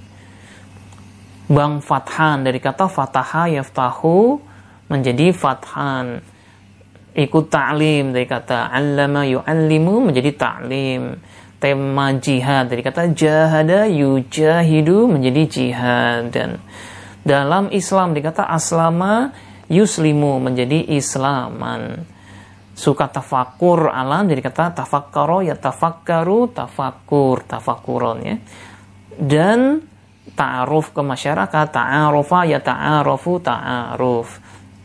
Bang 1.50 1.82
fathan 1.82 2.46
dari 2.46 2.62
kata 2.62 2.86
fataha 2.86 3.50
yaftahu 3.50 4.38
menjadi 4.94 5.34
fathan. 5.34 6.22
Ikut 7.18 7.50
ta'lim 7.50 8.14
dari 8.14 8.30
kata 8.30 8.70
allama 8.70 9.26
yu'allimu 9.26 10.12
menjadi 10.14 10.32
ta'lim. 10.38 11.18
Tema 11.58 12.14
jihad 12.14 12.70
dari 12.70 12.86
kata 12.86 13.10
jahada 13.18 13.90
yujahidu 13.90 15.10
menjadi 15.10 15.42
jihad 15.50 16.30
dan 16.30 16.62
dalam 17.26 17.74
Islam 17.74 18.14
dikata 18.14 18.46
aslama 18.46 19.34
yuslimu 19.68 20.40
menjadi 20.40 20.96
islaman. 20.96 22.04
Suka 22.78 23.10
tafakur 23.10 23.90
alam 23.90 24.30
jadi 24.30 24.42
kata 24.46 24.86
tafakkaro 24.86 25.42
ya 25.42 25.58
tafakkaru 25.58 26.54
tafakur 26.54 27.42
tafakuron 27.42 28.20
ya. 28.22 28.36
Dan 29.18 29.82
ta'aruf 30.38 30.94
ke 30.94 31.02
masyarakat 31.02 31.74
ta'arufa 31.74 32.46
ya 32.46 32.62
ta'arufu 32.62 33.42
ta'aruf. 33.42 34.30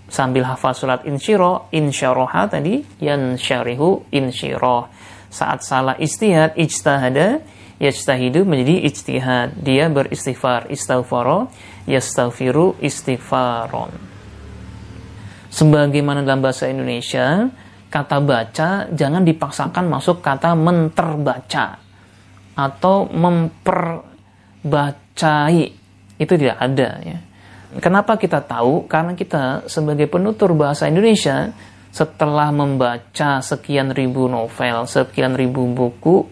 Sambil 0.09 0.45
hafal 0.45 0.73
surat 0.77 1.01
insyiro 1.05 1.69
insyaroha 1.73 2.49
tadi 2.49 2.81
yan 3.01 3.37
syarihu 3.37 4.09
insyiro. 4.13 4.89
Saat 5.29 5.65
salah 5.65 5.97
istihad 6.01 6.57
ijtahada 6.57 7.45
yajtahidu 7.77 8.45
menjadi 8.49 8.89
ijtihad. 8.89 9.61
Dia 9.61 9.93
beristighfar 9.93 10.73
istighfaro 10.73 11.53
yastaghfiru 11.85 12.81
istighfaron 12.81 14.12
Sebagaimana 15.53 16.25
dalam 16.25 16.41
bahasa 16.41 16.73
Indonesia, 16.73 17.45
kata 17.93 18.25
baca 18.25 18.89
jangan 18.89 19.21
dipaksakan 19.21 19.93
masuk 19.93 20.25
kata 20.25 20.57
menterbaca 20.57 21.77
atau 22.57 23.05
memperbacai. 23.13 25.77
Itu 26.17 26.33
tidak 26.41 26.57
ada 26.57 26.89
ya. 27.05 27.21
Kenapa 27.85 28.17
kita 28.17 28.41
tahu? 28.45 28.85
Karena 28.89 29.13
kita 29.13 29.69
sebagai 29.69 30.09
penutur 30.09 30.57
bahasa 30.57 30.89
Indonesia 30.89 31.53
setelah 31.93 32.49
membaca 32.49 33.45
sekian 33.45 33.93
ribu 33.93 34.25
novel, 34.29 34.89
sekian 34.89 35.37
ribu 35.37 35.69
buku, 35.69 36.25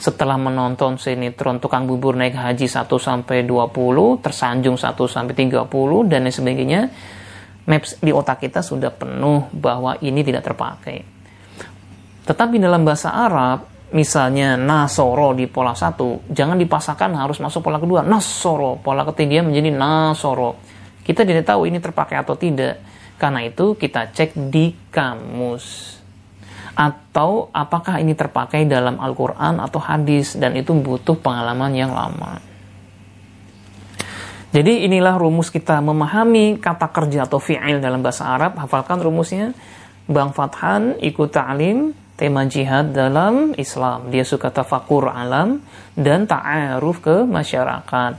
setelah 0.00 0.40
menonton 0.40 0.96
sinetron 0.96 1.60
tukang 1.60 1.84
bubur 1.84 2.16
naik 2.16 2.36
haji 2.36 2.68
1 2.68 2.88
sampai 2.88 3.44
20, 3.44 4.24
tersanjung 4.24 4.76
1 4.76 5.08
sampai 5.08 5.34
30 5.36 6.08
dan 6.08 6.24
lain 6.24 6.32
sebagainya, 6.32 6.88
maps 7.64 7.96
di 8.00 8.12
otak 8.12 8.44
kita 8.44 8.60
sudah 8.60 8.92
penuh 8.92 9.48
bahwa 9.56 9.96
ini 10.04 10.20
tidak 10.20 10.44
terpakai. 10.44 11.04
Tetapi 12.24 12.56
dalam 12.56 12.84
bahasa 12.84 13.12
Arab, 13.12 13.68
misalnya 13.92 14.56
nasoro 14.56 15.36
di 15.36 15.44
pola 15.44 15.76
satu, 15.76 16.24
jangan 16.28 16.56
dipasangkan 16.56 17.12
harus 17.16 17.40
masuk 17.40 17.64
pola 17.64 17.76
kedua. 17.76 18.00
Nasoro, 18.00 18.80
pola 18.80 19.04
ketiga 19.12 19.44
menjadi 19.44 19.70
nasoro. 19.72 20.56
Kita 21.04 21.24
tidak 21.24 21.44
tahu 21.44 21.68
ini 21.68 21.80
terpakai 21.80 22.16
atau 22.16 22.32
tidak. 22.36 22.80
Karena 23.20 23.44
itu 23.44 23.76
kita 23.76 24.08
cek 24.10 24.36
di 24.48 24.72
kamus. 24.88 25.96
Atau 26.74 27.52
apakah 27.54 28.02
ini 28.02 28.16
terpakai 28.18 28.66
dalam 28.66 28.98
Al-Quran 28.98 29.62
atau 29.62 29.78
hadis 29.78 30.34
dan 30.34 30.58
itu 30.58 30.74
butuh 30.74 31.14
pengalaman 31.14 31.70
yang 31.76 31.94
lama. 31.94 32.53
Jadi 34.54 34.86
inilah 34.86 35.18
rumus 35.18 35.50
kita 35.50 35.82
memahami 35.82 36.62
kata 36.62 36.86
kerja 36.94 37.26
atau 37.26 37.42
fi'il 37.42 37.82
dalam 37.82 38.06
bahasa 38.06 38.30
Arab. 38.30 38.54
Hafalkan 38.54 39.02
rumusnya. 39.02 39.50
Bang 40.06 40.30
Fathan 40.30 40.94
ikut 41.02 41.34
ta'lim 41.34 41.90
tema 42.14 42.46
jihad 42.46 42.94
dalam 42.94 43.50
Islam. 43.58 44.14
Dia 44.14 44.22
suka 44.22 44.54
tafakur 44.54 45.10
alam 45.10 45.58
dan 45.98 46.30
ta'aruf 46.30 47.02
ke 47.02 47.26
masyarakat. 47.26 48.14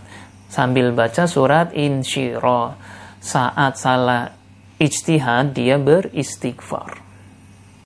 Sambil 0.52 0.92
baca 0.92 1.24
surat 1.24 1.72
insyirah. 1.72 2.76
Saat 3.24 3.80
salah 3.80 4.36
ijtihad 4.76 5.56
dia 5.56 5.80
beristighfar. 5.80 7.05